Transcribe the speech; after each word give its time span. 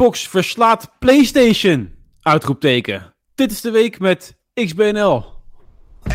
Xbox 0.00 0.28
verslaat 0.28 0.90
PlayStation. 0.98 1.94
Uitroepteken. 2.22 3.14
Dit 3.34 3.50
is 3.50 3.60
de 3.60 3.70
week 3.70 3.98
met 3.98 4.36
XBNL. 4.54 5.24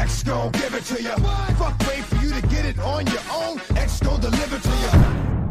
X 0.06 0.24
gon' 0.28 0.56
give 0.56 0.78
it 0.78 0.88
to 0.88 1.02
you. 1.02 1.20
Fuck 1.56 1.88
wait 1.88 2.04
for 2.04 2.28
you 2.28 2.42
to 2.42 2.48
get 2.48 2.66
it 2.66 2.84
on 2.84 3.04
your 3.04 3.22
own. 3.32 3.60
X 3.86 4.00
gon' 4.06 4.20
deliver 4.22 4.62
to 4.62 4.70
you. 4.70 5.04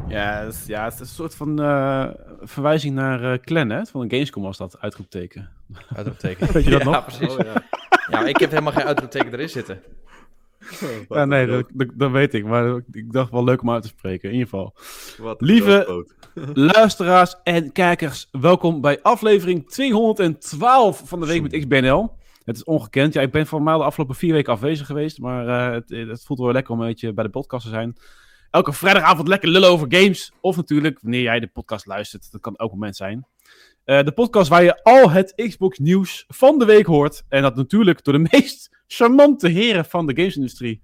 Ja, 0.09 0.45
het 0.45 0.55
is, 0.55 0.67
ja, 0.67 0.85
het 0.85 0.93
is 0.93 1.01
een 1.01 1.07
soort 1.07 1.35
van 1.35 1.63
eh, 1.63 2.07
verwijzing 2.41 2.95
naar 2.95 3.33
eh 3.33 3.39
Clan, 3.39 3.71
hè? 3.71 3.85
Van 3.87 4.01
een 4.01 4.11
Gamescom 4.11 4.43
was 4.43 4.57
dat, 4.57 4.81
uitroepteken. 4.81 5.51
Uitroepteken. 5.97 6.47
Weet 6.53 6.65
je 6.65 6.71
dat 6.71 6.83
ja, 6.83 6.91
nog? 6.91 7.05
precies. 7.05 7.37
ja. 7.37 7.63
maar 8.11 8.29
ik 8.29 8.37
heb 8.37 8.51
helemaal 8.51 8.73
geen 8.73 8.85
uitroepteken 8.85 9.33
erin 9.33 9.49
zitten. 9.49 9.83
Ja, 11.09 11.25
nee, 11.25 11.47
dat, 11.47 11.65
dat, 11.73 11.89
dat 11.95 12.11
weet 12.11 12.35
ik. 12.35 12.45
Maar 12.45 12.81
ik 12.91 13.13
dacht 13.13 13.31
wel 13.31 13.45
leuk 13.45 13.63
om 13.63 13.71
uit 13.71 13.83
te 13.83 13.89
spreken, 13.89 14.29
in 14.29 14.35
ieder 14.35 14.49
geval. 14.49 14.75
Wat 15.19 15.41
Lieve-. 15.41 16.07
Luisteraars 16.55 17.35
en 17.43 17.73
kijkers, 17.73 18.29
welkom 18.31 18.81
bij 18.81 19.03
aflevering 19.03 19.71
212 19.71 21.03
van 21.05 21.21
de 21.21 21.27
Week 21.27 21.43
met 21.43 21.59
XBNL. 21.59 22.17
Het 22.45 22.57
is 22.57 22.65
ongekend. 22.65 23.15
Ja, 23.15 23.21
ik 23.21 23.33
ben 23.33 23.47
voor 23.47 23.63
mij 23.63 23.75
de 23.75 23.83
afgelopen 23.83 24.15
vier 24.15 24.33
weken 24.33 24.53
afwezig 24.53 24.87
geweest. 24.87 25.19
Maar 25.19 25.49
eh, 25.49 25.75
het, 25.75 26.09
het 26.09 26.25
voelt 26.25 26.39
wel 26.39 26.53
lekker 26.53 26.73
om 26.73 26.81
een 26.81 26.87
beetje 26.87 27.13
bij 27.13 27.25
de 27.25 27.31
podcast 27.31 27.65
te 27.65 27.71
zijn. 27.71 27.97
Elke 28.51 28.73
vrijdagavond 28.73 29.29
lekker 29.29 29.49
lullen 29.49 29.69
over 29.69 29.87
games. 29.91 30.33
Of 30.41 30.57
natuurlijk, 30.57 30.99
wanneer 31.01 31.23
jij 31.23 31.41
de 31.41 31.47
podcast 31.47 31.87
luistert. 31.87 32.33
Dat 32.33 32.41
kan 32.41 32.57
elk 32.57 32.71
moment 32.71 32.97
zijn. 32.97 33.27
Eh, 33.85 34.03
de 34.05 34.13
podcast 34.13 34.49
waar 34.49 34.63
je 34.63 34.83
al 34.83 35.11
het 35.11 35.33
Xbox 35.49 35.79
nieuws 35.79 36.25
van 36.29 36.59
de 36.59 36.65
week 36.65 36.87
hoort. 36.87 37.23
En 37.29 37.43
dat 37.43 37.57
natuurlijk 37.57 38.05
door 38.05 38.15
de 38.15 38.29
meest 38.33 38.77
charmante 38.87 39.49
heren 39.49 39.85
van 39.85 40.07
de 40.07 40.15
gamesindustrie. 40.17 40.83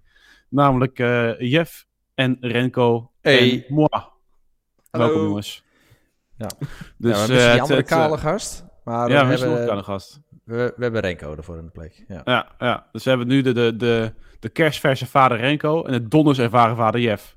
Namelijk 0.49 0.99
eh, 0.99 1.39
Jeff 1.41 1.87
en 2.15 2.37
Renko 2.41 3.11
Hey. 3.21 3.51
en 3.69 3.75
moi. 3.75 3.89
Hallo. 3.91 5.07
Welkom 5.07 5.23
jongens. 5.23 5.65
Ja. 6.39 6.47
Dus, 6.99 7.19
ja, 7.21 7.27
we 7.27 7.39
eh, 7.39 7.51
het- 7.51 7.61
andere 7.61 7.79
het, 7.81 7.89
kale 7.89 8.19
gast. 8.19 8.65
Maar 8.85 9.11
ja, 9.11 9.27
we, 9.27 9.39
we 9.39 9.47
hebben 9.49 9.77
een 9.77 9.85
gast. 9.85 10.21
we, 10.45 10.73
we 10.77 10.83
hebben 10.83 11.01
Renko 11.01 11.35
ervoor 11.37 11.57
in 11.59 11.65
de 11.65 11.71
plek. 11.71 12.05
Ja. 12.09 12.21
Ja, 12.25 12.49
ja, 12.59 12.87
dus 12.93 13.05
we 13.05 13.11
hebben 13.11 13.29
nu 13.29 13.43
de, 13.43 13.53
de, 13.53 13.77
de, 13.77 14.13
de 14.41 14.49
kerstverse 14.49 15.07
vader 15.07 15.39
Renko 15.39 15.85
en 15.85 15.93
de 15.93 16.09
donders 16.09 16.39
ervaren 16.39 16.77
vader 16.77 17.01
Jeff. 17.01 17.37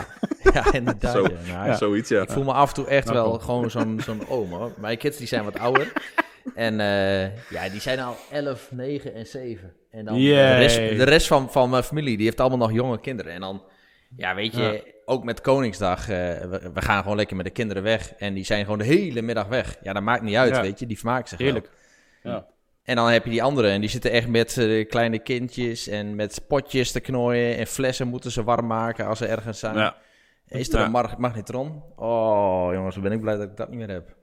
ja, 0.54 0.72
inderdaad. 0.72 1.12
Zo. 1.12 1.22
ja. 1.22 1.52
Nou, 1.54 1.66
Ja. 1.68 1.76
Zoiets, 1.76 2.08
ja. 2.08 2.22
Ik 2.22 2.30
voel 2.30 2.44
me 2.44 2.52
af 2.52 2.68
en 2.68 2.74
toe 2.74 2.86
echt 2.86 3.06
Nou, 3.06 3.16
wel 3.18 3.30
kom. 3.30 3.40
gewoon 3.40 3.70
zo'n 3.70 4.00
zo'n 4.04 4.28
oom 4.28 4.52
hoor. 4.52 4.72
Mijn 4.76 4.98
kids 4.98 5.16
die 5.18 5.26
zijn 5.26 5.44
wat 5.44 5.58
ouder. 5.58 5.92
En 6.54 6.80
eh, 6.80 7.50
ja, 7.50 7.68
die 7.70 7.80
zijn 7.80 8.00
al 8.00 8.16
11, 8.30 8.68
9 8.70 9.14
en 9.14 9.26
7. 9.26 9.72
En 9.90 10.04
dan 10.04 10.14
de 10.14 10.54
rest, 10.56 10.76
de 10.76 11.04
rest 11.04 11.26
van, 11.26 11.50
van 11.50 11.70
mijn 11.70 11.82
familie, 11.82 12.16
die 12.16 12.24
heeft 12.26 12.40
allemaal 12.40 12.58
nog 12.58 12.72
jonge 12.72 13.00
kinderen. 13.00 13.32
En 13.32 13.40
dan, 13.40 13.62
ja 14.16 14.34
weet 14.34 14.54
je, 14.56 14.62
Ja. 14.62 14.80
ook 15.04 15.24
met 15.24 15.40
Koningsdag, 15.40 16.00
eh, 16.00 16.06
we, 16.40 16.70
we 16.74 16.82
gaan 16.82 17.02
gewoon 17.02 17.16
lekker 17.16 17.36
met 17.36 17.44
de 17.44 17.50
kinderen 17.52 17.82
weg. 17.82 18.12
En 18.14 18.34
die 18.34 18.44
zijn 18.44 18.62
gewoon 18.64 18.78
de 18.78 18.84
hele 18.84 19.22
middag 19.22 19.46
weg. 19.46 19.76
Ja, 19.82 19.92
dat 19.92 20.02
maakt 20.02 20.22
niet 20.22 20.36
uit, 20.36 20.54
Ja. 20.54 20.62
weet 20.62 20.78
je. 20.78 20.86
Die 20.86 20.98
vermaken 20.98 21.28
zich 21.28 21.38
wel. 21.38 21.46
Heerlijk. 21.46 21.70
Ja. 22.22 22.46
En 22.84 22.96
dan 22.96 23.08
heb 23.08 23.24
je 23.24 23.30
die 23.30 23.42
anderen 23.42 23.70
en 23.70 23.80
die 23.80 23.90
zitten 23.90 24.10
echt 24.10 24.28
met 24.28 24.58
eh, 24.58 24.88
kleine 24.88 25.18
kindjes 25.18 25.88
en 25.88 26.14
met 26.14 26.44
potjes 26.48 26.92
te 26.92 27.00
knooien 27.00 27.56
en 27.56 27.66
flessen 27.66 28.08
moeten 28.08 28.30
ze 28.30 28.44
warm 28.44 28.66
maken 28.66 29.06
als 29.06 29.18
ze 29.18 29.26
ergens 29.26 29.58
zijn. 29.58 29.74
Ja. 29.76 29.96
Is 30.48 30.72
er 30.72 30.78
Ja. 30.78 30.84
een 30.84 30.90
mag- 30.90 31.18
magnetron? 31.18 31.82
Oh 31.96 32.68
jongens, 32.72 33.00
ben 33.00 33.12
ik 33.12 33.20
blij 33.20 33.36
dat 33.36 33.48
ik 33.50 33.56
dat 33.56 33.68
niet 33.68 33.78
meer 33.78 33.90
heb. 33.90 34.16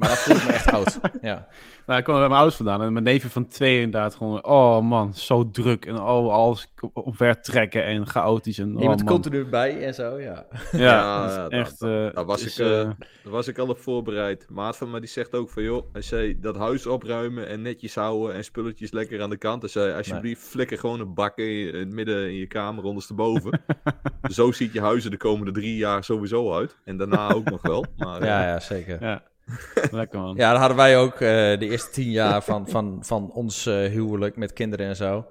Maar 0.00 0.08
dat 0.08 0.18
voelt 0.18 0.46
me 0.46 0.52
echt 0.52 0.72
oud. 0.76 0.98
Ja. 1.22 1.46
Nou, 1.86 1.98
ik 1.98 2.04
kwam 2.04 2.16
bij 2.16 2.26
mijn 2.28 2.38
ouders 2.40 2.56
vandaan 2.56 2.82
en 2.82 2.92
mijn 2.92 3.04
neven 3.04 3.30
van 3.30 3.48
twee 3.48 3.76
inderdaad 3.80 4.14
gewoon, 4.14 4.44
oh 4.44 4.80
man, 4.80 5.14
zo 5.14 5.50
druk 5.50 5.84
en 5.86 5.96
oh, 6.00 6.32
alles 6.34 6.72
op 6.92 7.16
ver 7.16 7.40
trekken 7.42 7.84
en 7.84 8.06
chaotisch 8.06 8.58
en 8.58 8.74
oh 8.76 8.82
Je 8.82 8.88
bent 8.88 8.98
man. 9.04 9.08
continu 9.12 9.44
bij 9.46 9.84
en 9.86 9.94
zo, 9.94 10.20
ja. 10.20 10.46
Ja, 10.72 11.26
dat 11.26 11.50
ja, 11.52 11.58
echt... 11.58 11.80
daar- 11.80 12.06
eh, 12.08 12.14
daar 12.14 12.24
was 12.24 12.44
is, 12.44 12.58
ik, 12.58 12.66
eh, 12.66 12.80
eh, 12.80 12.86
Daar 13.22 13.32
was 13.32 13.48
ik 13.48 13.58
al 13.58 13.68
op 13.68 13.78
voorbereid. 13.78 14.46
Maat 14.48 14.76
van 14.76 14.90
me 14.90 15.00
die 15.00 15.08
zegt 15.08 15.34
ook 15.34 15.50
van 15.50 15.62
joh, 15.62 15.94
als 15.94 16.08
jij 16.08 16.36
dat 16.40 16.56
huis 16.56 16.86
opruimen 16.86 17.48
en 17.48 17.62
netjes 17.62 17.94
houden 17.94 18.34
en 18.36 18.44
spulletjes 18.44 18.90
lekker 18.92 19.22
aan 19.22 19.30
de 19.30 19.36
kant. 19.36 19.60
Dan 19.60 19.70
zei 19.70 19.96
alsjeblieft 19.96 20.42
flikker 20.42 20.78
gewoon 20.78 21.00
een 21.00 21.14
bak 21.14 21.38
in, 21.38 21.44
je- 21.44 21.70
in 21.72 21.78
het 21.78 21.90
midden 21.92 22.24
in 22.28 22.34
je 22.36 22.46
kamer 22.46 22.84
ondersteboven. 22.84 23.60
Zo 24.30 24.52
ziet 24.52 24.72
je 24.72 24.80
huizen 24.80 25.10
de 25.10 25.16
komende 25.16 25.52
drie 25.52 25.76
jaar 25.76 26.04
sowieso 26.04 26.54
uit. 26.54 26.76
En 26.84 26.96
daarna 26.96 27.32
ook 27.32 27.50
nog 27.50 27.62
wel. 27.62 27.84
Maar, 27.96 28.24
Ja, 28.24 28.46
ja, 28.46 28.60
zeker. 28.60 28.98
Ja, 29.04 29.22
lekker 29.90 30.20
man. 30.20 30.36
dat 30.36 30.56
hadden 30.56 30.76
wij 30.76 30.98
ook 30.98 31.12
eh, 31.12 31.18
de 31.58 31.68
eerste 31.68 31.90
tien 31.90 32.10
jaar 32.10 32.42
van, 32.42 32.68
van, 32.68 32.98
van 33.00 33.30
ons 33.32 33.66
eh, 33.66 33.74
huwelijk 33.74 34.36
met 34.36 34.52
kinderen 34.52 34.86
en 34.86 34.96
zo. 34.96 35.26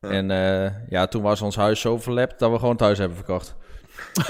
Ja. 0.00 0.08
En 0.08 0.30
eh, 0.30 0.72
ja, 0.88 1.06
toen 1.06 1.22
was 1.22 1.42
ons 1.42 1.56
huis 1.56 1.80
zo 1.80 1.98
verlept 1.98 2.38
dat 2.38 2.50
we 2.50 2.58
gewoon 2.58 2.76
thuis 2.76 2.98
hebben 2.98 3.16
verkocht. 3.16 3.56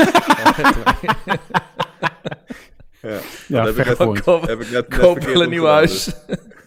ja. 3.03 3.19
Ja, 3.49 3.65
dat 3.65 3.77
heb 3.77 3.87
ik 3.87 3.99
net-. 3.99 4.23
Koop, 4.23 4.47
Heb 4.47 4.61
ik 4.61 4.71
net, 4.71 4.99
koop 4.99 5.27
een 5.27 5.49
nieuw 5.49 5.67
huis. 5.67 6.13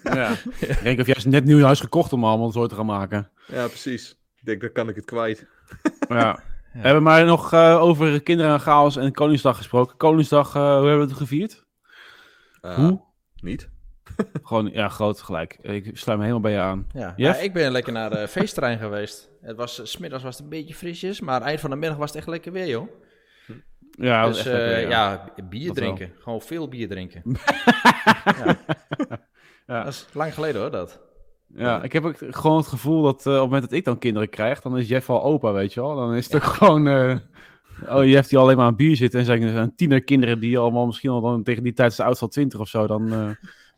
Ja. 0.03 0.35
Renko 0.83 1.03
heeft 1.03 1.05
juist 1.05 1.25
net 1.25 1.41
een 1.41 1.47
nieuw 1.47 1.63
huis 1.63 1.79
gekocht 1.79 2.13
om 2.13 2.25
allemaal 2.25 2.51
zo 2.51 2.67
te 2.67 2.75
gaan 2.75 2.85
maken. 2.85 3.29
Ja, 3.45 3.67
precies. 3.67 4.17
Ik 4.35 4.45
denk, 4.45 4.61
dan 4.61 4.71
kan 4.71 4.89
ik 4.89 4.95
het 4.95 5.05
kwijt. 5.05 5.47
Ja. 6.09 6.39
We 6.73 6.79
hebben 6.79 7.03
maar 7.03 7.25
nog 7.25 7.53
eh, 7.53 7.81
over 7.81 8.21
kinderen 8.21 8.53
en 8.53 8.59
chaos 8.59 8.97
en 8.97 9.11
Koningsdag 9.11 9.57
gesproken. 9.57 9.97
Koningsdag, 9.97 10.55
eh, 10.55 10.61
hoe 10.61 10.71
hebben 10.71 10.97
we 10.97 11.03
het 11.03 11.17
gevierd? 11.17 11.65
Eh, 12.61 12.75
Hoe? 12.75 13.01
Niet. 13.41 13.69
Gewoon, 14.43 14.69
ja, 14.73 14.89
groot 14.89 15.21
gelijk. 15.21 15.57
Ik 15.61 15.97
sluit 15.97 16.17
me 16.17 16.25
helemaal 16.25 16.49
bij 16.49 16.51
je 16.51 16.59
aan. 16.59 16.87
Ja, 16.93 17.13
ja, 17.15 17.35
ik 17.35 17.53
ben 17.53 17.71
lekker 17.71 17.93
naar 17.93 18.09
de 18.09 18.27
feestterrein 18.27 18.77
geweest. 18.77 19.29
Het 19.41 19.55
was, 19.57 19.75
's 19.83 19.91
smiddags 19.91 20.23
was 20.23 20.35
het 20.35 20.43
een 20.43 20.49
beetje 20.49 20.73
frisjes, 20.73 21.19
maar 21.19 21.41
eind 21.41 21.59
van 21.59 21.69
de 21.69 21.75
middag 21.75 21.97
was 21.97 22.09
het 22.09 22.17
echt 22.17 22.27
lekker 22.27 22.51
weer, 22.51 22.67
joh. 22.67 22.87
Ja, 23.91 24.25
dus 24.27 24.43
lekker, 24.43 24.73
eh, 24.73 24.81
ja. 24.81 24.89
ja, 25.35 25.43
bier 25.49 25.67
Dat 25.67 25.77
wel. 25.77 25.93
drinken. 25.95 26.15
Gewoon 26.21 26.41
veel 26.41 26.67
bier 26.67 26.87
drinken. 26.87 27.21
Ja. 29.67 29.83
Dat 29.83 29.93
is 29.93 30.07
lang 30.13 30.33
geleden 30.33 30.61
hoor, 30.61 30.71
dat. 30.71 30.99
Ja, 31.55 31.83
ik 31.83 31.93
heb 31.93 32.05
ook 32.05 32.17
gewoon 32.29 32.57
het 32.57 32.67
gevoel 32.67 33.03
dat 33.03 33.25
eh, 33.25 33.33
op 33.33 33.39
het 33.39 33.43
moment 33.43 33.61
dat 33.61 33.71
ik 33.71 33.85
dan 33.85 33.97
kinderen 33.97 34.29
krijg, 34.29 34.61
dan 34.61 34.77
is 34.77 34.87
Jeff 34.87 35.09
al 35.09 35.23
opa, 35.23 35.51
weet 35.51 35.73
je 35.73 35.81
wel. 35.81 35.95
Dan 35.95 36.13
is 36.15 36.25
het 36.25 36.35
ook 36.35 36.43
gewoon, 36.43 36.87
eh, 36.87 37.15
oh, 37.87 38.05
Jeff 38.05 38.29
die 38.29 38.37
alleen 38.37 38.57
maar 38.57 38.65
aan 38.65 38.75
bier 38.75 38.95
zit 38.95 39.13
en 39.15 39.25
zijn, 39.25 39.49
zijn 39.49 39.75
tienerkinderen 39.75 40.39
die 40.39 40.57
allemaal 40.57 40.85
misschien 40.85 41.09
al 41.09 41.21
dan 41.21 41.43
tegen 41.43 41.63
die 41.63 41.73
tijd 41.73 41.91
is 41.91 41.97
de 41.97 42.03
oudste 42.03 42.23
al 42.25 42.31
twintig 42.31 42.59
of 42.59 42.67
zo, 42.69 42.87
dan 42.87 43.13
eh, 43.13 43.29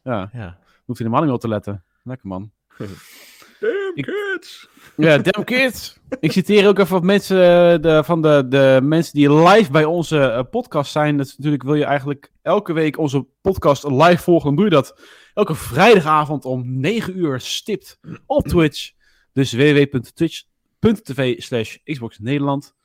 ja, 0.04 0.30
Ja. 0.34 0.58
hoeft 0.86 1.00
hij 1.00 1.08
helemaal 1.08 1.20
niet 1.20 1.26
meer 1.26 1.34
op 1.36 1.40
te 1.42 1.48
letten. 1.48 1.84
Lekker 2.04 2.28
man. 2.28 2.52
Damn 2.78 3.92
Ik- 3.94 4.06
kids! 4.06 4.70
Ja, 4.98 5.18
damn 5.18 5.44
kids. 5.46 6.00
Ik 6.20 6.32
citeer 6.32 6.68
ook 6.68 6.80
even 6.80 6.94
wat 6.94 7.04
mensen 7.04 7.38
eh, 7.38 7.82
de, 7.82 8.04
van 8.04 8.22
de, 8.22 8.46
de 8.50 8.80
mensen 8.84 9.14
die 9.14 9.34
live 9.34 9.72
bij 9.72 9.86
onze 9.86 10.20
eh, 10.20 10.44
podcast 10.52 10.92
zijn. 10.92 11.18
Dat 11.18 11.26
is 11.26 11.38
natuurlijk 11.38 11.64
wil 11.64 11.76
je 11.76 11.86
eigenlijk 11.86 12.32
elke 12.42 12.74
week 12.74 12.98
onze 12.98 13.26
podcast 13.42 13.84
live 13.84 14.18
volgen. 14.18 14.46
Dan 14.46 14.56
doe 14.56 14.66
je 14.66 14.72
dat 14.72 15.00
elke 15.34 15.56
vrijdagavond 15.56 16.46
om 16.46 16.80
9 16.80 17.18
uur 17.18 17.40
stipt 17.40 18.00
op 18.26 18.48
Twitch. 18.48 18.92
Dus 19.34 19.54
www.twitch.tv 19.54 21.42
slash 21.42 21.76
Xbox 21.84 22.20
Nederland. 22.20 22.76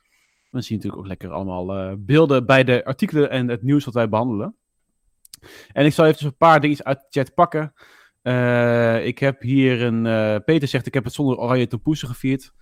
Dan 0.51 0.61
zie 0.63 0.69
je 0.69 0.75
natuurlijk 0.75 1.01
ook 1.01 1.07
lekker 1.07 1.29
allemaal 1.31 1.73
eh, 1.77 1.93
beelden 1.97 2.45
bij 2.45 2.63
de 2.63 2.85
artikelen 2.85 3.29
en 3.29 3.47
het 3.47 3.63
nieuws 3.63 3.85
wat 3.85 3.93
wij 3.93 4.09
behandelen. 4.09 4.55
En 5.71 5.85
ik 5.85 5.93
zal 5.93 6.05
even 6.05 6.25
een 6.25 6.37
paar 6.37 6.59
dingen 6.61 6.85
uit 6.85 6.99
de 6.99 7.05
chat 7.09 7.33
pakken. 7.33 7.73
Eh, 8.21 9.05
ik 9.05 9.19
heb 9.19 9.41
hier 9.41 9.81
een. 9.81 10.05
eh, 10.05 10.35
Peter 10.45 10.67
zegt: 10.67 10.85
Ik 10.87 10.93
heb 10.93 11.03
het 11.03 11.13
zonder 11.13 11.37
oranje 11.37 11.67
tompoesen 11.67 12.07
gevierd. 12.07 12.53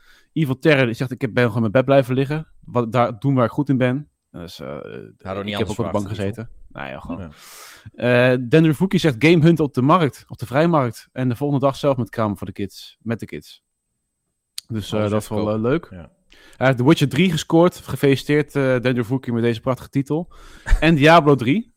Terror 0.60 0.86
die 0.86 0.94
zegt: 0.96 1.12
Ik 1.12 1.22
heb- 1.22 1.34
ben 1.34 1.44
gewoon 1.44 1.56
in 1.56 1.62
mijn 1.62 1.72
bed 1.74 1.86
blijven 1.86 2.16
liggen. 2.16 2.48
Wat, 2.66 2.92
daar 2.92 3.20
doen 3.20 3.34
waar 3.36 3.46
ik 3.46 3.52
goed 3.52 3.70
in 3.70 3.78
ben. 3.78 4.10
Dus, 4.32 4.62
ook 5.34 5.40
ik 5.40 5.44
niet 5.46 5.58
heb 5.58 5.68
ook 5.70 5.78
op 5.78 5.86
de 5.86 5.92
bank 5.92 6.08
gezeten. 6.08 6.50
Nou 6.68 6.88
ja, 6.90 7.00
gewoon. 7.00 7.32
Ja. 7.98 8.38
Fookie 8.74 9.00
zegt: 9.00 9.16
Game 9.20 9.44
Hunt 9.44 9.60
op 9.60 9.74
de 9.74 9.82
markt, 9.82 10.26
op 10.28 10.38
de 10.38 10.46
vrijmarkt. 10.46 11.10
En 11.12 11.30
de 11.30 11.36
volgende 11.36 11.66
dag 11.66 11.76
zelf 11.76 11.98
met 11.98 12.10
kramen 12.10 12.38
voor 12.38 12.48
de 12.48 12.54
kids. 12.54 12.98
Met 13.02 13.20
de 13.20 13.26
kids. 13.26 13.64
Dus 14.68 14.90
dat 15.10 15.22
is 15.22 15.28
wel 15.30 15.60
leuk. 15.60 15.88
Ja. 15.92 16.12
Hij 16.58 16.66
heeft 16.68 16.78
The 16.78 16.86
Witcher 16.86 17.10
3 17.10 17.32
gescoord. 17.32 17.76
Gefeliciteerd, 17.78 18.56
eh 18.56 18.80
Denver 18.80 19.04
Fookie, 19.04 19.34
met 19.34 19.44
deze 19.44 19.62
prachtige 19.62 19.90
titel. 19.90 20.32
en 20.80 20.96
Diablo 20.96 21.36
3. 21.36 21.74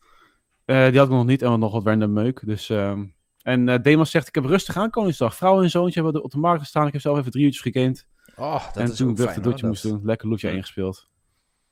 Eh, 0.64 0.88
die 0.88 0.98
had 0.98 1.06
ik 1.08 1.14
nog 1.14 1.26
niet 1.26 1.42
en 1.42 1.58
nog 1.58 1.72
wat 1.72 1.84
random 1.86 2.12
meuk. 2.12 2.42
Dus, 2.46 2.70
ehm, 2.70 3.04
en 3.42 3.68
eh 3.68 3.78
Demas 3.82 4.10
zegt, 4.10 4.28
ik 4.28 4.34
heb 4.34 4.44
rustig 4.44 4.76
aan 4.76 4.90
Koningsdag. 4.90 5.34
Vrouw 5.36 5.62
en 5.62 5.70
zoontje 5.70 6.02
hebben 6.02 6.22
op 6.24 6.30
de 6.30 6.38
markt 6.38 6.60
gestaan. 6.60 6.86
Ik 6.86 6.92
heb 6.92 7.02
zelf 7.02 7.18
even 7.18 7.30
drie 7.30 7.44
uurtjes 7.44 7.62
gegamed. 7.72 8.06
Oh, 8.36 8.64
dat 8.66 8.76
en 8.76 8.90
is 8.90 8.96
toen 8.96 9.10
ik 9.10 9.16
fijn, 9.16 9.28
het 9.28 9.36
hoor, 9.36 9.44
doetje 9.44 9.66
moest 9.66 9.82
doen. 9.82 10.00
Lekker 10.02 10.28
Loefje 10.28 10.48
Ja. 10.48 10.54
ingespeeld. 10.54 11.08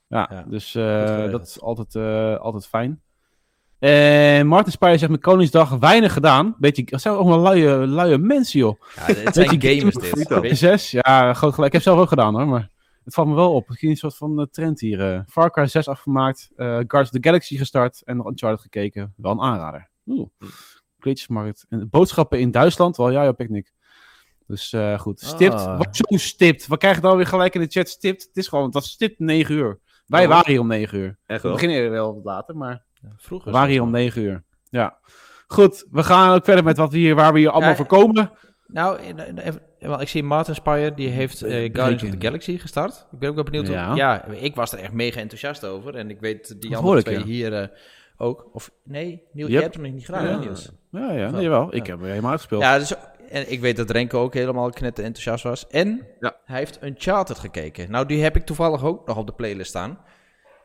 Ja, 0.09 0.29
Ja, 0.33 0.45
dus 0.49 0.75
eh, 0.75 1.31
dat 1.31 1.47
is 1.47 1.61
altijd, 1.61 1.95
eh, 1.95 2.37
altijd 2.37 2.67
fijn. 2.67 3.01
En 3.79 4.47
Martin 4.47 4.73
Spire 4.73 4.99
zegt 4.99 5.11
met 5.11 5.21
Koningsdag 5.21 5.71
weinig 5.71 6.13
gedaan. 6.13 6.55
Beetje, 6.59 6.85
dat 6.85 7.01
zijn 7.01 7.15
ook 7.15 7.27
wel 7.29 7.41
luie, 7.41 7.69
luie 7.87 8.19
mensen, 8.19 8.59
joh. 8.59 8.81
Ja, 8.97 9.03
het 9.15 9.35
zijn 9.35 9.49
gamers 9.63 9.97
gamer- 10.09 10.43
dit. 10.43 10.59
Zes, 10.59 10.91
ja, 10.91 11.33
groot 11.35 11.55
gelijk. 11.55 11.67
Ik 11.67 11.73
heb 11.73 11.83
zelf 11.83 11.99
ook 12.01 12.09
gedaan 12.09 12.35
hoor, 12.35 12.47
maar 12.49 12.71
het 13.07 13.15
valt 13.15 13.29
me 13.29 13.35
wel 13.35 13.55
op. 13.55 13.69
Het 13.69 13.79
ging 13.79 13.93
een 13.93 13.99
soort 13.99 14.17
van 14.17 14.41
eh, 14.41 14.47
trend 14.51 14.81
hier. 14.81 15.13
eh. 15.15 15.21
Far 15.29 15.51
Cry 15.51 15.67
6 15.67 15.89
afgemaakt, 15.89 16.49
eh 16.57 16.67
Guardians 16.67 17.11
of 17.11 17.21
the 17.21 17.29
Galaxy 17.29 17.57
gestart 17.57 18.03
en 18.05 18.17
nog 18.17 18.27
Uncharted 18.27 18.61
gekeken. 18.61 19.13
Wel 19.17 19.33
een 19.33 19.41
aanrader. 19.41 19.89
Oeh. 20.07 20.29
Kleedjesmarkt. 20.99 21.67
En 21.69 21.89
boodschappen 21.91 22.41
in 22.41 22.51
Duitsland, 22.51 22.97
wel 22.97 23.11
ja, 23.11 23.29
op 23.29 23.37
picknick. 23.37 23.73
Dus 24.47 24.75
goed, 24.97 25.21
stipt. 25.21 25.55
Ah. 25.55 25.79
Wat 25.79 25.97
zo 25.97 26.17
stipt? 26.17 26.67
We 26.67 26.77
krijgen 26.77 27.03
dan 27.03 27.17
weer 27.17 27.27
gelijk 27.27 27.55
in 27.55 27.61
de 27.61 27.67
chat 27.67 27.89
stipt. 27.89 28.23
Het 28.23 28.37
is 28.37 28.49
gewoon, 28.49 28.71
dat 28.71 28.85
stipt 28.85 29.19
9 29.19 29.55
uur. 29.55 29.79
Wij 30.07 30.23
Oh. 30.25 30.29
waren 30.31 30.51
hier 30.51 30.61
om 30.61 30.67
9 30.67 30.99
uur. 30.99 31.19
Echt 31.27 31.43
We 31.43 31.49
wel? 31.49 31.57
beginnen 31.57 31.91
wel 31.91 32.15
wat 32.15 32.25
later, 32.25 32.57
maar 32.57 32.85
Vroeger. 33.17 33.47
we 33.47 33.53
waren 33.57 33.71
hier 33.71 33.83
om 33.83 33.91
9 33.91 34.23
uur. 34.23 34.45
Ja. 34.69 34.99
Goed, 35.47 35.87
we 35.91 36.03
gaan 36.03 36.35
ook 36.35 36.45
verder 36.45 36.65
met 36.65 36.77
wat 36.77 36.93
we 36.93 36.99
hier, 36.99 37.15
waar 37.15 37.33
we 37.33 37.39
hier 37.39 37.51
allemaal 37.51 37.71
Ja, 37.71 37.77
voor 37.77 37.87
komen. 37.87 38.31
Nou, 38.67 38.99
even, 38.99 39.63
wel, 39.79 40.01
ik 40.01 40.09
zie 40.09 40.23
Martin 40.23 40.55
Spire, 40.55 40.95
die 40.95 41.09
heeft 41.09 41.43
eh, 41.43 41.51
Guardians 41.73 42.03
of 42.03 42.11
the. 42.11 42.17
Galaxy 42.19 42.59
gestart. 42.59 43.07
Ik 43.13 43.19
ben 43.19 43.29
ook 43.29 43.35
wel 43.35 43.45
benieuwd. 43.45 43.67
Ja. 43.67 44.25
Ik 44.25 44.55
was 44.55 44.73
er 44.73 44.79
echt 44.79 44.93
mega 44.93 45.21
enthousiast 45.21 45.65
over. 45.65 45.95
En 45.95 46.11
ik 46.11 46.21
weet 46.21 46.61
die 46.61 46.71
Dat 46.71 46.79
andere 46.79 46.99
ik, 46.99 47.05
twee 47.05 47.19
ja. 47.19 47.25
hier 47.25 47.53
eh, 47.61 47.69
ook. 48.17 48.49
Of 48.53 48.71
nee, 48.85 49.07
Niels, 49.09 49.23
Yep. 49.33 49.49
jij 49.49 49.61
hebt 49.63 49.75
hem 49.75 49.83
nog 49.85 49.93
niet 49.93 50.05
gedaan, 50.05 50.25
hè, 50.25 50.31
Ja. 50.31 50.39
Niels? 50.39 50.71
Ja, 50.91 51.13
ja, 51.13 51.31
Wel, 51.31 51.41
nee, 51.41 51.49
wel. 51.49 51.75
Ik 51.75 51.87
ja. 51.87 51.93
heb 51.93 52.03
er 52.03 52.09
helemaal 52.09 52.31
uitgespeeld. 52.31 52.63
Ja, 52.63 52.79
dus, 52.79 52.95
en 53.31 53.53
ik 53.53 53.61
weet 53.61 53.77
dat 53.77 53.91
Renko 53.91 54.23
ook 54.23 54.35
helemaal 54.35 54.71
knetter 54.71 55.05
enthousiast 55.05 55.45
was. 55.45 55.67
En 55.67 56.07
Ja. 56.21 56.37
hij 56.45 56.59
heeft 56.59 56.79
Uncharted 56.83 57.39
gekeken. 57.39 57.91
Nou, 57.91 58.07
die 58.07 58.23
heb 58.23 58.37
ik 58.37 58.45
toevallig 58.47 58.85
ook 58.85 59.07
nog 59.07 59.17
op 59.17 59.27
de 59.27 59.33
playlist 59.33 59.69
staan. 59.69 59.99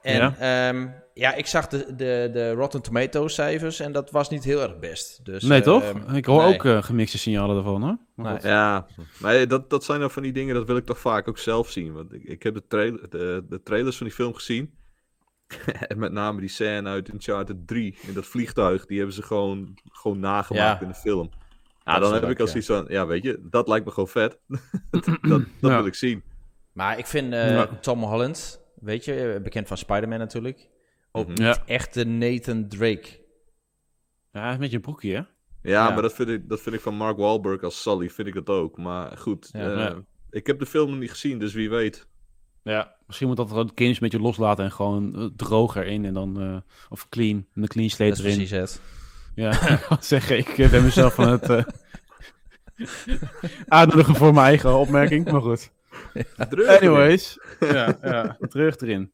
En 0.02 0.16
Ja? 0.18 0.36
ja, 0.40 0.94
ja 1.14 1.34
ik 1.34 1.46
zag 1.46 1.68
de, 1.68 1.96
de, 1.96 2.30
de 2.34 2.52
Rotten 2.52 2.82
Tomatoes 2.82 3.34
cijfers 3.34 3.80
en 3.80 3.92
dat 3.92 4.12
was 4.12 4.30
niet 4.30 4.44
heel 4.44 4.62
erg 4.62 4.80
best. 4.80 5.26
Dus, 5.26 5.44
nee, 5.44 5.62
toch? 5.62 5.84
ehm, 5.84 6.16
ik 6.16 6.26
hoor 6.26 6.44
nee. 6.44 6.54
ook 6.54 6.66
eh, 6.66 6.84
gemixte 6.84 7.18
signalen 7.18 7.58
ervan, 7.58 7.82
hoor. 7.84 7.98
Maar 8.16 8.34
Nee. 8.34 8.52
Ja, 8.52 8.86
maar 9.20 9.48
dat, 9.48 9.70
dat 9.70 9.84
zijn 9.84 10.00
dan 10.00 10.12
van 10.12 10.24
die 10.24 10.32
dingen, 10.34 10.56
dat 10.56 10.68
wil 10.68 10.78
ik 10.78 10.86
toch 10.86 11.00
vaak 11.00 11.28
ook 11.28 11.38
zelf 11.38 11.70
zien. 11.70 11.94
Want 11.94 12.14
ik, 12.14 12.24
ik 12.24 12.44
heb 12.44 12.54
de, 12.68 13.08
de, 13.10 13.46
de 13.50 13.62
trailers 13.64 13.98
van 13.98 14.06
die 14.06 14.16
film 14.16 14.34
gezien. 14.34 14.74
en 15.88 16.00
met 16.00 16.12
name 16.12 16.40
die 16.40 16.50
scène 16.50 16.90
uit 16.90 17.10
Uncharted 17.14 17.68
3, 17.68 17.98
in 18.08 18.14
dat 18.14 18.26
vliegtuig, 18.26 18.86
die 18.86 18.98
hebben 18.98 19.16
ze 19.16 19.22
gewoon, 19.22 19.74
gewoon 19.92 20.20
nagemaakt 20.20 20.80
Ja. 20.80 20.86
in 20.86 20.88
de 20.92 21.00
film. 21.00 21.30
Ja, 21.84 22.00
dan 22.00 22.14
heb 22.14 22.30
ik 22.30 22.40
als 22.40 22.56
iets 22.56 22.68
van, 22.68 22.86
ja 22.88 23.06
weet 23.08 23.24
je, 23.24 23.40
dat 23.42 23.68
lijkt 23.68 23.86
me 23.86 23.92
gewoon 23.92 24.10
vet. 24.10 24.38
dat 24.48 25.06
dat, 25.06 25.22
dat 25.32 25.72
Ja. 25.72 25.76
wil 25.78 25.86
ik 25.86 25.96
zien. 25.96 26.24
Maar 26.74 26.98
ik 26.98 27.06
vind 27.06 27.34
eh, 27.34 27.52
Ja. 27.52 27.66
Tom 27.82 28.04
Holland, 28.04 28.61
weet 28.82 29.06
je, 29.06 29.34
eh, 29.34 29.42
bekend 29.42 29.68
van 29.68 29.78
Spider-Man 29.78 30.20
natuurlijk, 30.20 30.70
ook 31.12 31.28
Mhm. 31.28 31.30
niet 31.44 31.56
Ja. 31.56 31.64
echt 31.66 31.94
de 31.94 32.06
Nathan 32.06 32.68
Drake. 32.68 33.20
Ja, 34.32 34.42
hij 34.42 34.52
is 34.52 34.58
met 34.58 34.72
je 34.72 34.80
broekje, 34.80 35.10
hè? 35.12 35.18
Ja, 35.18 35.28
Ja. 35.88 35.90
maar 35.94 36.02
dat 36.02 36.14
vind, 36.14 36.30
ik, 36.30 36.50
dat 36.50 36.62
vind 36.62 36.76
ik 36.76 36.82
van 36.82 36.96
Mark 36.96 37.18
Wahlberg 37.18 37.64
als 37.64 37.82
Sully, 37.82 38.10
vind 38.10 38.28
ik 38.28 38.34
dat 38.34 38.50
ook. 38.50 38.78
Maar 38.78 39.18
goed, 39.18 39.50
Ja. 39.52 39.72
eh, 39.72 39.78
Ja. 39.78 40.02
ik 40.30 40.48
heb 40.48 40.60
de 40.60 40.66
film 40.66 40.90
nog 40.90 41.00
niet 41.00 41.10
gezien, 41.12 41.40
dus 41.40 41.54
wie 41.54 41.70
weet. 41.70 42.08
Ja, 42.64 42.96
misschien 43.08 43.28
moet 43.28 43.38
dat 43.38 43.48
gewoon 43.50 43.66
het 43.66 43.72
games 43.76 43.94
een 43.94 44.00
beetje 44.02 44.20
loslaten 44.20 44.64
en 44.66 44.72
gewoon 44.72 45.16
eh, 45.16 45.26
droog 45.36 45.76
erin 45.76 46.06
en 46.06 46.14
dan, 46.14 46.42
eh, 46.42 46.58
of 46.90 47.10
clean, 47.10 47.46
een 47.54 47.68
clean 47.68 47.88
Dat 47.88 47.96
slate 47.98 48.12
is 48.12 48.20
erin. 48.20 48.34
precies 48.36 48.52
het. 48.58 48.82
Ja, 49.36 49.50
ik 49.90 49.98
zeggen, 50.00 50.38
ik 50.38 50.58
eh, 50.58 50.70
ben 50.72 50.84
mezelf 50.84 51.14
van 51.14 51.28
het 51.28 51.50
eh 51.50 51.64
aanmoedigen 53.68 54.16
voor 54.16 54.34
mijn 54.34 54.46
eigen 54.46 54.74
opmerking, 54.78 55.32
maar 55.32 55.42
goed. 55.42 55.72
Anyways, 56.80 57.40
ja, 57.60 57.98
ja, 58.02 58.38
terug 58.48 58.78
erin. 58.78 59.12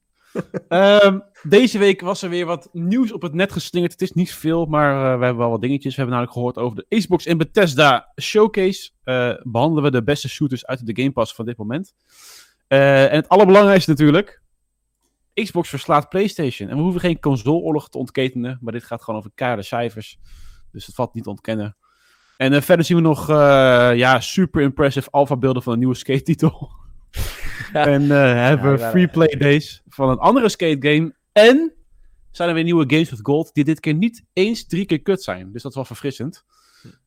Ehm, 0.67 1.19
deze 1.43 1.77
week 1.77 2.01
was 2.01 2.21
er 2.21 2.29
weer 2.29 2.45
wat 2.45 2.69
nieuws 2.71 3.11
op 3.11 3.21
het 3.21 3.33
net 3.33 3.51
geslingerd. 3.51 3.91
Het 3.91 4.01
is 4.01 4.11
niet 4.11 4.33
veel, 4.33 4.65
maar 4.65 4.91
eh, 4.91 5.19
we 5.19 5.25
hebben 5.25 5.37
wel 5.37 5.49
wat 5.49 5.61
dingetjes. 5.61 5.95
We 5.95 6.01
hebben 6.01 6.13
namelijk 6.13 6.33
gehoord 6.33 6.57
over 6.57 6.85
de 6.87 6.97
Xbox 6.97 7.25
en 7.25 7.37
Bethesda 7.37 8.11
Showcase. 8.21 8.91
Eh, 9.03 9.33
behandelen 9.43 9.83
we 9.83 9.91
de 9.91 10.03
beste 10.03 10.29
shooters 10.29 10.65
uit 10.65 10.85
de 10.85 11.01
Game 11.01 11.11
Pass 11.11 11.35
van 11.35 11.45
dit 11.45 11.57
moment. 11.57 11.93
Eh, 12.67 13.03
en 13.03 13.15
het 13.15 13.29
allerbelangrijkste 13.29 13.89
natuurlijk. 13.89 14.41
Xbox 15.33 15.69
verslaat 15.69 16.09
PlayStation. 16.09 16.69
En 16.69 16.75
we 16.75 16.81
hoeven 16.81 17.01
geen 17.01 17.19
consoleoorlog 17.19 17.89
te 17.89 17.97
ontketenen, 17.97 18.57
maar 18.61 18.73
dit 18.73 18.83
gaat 18.83 19.03
gewoon 19.03 19.19
over 19.19 19.31
keiharde 19.35 19.63
cijfers. 19.63 20.19
Dus 20.71 20.85
dat 20.85 20.95
valt 20.95 21.13
niet 21.13 21.23
te 21.23 21.29
ontkennen. 21.29 21.77
En 22.37 22.63
verder 22.63 22.85
zien 22.85 22.97
we 22.97 23.03
nog 23.03 23.29
eh, 23.29 23.35
ja, 23.95 24.19
super 24.19 24.61
impressive 24.61 25.09
alpha-beelden 25.11 25.63
van 25.63 25.73
een 25.73 25.79
nieuwe 25.79 25.95
skate-titel. 25.95 26.71
En 27.73 28.01
eh, 28.11 28.33
hebben 28.33 28.71
we 28.71 28.79
free 28.79 29.07
play 29.07 29.27
days 29.27 29.81
van 29.87 30.09
een 30.09 30.17
andere 30.17 30.49
skate 30.49 30.87
game. 30.89 31.15
En 31.31 31.73
zijn 32.31 32.49
er 32.49 32.55
weer 32.55 32.63
nieuwe 32.63 32.85
games 32.87 33.09
with 33.09 33.19
gold 33.23 33.53
die 33.53 33.63
dit 33.63 33.79
keer 33.79 33.93
niet 33.93 34.25
eens 34.33 34.67
drie 34.67 34.85
keer 34.85 35.01
kut 35.01 35.23
zijn. 35.23 35.51
Dus 35.51 35.61
dat 35.61 35.71
is 35.71 35.77
wel 35.77 35.85
verfrissend. 35.85 36.45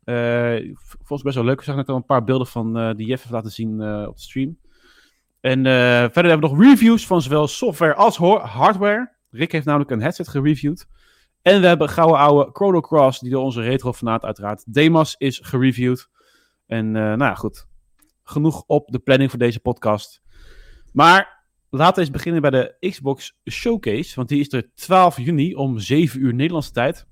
V- 0.05 0.95
volgens 0.99 1.23
best 1.23 1.35
wel 1.35 1.45
leuk. 1.45 1.59
We 1.59 1.65
zagen 1.65 1.81
net 1.81 1.89
al 1.89 1.97
een 1.97 2.05
paar 2.05 2.25
beelden 2.25 2.47
van 2.47 2.79
eh, 2.79 2.95
die 2.95 3.07
Jeff 3.07 3.23
heeft 3.23 3.35
laten 3.35 3.51
zien 3.51 3.83
op 4.07 4.17
de 4.17 4.23
stream. 4.23 4.59
En 5.41 5.63
verder 6.13 6.31
hebben 6.31 6.51
we 6.51 6.57
nog 6.57 6.65
reviews 6.65 7.07
van 7.07 7.23
zowel 7.23 7.49
software 7.49 7.95
als 7.95 8.17
hardware. 8.17 9.13
Rick 9.31 9.53
heeft 9.53 9.67
namelijk 9.67 9.91
een 9.91 10.01
headset 10.01 10.29
gereviewd. 10.29 10.87
En 11.43 11.61
we 11.61 11.67
hebben 11.67 11.89
gouden 11.89 12.19
oude 12.19 12.51
Chrono 12.53 12.81
Cross, 12.81 13.21
die 13.21 13.31
door 13.31 13.43
onze 13.43 13.63
retro-fanaat 13.63 14.25
uiteraard 14.25 14.75
Demas 14.75 15.15
is 15.19 15.41
gereviewd. 15.43 16.09
En 16.67 16.91
nou 16.91 17.19
ja, 17.19 17.35
goed. 17.35 17.69
Genoeg 18.31 18.65
op 18.67 18.89
de 18.89 18.99
planning 18.99 19.31
voor 19.31 19.39
deze 19.39 19.61
podcast. 19.61 20.23
Maar 20.93 21.47
laten 21.71 21.95
we 21.95 22.01
eens 22.01 22.11
beginnen 22.11 22.43
bij 22.43 22.51
de 22.51 22.89
Xbox 22.91 23.37
Showcase. 23.51 24.15
Want 24.15 24.29
die 24.29 24.41
is 24.41 24.53
er 24.53 24.71
12 24.75 25.17
juni 25.19 25.55
om 25.55 25.79
7 25.79 26.21
uur 26.21 26.35
Nederlandse 26.35 26.73
tijd. 26.73 27.07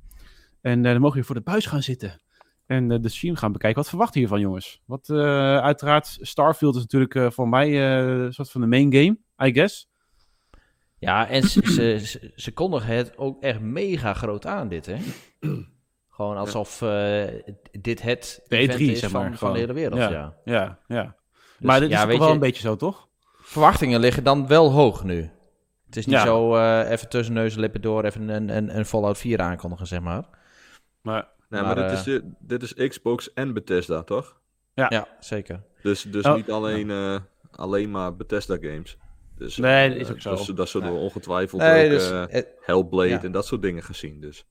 En 0.61 0.85
eh, 0.85 0.93
dan 0.93 1.01
mogen 1.01 1.19
we 1.19 1.27
voor 1.27 1.35
de 1.35 1.41
buis 1.41 1.67
gaan 1.67 1.83
zitten. 1.83 2.21
En 2.67 2.91
eh, 2.91 2.99
de 3.01 3.09
stream 3.09 3.37
gaan 3.37 3.53
bekijken. 3.53 3.79
Wat 3.81 3.89
verwachten 3.89 4.21
hiervan, 4.21 4.41
jongens? 4.41 4.83
Wat, 4.85 5.09
eh, 5.09 5.59
uiteraard, 5.59 6.19
Starfield 6.21 6.75
is 6.75 6.81
natuurlijk 6.81 7.15
eh, 7.15 7.31
voor 7.31 7.49
mij 7.49 7.69
eh, 7.69 8.25
een 8.25 8.33
soort 8.33 8.51
van 8.51 8.61
de 8.61 8.67
main 8.67 8.93
game, 8.93 9.19
I 9.49 9.53
guess. 9.53 9.89
Ja, 10.99 11.29
en 11.29 11.43
ze, 11.43 11.61
ze, 11.65 11.99
ze, 12.07 12.33
ze 12.37 12.53
kondigen 12.53 12.95
het 12.95 13.19
ook 13.19 13.43
echt 13.43 13.61
mega 13.61 14.15
groot 14.15 14.47
aan, 14.47 14.69
dit, 14.69 14.87
hè? 14.87 14.97
Gewoon 16.19 16.37
alsof 16.37 16.83
eh, 16.83 17.25
dit 17.81 18.03
het 18.03 18.41
De 18.49 18.57
event 18.57 18.79
E3, 18.79 18.83
is 18.83 18.99
zeg 19.01 19.13
maar, 19.13 19.23
van, 19.29 19.37
van 19.37 19.53
de 19.53 19.59
hele 19.59 19.73
wereld, 19.73 20.01
Ja. 20.01 20.11
ja. 20.11 20.37
Ja, 20.45 20.79
ja. 20.87 21.03
Dus 21.05 21.67
maar 21.67 21.81
dit 21.81 21.89
ja, 21.91 22.03
is 22.05 22.11
toch 22.11 22.19
wel 22.19 22.29
je, 22.29 22.35
een 22.35 22.41
beetje 22.41 22.63
zo, 22.63 22.77
toch? 22.77 23.09
Verwachtingen 23.41 24.01
liggen 24.01 24.25
dan 24.25 24.47
wel 24.47 24.71
hoog 24.73 25.05
nu. 25.05 25.31
Het 25.87 25.97
is 25.97 26.07
niet 26.07 26.15
Ja. 26.15 26.25
zo 26.25 26.57
eh, 26.57 26.91
even 26.91 27.09
tussen 27.09 27.35
neus 27.35 27.55
en 27.55 27.61
lippen 27.61 27.81
door 27.81 28.05
even 28.05 28.29
een, 28.29 28.49
een, 28.57 28.77
een 28.79 28.87
Fallout 28.87 29.19
4 29.19 29.41
aankondigen, 29.41 29.87
zeg 29.87 30.01
maar. 30.01 30.25
Maar, 31.01 31.29
Nee, 31.49 31.63
maar, 31.63 31.75
Maar, 31.77 31.89
dit, 31.89 31.93
eh, 31.93 31.99
is, 31.99 32.03
de- 32.05 32.33
dit 32.39 32.63
is 32.63 32.75
Xbox 32.89 33.33
en 33.33 33.53
Bethesda, 33.55 34.03
toch? 34.03 34.41
Ja, 34.75 35.07
zeker. 35.21 35.63
Dus, 35.83 36.03
dus 36.03 36.25
Oh. 36.25 36.35
niet 36.35 36.51
alleen, 36.51 36.91
eh, 36.91 37.17
alleen 37.51 37.91
maar 37.91 38.17
Bethesda 38.17 38.57
games. 38.61 38.97
Dus, 39.37 39.57
Nee, 39.57 39.85
eh, 39.89 39.93
dat 39.93 40.01
is 40.01 40.11
ook 40.11 40.21
zo. 40.21 40.31
Dus, 40.37 40.47
dat 40.47 40.69
zullen 40.69 40.93
we 40.93 40.99
ongetwijfeld 40.99 41.61
Nee, 41.63 41.85
ook 41.85 41.91
dus 41.91 42.11
eh, 42.11 42.43
Hellblade 42.61 43.09
ja. 43.09 43.23
en 43.23 43.33
dat 43.33 43.47
soort 43.47 43.63
dingen 43.63 43.83
gezien. 43.83 44.21
Dus. 44.21 44.45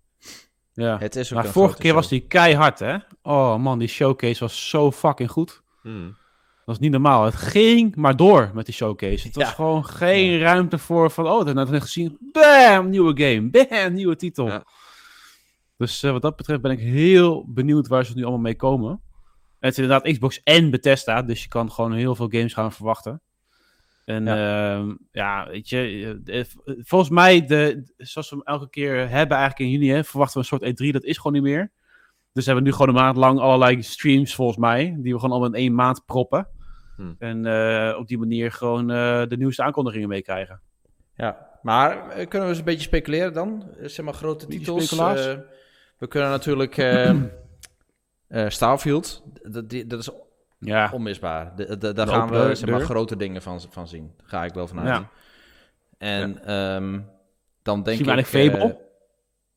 Ja. 0.84 0.98
het 1.00 1.16
is 1.16 1.34
ook 1.34 1.44
maar 1.44 1.52
vorige 1.52 1.78
keer 1.78 1.94
was 1.94 2.08
die 2.08 2.28
keihard, 2.28 2.80
hè? 2.80 2.98
Oh 3.22 3.58
man, 3.58 3.80
die 3.80 3.88
showcase 3.88 4.40
was 4.40 4.70
zo 4.70 4.92
fucking 4.92 5.32
goed. 5.32 5.62
Hmm. 5.82 6.18
Dat 6.66 6.76
is 6.76 6.82
niet 6.82 6.92
normaal. 6.92 7.24
Het 7.24 7.36
ging 7.36 7.96
maar 7.96 8.16
door 8.16 8.52
met 8.54 8.66
die 8.66 8.76
showcase. 8.76 9.28
Het 9.28 9.36
was 9.36 9.54
gewoon 9.54 9.86
geen 9.86 10.40
ruimte 10.40 10.78
voor 10.78 11.12
van, 11.12 11.26
oh, 11.26 11.38
dat 11.38 11.46
hebben 11.46 11.66
we 11.66 11.72
net 11.72 11.82
gezien. 11.82 12.18
Bam, 12.32 12.90
nieuwe 12.90 13.22
game. 13.24 13.50
Bam, 13.50 13.94
nieuwe 13.94 14.16
titel. 14.16 14.48
Ja. 14.48 14.64
Dus 15.78 16.04
eh, 16.04 16.12
wat 16.12 16.22
dat 16.22 16.36
betreft 16.36 16.62
ben 16.62 16.72
ik 16.72 16.80
heel 16.80 17.46
benieuwd 17.48 17.88
waar 17.88 18.06
ze 18.06 18.14
nu 18.16 18.22
allemaal 18.22 18.40
mee 18.40 18.56
komen. 18.56 18.90
En 19.60 19.68
het 19.68 19.78
is 19.78 19.84
inderdaad 19.84 20.12
Xbox 20.12 20.42
en 20.44 20.70
Bethesda, 20.70 21.22
dus 21.22 21.44
je 21.44 21.48
kan 21.48 21.72
gewoon 21.72 21.94
heel 21.94 22.16
veel 22.16 22.28
games 22.30 22.54
gaan 22.54 22.72
verwachten. 22.72 23.22
En 24.08 24.26
ja, 24.26 24.86
ja 25.12 25.48
weet 25.50 25.70
je, 25.70 25.78
eh, 26.26 26.40
eh, 26.40 26.46
volgens 26.66 27.10
mij, 27.10 27.46
de, 27.46 27.84
zoals 27.98 28.30
we 28.30 28.36
hem 28.36 28.46
elke 28.46 28.70
keer 28.70 28.94
hebben 29.10 29.38
eigenlijk 29.38 29.60
in 29.60 29.70
juni, 29.70 29.90
hè, 29.90 30.04
verwachten 30.04 30.42
we 30.42 30.48
een 30.50 30.60
soort 30.60 30.90
E3, 30.90 30.92
dat 30.92 31.04
is 31.04 31.18
gewoon 31.18 31.34
niet 31.34 31.42
meer. 31.42 31.72
Dus 32.32 32.46
we 32.46 32.52
hebben 32.52 32.64
nu 32.64 32.72
gewoon 32.72 32.88
een 32.88 33.02
maand 33.02 33.18
lang 33.18 33.40
allerlei 33.40 33.82
streams, 33.84 34.36
volgens 34.36 34.58
mij, 34.58 34.96
die 35.00 35.14
we 35.14 35.20
gewoon 35.20 35.32
allemaal 35.32 35.54
in 35.56 35.62
één 35.64 35.76
maand 35.76 36.06
proppen. 36.06 36.48
Hmm. 36.96 37.16
En 37.20 37.46
eh, 37.46 37.98
op 38.00 38.08
die 38.08 38.18
manier 38.18 38.52
gewoon 38.52 38.88
de 39.28 39.36
nieuwste 39.38 39.64
aankondigingen 39.64 40.10
meekrijgen. 40.10 40.62
Ja, 41.16 41.50
maar 41.62 41.98
kunnen 42.08 42.42
we 42.42 42.48
eens 42.48 42.58
een 42.58 42.64
beetje 42.64 42.82
speculeren 42.88 43.34
dan? 43.34 43.64
Zeg 43.82 44.06
maar 44.06 44.14
grote 44.14 44.48
titels. 44.48 44.96
we 45.98 46.08
kunnen 46.08 46.30
natuurlijk 46.30 46.78
eh, 46.78 47.10
eh, 48.28 48.50
Starfield, 48.50 49.24
dat, 49.44 49.70
die- 49.70 49.88
dat 49.88 50.00
is 50.00 50.10
Ja, 50.60 50.92
onmisbaar. 50.94 51.56
De, 51.56 51.78
de- 51.78 51.94
daar 51.94 52.06
De 52.06 52.12
gaan 52.12 52.30
we 52.30 52.56
zeg 52.56 52.70
maar, 52.70 52.82
grote 52.82 53.16
dingen 53.16 53.42
van, 53.42 53.62
van 53.70 53.88
zien. 53.88 54.14
Daar 54.18 54.28
ga 54.28 54.46
ik 54.46 54.54
wel 54.54 54.68
vanuit. 54.68 54.88
Ja. 54.88 55.10
En 55.98 56.46
ehm, 56.46 57.00
dan 57.62 57.84
denk 57.84 58.00
ik... 58.00 58.26
Fable? 58.26 58.60
eh, 58.60 58.70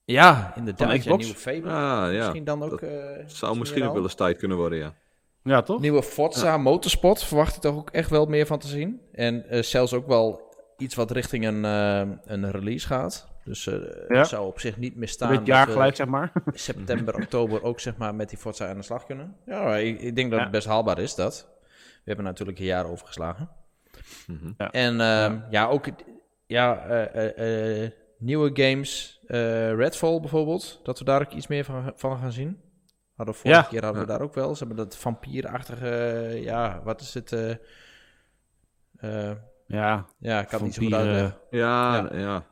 ja, 0.04 0.52
inderdaad. 0.56 0.92
Ja, 0.92 0.98
Xbox? 0.98 1.24
nieuwe 1.24 1.38
Fable. 1.38 1.70
Ah, 1.70 2.12
ja. 2.12 2.18
Misschien 2.18 2.44
dan 2.44 2.62
ook... 2.62 2.70
dat 2.70 2.82
eh, 2.82 3.26
Zou 3.26 3.58
misschien 3.58 3.84
ook 3.84 3.94
wel 3.94 4.02
eens 4.02 4.14
tijd 4.14 4.36
kunnen 4.36 4.56
worden, 4.56 4.78
ja. 4.78 4.94
ja 5.42 5.62
toch? 5.62 5.80
Nieuwe 5.80 6.02
Forza 6.02 6.56
Motorsport 6.56 7.22
verwacht 7.24 7.56
ik 7.56 7.62
toch 7.62 7.76
ook 7.76 7.90
echt 7.90 8.10
wel 8.10 8.26
meer 8.26 8.46
van 8.46 8.58
te 8.58 8.68
zien. 8.68 9.00
En 9.12 9.48
eh, 9.48 9.62
zelfs 9.62 9.92
ook 9.92 10.06
wel 10.06 10.54
iets 10.76 10.94
wat 10.94 11.10
richting 11.10 11.46
een, 11.46 11.64
eh, 11.64 12.16
een 12.24 12.50
release 12.50 12.86
gaat. 12.86 13.28
Dus 13.44 13.66
eh 13.66 13.74
Ja. 14.08 14.18
het 14.18 14.26
zou 14.28 14.46
op 14.46 14.60
zich 14.60 14.76
niet 14.76 14.96
meer 14.96 15.08
staan. 15.08 15.28
beetje 15.28 15.44
jaar 15.44 15.66
gelijk, 15.68 15.96
zeg 15.96 16.06
maar. 16.06 16.32
september, 16.52 17.14
oktober 17.14 17.62
ook 17.62 17.80
zeg 17.80 17.96
maar 17.96 18.14
met 18.14 18.28
die 18.28 18.38
Forza 18.38 18.68
aan 18.68 18.76
de 18.76 18.82
slag 18.82 19.06
kunnen. 19.06 19.36
Ja, 19.46 19.76
ik, 19.76 20.00
ik 20.00 20.16
denk 20.16 20.28
dat 20.30 20.38
Ja. 20.38 20.44
het 20.44 20.52
best 20.54 20.66
haalbaar 20.66 20.98
is 20.98 21.14
dat. 21.14 21.48
We 21.68 22.02
hebben 22.04 22.24
natuurlijk 22.24 22.58
een 22.58 22.64
jaar 22.64 22.86
overgeslagen. 22.90 23.48
Mhm. 24.26 24.52
En 24.70 25.00
ehm, 25.00 25.38
ja. 25.50 25.66
ook 25.66 25.86
ja, 26.46 26.86
eh, 26.86 27.84
eh, 27.84 27.90
nieuwe 28.18 28.50
games, 28.54 29.20
eh, 29.26 29.74
Redfall 29.74 30.20
bijvoorbeeld, 30.20 30.80
dat 30.82 30.98
we 30.98 31.04
daar 31.04 31.20
ook 31.20 31.32
iets 31.32 31.46
meer 31.46 31.64
van, 31.64 31.92
van 31.96 32.18
gaan 32.18 32.32
zien. 32.32 32.60
Hadden 33.16 33.34
we 33.34 33.40
vorige 33.40 33.60
Ja. 33.62 33.66
keer 33.68 33.84
hadden 33.84 34.02
we 34.02 34.08
daar 34.08 34.20
ook 34.20 34.34
wel. 34.34 34.54
Ze 34.54 34.64
hebben 34.64 34.84
dat 34.84 34.96
vampierachtige, 34.96 35.86
ja, 36.42 36.80
wat 36.84 37.00
is 37.00 37.14
het? 37.14 37.32
eh, 37.32 37.50
eh, 39.30 39.36
Ja, 39.66 40.06
ja, 40.18 40.40
ik 40.40 40.48
kan 40.48 40.58
het 40.58 40.62
niet 40.62 40.74
zo 40.74 40.82
goed 40.82 40.94
uitleggen. 40.94 41.38
Ja, 41.50 42.08
Ja. 42.12 42.44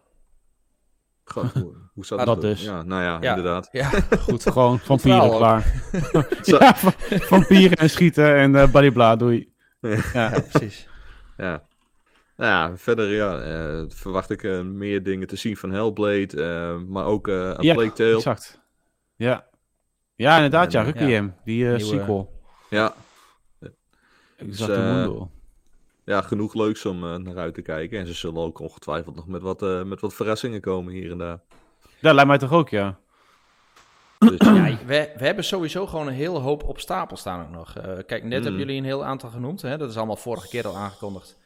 Ja. 1.34 1.60
Hoe, 1.60 1.74
hoe 1.94 2.06
zat 2.06 2.18
Ah, 2.18 2.26
dat 2.26 2.40
dus. 2.40 2.62
Ja, 2.64 2.82
nou 2.82 3.02
ja, 3.02 3.18
Ja. 3.20 3.28
inderdaad. 3.36 3.68
Ja, 3.72 3.90
goed. 4.26 4.42
Gewoon 4.42 4.78
vampieren, 4.88 5.36
klaar. 5.36 5.82
Ja, 6.42 6.74
vampieren 7.08 7.76
en 7.76 7.90
schieten 7.90 8.36
en 8.36 8.54
eh 8.56 8.70
bladibla, 8.70 9.16
doei. 9.16 9.52
Ja. 9.80 9.98
Ja, 10.12 10.40
precies. 10.50 10.88
Ja. 11.36 11.66
Nou 12.36 12.50
ja, 12.50 12.76
verder 12.76 13.08
ja, 13.14 13.38
eh, 13.40 13.84
verwacht 13.88 14.30
ik 14.30 14.42
eh, 14.42 14.60
meer 14.60 15.02
dingen 15.02 15.26
te 15.26 15.36
zien 15.36 15.56
van 15.56 15.70
Hellblade, 15.70 16.28
eh, 16.42 16.78
maar 16.88 17.04
ook 17.04 17.28
eh 17.28 17.34
een 17.34 17.62
Ja, 17.62 17.74
Plague 17.74 17.92
Tale. 17.92 18.14
exact. 18.16 18.60
Ja. 19.16 19.46
Ja, 20.14 20.34
inderdaad, 20.34 20.72
ja, 20.72 20.80
En, 20.84 20.92
Requiem, 20.92 21.34
die 21.44 21.64
eh, 21.70 21.76
Nieuwe- 21.76 21.84
sequel. 21.98 22.40
Ja, 22.70 22.94
Exact, 24.36 24.76
Mundo. 24.76 25.30
Ja, 26.08 26.20
genoeg 26.22 26.54
leuks 26.54 26.84
om 26.84 27.04
eh, 27.04 27.16
naar 27.16 27.36
uit 27.36 27.54
te 27.54 27.62
kijken. 27.62 27.98
En 27.98 28.06
ze 28.06 28.14
zullen 28.14 28.42
ook 28.42 28.58
ongetwijfeld 28.60 29.14
nog 29.14 29.26
met 29.26 29.42
wat, 29.42 29.62
eh, 29.62 29.82
met 29.82 30.00
wat 30.00 30.14
verrassingen 30.14 30.60
komen 30.60 30.92
hier 30.92 31.10
en 31.10 31.18
daar. 31.18 31.40
Ja, 32.00 32.12
lijkt 32.12 32.28
mij 32.28 32.38
toch 32.38 32.52
ook, 32.52 32.68
ja. 32.68 32.98
Dus, 34.18 34.38
Ja, 34.38 34.78
we, 34.86 35.12
we 35.16 35.24
hebben 35.24 35.44
sowieso 35.44 35.86
gewoon 35.86 36.06
een 36.06 36.12
hele 36.14 36.38
hoop 36.38 36.64
op 36.64 36.80
stapel 36.80 37.16
staan 37.16 37.46
ook 37.46 37.50
nog. 37.50 37.76
Eh, 37.76 37.84
kijk, 38.06 38.22
net 38.22 38.38
Mm. 38.38 38.42
hebben 38.44 38.56
jullie 38.58 38.76
een 38.78 38.84
heel 38.84 39.04
aantal 39.04 39.30
genoemd. 39.30 39.62
Hè? 39.62 39.78
Dat 39.78 39.90
is 39.90 39.96
allemaal 39.96 40.16
vorige 40.16 40.48
keer 40.48 40.66
al 40.66 40.76
aangekondigd. 40.76 41.38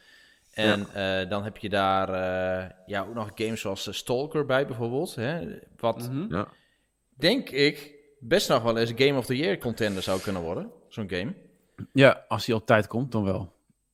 En 0.52 0.86
eh, 0.94 1.28
dan 1.28 1.44
heb 1.44 1.56
je 1.56 1.68
daar 1.68 2.08
eh, 2.08 2.70
ja, 2.86 3.00
ook 3.00 3.14
nog 3.14 3.30
games 3.34 3.60
zoals 3.60 3.96
Stalker 3.96 4.46
bij 4.46 4.66
bijvoorbeeld. 4.66 5.14
Hè? 5.14 5.58
Wat, 5.78 6.10
ja. 6.28 6.48
denk 7.14 7.50
ik, 7.50 7.94
best 8.20 8.48
nog 8.48 8.62
wel 8.62 8.76
eens 8.76 8.92
Game 8.96 9.18
of 9.18 9.26
the 9.26 9.36
Year 9.36 9.58
contender 9.58 10.02
zou 10.02 10.20
kunnen 10.20 10.42
worden. 10.42 10.70
Zo'n 10.88 11.10
game. 11.10 11.34
Ja, 11.92 12.24
als 12.28 12.44
die 12.44 12.54
op 12.54 12.66
tijd 12.66 12.86
komt, 12.86 13.12
dan 13.12 13.24
wel. 13.24 13.52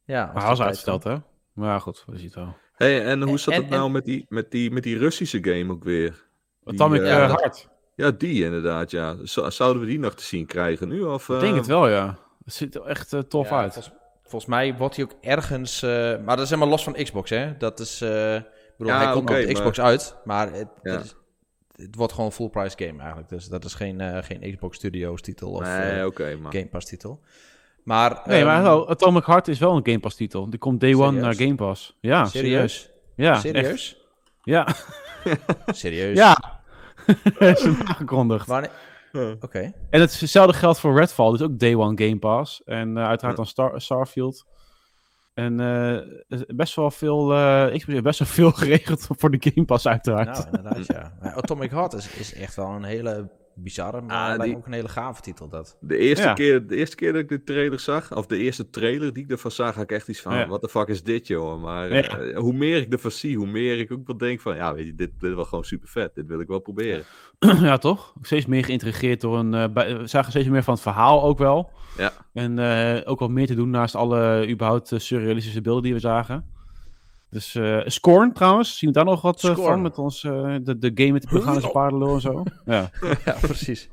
Ja, 0.09 0.23
als 0.25 0.33
Maar 0.33 0.41
hij 0.43 0.51
was 0.51 0.61
uitgesteld, 0.61 1.05
hè? 1.05 1.17
Maar 1.53 1.69
ja, 1.69 1.79
goed, 1.79 2.05
we 2.07 2.17
zien 2.17 2.27
het 2.27 2.35
wel. 2.35 2.57
Hey, 2.77 3.05
en 3.05 3.23
hoe 3.23 3.39
zat 3.39 3.55
en- 3.55 3.61
het 3.61 3.71
nou 3.71 3.85
en- 3.87 3.93
met, 3.93 4.05
die, 4.05 4.27
met, 4.29 4.51
die, 4.51 4.71
met 4.71 4.83
die 4.83 4.99
Russische 4.99 5.39
game 5.45 5.73
ook 5.73 5.85
weer? 5.85 6.27
Atomic 6.65 7.01
ja, 7.05 7.23
eh, 7.23 7.29
dat- 7.29 7.41
Heart. 7.41 7.69
Ja, 7.95 8.11
die 8.11 8.45
inderdaad, 8.45 8.91
ja. 8.91 9.17
Zo- 9.27 9.51
zouden 9.51 9.83
we 9.83 9.89
die 9.89 9.99
nog 9.99 10.15
te 10.15 10.23
zien 10.25 10.47
krijgen 10.47 10.89
nu? 10.89 11.03
Of, 11.03 11.29
Ik 11.29 11.41
denk 11.41 11.53
eh, 11.53 11.59
het 11.59 11.67
wel, 11.67 11.89
ja. 11.89 12.19
Het 12.45 12.55
ziet 12.55 12.75
er 12.75 12.83
echt 12.83 13.13
eh, 13.13 13.21
tof 13.21 13.49
Ja, 13.51 13.59
uit. 13.59 13.73
Volgens, 13.73 13.95
volgens 14.23 14.47
mij 14.47 14.77
wordt 14.77 14.97
hij 14.97 15.05
ook 15.05 15.15
ergens... 15.21 15.83
eh, 15.83 15.91
maar 16.25 16.37
dat 16.37 16.41
is 16.45 16.49
helemaal 16.51 16.69
los 16.71 16.85
van 16.85 16.93
Xbox, 16.93 17.31
hè? 17.31 17.57
Dat 17.57 17.81
is... 17.81 18.01
eh, 18.01 18.35
ik 18.37 18.45
bedoel, 18.77 18.93
Ja, 18.93 18.99
hij 19.03 19.13
komt 19.13 19.29
nog 19.29 19.37
op 19.37 19.41
de 19.43 19.47
maar- 19.47 19.55
Xbox 19.55 19.81
uit, 19.81 20.17
maar 20.25 20.53
het, 20.53 20.69
Ja. 20.83 20.93
het, 20.93 21.05
is- 21.05 21.15
het 21.85 21.95
wordt 21.95 22.13
gewoon 22.13 22.27
een 22.27 22.35
full 22.35 22.49
price 22.49 22.77
game 22.87 22.99
eigenlijk. 22.99 23.29
Dus 23.29 23.49
dat 23.49 23.65
is 23.65 23.75
geen, 23.75 24.01
eh, 24.01 24.23
geen 24.23 24.53
Xbox 24.55 24.77
Studios 24.77 25.21
titel 25.23 25.51
of 25.51 25.63
Nee, 25.63 26.07
oké, 26.07 26.37
maar... 26.37 26.53
Game 26.53 26.67
Pass 26.69 26.87
titel. 26.87 27.21
Maar, 27.89 28.21
Nee, 28.25 28.45
maar 28.45 28.63
wel, 28.63 28.89
Atomic 28.89 29.25
Heart 29.27 29.49
is 29.49 29.59
wel 29.59 29.77
een 29.77 29.87
Game 29.87 29.99
Pass 30.01 30.17
titel. 30.17 30.51
Die 30.51 30.59
komt 30.59 30.81
day 30.81 30.95
one 30.95 31.21
naar 31.21 31.35
Game 31.35 31.55
Pass. 31.55 31.97
Ja, 32.01 32.25
serieus. 32.25 32.73
serieus? 32.73 32.91
Ja, 33.17 33.33
echt. 33.33 33.41
serieus? 33.43 33.97
Ja, 34.43 34.67
Serieus? 35.67 36.17
ja. 36.17 36.61
is 37.39 37.63
hem 37.63 37.77
aangekondigd. 37.85 38.47
Wanneer? 38.47 38.71
Oké. 39.41 39.73
En 39.91 40.01
het- 40.01 40.21
hetzelfde 40.21 40.53
geldt 40.53 40.79
voor 40.81 40.99
Redfall, 40.99 41.31
dus 41.31 41.43
ook 41.43 41.59
day 41.59 41.75
one 41.75 42.03
Game 42.05 42.19
Pass. 42.19 42.63
En 42.65 42.97
eh, 42.97 43.07
uiteraard 43.07 43.37
dan 43.37 43.47
Star 43.47 43.81
Starfield. 43.81 44.45
En 45.35 45.61
eh, 45.61 46.39
best 46.47 46.75
wel 46.75 46.91
veel, 46.91 47.33
eh, 47.35 47.75
ik 47.75 48.03
best 48.03 48.19
wel 48.19 48.29
veel 48.29 48.51
geregeld 48.51 49.07
voor 49.19 49.31
de 49.31 49.51
Game 49.53 49.67
Pass 49.67 49.87
uiteraard. 49.87 50.27
Nou, 50.29 50.45
inderdaad, 50.47 50.87
ja. 50.87 51.13
Maar 51.21 51.35
Atomic 51.35 51.71
Heart 51.71 51.93
is, 51.93 52.09
is 52.15 52.35
echt 52.35 52.57
wel 52.57 52.69
een 52.69 52.85
hele 52.85 53.31
bizarre, 53.63 54.01
maar 54.01 54.39
Ah, 54.39 54.43
die- 54.45 54.57
ook 54.57 54.67
een 54.67 54.73
hele 54.73 54.89
gave 54.89 55.21
titel 55.23 55.49
dat. 55.49 55.77
De 55.81 55.97
eerste, 55.97 56.25
Ja. 56.27 56.33
keer, 56.33 56.67
de 56.67 56.77
eerste 56.77 56.97
keer 56.97 57.13
dat 57.13 57.21
ik 57.23 57.29
de 57.29 57.45
trailer 57.45 57.81
zag, 57.81 58.17
of 58.17 58.27
de 58.27 58.37
eerste 58.39 58.71
trailer 58.71 59.13
die 59.13 59.25
ik 59.25 59.31
ervan 59.31 59.51
zag, 59.51 59.75
had 59.75 59.83
ik 59.83 59.93
echt 59.93 60.09
iets 60.09 60.21
van, 60.21 60.35
Ja. 60.35 60.47
wat 60.49 60.61
de 60.61 60.69
fuck 60.69 60.89
is 60.89 61.03
dit, 61.03 61.27
joh? 61.27 61.63
Maar 61.63 61.95
Ja. 61.95 62.03
eh, 62.19 62.39
hoe 62.39 62.53
meer 62.53 62.77
ik 62.81 62.93
ervan 62.93 63.11
zie, 63.11 63.37
hoe 63.37 63.47
meer 63.47 63.79
ik 63.79 63.93
ook 63.93 64.07
wel 64.07 64.17
denk 64.17 64.41
van, 64.41 64.57
ja, 64.57 64.75
weet 64.75 64.87
je, 64.87 64.95
dit, 64.95 65.11
dit 65.21 65.29
is 65.31 65.35
wel 65.37 65.45
gewoon 65.45 65.65
super 65.65 65.89
vet. 65.89 66.15
Dit 66.15 66.27
wil 66.27 66.41
ik 66.41 66.49
wel 66.49 66.59
proberen. 66.59 67.05
ja, 67.61 67.79
toch? 67.79 68.15
Steeds 68.23 68.47
meer 68.47 68.65
geïntrigeerd 68.65 69.21
door 69.21 69.39
een... 69.39 69.55
eh, 69.55 69.69
bij- 69.73 69.99
we 69.99 70.07
zagen 70.07 70.31
steeds 70.31 70.49
meer 70.49 70.63
van 70.63 70.75
het 70.75 70.83
verhaal 70.83 71.23
ook 71.23 71.39
wel. 71.39 71.71
Ja. 71.99 72.13
En 72.33 72.59
eh, 72.59 73.11
ook 73.11 73.19
wat 73.19 73.31
meer 73.31 73.47
te 73.47 73.55
doen 73.55 73.71
naast 73.71 73.95
alle 73.95 74.49
überhaupt 74.49 74.93
surrealistische 74.97 75.61
beelden 75.61 75.83
die 75.83 75.93
we 75.93 75.99
zagen. 75.99 76.45
Dus 77.31 77.55
eh 77.55 77.81
Scorn 77.85 78.33
trouwens, 78.33 78.79
zien 78.79 78.89
we 78.91 78.95
daar 78.97 79.05
nog 79.05 79.23
wat 79.23 79.45
eh, 79.45 79.57
van 79.57 79.83
met 79.83 79.99
ons, 79.99 80.25
eh, 80.25 80.57
de, 80.63 80.79
de 80.79 80.91
game 80.95 81.13
met 81.13 81.23
de 81.23 81.29
Bulgaarse 81.29 81.69
paardenlul 81.69 82.15
en 82.15 82.21
zo. 82.21 82.43
Ja. 82.65 82.91
ja, 83.25 83.37
precies. 83.41 83.91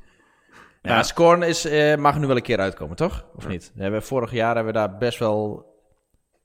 Ja, 0.82 0.94
Ja. 0.94 1.02
Scorn 1.02 1.42
is, 1.42 1.64
mag 1.96 2.18
nu 2.18 2.26
wel 2.26 2.36
een 2.36 2.42
keer 2.42 2.58
uitkomen, 2.58 2.96
toch? 2.96 3.26
Of 3.36 3.48
niet? 3.48 3.72
We 3.74 3.82
hebben, 3.82 4.02
vorig 4.02 4.30
jaar 4.32 4.54
hebben 4.54 4.72
we 4.72 4.78
daar 4.78 4.96
best 4.98 5.18
wel 5.18 5.64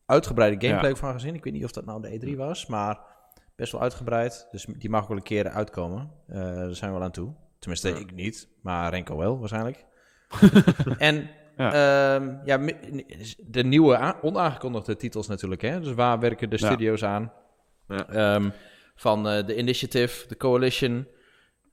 uitgebreide 0.05 0.67
gameplay 0.67 0.89
Ja. 0.91 0.97
van 0.97 1.13
gezien. 1.13 1.35
Ik 1.35 1.43
weet 1.43 1.53
niet 1.53 1.63
of 1.63 1.71
dat 1.71 1.85
nou 1.85 2.01
de 2.01 2.19
E3 2.33 2.35
was, 2.37 2.65
maar 2.65 2.99
best 3.55 3.71
wel 3.71 3.81
uitgebreid. 3.81 4.47
Dus 4.51 4.65
die 4.77 4.89
mag 4.89 5.01
ook 5.01 5.07
wel 5.07 5.17
een 5.17 5.23
keer 5.23 5.49
uitkomen. 5.49 6.11
Daar 6.27 6.75
zijn 6.75 6.91
we 6.91 6.97
wel 6.97 7.05
aan 7.05 7.11
toe. 7.11 7.33
Tenminste, 7.59 7.89
ik 7.89 8.13
niet, 8.13 8.47
maar 8.61 8.89
Renko 8.89 9.17
wel 9.17 9.39
waarschijnlijk. 9.39 9.85
en 10.97 11.29
Ja. 11.57 12.57
mi- 12.57 13.05
de 13.37 13.63
nieuwe 13.63 14.15
onaangekondigde 14.21 14.95
titels 14.95 15.27
natuurlijk. 15.27 15.61
Hè? 15.61 15.79
Dus 15.79 15.93
waar 15.93 16.19
werken 16.19 16.49
de 16.49 16.57
Ja. 16.59 16.65
studio's 16.67 17.03
aan? 17.03 17.31
Ja. 17.87 18.07
Ehm, 18.07 18.49
van 18.95 19.27
eh, 19.29 19.45
de 19.45 19.57
Initiative, 19.57 20.27
de 20.27 20.37
Coalition. 20.37 21.07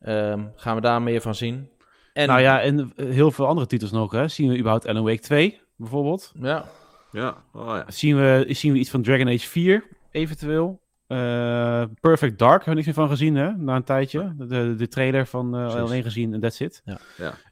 Ehm, 0.00 0.44
gaan 0.56 0.75
we 0.75 0.80
daar 0.80 1.02
meer 1.02 1.20
van 1.20 1.35
zien? 1.35 1.68
En, 2.12 2.28
Nou 2.28 2.40
ja, 2.40 2.61
en 2.61 2.92
eh, 2.97 3.06
heel 3.06 3.30
veel 3.30 3.47
andere 3.47 3.66
titels 3.66 3.90
nog. 3.90 4.12
Hè. 4.12 4.28
Zien 4.28 4.49
we 4.49 4.56
überhaupt 4.58 4.87
Alan 4.87 5.04
Wake 5.04 5.20
2 5.20 5.61
bijvoorbeeld? 5.76 6.32
ja. 6.40 6.64
Ja, 7.12 7.37
oh 7.52 7.66
ja. 7.66 7.85
Zien 7.90 8.16
we, 8.16 8.44
zien 8.49 8.73
we 8.73 8.78
iets 8.78 8.90
van 8.90 9.02
Dragon 9.02 9.28
Age 9.28 9.49
4 9.49 9.85
eventueel? 10.11 10.80
Eh, 11.08 11.82
Perfect 12.00 12.38
Dark 12.38 12.64
hebben 12.64 12.68
we 12.68 12.74
niks 12.74 12.86
meer 12.86 12.94
van 12.94 13.08
gezien, 13.08 13.34
hè? 13.34 13.52
Na 13.56 13.76
een 13.76 13.84
tijdje. 13.84 14.34
De, 14.36 14.74
de, 14.74 14.88
trailer 14.88 15.26
van 15.26 15.54
eh, 15.56 15.60
Precies. 15.62 15.80
alleen 15.80 16.02
gezien 16.02 16.34
en 16.34 16.40
that's 16.40 16.60
it. 16.60 16.82
ja. 16.84 16.98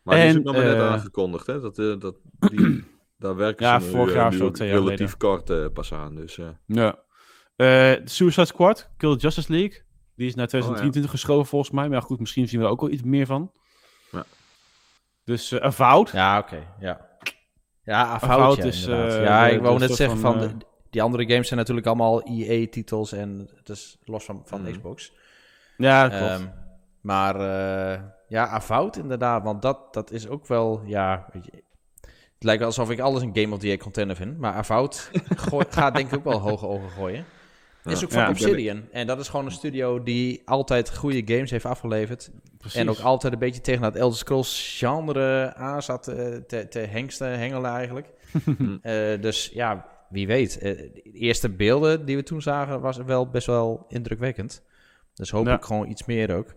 Maar 0.02 0.16
die 0.16 0.25
is 0.25 0.32
En, 0.32 0.38
ook 0.38 0.44
nog 0.44 0.54
maar 0.54 0.64
net 0.64 0.75
eh, 0.76 0.88
aangekondigd, 0.88 1.46
hè? 1.46 1.60
Dat, 1.60 1.78
eh, 1.78 1.98
dat, 1.98 2.16
die, 2.50 2.84
daar 3.18 3.36
werken 3.36 3.66
Ja, 3.66 3.80
ze 3.80 3.86
nu, 3.86 3.92
vorig 3.92 4.14
jaar 4.14 4.30
nu 4.30 4.36
zo, 4.36 4.50
twee 4.50 4.68
jaar 4.68 4.78
relatief 4.78 5.16
kort 5.16 5.72
pas 5.72 5.92
aan. 5.92 6.14
Dus 6.14 6.38
eh, 6.38 6.46
Ja. 6.66 6.98
Eh, 7.56 7.92
Suicide 8.04 8.46
Squad, 8.46 8.90
Kill 8.96 9.12
the 9.16 9.18
Justice 9.18 9.52
League. 9.52 9.82
Die 10.16 10.26
is 10.26 10.34
naar 10.34 10.44
Oh, 10.44 10.50
2023 10.50 11.10
geschoven 11.10 11.46
volgens 11.46 11.70
mij. 11.70 11.88
Maar 11.88 11.98
ja, 11.98 12.04
goed, 12.04 12.20
misschien 12.20 12.48
zien 12.48 12.60
we 12.60 12.66
er 12.66 12.72
ook 12.72 12.80
wel 12.80 12.90
iets 12.90 13.02
meer 13.02 13.26
van. 13.26 13.52
Ja. 14.12 14.25
Dus 15.25 15.52
uh, 15.52 15.60
Avowed. 15.60 16.10
Ja, 16.10 16.38
oké. 16.38 16.62
Ja, 16.80 17.06
ja 17.82 18.04
Avowed 18.06 18.30
Avowed, 18.30 18.56
ja, 18.56 18.64
is, 18.64 18.86
eh, 18.86 19.22
ja, 19.22 19.46
ik 19.48 19.60
wou 19.60 19.78
net 19.78 19.94
zeggen 19.94 20.18
van, 20.18 20.38
van... 20.38 20.48
de- 20.48 20.64
die 20.90 21.02
andere 21.02 21.26
games 21.28 21.47
zijn 21.47 21.59
natuurlijk 21.59 21.87
allemaal 21.87 22.23
EA-titels 22.23 23.12
en 23.12 23.49
het 23.57 23.69
is 23.69 23.99
los 24.05 24.25
van, 24.25 24.43
van 24.45 24.61
Mhm. 24.62 24.71
Xbox. 24.71 25.12
Ja, 25.76 26.09
klopt. 26.09 26.23
Ehm, 26.23 26.47
maar 27.00 27.35
eh, 27.40 28.00
ja, 28.28 28.47
Avowed 28.49 28.97
inderdaad, 28.97 29.43
want 29.43 29.62
dat, 29.62 29.95
dat 29.95 30.11
is 30.11 30.28
ook 30.28 30.47
wel, 30.47 30.83
ja, 30.85 31.26
weet 31.33 31.45
je, 31.45 31.52
het 32.35 32.45
lijkt 32.45 32.59
wel 32.59 32.69
alsof 32.69 32.90
ik 32.90 33.00
alles 33.00 33.23
een 33.23 33.31
Game 33.37 33.55
of 33.55 33.59
the 33.61 33.66
Year 33.66 33.78
contender 33.78 34.16
vind, 34.16 34.38
maar 34.38 34.64
gooi- 35.37 35.66
gaat 35.69 35.95
denk 35.95 36.11
ik 36.12 36.19
ook 36.19 36.25
wel 36.25 36.40
hoge 36.40 36.66
ogen 36.66 36.90
gooien. 36.90 37.25
Is 37.85 38.05
ook 38.05 38.11
van 38.11 38.23
Ja, 38.23 38.28
Obsidian. 38.31 38.83
En 38.93 39.07
dat 39.07 39.21
is 39.21 39.28
gewoon 39.28 39.45
een 39.47 39.52
studio 39.52 40.02
die 40.02 40.43
altijd 40.45 40.97
goede 40.97 41.35
games 41.35 41.50
heeft 41.50 41.64
afgeleverd. 41.64 42.31
Precies. 42.59 42.78
En 42.81 42.90
ook 42.90 42.99
altijd 42.99 43.33
een 43.33 43.38
beetje 43.38 43.61
tegen 43.61 43.83
dat 43.83 43.95
Elder 43.97 44.19
Scrolls 44.19 44.76
genre 44.78 45.55
aan 45.55 45.83
zat 45.83 46.09
eh, 46.09 46.35
te, 46.47 46.69
te 46.69 46.78
hengsten, 46.78 47.38
hengelen 47.38 47.71
eigenlijk. 47.71 48.09
Eh, 48.83 49.21
dus 49.21 49.50
ja, 49.55 49.87
wie 50.08 50.26
weet. 50.26 50.58
Eh, 50.58 50.76
de 50.76 51.02
eerste 51.12 51.48
beelden 51.48 52.04
die 52.04 52.16
we 52.16 52.22
toen 52.22 52.42
zagen 52.42 52.80
was 52.80 52.96
wel 52.96 53.28
best 53.28 53.46
wel 53.46 53.84
indrukwekkend. 53.88 54.62
Dus 55.14 55.30
hoop 55.30 55.46
Ja. 55.46 55.54
ik 55.56 55.64
gewoon 55.64 55.88
iets 55.88 56.04
meer 56.06 56.34
ook. 56.36 56.54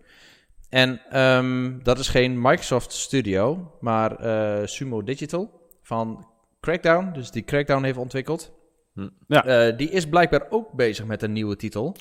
En 0.69 1.01
ehm, 1.09 1.79
dat 1.83 1.99
is 1.99 2.07
geen 2.07 2.41
Microsoft 2.41 2.91
Studio, 2.91 3.71
maar 3.79 4.15
eh, 4.15 4.65
Sumo 4.67 5.03
Digital 5.03 5.69
van 5.81 6.27
Crackdown. 6.61 7.11
Dus 7.13 7.31
die 7.31 7.43
Crackdown 7.43 7.83
heeft 7.83 7.97
ontwikkeld. 7.97 8.51
Hm. 8.93 9.09
Ja. 9.27 9.45
Eh, 9.45 9.77
die 9.77 9.89
is 9.89 10.07
blijkbaar 10.07 10.45
ook 10.49 10.71
bezig 10.71 11.05
met 11.05 11.21
een 11.21 11.31
nieuwe 11.33 11.55
titel. 11.55 11.95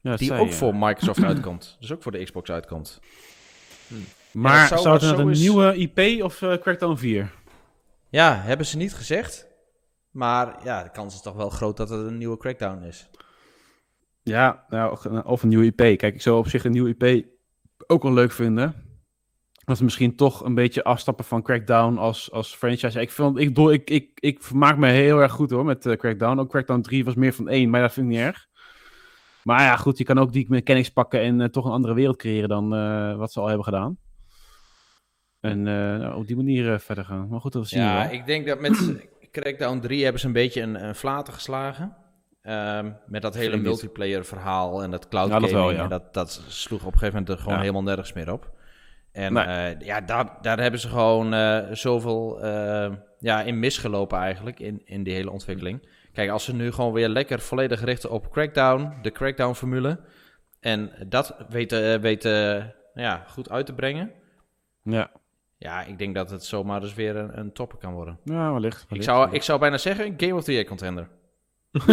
Ja, 0.00 0.16
Die 0.16 0.26
zei 0.28 0.40
ook 0.40 0.52
voor 0.52 0.74
Microsoft 0.76 1.22
uitkomt. 1.24 1.76
Dus 1.80 1.92
ook 1.92 2.02
voor 2.02 2.12
de 2.12 2.24
Xbox 2.24 2.50
uitkomt. 2.50 3.00
Maar 4.32 4.68
dat 4.68 4.80
zou 4.80 4.98
zou 5.00 5.10
het 5.12 5.18
een 5.26 5.30
is- 5.30 5.40
nieuwe 5.40 5.74
IP 5.76 6.22
of 6.22 6.38
Crackdown 6.38 6.96
4? 6.96 7.32
Ja, 8.08 8.40
hebben 8.42 8.66
ze 8.66 8.76
niet 8.76 8.94
gezegd. 8.94 9.45
Maar 10.16 10.56
ja, 10.64 10.82
de 10.82 10.90
kans 10.90 11.14
is 11.14 11.20
toch 11.22 11.34
wel 11.34 11.50
groot 11.50 11.76
dat 11.76 11.88
het 11.88 12.06
een 12.06 12.18
nieuwe 12.18 12.36
Crackdown 12.36 12.82
is. 12.82 13.08
Ja, 14.22 14.64
nou, 14.68 14.98
of- 15.24 15.42
een 15.42 15.48
nieuwe 15.48 15.64
IP. 15.64 15.76
Kijk, 15.76 16.02
ik 16.14 16.22
zou 16.22 16.38
op 16.38 16.48
zich 16.48 16.64
een 16.64 16.72
nieuwe 16.72 16.94
IP 16.98 17.26
ook 17.86 18.02
wel 18.02 18.12
leuk 18.12 18.32
vinden. 18.32 18.74
Dat 19.64 19.78
we 19.78 19.84
misschien 19.84 20.16
toch 20.16 20.44
een 20.44 20.54
beetje 20.54 20.84
afstappen 20.84 21.24
van 21.24 21.42
Crackdown 21.42 21.96
als, 21.96 22.32
als 22.32 22.54
franchise. 22.54 23.00
Ik, 23.00 23.10
vind, 23.10 23.38
ik, 23.38 23.58
ik, 23.58 23.90
ik, 23.90 24.10
ik 24.20 24.42
vermaak 24.42 24.76
me 24.76 24.88
heel 24.88 25.18
erg 25.18 25.32
goed 25.32 25.50
hoor 25.50 25.64
met 25.64 25.86
eh, 25.86 25.96
Crackdown. 25.96 26.38
Ook 26.38 26.50
Crackdown 26.50 26.80
3 26.80 27.04
was 27.04 27.14
meer 27.14 27.32
van 27.32 27.48
één, 27.48 27.70
maar 27.70 27.80
dat 27.80 27.92
vind 27.92 28.06
ik 28.06 28.12
niet 28.12 28.22
erg. 28.22 28.46
Maar 29.42 29.60
ja, 29.60 29.76
goed, 29.76 29.98
je 29.98 30.04
kan 30.04 30.18
ook 30.18 30.32
die 30.32 30.46
mechanics 30.48 30.90
pakken 30.90 31.20
en 31.20 31.40
eh, 31.40 31.48
toch 31.48 31.64
een 31.64 31.72
andere 31.72 31.94
wereld 31.94 32.16
creëren 32.16 32.48
dan 32.48 32.74
eh, 32.74 33.16
wat 33.16 33.32
ze 33.32 33.40
al 33.40 33.46
hebben 33.46 33.64
gedaan. 33.64 33.98
En 35.40 35.62
nou, 35.62 36.14
op 36.14 36.26
die 36.26 36.36
manier 36.36 36.80
verder 36.80 37.04
gaan. 37.04 37.28
Maar 37.28 37.40
goed, 37.40 37.52
dat 37.52 37.68
zien 37.68 37.80
we 37.80 37.86
Ja, 37.86 38.02
wel. 38.02 38.12
ik 38.12 38.26
denk 38.26 38.46
dat 38.46 38.60
met 38.60 39.06
Crackdown 39.40 39.78
3 39.80 40.02
hebben 40.02 40.20
ze 40.20 40.26
een 40.26 40.32
beetje 40.32 40.60
een, 40.62 40.84
een 40.84 40.94
flater 40.94 41.32
geslagen. 41.32 41.96
Ehm, 42.42 42.90
met 43.06 43.22
dat 43.22 43.34
hele 43.34 43.56
multiplayer 43.56 44.24
verhaal 44.24 44.82
en 44.82 44.90
dat 44.90 45.08
cloud 45.08 45.28
Ja, 45.28 45.38
dat 45.38 45.50
gaming. 45.50 45.66
wel, 45.66 45.76
ja. 45.76 45.82
en 45.82 45.88
dat, 45.88 46.14
dat 46.14 46.42
sloeg 46.48 46.80
op 46.80 46.92
een 46.92 46.98
gegeven 46.98 47.14
moment 47.18 47.28
er 47.32 47.38
gewoon 47.38 47.54
Ja. 47.54 47.60
helemaal 47.60 47.82
nergens 47.82 48.12
meer 48.12 48.32
op. 48.32 48.50
En 49.12 49.32
Nee. 49.32 49.44
eh, 49.44 49.80
ja, 49.80 50.00
daar, 50.00 50.38
daar 50.40 50.60
hebben 50.60 50.80
ze 50.80 50.88
gewoon 50.88 51.34
eh, 51.34 51.58
zoveel 51.72 52.40
eh, 52.42 52.92
ja, 53.18 53.42
in 53.42 53.58
misgelopen 53.58 54.18
eigenlijk, 54.18 54.60
in, 54.60 54.82
in 54.84 55.02
die 55.02 55.14
hele 55.14 55.30
ontwikkeling. 55.30 55.88
Kijk, 56.12 56.30
als 56.30 56.44
ze 56.44 56.54
nu 56.54 56.72
gewoon 56.72 56.92
weer 56.92 57.08
lekker 57.08 57.40
volledig 57.40 57.84
richten 57.84 58.10
op 58.10 58.30
Crackdown, 58.30 58.92
de 59.02 59.10
Crackdown-formule, 59.12 60.00
en 60.60 60.90
dat 61.06 61.36
weten, 61.48 62.00
weten 62.00 62.74
ja, 62.94 63.24
goed 63.28 63.50
uit 63.50 63.66
te 63.66 63.72
brengen, 63.74 64.12
Ja, 64.82 65.10
ja, 65.58 65.82
ik 65.84 65.98
denk 65.98 66.14
dat 66.14 66.30
het 66.30 66.44
zomaar 66.44 66.80
dus 66.80 66.94
weer 66.94 67.16
een, 67.16 67.38
een 67.38 67.52
topper 67.52 67.78
kan 67.78 67.92
worden. 67.92 68.18
ja 68.24 68.52
wellicht. 68.52 68.86
Ik 68.88 69.02
zou, 69.02 69.30
ik 69.32 69.42
zou 69.42 69.58
bijna 69.58 69.78
zeggen, 69.78 70.14
Game 70.16 70.34
of 70.34 70.44
the 70.44 70.52
Year 70.52 70.64
contender. 70.64 71.08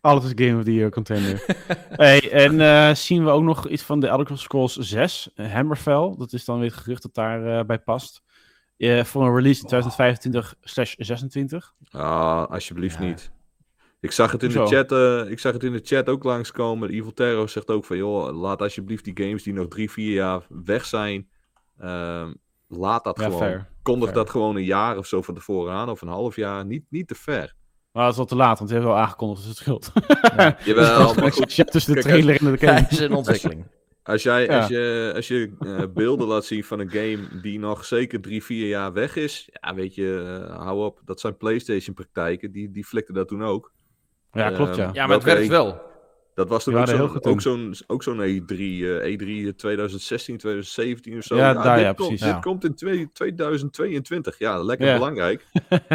Alles 0.00 0.24
is 0.24 0.32
Game 0.46 0.58
of 0.58 0.64
the 0.64 0.74
Year 0.74 0.90
contender. 0.90 1.44
hey, 1.90 2.30
en 2.32 2.60
eh, 2.60 2.94
zien 2.94 3.24
we 3.24 3.30
ook 3.30 3.42
nog 3.42 3.68
iets 3.68 3.82
van 3.82 4.00
de 4.00 4.06
Elder 4.06 4.38
Scrolls 4.38 4.76
6, 4.76 5.30
eh, 5.34 5.52
Hammerfell. 5.52 6.14
Dat 6.18 6.32
is 6.32 6.44
dan 6.44 6.58
weer 6.58 6.70
het 6.70 6.78
gerucht 6.80 7.02
dat 7.02 7.14
daarbij 7.14 7.66
bij 7.66 7.78
past. 7.78 8.22
Eh, 8.76 9.04
voor 9.04 9.26
een 9.26 9.34
release 9.34 9.62
in 9.62 9.68
2025-26. 9.68 11.74
Ah, 11.90 12.46
alsjeblieft 12.50 12.98
Ja. 12.98 13.04
niet. 13.04 13.30
Ik 14.00 14.12
zag, 14.12 14.32
het 14.32 14.42
in 14.42 14.50
de 14.50 14.66
chat, 14.66 14.92
eh, 14.92 15.30
ik 15.30 15.38
zag 15.38 15.52
het 15.52 15.62
in 15.62 15.72
de 15.72 15.80
chat 15.82 16.08
ook 16.08 16.24
langskomen. 16.24 16.90
Evil 16.90 17.12
Terror 17.12 17.48
zegt 17.48 17.70
ook 17.70 17.84
van, 17.84 17.96
joh, 17.96 18.40
laat 18.40 18.62
alsjeblieft 18.62 19.04
die 19.04 19.24
games 19.24 19.42
die 19.42 19.52
nog 19.52 19.68
drie, 19.68 19.90
vier 19.90 20.12
jaar 20.12 20.42
weg 20.48 20.84
zijn, 20.84 21.28
ehm, 21.78 22.32
laat 22.66 23.04
dat 23.04 23.18
Ja, 23.18 23.24
gewoon. 23.24 23.38
fair. 23.38 23.68
Kondig 23.82 24.08
Fair. 24.08 24.18
dat 24.24 24.30
gewoon 24.30 24.56
een 24.56 24.64
jaar 24.64 24.96
of 24.96 25.06
zo 25.06 25.22
van 25.22 25.34
tevoren 25.34 25.72
aan, 25.72 25.88
of 25.88 26.00
een 26.02 26.08
half 26.08 26.36
jaar. 26.36 26.64
Niet, 26.64 26.84
niet 26.88 27.08
te 27.08 27.14
ver. 27.14 27.54
Maar 27.92 28.04
dat 28.04 28.12
is 28.12 28.18
al 28.18 28.24
te 28.26 28.36
laat, 28.36 28.58
want 28.58 28.70
ze 28.70 28.76
hebben 28.76 28.94
wel 28.94 29.02
aangekondigd 29.02 29.40
dat 29.40 29.48
het 29.48 29.58
scheelt. 29.58 29.92
Jawel, 30.64 31.14
maar 31.20 31.32
goed. 31.32 31.54
Ja, 31.54 31.64
tussen 31.64 31.94
de 31.94 32.00
Kijk, 32.02 32.12
trailer 32.14 32.46
en 32.46 32.52
de 32.52 32.58
game. 32.58 32.72
Hij 32.72 32.86
is 32.90 33.00
in 33.00 33.12
ontwikkeling. 33.12 33.64
Als, 34.02 34.22
jij, 34.22 34.44
Ja. 34.44 34.58
als 34.58 34.68
je, 34.68 35.12
als 35.14 35.28
je 35.28 35.50
eh, 35.60 35.82
beelden 35.94 36.26
laat 36.26 36.44
zien 36.44 36.64
van 36.64 36.78
een 36.78 36.90
game 36.90 37.40
die 37.42 37.58
nog 37.58 37.84
zeker 37.84 38.20
drie, 38.20 38.44
vier 38.44 38.68
jaar 38.68 38.92
weg 38.92 39.16
is, 39.16 39.48
ja, 39.52 39.74
weet 39.74 39.94
je, 39.94 40.40
eh, 40.48 40.56
hou 40.56 40.84
op. 40.84 41.00
Dat 41.04 41.20
zijn 41.20 41.36
PlayStation-praktijken, 41.36 42.52
die, 42.52 42.70
die 42.70 42.84
flikten 42.84 43.14
dat 43.14 43.28
toen 43.28 43.44
ook. 43.44 43.72
Ja, 44.32 44.50
klopt 44.50 44.76
ja. 44.76 44.84
Ehm, 44.86 44.94
Ja, 44.94 45.06
maar 45.06 45.16
het 45.16 45.24
werkt 45.24 45.48
wel. 45.48 45.80
Dat 46.38 46.48
was 46.48 46.64
toen 46.64 46.76
ook 46.76 46.86
zo'n 46.88 47.24
ook 47.24 47.40
zo'n 47.40 47.74
ook 47.86 48.02
zo'n 48.02 48.16
E3, 48.20 48.56
eh, 48.56 49.12
E3 49.12 49.54
2016, 49.56 50.36
2017 50.38 51.16
of 51.16 51.24
zo. 51.24 51.36
Ja, 51.36 51.52
daar, 51.52 51.76
dit 51.76 51.84
ja, 51.84 51.92
komt, 51.92 52.08
precies. 52.08 52.24
Dit 52.24 52.34
Ja. 52.34 52.38
komt 52.40 52.64
in 52.64 52.74
twee- 52.74 53.12
2022. 53.12 54.38
Ja, 54.38 54.62
lekker 54.62 54.86
Ja. 54.86 54.94
belangrijk. 54.94 55.46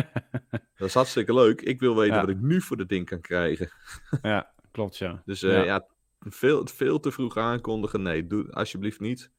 dat 0.77 0.87
is 0.87 0.93
hartstikke 0.93 1.33
leuk. 1.33 1.61
Ik 1.61 1.79
wil 1.79 1.95
weten 1.95 2.13
Ja. 2.15 2.19
wat 2.21 2.29
ik 2.29 2.41
nu 2.41 2.61
voor 2.61 2.77
de 2.77 2.85
ding 2.85 3.05
kan 3.05 3.21
krijgen. 3.21 3.69
Ja, 4.21 4.51
klopt 4.71 4.97
ja. 4.97 5.21
Dus 5.25 5.43
eh, 5.43 5.51
Ja. 5.51 5.63
ja, 5.63 5.87
veel, 6.19 6.67
veel 6.73 6.99
te 6.99 7.11
vroeg 7.11 7.37
aankondigen. 7.37 8.01
Nee, 8.01 8.27
doe 8.27 8.51
alsjeblieft 8.53 8.99
niet. 8.99 9.31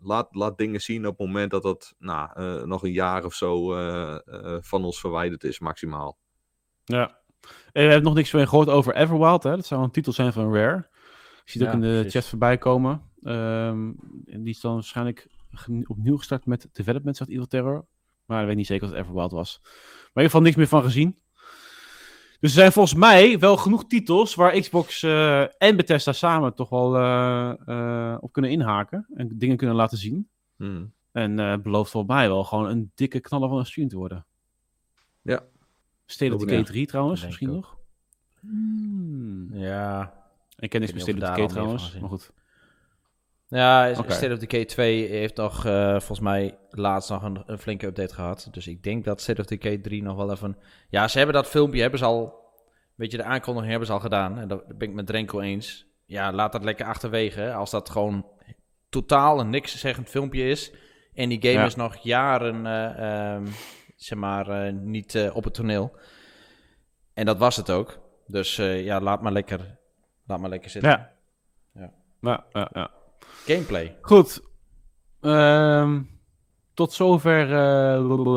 Laat, 0.00 0.34
laat 0.34 0.58
dingen 0.58 0.80
zien 0.80 1.06
op 1.06 1.18
het 1.18 1.26
moment 1.26 1.50
dat 1.50 1.62
dat 1.62 1.94
nou, 1.98 2.30
eh, 2.34 2.62
nog 2.62 2.82
een 2.84 2.92
jaar 2.92 3.24
of 3.24 3.34
zo 3.34 3.74
eh, 3.74 4.16
van 4.60 4.84
ons 4.84 5.00
verwijderd 5.00 5.44
is, 5.44 5.58
maximaal. 5.60 6.18
Ja. 6.84 7.20
En 7.72 7.82
we 7.84 7.88
hebben 7.88 8.02
nog 8.02 8.14
niks 8.14 8.32
meer 8.32 8.48
gehoord 8.48 8.68
over 8.68 8.94
Everwild. 8.94 9.42
Hè? 9.42 9.56
Dat 9.56 9.66
zou 9.66 9.82
een 9.82 9.90
titel 9.90 10.12
zijn 10.12 10.32
van 10.32 10.54
Rare. 10.54 10.88
Ik 11.44 11.50
zie 11.50 11.62
het 11.62 11.70
Ja, 11.70 11.76
ook 11.76 11.82
in 11.82 11.88
de 11.88 11.94
precies. 11.94 12.12
chat 12.12 12.26
voorbij 12.26 12.58
komen. 12.58 13.02
En 13.22 13.96
die 14.24 14.48
is 14.48 14.60
dan 14.60 14.74
waarschijnlijk 14.74 15.28
opnieuw 15.86 16.16
gestart 16.16 16.46
met 16.46 16.68
development, 16.72 17.16
zegt 17.16 17.30
Evil 17.30 17.46
Terror. 17.46 17.86
Maar 18.26 18.40
ik 18.40 18.46
weet 18.46 18.56
niet 18.56 18.66
zeker 18.66 18.88
wat 18.88 18.96
Everwild 18.96 19.32
was. 19.32 19.60
Maar 19.62 19.70
in 19.70 20.08
ieder 20.08 20.24
geval 20.24 20.40
niks 20.40 20.56
meer 20.56 20.68
van 20.68 20.82
gezien. 20.82 21.20
Dus 22.40 22.50
er 22.50 22.58
zijn 22.58 22.72
volgens 22.72 22.94
mij 22.94 23.38
wel 23.38 23.56
genoeg 23.56 23.86
titels 23.86 24.34
waar 24.34 24.60
Xbox 24.60 25.02
eh, 25.02 25.62
en 25.62 25.76
Bethesda 25.76 26.12
samen 26.12 26.54
toch 26.54 26.68
wel 26.68 26.96
eh, 26.96 27.52
eh, 27.66 28.16
op 28.20 28.32
kunnen 28.32 28.50
inhaken. 28.50 29.06
En 29.14 29.38
dingen 29.38 29.56
kunnen 29.56 29.76
laten 29.76 29.98
zien. 29.98 30.28
Hmm. 30.56 30.92
En 31.12 31.38
eh 31.38 31.56
belooft 31.58 31.90
volgens 31.90 32.14
mij 32.14 32.28
wel 32.28 32.44
gewoon 32.44 32.68
een 32.68 32.90
dikke 32.94 33.20
knaller 33.20 33.48
van 33.48 33.58
een 33.58 33.66
stream 33.66 33.88
te 33.88 33.96
worden. 33.96 34.26
Ja. 35.22 35.42
State 36.12 36.34
of 36.34 36.40
Ook, 36.40 36.46
Decay 36.48 36.58
ja. 36.58 36.64
3 36.64 36.86
trouwens, 36.86 37.24
misschien 37.24 37.52
nog. 37.52 37.76
Hmm. 38.40 39.48
Ja. 39.52 40.12
Ik 40.58 40.70
ken 40.70 40.80
niks 40.80 40.92
Ik 40.92 40.98
met 40.98 41.08
State 41.08 41.18
of 41.18 41.22
Decay 41.24 41.32
al 41.34 41.38
meer 41.40 41.48
trouwens, 41.48 41.98
maar 42.00 42.08
goed. 42.10 42.30
Ja, 43.48 43.90
Oké. 43.98 44.12
State 44.12 44.32
of 44.32 44.38
Decay 44.38 44.64
2 44.64 45.06
heeft 45.08 45.36
nog 45.36 45.64
eh, 45.66 45.90
volgens 45.90 46.20
mij 46.20 46.58
laatst 46.70 47.10
nog 47.10 47.22
een, 47.22 47.42
een 47.46 47.58
flinke 47.58 47.86
update 47.86 48.14
gehad. 48.14 48.48
Dus 48.50 48.66
ik 48.66 48.82
denk 48.82 49.04
dat 49.04 49.20
State 49.20 49.40
of 49.40 49.46
Decay 49.46 49.78
3 49.78 50.02
nog 50.02 50.16
wel 50.16 50.30
even... 50.30 50.56
Ja, 50.88 51.08
ze 51.08 51.16
hebben 51.16 51.34
dat 51.34 51.46
filmpje, 51.48 51.80
hebben 51.80 51.98
ze 51.98 52.04
al... 52.04 52.40
Weet 52.94 53.10
je, 53.10 53.16
de 53.16 53.24
aankondiging 53.24 53.70
hebben 53.70 53.88
ze 53.88 53.94
al 53.94 54.00
gedaan. 54.00 54.38
En 54.38 54.48
dat 54.48 54.78
ben 54.78 54.88
ik 54.88 54.94
met 54.94 55.06
Drenko 55.06 55.40
eens. 55.40 55.86
Ja, 56.06 56.32
laat 56.32 56.52
dat 56.52 56.64
lekker 56.64 56.86
achterwege. 56.86 57.40
hè. 57.40 57.54
Als 57.54 57.70
dat 57.70 57.90
gewoon 57.90 58.26
totaal 58.88 59.40
een 59.40 59.50
niks 59.50 59.78
zeggend 59.78 60.08
filmpje 60.08 60.48
is... 60.48 60.72
En 61.14 61.28
die 61.28 61.40
game 61.42 61.54
Ja. 61.54 61.64
is 61.64 61.74
nog 61.74 61.96
jaren, 61.96 62.66
eh, 62.66 63.32
ehm, 63.34 63.46
zeg 64.02 64.18
maar, 64.18 64.48
eh, 64.48 64.72
niet 64.72 65.14
eh, 65.14 65.36
op 65.36 65.44
het 65.44 65.54
toneel. 65.54 65.96
En 67.14 67.26
dat 67.26 67.38
was 67.38 67.56
het 67.56 67.70
ook. 67.70 67.98
Dus 68.26 68.58
eh, 68.58 68.84
ja, 68.84 69.00
laat 69.00 69.22
maar 69.22 69.32
lekker, 69.32 69.78
laat 70.26 70.40
maar 70.40 70.50
lekker 70.50 70.70
zitten. 70.70 70.90
Ja. 70.90 71.12
Ja. 71.74 71.92
Ja, 72.20 72.44
ja, 72.52 72.70
ja. 72.72 72.90
Gameplay. 73.46 73.96
Goed. 74.00 74.40
Ehm, 75.20 76.02
tot 76.74 76.92
zover 76.92 77.46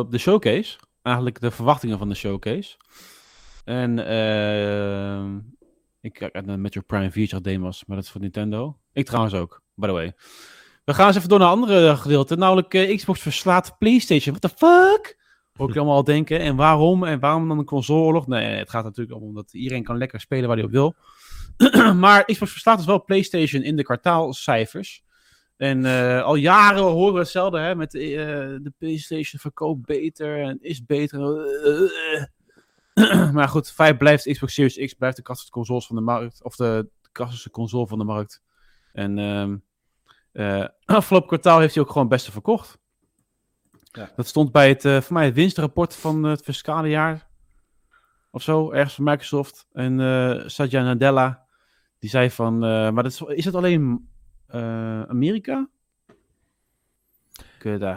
de 0.10 0.18
showcase. 0.18 0.78
Eigenlijk 1.02 1.40
de 1.40 1.52
verwachtingen 1.52 1.98
van 1.98 2.10
de 2.10 2.16
showcase. 2.16 2.78
En 3.64 4.08
ehm, 4.08 5.38
ik 6.02 6.14
kijk 6.14 6.36
uit 6.36 6.46
naar 6.46 6.60
Metro 6.60 6.82
Prime 6.82 7.12
4 7.12 7.42
demos, 7.42 7.86
maar 7.86 7.96
dat 7.96 8.06
is 8.06 8.12
voor 8.12 8.22
Nintendo. 8.22 8.78
Ik 8.94 9.06
trouwens 9.06 9.34
ook, 9.36 9.62
by 9.74 9.88
the 9.88 9.94
way. 9.94 10.14
We 10.86 10.94
gaan 10.94 11.08
eens 11.08 11.16
even 11.16 11.30
door 11.30 11.40
naar 11.40 11.52
een 11.52 11.54
andere 11.54 11.98
gedeelte. 11.98 12.36
Namelijk 12.36 12.96
Xbox 12.96 13.20
verslaat 13.20 13.78
PlayStation. 13.78 14.36
What 14.36 14.52
the 14.52 14.66
fuck? 14.66 15.24
Hoor 15.58 15.70
ik 15.70 15.76
allemaal 15.76 15.96
al 15.96 16.04
denken. 16.04 16.40
En 16.40 16.56
waarom? 16.56 17.04
En 17.04 17.20
waarom 17.20 17.48
dan 17.48 17.60
een 17.60 17.66
consoleoorlog? 17.66 18.28
Nee, 18.28 18.58
het 18.58 18.70
gaat 18.70 18.84
natuurlijk 18.84 19.22
om 19.22 19.34
dat 19.34 19.54
iedereen 19.54 19.84
kan 19.84 19.98
lekker 19.98 20.20
spelen 20.20 20.48
waar 20.48 20.58
hij 20.58 20.66
op 20.66 20.72
wil. 20.72 20.96
maar 22.04 22.26
Xbox 22.26 22.52
verslaat 22.52 22.78
dus 22.78 22.86
wel 22.86 23.04
PlayStation 23.04 23.64
in 23.64 23.76
de 23.76 23.84
kwartaalcijfers. 23.84 25.04
En 25.58 25.86
eh, 25.86 26.24
al 26.24 26.36
jaren 26.36 26.84
horen 26.84 27.14
we 27.14 27.20
hetzelfde, 27.20 27.60
hè, 27.60 27.76
met 27.76 27.94
eh, 27.94 28.02
de 28.02 28.74
PlayStation 28.78 29.40
verkoopt 29.40 29.86
beter 29.86 30.42
en 30.42 30.58
is 30.62 30.86
beter. 30.86 31.20
maar 33.34 33.50
goed, 33.50 33.72
feit 33.72 33.98
blijft 33.98 34.32
Xbox 34.32 34.54
Series 34.54 34.86
X 34.86 34.94
blijft 34.94 35.16
de 35.16 35.24
krachtigste 35.24 35.54
consoles 35.54 35.88
van 35.88 35.96
de 35.96 36.02
markt, 36.02 36.44
of 36.44 36.56
de 36.56 36.90
krachtigste 37.12 37.50
console 37.50 37.88
van 37.88 37.98
de 37.98 38.06
markt. 38.06 38.42
En 38.94 39.20
ehm 39.20 39.56
eh, 40.36 40.66
afgelopen 40.86 41.28
kwartaal 41.28 41.60
heeft 41.60 41.74
hij 41.74 41.84
ook 41.84 41.90
gewoon 41.90 42.04
het 42.04 42.14
beste 42.14 42.32
verkocht. 42.32 42.78
Ja. 43.96 44.10
Dat 44.16 44.28
stond 44.28 44.52
bij 44.52 44.70
het, 44.70 44.86
eh, 44.86 45.02
voor 45.02 45.14
mij, 45.14 45.26
het 45.26 45.36
winstrapport 45.36 45.96
van 45.96 46.24
het 46.24 46.42
fiscale 46.42 46.90
jaar. 46.90 47.28
Of 48.32 48.42
zo, 48.42 48.72
ergens 48.72 48.96
van 48.96 49.04
Microsoft. 49.04 49.68
En 49.74 50.00
eh 50.00 50.44
Satya 50.46 50.84
Nadella, 50.84 51.46
die 52.00 52.10
zei 52.10 52.32
van, 52.32 52.54
eh, 52.54 52.90
maar 52.90 53.04
dat 53.04 53.12
is, 53.12 53.22
is 53.22 53.46
het 53.46 53.56
alleen 53.56 54.10
Amerika? 55.08 55.70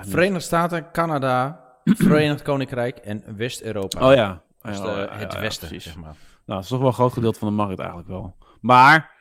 Verenigde 0.04 0.40
Staten, 0.40 0.90
Canada, 0.92 1.64
Verenigd 1.84 2.42
Koninkrijk 2.42 2.96
en 2.96 3.36
West-Europa. 3.36 4.08
Oh 4.08 4.14
ja. 4.14 4.42
Dus 4.62 4.78
Ja, 4.78 5.00
ja, 5.00 5.08
het 5.10 5.32
ja, 5.32 5.40
westen, 5.40 5.80
zeg 5.80 5.96
maar. 5.96 6.04
Nou, 6.04 6.16
dat 6.44 6.62
is 6.62 6.68
toch 6.68 6.78
wel 6.78 6.88
een 6.88 6.94
groot 6.94 7.12
gedeelte 7.12 7.38
van 7.38 7.48
de 7.48 7.54
markt 7.54 7.78
eigenlijk 7.78 8.08
wel. 8.08 8.36
Maar 8.60 9.16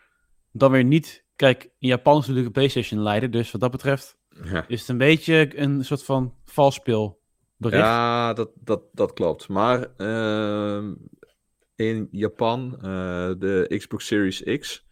dan 0.51 0.71
weer 0.71 0.83
niet. 0.83 1.25
Kijk, 1.35 1.63
in 1.63 1.87
Japan 1.87 2.13
is 2.13 2.19
natuurlijk 2.19 2.45
een 2.45 2.51
PlayStation 2.51 3.01
leider, 3.01 3.31
dus 3.31 3.51
wat 3.51 3.61
dat 3.61 3.71
betreft 3.71 4.16
Ja. 4.43 4.65
is 4.67 4.80
het 4.80 4.89
een 4.89 4.97
beetje 4.97 5.60
een 5.60 5.86
soort 5.86 6.04
van 6.04 6.34
vals 6.45 6.76
speelbericht. 6.76 7.84
Ja, 7.84 8.34
dat, 8.34 8.50
dat, 8.56 8.82
dat 8.91 9.13
klopt. 9.13 9.47
Maar 9.47 9.88
ehm, 9.97 10.93
in 11.76 12.08
Japan, 12.12 12.76
eh, 12.76 13.32
de 13.38 13.73
Xbox 13.78 14.06
Series 14.06 14.43
X, 14.60 14.86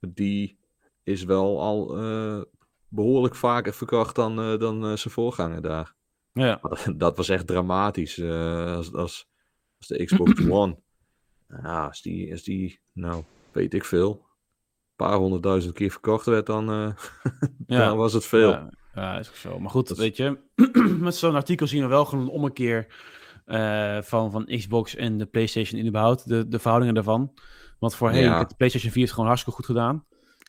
die 0.00 0.58
is 1.02 1.24
wel 1.24 1.60
al 1.60 1.96
eh, 1.98 2.42
behoorlijk 2.88 3.34
vaker 3.34 3.74
verkocht 3.74 4.14
dan, 4.14 4.38
eh, 4.40 4.58
dan 4.58 4.98
zijn 4.98 5.14
voorganger 5.14 5.62
daar. 5.62 5.94
Ja. 6.32 6.58
Dat, 6.62 6.86
dat 6.96 7.16
was 7.16 7.28
echt 7.28 7.46
dramatisch. 7.46 8.20
als, 8.20 8.92
als, 8.92 9.28
als 9.78 9.86
de 9.88 10.04
Xbox 10.04 10.40
One. 10.48 10.82
Ja, 11.48 11.86
als 11.86 12.02
die, 12.02 12.32
als 12.32 12.42
die, 12.42 12.80
nou, 12.92 13.24
weet 13.52 13.74
ik 13.74 13.84
veel, 13.84 14.10
een 14.10 14.96
paar 14.96 15.16
honderdduizend 15.16 15.74
keer 15.74 15.90
verkocht 15.90 16.26
werd, 16.26 16.46
dan, 16.46 16.66
Ja. 17.66 17.86
dan 17.86 17.96
was 17.96 18.12
het 18.12 18.26
veel. 18.26 18.50
Ja, 18.50 18.70
ja, 18.94 19.18
is 19.18 19.28
ook 19.28 19.34
zo. 19.34 19.58
Maar 19.60 19.70
goed, 19.70 19.88
Dat- 19.88 19.98
weet 19.98 20.16
je, 20.16 20.38
met 20.98 21.14
zo'n 21.16 21.34
artikel 21.34 21.66
zien 21.66 21.82
we 21.82 21.88
wel 21.88 22.04
gewoon 22.04 22.24
een 22.24 22.30
ommekeer 22.30 22.86
eh, 23.44 23.98
van, 24.02 24.30
van 24.30 24.44
Xbox 24.46 24.96
en 24.96 25.18
de 25.18 25.26
PlayStation 25.26 25.80
in 25.80 25.86
überhaupt, 25.86 26.28
de, 26.28 26.48
de 26.48 26.58
verhoudingen 26.58 26.94
daarvan. 26.94 27.34
Want 27.78 27.94
voorheen, 27.94 28.22
Ja. 28.22 28.36
heeft 28.36 28.48
de 28.48 28.56
PlayStation 28.56 28.92
4 28.92 29.02
het 29.02 29.10
gewoon 29.12 29.26
hartstikke 29.28 29.56
goed 29.58 29.66
gedaan. 29.68 30.04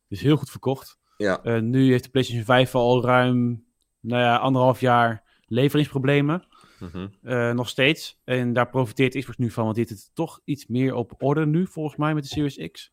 Dus 0.08 0.22
heel 0.22 0.36
goed 0.38 0.50
verkocht. 0.50 0.98
Ja. 1.18 1.44
Eh, 1.44 1.60
nu 1.62 1.90
heeft 1.92 2.04
de 2.04 2.10
PlayStation 2.10 2.46
5 2.46 2.76
al 2.76 3.04
ruim, 3.06 3.66
nou 4.00 4.22
ja, 4.22 4.36
anderhalf 4.38 4.80
jaar 4.80 5.24
leveringsproblemen. 5.48 6.44
Mhm. 6.80 7.08
Eh, 7.24 7.52
nog 7.52 7.70
steeds. 7.70 8.20
En 8.24 8.54
daar 8.54 8.70
profiteert 8.70 9.18
Xbox 9.18 9.38
nu 9.38 9.52
van, 9.52 9.64
want 9.64 9.76
dit 9.76 9.90
is 9.90 10.10
toch 10.14 10.40
iets 10.44 10.68
meer 10.68 10.94
op 10.94 11.14
orde 11.24 11.46
nu, 11.46 11.68
volgens 11.68 11.96
mij, 11.96 12.14
met 12.14 12.24
de 12.24 12.30
Series 12.30 12.72
X. 12.72 12.92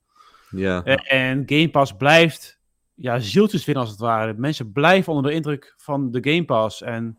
Ja. 0.50 0.84
En 0.84 1.42
Game 1.46 1.70
Pass 1.70 1.92
blijft 1.96 2.60
ja, 3.02 3.18
zieltjes 3.18 3.64
winnen, 3.64 3.82
als 3.84 3.92
het 3.92 4.00
ware. 4.00 4.34
Mensen 4.36 4.72
blijven 4.72 5.12
onder 5.12 5.30
de 5.30 5.36
indruk 5.36 5.74
van 5.76 6.10
de 6.10 6.30
Game 6.30 6.44
Pass. 6.44 6.82
En 6.82 7.18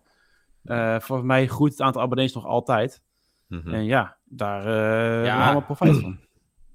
eh, 0.64 1.00
volgens 1.00 1.28
mij 1.28 1.48
groeit 1.48 1.72
het 1.72 1.82
aantal 1.82 2.02
abonnees 2.02 2.34
nog 2.34 2.46
altijd. 2.46 3.02
Mhm. 3.48 3.74
En 3.74 3.86
ja, 3.86 4.18
daar 4.24 4.66
eh 4.66 5.26
Ja. 5.26 5.44
allemaal 5.44 5.62
profijt 5.64 5.98
van. 6.00 6.20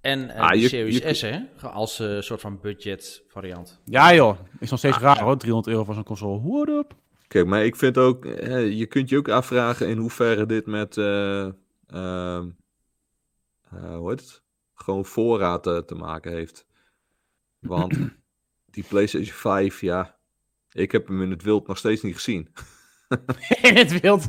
En 0.00 0.30
Ah, 0.30 0.50
de 0.50 0.58
je- 0.60 0.68
Series 0.68 0.98
je- 0.98 1.14
S, 1.14 1.20
hè? 1.20 1.38
Als 1.62 2.00
eh, 2.00 2.20
soort 2.20 2.40
van 2.40 2.60
budget 2.60 3.22
variant. 3.28 3.80
Ja 3.84 4.14
joh, 4.14 4.38
is 4.58 4.70
nog 4.70 4.78
steeds 4.78 4.96
Ah, 4.96 5.02
raar 5.02 5.20
hoor, 5.22 5.36
300 5.36 5.72
euro 5.72 5.84
voor 5.84 5.94
zo'n 5.94 6.04
console. 6.04 6.40
What 6.42 6.68
up? 6.68 6.94
Kijk, 7.28 7.46
maar 7.46 7.64
ik 7.64 7.76
vind 7.76 7.98
ook, 7.98 8.24
je 8.24 8.86
kunt 8.88 9.08
je 9.08 9.16
ook 9.16 9.28
afvragen 9.28 9.88
in 9.88 9.96
hoeverre 9.98 10.46
dit 10.46 10.66
met, 10.66 10.96
eh, 10.96 11.44
ehm, 11.86 12.48
eh, 13.70 13.96
hoe 13.96 14.10
heet 14.10 14.20
het? 14.20 14.42
Gewoon 14.74 15.04
voorraad 15.04 15.62
te 15.62 15.94
maken 15.96 16.32
heeft. 16.32 16.66
Want 17.58 17.98
die 18.80 18.86
PlayStation 18.88 19.34
5, 19.36 19.80
ja, 19.80 20.16
ik 20.72 20.92
heb 20.92 21.08
hem 21.08 21.22
in 21.22 21.30
het 21.30 21.42
wild 21.42 21.66
nog 21.66 21.78
steeds 21.78 22.02
niet 22.02 22.14
gezien. 22.14 22.48
In 23.62 23.76
het 23.76 24.00
wild. 24.00 24.26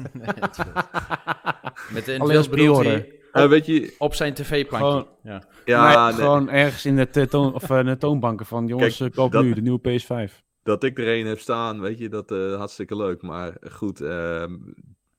Met 1.93 2.07
een 2.07 2.21
als 2.21 2.49
bedoelt 2.49 2.83
hij 2.83 3.13
Eh, 3.31 3.47
weet 3.47 3.65
je, 3.65 3.95
op 3.97 4.13
zijn 4.15 4.33
tv-plankje. 4.33 4.89
Gewoon- 4.89 5.07
Ja. 5.23 5.43
ja, 5.65 5.88
Nee, 6.05 6.13
nee, 6.13 6.23
gewoon 6.23 6.49
ergens 6.49 6.85
in 6.85 6.95
de, 6.95 7.27
toon, 7.27 7.53
of, 7.53 7.69
eh, 7.69 7.83
de 7.85 7.97
toonbanken 7.97 8.45
van 8.45 8.67
jongens, 8.67 8.97
Kijk, 8.97 9.12
eh, 9.12 9.17
koop 9.17 9.31
dat- 9.31 9.43
nu 9.43 9.53
de 9.53 9.62
nieuwe 9.62 9.79
PS5. 9.79 10.43
dat 10.63 10.83
ik 10.83 10.97
er 10.99 11.07
een 11.19 11.25
heb 11.25 11.39
staan, 11.39 11.79
weet 11.81 11.97
je, 11.97 12.09
dat 12.09 12.31
eh 12.31 12.55
hartstikke 12.57 12.95
leuk. 12.95 13.21
Maar 13.21 13.57
goed, 13.71 14.01
ehm, 14.01 14.53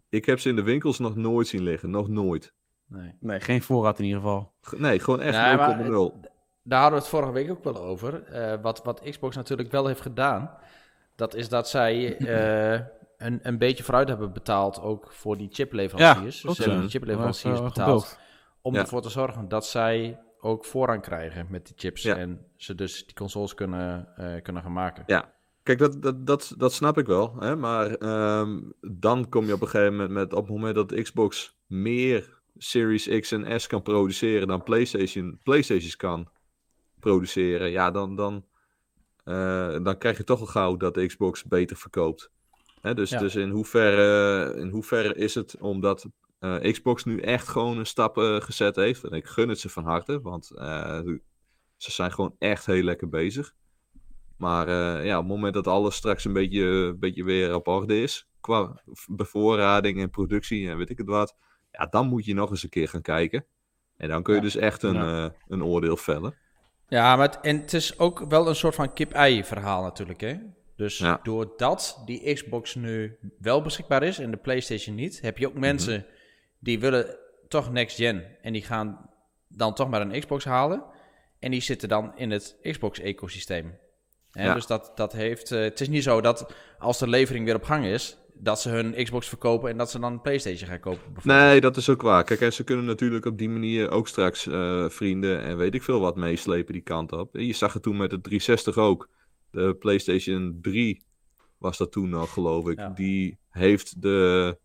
ik 0.08 0.24
heb 0.26 0.40
ze 0.40 0.48
in 0.48 0.56
de 0.56 0.62
winkels 0.62 0.98
nog 0.98 1.16
nooit 1.16 1.46
zien 1.48 1.62
liggen, 1.62 1.90
nog 1.90 2.08
nooit. 2.08 2.54
Nee. 2.86 3.14
Nee, 3.20 3.40
geen 3.40 3.62
voorraad 3.62 3.98
in 3.98 4.04
ieder 4.04 4.20
geval. 4.20 4.52
G- 4.62 4.78
Nee, 4.78 4.98
gewoon 4.98 5.20
echt 5.20 5.38
Nee, 5.38 5.56
maar 5.56 5.76
0,0. 5.90 6.20
Daar 6.70 6.80
hadden 6.80 6.98
we 6.98 7.04
het 7.04 7.14
vorige 7.14 7.32
week 7.32 7.50
ook 7.50 7.64
wel 7.64 7.76
over. 7.76 8.24
Eh, 8.24 8.54
wat, 8.62 8.84
wat 8.84 9.02
Xbox 9.10 9.36
natuurlijk 9.36 9.70
wel 9.70 9.86
heeft 9.86 10.00
gedaan, 10.00 10.50
dat 11.16 11.34
is 11.34 11.48
dat 11.48 11.68
zij 11.68 12.16
eh, 12.16 12.80
een, 13.16 13.38
een 13.42 13.58
beetje 13.58 13.84
vooruit 13.84 14.08
hebben 14.08 14.32
betaald 14.32 14.80
ook 14.80 15.12
voor 15.12 15.36
die 15.36 15.48
chipleveranciers. 15.52 16.42
Ja, 16.42 16.48
dus 16.48 16.56
ze 16.56 16.62
hebben 16.62 16.80
die 16.80 16.90
chipleveranciers 16.90 17.58
eh, 17.58 17.64
betaald 17.64 18.18
om 18.60 18.74
Ja. 18.74 18.80
ervoor 18.80 19.02
te 19.02 19.08
zorgen 19.08 19.48
dat 19.48 19.66
zij 19.66 20.18
ook 20.40 20.64
voorrang 20.64 21.02
krijgen 21.02 21.46
met 21.48 21.66
die 21.66 21.74
chips 21.76 22.02
Ja. 22.02 22.16
en 22.16 22.46
ze 22.56 22.74
dus 22.74 23.06
die 23.06 23.14
consoles 23.14 23.54
kunnen, 23.54 24.08
kunnen 24.42 24.62
gaan 24.62 24.72
maken. 24.72 25.02
Ja. 25.06 25.32
Kijk, 25.62 25.78
dat, 25.78 26.02
dat, 26.02 26.26
dat, 26.26 26.54
dat 26.56 26.72
snap 26.72 26.98
ik 26.98 27.06
wel. 27.06 27.36
Hè? 27.38 27.56
Maar 27.56 27.94
ehm, 27.94 28.60
dan 28.80 29.28
kom 29.28 29.46
je 29.46 29.52
op 29.52 29.60
een 29.60 29.68
gegeven 29.68 29.92
moment 29.92 30.10
met... 30.10 30.32
op 30.32 30.46
het 30.46 30.54
moment 30.54 30.74
dat 30.74 31.02
Xbox 31.02 31.56
meer 31.66 32.40
Series 32.56 33.08
X 33.20 33.32
en 33.32 33.60
S 33.60 33.66
kan 33.66 33.82
produceren... 33.82 34.48
dan 34.48 34.62
PlayStation, 34.62 35.40
PlayStations 35.42 35.96
kan 35.96 36.28
produceren... 37.00 37.70
ja, 37.70 37.90
dan, 37.90 38.16
dan, 38.16 38.44
eh, 39.24 39.76
dan 39.82 39.98
krijg 39.98 40.16
je 40.16 40.24
toch 40.24 40.40
al 40.40 40.46
gauw 40.46 40.76
dat 40.76 40.94
de 40.94 41.06
Xbox 41.06 41.44
beter 41.44 41.76
verkoopt. 41.76 42.30
Hè? 42.80 42.94
Dus, 42.94 43.10
Ja. 43.10 43.18
dus 43.18 43.34
in, 43.36 43.50
hoeverre, 43.50 44.54
in 44.56 44.68
hoeverre 44.68 45.14
is 45.14 45.34
het 45.34 45.56
omdat 45.60 46.06
eh, 46.38 46.72
Xbox 46.72 47.04
nu 47.04 47.20
echt 47.20 47.48
gewoon 47.48 47.78
een 47.78 47.86
stap 47.86 48.18
eh, 48.18 48.40
gezet 48.40 48.76
heeft... 48.76 49.04
en 49.04 49.10
ik 49.10 49.26
gun 49.26 49.48
het 49.48 49.60
ze 49.60 49.68
van 49.68 49.84
harte, 49.84 50.20
want 50.20 50.46
ze 51.76 51.90
zijn 51.90 52.12
gewoon 52.12 52.34
echt 52.38 52.66
heel 52.66 52.82
lekker 52.82 53.08
bezig... 53.08 53.54
Maar 54.36 54.68
ja, 55.04 55.16
op 55.18 55.24
het 55.24 55.32
moment 55.32 55.54
dat 55.54 55.66
alles 55.66 55.94
straks 55.94 56.24
een 56.24 56.32
beetje, 56.32 56.64
een 56.64 56.98
beetje 56.98 57.24
weer 57.24 57.54
op 57.54 57.68
orde 57.68 58.02
is, 58.02 58.28
qua 58.40 58.82
bevoorrading 59.06 60.00
en 60.00 60.10
productie 60.10 60.68
en 60.68 60.76
weet 60.76 60.90
ik 60.90 60.98
het 60.98 61.06
wat, 61.06 61.36
ja, 61.70 61.86
dan 61.86 62.06
moet 62.06 62.24
je 62.24 62.34
nog 62.34 62.50
eens 62.50 62.62
een 62.62 62.68
keer 62.68 62.88
gaan 62.88 63.02
kijken. 63.02 63.46
En 63.96 64.08
dan 64.08 64.22
kun 64.22 64.34
je 64.34 64.40
Ja. 64.40 64.44
dus 64.44 64.56
echt 64.56 64.82
een, 64.82 64.94
Ja. 64.94 65.32
een 65.48 65.64
oordeel 65.64 65.96
vellen. 65.96 66.34
Ja, 66.90 67.16
maar 67.16 67.26
het, 67.26 67.40
en 67.40 67.60
het 67.60 67.72
is 67.72 67.98
ook 67.98 68.24
wel 68.28 68.48
een 68.48 68.54
soort 68.56 68.74
van 68.74 68.92
kip-ei 68.92 69.44
verhaal 69.44 69.82
natuurlijk, 69.82 70.20
hè? 70.20 70.34
Dus 70.76 70.98
Ja. 70.98 71.20
doordat 71.22 72.02
die 72.04 72.34
Xbox 72.34 72.74
nu 72.74 73.18
wel 73.38 73.62
beschikbaar 73.62 74.02
is 74.02 74.18
en 74.18 74.30
de 74.30 74.36
PlayStation 74.36 74.94
niet, 74.94 75.20
heb 75.20 75.38
je 75.38 75.46
Mhm. 75.46 75.54
ook 75.54 75.60
mensen 75.60 76.06
die 76.58 76.80
willen 76.80 77.16
toch 77.48 77.72
next 77.72 77.96
gen 77.96 78.24
en 78.42 78.52
die 78.52 78.62
gaan 78.62 79.10
dan 79.48 79.74
toch 79.74 79.88
maar 79.88 80.00
een 80.00 80.20
Xbox 80.20 80.44
halen 80.44 80.84
en 81.38 81.50
die 81.50 81.60
zitten 81.60 81.88
dan 81.88 82.12
in 82.16 82.30
het 82.30 82.56
Xbox-ecosysteem. 82.62 83.78
Ja. 84.32 84.54
Dus 84.54 84.66
dat, 84.66 84.92
dat 84.94 85.12
heeft. 85.12 85.52
eh, 85.52 85.60
het 85.60 85.80
is 85.80 85.88
niet 85.88 86.02
zo 86.02 86.20
dat 86.20 86.52
als 86.78 86.98
de 86.98 87.08
levering 87.08 87.44
weer 87.44 87.54
op 87.54 87.64
gang 87.64 87.84
is, 87.84 88.16
dat 88.42 88.60
ze 88.60 88.68
hun 88.68 89.04
Xbox 89.04 89.28
verkopen 89.28 89.70
en 89.70 89.76
dat 89.76 89.90
ze 89.90 90.00
dan 90.00 90.12
een 90.12 90.20
PlayStation 90.20 90.68
gaan 90.68 90.80
kopen. 90.80 91.12
Nee, 91.22 91.60
dat 91.60 91.76
is 91.76 91.88
ook 91.88 92.02
waar. 92.02 92.24
Kijk, 92.24 92.40
en 92.40 92.52
ze 92.52 92.64
kunnen 92.64 92.84
natuurlijk 92.84 93.24
op 93.24 93.38
die 93.38 93.48
manier 93.48 93.90
ook 93.90 94.08
straks 94.08 94.46
eh, 94.46 94.88
vrienden 94.88 95.42
en 95.42 95.56
weet 95.56 95.74
ik 95.74 95.82
veel 95.82 96.00
wat 96.00 96.16
meeslepen 96.16 96.72
die 96.72 96.82
kant 96.82 97.12
op. 97.12 97.36
Je 97.36 97.52
zag 97.52 97.72
het 97.72 97.82
toen 97.82 97.96
met 97.96 98.10
de 98.10 98.20
360 98.20 98.76
ook. 98.76 99.08
De 99.50 99.74
PlayStation 99.74 100.58
3 100.62 101.02
was 101.58 101.78
dat 101.78 101.92
toen 101.92 102.08
nog, 102.08 102.32
geloof 102.32 102.68
ik. 102.68 102.78
Ja. 102.78 102.88
Die 102.88 103.38
heeft 103.50 104.02
de 104.02 104.58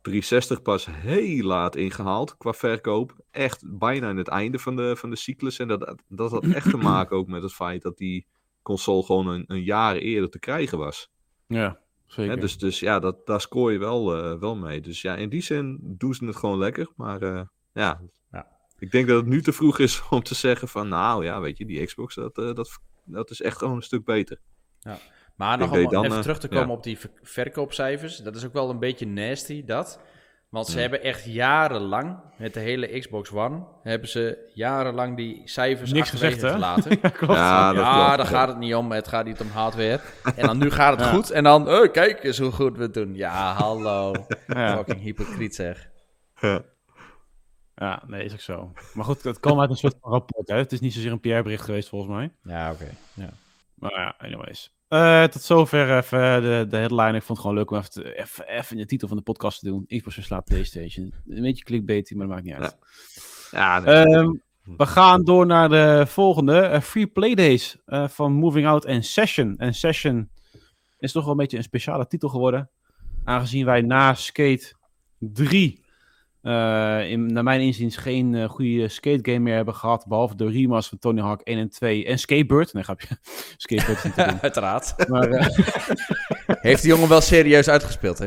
360 0.00 0.62
pas 0.62 0.86
heel 0.90 1.44
laat 1.44 1.76
ingehaald 1.76 2.36
qua 2.36 2.52
verkoop. 2.52 3.16
Echt 3.30 3.62
bijna 3.78 4.10
in 4.10 4.16
het 4.16 4.28
einde 4.28 4.58
van 4.58 4.76
de, 4.76 4.96
van 4.96 5.10
de 5.10 5.16
cyclus. 5.16 5.58
En 5.58 5.68
dat, 5.68 5.94
dat 6.08 6.30
had 6.30 6.44
echt 6.46 6.70
te 6.70 6.76
maken 6.76 7.16
ook 7.16 7.28
met 7.28 7.42
het 7.42 7.54
feit 7.54 7.82
dat 7.82 7.96
die 7.96 8.26
console 8.62 9.02
gewoon 9.02 9.26
een, 9.26 9.44
een 9.46 9.62
jaar 9.62 9.96
eerder 9.96 10.30
te 10.30 10.38
krijgen 10.38 10.78
was. 10.78 11.10
Ja, 11.46 11.80
zeker. 12.06 12.34
Hè, 12.34 12.40
dus, 12.40 12.58
dus 12.58 12.80
ja, 12.80 12.98
dat, 12.98 13.26
daar 13.26 13.40
scoor 13.40 13.72
je 13.72 13.78
wel, 13.78 14.16
eh, 14.16 14.38
wel 14.38 14.56
mee. 14.56 14.80
Dus 14.80 15.02
ja, 15.02 15.16
in 15.16 15.28
die 15.28 15.42
zin 15.42 15.78
doen 15.82 16.14
ze 16.14 16.24
het 16.24 16.36
gewoon 16.36 16.58
lekker. 16.58 16.88
Maar 16.96 17.22
eh, 17.22 17.42
ja. 17.72 18.00
Ja. 18.32 18.46
ik 18.78 18.90
denk 18.90 19.08
dat 19.08 19.16
het 19.16 19.26
nu 19.26 19.42
te 19.42 19.52
vroeg 19.52 19.78
is 19.78 20.02
om 20.10 20.22
te 20.22 20.34
zeggen 20.34 20.68
van... 20.68 20.88
Nou 20.88 21.24
ja, 21.24 21.40
weet 21.40 21.58
je, 21.58 21.66
die 21.66 21.86
Xbox, 21.86 22.14
dat, 22.14 22.38
eh, 22.38 22.54
dat, 22.54 22.78
dat 23.04 23.30
is 23.30 23.40
echt 23.40 23.58
gewoon 23.58 23.76
een 23.76 23.82
stuk 23.82 24.04
beter. 24.04 24.40
Maar 25.36 25.54
Ik 25.54 25.60
nog 25.60 25.78
om 25.78 25.90
dan, 25.90 26.04
even 26.04 26.20
terug 26.20 26.38
te 26.38 26.48
komen 26.48 26.66
ja. 26.66 26.72
op 26.74 26.82
die 26.82 26.98
ver- 26.98 27.10
verkoopcijfers. 27.22 28.16
Dat 28.16 28.36
is 28.36 28.44
ook 28.44 28.52
wel 28.52 28.70
een 28.70 28.78
beetje 28.78 29.06
nasty, 29.06 29.64
dat. 29.64 30.00
Want 30.48 30.66
ze 30.66 30.72
Hmm. 30.72 30.80
hebben 30.80 31.02
echt 31.02 31.24
jarenlang, 31.24 32.18
met 32.38 32.54
de 32.54 32.60
hele 32.60 32.98
Xbox 32.98 33.30
One, 33.32 33.62
hebben 33.82 34.08
ze 34.08 34.50
jarenlang 34.54 35.16
die 35.16 35.42
cijfers 35.44 35.92
Niks 35.92 36.02
achterwege 36.12 36.32
gezegd, 36.34 36.52
hè? 36.52 36.58
gelaten. 36.58 36.90
ja, 37.02 37.08
klopt. 37.08 37.34
Ja, 37.34 37.72
dat 37.72 37.84
ja, 37.84 38.04
klopt. 38.04 38.16
daar 38.16 38.26
gaat 38.26 38.48
het 38.48 38.58
niet 38.58 38.74
om. 38.74 38.92
Het 38.92 39.08
gaat 39.08 39.24
niet 39.24 39.40
om 39.40 39.48
hardware. 39.48 40.00
En 40.36 40.46
dan 40.46 40.58
nu 40.58 40.70
gaat 40.70 40.96
het 40.96 41.06
Ja. 41.06 41.12
goed. 41.12 41.30
En 41.30 41.44
dan, 41.44 41.68
oh, 41.68 41.92
kijk 41.92 42.24
eens 42.24 42.38
hoe 42.38 42.50
goed 42.52 42.76
we 42.76 42.82
het 42.82 42.94
doen. 42.94 43.14
Ja, 43.14 43.52
hallo. 43.54 44.12
Ja. 44.46 44.76
Fucking 44.76 45.00
hypocriet 45.00 45.54
zeg. 45.54 45.88
Ja. 46.40 46.62
Ja, 47.74 48.02
nee, 48.06 48.24
is 48.24 48.32
ook 48.32 48.40
zo. 48.40 48.72
Maar 48.94 49.04
goed, 49.04 49.22
het 49.22 49.40
kwam 49.40 49.60
uit 49.60 49.70
een 49.70 49.76
soort 49.76 49.96
van 50.00 50.10
rapport. 50.10 50.48
Hè? 50.48 50.56
Het 50.56 50.72
is 50.72 50.80
niet 50.80 50.94
zozeer 50.94 51.12
een 51.12 51.20
PR-bericht 51.20 51.64
geweest, 51.64 51.88
volgens 51.88 52.12
mij. 52.12 52.32
Ja, 52.42 52.72
oké. 52.72 52.88
Ja. 53.14 53.30
Maar 53.74 53.92
ja, 53.92 54.14
anyways. 54.18 54.75
Eh, 54.88 55.24
tot 55.24 55.42
zover 55.42 55.96
even 55.96 56.42
de, 56.42 56.66
de 56.68 56.76
headline. 56.76 57.16
Ik 57.16 57.22
vond 57.22 57.28
het 57.28 57.38
gewoon 57.38 57.56
leuk 57.56 57.70
om 57.70 57.76
even, 57.78 57.90
te- 57.90 58.14
even, 58.18 58.48
even 58.48 58.70
in 58.76 58.82
de 58.82 58.86
titel 58.88 59.08
van 59.08 59.16
de 59.16 59.22
podcast 59.22 59.58
te 59.60 59.66
doen. 59.66 59.84
Xbox 59.86 60.14
verslaat 60.14 60.44
PlayStation. 60.44 61.12
Een 61.28 61.42
beetje 61.42 61.64
clickbait, 61.64 62.10
maar 62.14 62.26
dat 62.26 62.34
maakt 62.34 62.46
niet 62.46 62.54
uit. 62.54 62.76
Ja, 63.50 63.80
nee. 63.80 63.94
Ehm, 63.94 64.30
we 64.76 64.86
gaan 64.86 65.24
door 65.24 65.46
naar 65.46 65.68
de 65.68 66.04
volgende. 66.06 66.60
eh, 66.60 66.80
Free 66.80 67.06
Playdays 67.06 67.76
eh, 67.84 68.08
van 68.08 68.32
Moving 68.32 68.66
Out 68.66 68.84
en 68.84 69.02
Session. 69.04 69.56
En 69.56 69.74
Session 69.74 70.30
is 70.98 71.12
toch 71.12 71.22
wel 71.22 71.32
een 71.32 71.38
beetje 71.38 71.56
een 71.56 71.62
speciale 71.62 72.06
titel 72.06 72.28
geworden. 72.28 72.70
Aangezien 73.24 73.64
wij 73.64 73.80
na 73.80 74.14
Skate 74.14 74.74
3... 75.18 75.84
eh, 76.46 77.10
in, 77.10 77.32
naar 77.32 77.42
mijn 77.42 77.60
inziens 77.60 77.96
geen 77.96 78.34
eh, 78.34 78.48
goede 78.48 78.88
skate 78.88 79.18
game 79.22 79.38
meer 79.38 79.54
hebben 79.54 79.74
gehad. 79.74 80.06
Behalve 80.08 80.36
de 80.36 80.48
remaster 80.48 80.88
van 80.88 80.98
Tony 80.98 81.26
Hawk 81.26 81.40
1 81.40 81.58
en 81.58 81.70
2. 81.70 82.04
En 82.04 82.18
Skatebird. 82.18 82.72
Nee, 82.72 82.82
grapje. 82.82 83.08
Skatebird 83.56 84.04
is 84.04 84.04
niet. 84.04 84.18
Uiteraard. 84.42 85.08
Maar, 85.08 85.30
eh, 85.30 85.46
Heeft 86.68 86.82
die 86.82 86.90
jongen 86.90 87.08
wel 87.08 87.20
serieus 87.20 87.68
uitgespeeld, 87.68 88.18
hè? 88.18 88.26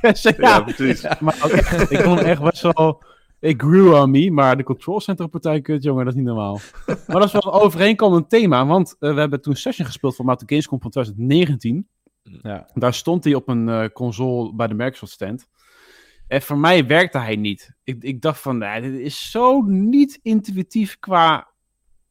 ja, 0.00 0.32
ja, 0.36 0.60
precies. 0.60 1.06
maar 1.20 1.36
ook 1.44 1.50
echt, 1.50 1.90
ik 1.90 2.00
vond 2.00 2.18
hem 2.18 2.28
echt 2.28 2.42
best 2.42 2.62
wel... 2.62 3.02
Ik 3.40 3.62
grew 3.62 3.94
on 3.94 4.10
me, 4.10 4.30
maar 4.30 4.56
de 4.56 4.62
control 4.62 5.00
center 5.00 5.28
partij 5.28 5.60
kut, 5.60 5.82
jongen, 5.82 6.04
dat 6.04 6.14
is 6.14 6.18
niet 6.18 6.28
normaal. 6.28 6.60
Maar 6.86 7.20
dat 7.20 7.24
is 7.24 7.32
wel 7.32 7.46
een 7.46 7.60
overeenkomend 7.60 8.30
thema, 8.30 8.66
want 8.66 8.96
we 8.98 9.06
hebben 9.06 9.40
toen 9.40 9.56
Session 9.56 9.86
gespeeld 9.86 10.16
voor 10.16 10.24
de 10.26 10.42
Gamescom 10.46 10.80
van 10.80 10.90
2019. 10.90 11.88
Ja. 12.22 12.68
Daar 12.74 12.94
stond 12.94 13.24
hij 13.24 13.34
op 13.34 13.48
een 13.48 13.68
eh, 13.68 13.84
console 13.92 14.54
bij 14.54 14.66
de 14.66 14.74
Microsoft 14.74 15.12
stand. 15.12 15.48
En 16.28 16.42
voor 16.42 16.58
mij 16.58 16.86
werkte 16.86 17.18
hij 17.18 17.36
niet. 17.36 17.76
Ik, 17.84 18.02
ik 18.02 18.20
dacht 18.20 18.40
van, 18.40 18.58
nee, 18.58 18.80
dit 18.80 19.00
is 19.00 19.30
zo 19.30 19.60
niet 19.62 20.18
intuïtief 20.22 20.98
qua 20.98 21.48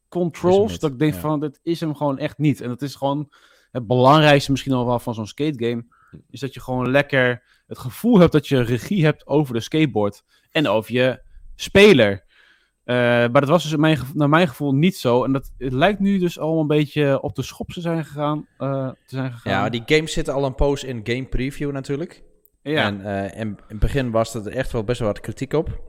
controls, 0.10 0.72
niet, 0.72 0.82
dat 0.82 0.92
ik 0.92 1.00
denk 1.00 1.14
ja. 1.14 1.20
van, 1.20 1.40
dit 1.40 1.60
is 1.64 1.80
hem 1.80 1.96
gewoon 1.96 2.18
echt 2.18 2.38
niet. 2.38 2.62
En 2.62 2.68
dat 2.68 2.82
is 2.82 2.96
gewoon 2.96 3.32
het 3.72 3.88
belangrijkste 3.88 4.52
misschien 4.52 4.74
al 4.74 4.86
wel 4.86 5.00
van 5.00 5.14
zo'n 5.14 5.28
skate 5.28 5.66
game, 5.66 5.86
is 6.30 6.40
dat 6.40 6.54
je 6.54 6.60
gewoon 6.60 6.92
lekker 6.92 7.44
het 7.68 7.78
gevoel 7.78 8.20
hebt 8.20 8.32
dat 8.32 8.48
je 8.48 8.62
regie 8.62 9.04
hebt 9.04 9.28
over 9.28 9.54
de 9.54 9.60
skateboard 9.60 10.24
en 10.52 10.68
over 10.68 10.94
je 10.94 11.22
speler. 11.56 12.26
Eh, 12.84 12.96
maar 12.96 13.42
dat 13.42 13.48
was 13.48 13.64
dus 13.64 13.72
in 13.72 13.80
mijn, 13.80 14.00
naar 14.14 14.30
mijn 14.30 14.48
gevoel 14.48 14.74
niet 14.74 14.98
zo. 14.98 15.24
En 15.24 15.32
dat, 15.32 15.52
het 15.58 15.74
lijkt 15.74 16.00
nu 16.00 16.18
dus 16.20 16.40
al 16.40 16.60
een 16.60 16.68
beetje 16.68 17.22
op 17.22 17.36
de 17.36 17.42
schop 17.42 17.70
te 17.70 17.82
zijn 17.82 18.06
gegaan. 18.06 18.48
eh, 18.58 18.88
te 18.88 19.16
zijn 19.16 19.32
gegaan. 19.32 19.52
Ja, 19.52 19.70
die 19.70 19.84
games 19.86 20.14
zitten 20.14 20.34
al 20.34 20.46
een 20.46 20.56
poos 20.56 20.84
in 20.84 21.00
game 21.04 21.26
preview 21.26 21.72
natuurlijk. 21.72 22.24
Ja. 22.68 22.86
En 22.86 23.06
eh, 23.06 23.40
in, 23.40 23.58
het 23.68 23.80
begin 23.80 24.12
was 24.12 24.34
er 24.34 24.48
echt 24.48 24.72
wel 24.72 24.84
best 24.84 25.00
wel 25.00 25.08
wat 25.08 25.20
kritiek 25.20 25.54
op. 25.54 25.82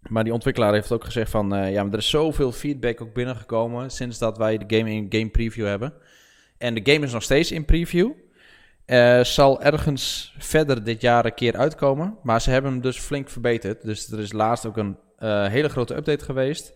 Maar 0.00 0.24
die 0.24 0.32
ontwikkelaar 0.32 0.72
heeft 0.72 0.92
ook 0.92 1.04
gezegd 1.04 1.30
van... 1.30 1.54
eh, 1.54 1.72
ja, 1.72 1.82
maar 1.82 1.92
er 1.92 1.98
is 1.98 2.10
zoveel 2.10 2.52
feedback 2.52 3.00
ook 3.00 3.14
binnengekomen... 3.14 3.90
sinds 3.90 4.18
dat 4.18 4.38
wij 4.38 4.58
de 4.58 4.76
game 4.76 4.90
in 4.90 5.06
game 5.08 5.28
preview 5.28 5.66
hebben. 5.66 5.92
En 6.58 6.74
de 6.74 6.92
game 6.92 7.04
is 7.04 7.12
nog 7.12 7.22
steeds 7.22 7.52
in 7.52 7.64
preview. 7.64 8.10
Eh, 8.84 9.20
zal 9.20 9.62
ergens 9.62 10.34
verder 10.38 10.84
dit 10.84 11.00
jaar 11.00 11.24
een 11.24 11.34
keer 11.34 11.56
uitkomen. 11.56 12.18
Maar 12.22 12.40
ze 12.40 12.50
hebben 12.50 12.72
hem 12.72 12.80
dus 12.80 12.98
flink 12.98 13.28
verbeterd. 13.28 13.82
Dus 13.82 14.10
er 14.12 14.18
is 14.18 14.32
laatst 14.32 14.66
ook 14.66 14.76
een 14.76 14.96
hele 15.50 15.68
grote 15.68 15.96
update 15.96 16.24
geweest... 16.24 16.72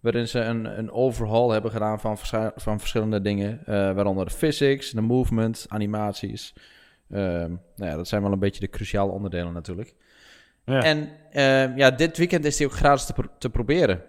waarin 0.00 0.28
ze 0.28 0.40
een, 0.40 0.78
een 0.78 0.90
overhaul 0.90 1.50
hebben 1.50 1.70
gedaan 1.70 2.00
van, 2.00 2.18
van 2.56 2.78
verschillende 2.78 3.20
dingen. 3.20 3.62
waaronder 3.66 4.24
de 4.24 4.30
physics, 4.30 4.90
de 4.90 5.00
movement, 5.00 5.66
animaties... 5.68 6.54
Ehm, 7.12 7.50
nou 7.76 7.90
ja, 7.90 7.96
dat 7.96 8.08
zijn 8.08 8.22
wel 8.22 8.32
een 8.32 8.38
beetje 8.38 8.60
de 8.60 8.68
cruciale 8.68 9.12
onderdelen 9.12 9.52
natuurlijk. 9.52 9.94
Ja. 10.64 10.82
En 10.82 11.10
ehm, 11.30 11.76
ja, 11.78 11.90
dit 11.90 12.16
weekend 12.18 12.44
is 12.44 12.56
die 12.56 12.66
ook 12.66 12.72
gratis 12.72 13.04
te, 13.06 13.12
pro- 13.12 13.36
te 13.38 13.50
proberen. 13.50 14.02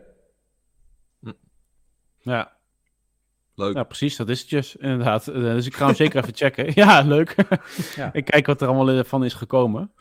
ja. 2.17 2.51
Leuk. 3.55 3.75
Ja, 3.75 3.83
precies, 3.83 4.15
dat 4.15 4.29
is 4.29 4.41
het 4.41 4.49
dus, 4.49 4.75
inderdaad. 4.75 5.27
Eh, 5.27 5.33
Dus 5.41 5.65
ik 5.65 5.75
ga 5.75 5.85
hem 5.85 5.95
zeker 5.95 6.21
even 6.21 6.35
checken. 6.35 6.71
Ja, 6.83 7.01
leuk. 7.01 7.35
Ja. 7.95 8.13
ik 8.13 8.25
kijk 8.25 8.45
wat 8.45 8.61
er 8.61 8.67
allemaal 8.67 8.89
eh, 8.89 9.03
van 9.03 9.23
is 9.23 9.33
gekomen. 9.33 9.91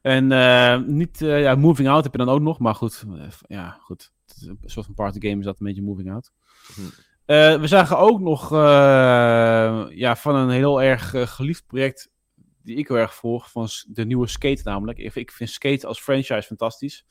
En 0.00 0.32
eh, 0.32 0.78
niet, 0.86 1.22
eh, 1.22 1.40
ja, 1.42 1.54
Moving 1.54 1.88
Out 1.88 2.02
heb 2.04 2.12
je 2.12 2.18
dan 2.18 2.28
ook 2.28 2.40
nog, 2.40 2.58
maar 2.58 2.74
goed. 2.74 3.04
ja, 3.46 3.76
goed. 3.80 4.12
Het 4.26 4.36
is 4.36 4.46
Een 4.46 4.58
soort 4.64 4.86
van 4.86 4.94
party 4.94 5.20
game 5.20 5.38
is 5.38 5.44
dat 5.44 5.60
een 5.60 5.66
beetje 5.66 5.82
Moving 5.82 6.12
Out. 6.12 6.32
Hm. 6.74 6.80
Eh, 7.24 7.60
we 7.60 7.66
zagen 7.66 7.98
ook 7.98 8.20
nog 8.20 8.50
ja, 9.90 10.16
van 10.16 10.34
een 10.34 10.50
heel 10.50 10.82
erg 10.82 11.14
geliefd 11.34 11.66
project 11.66 12.10
die 12.64 12.76
ik 12.76 12.88
heel 12.88 12.96
erg 12.96 13.14
volg, 13.14 13.50
van 13.50 13.68
de 13.86 14.04
nieuwe 14.04 14.26
Skate 14.26 14.60
namelijk. 14.64 14.98
Ik, 14.98 15.30
vind 15.30 15.50
Skate 15.50 15.86
als 15.86 16.00
franchise 16.00 16.42
fantastisch. 16.42 17.04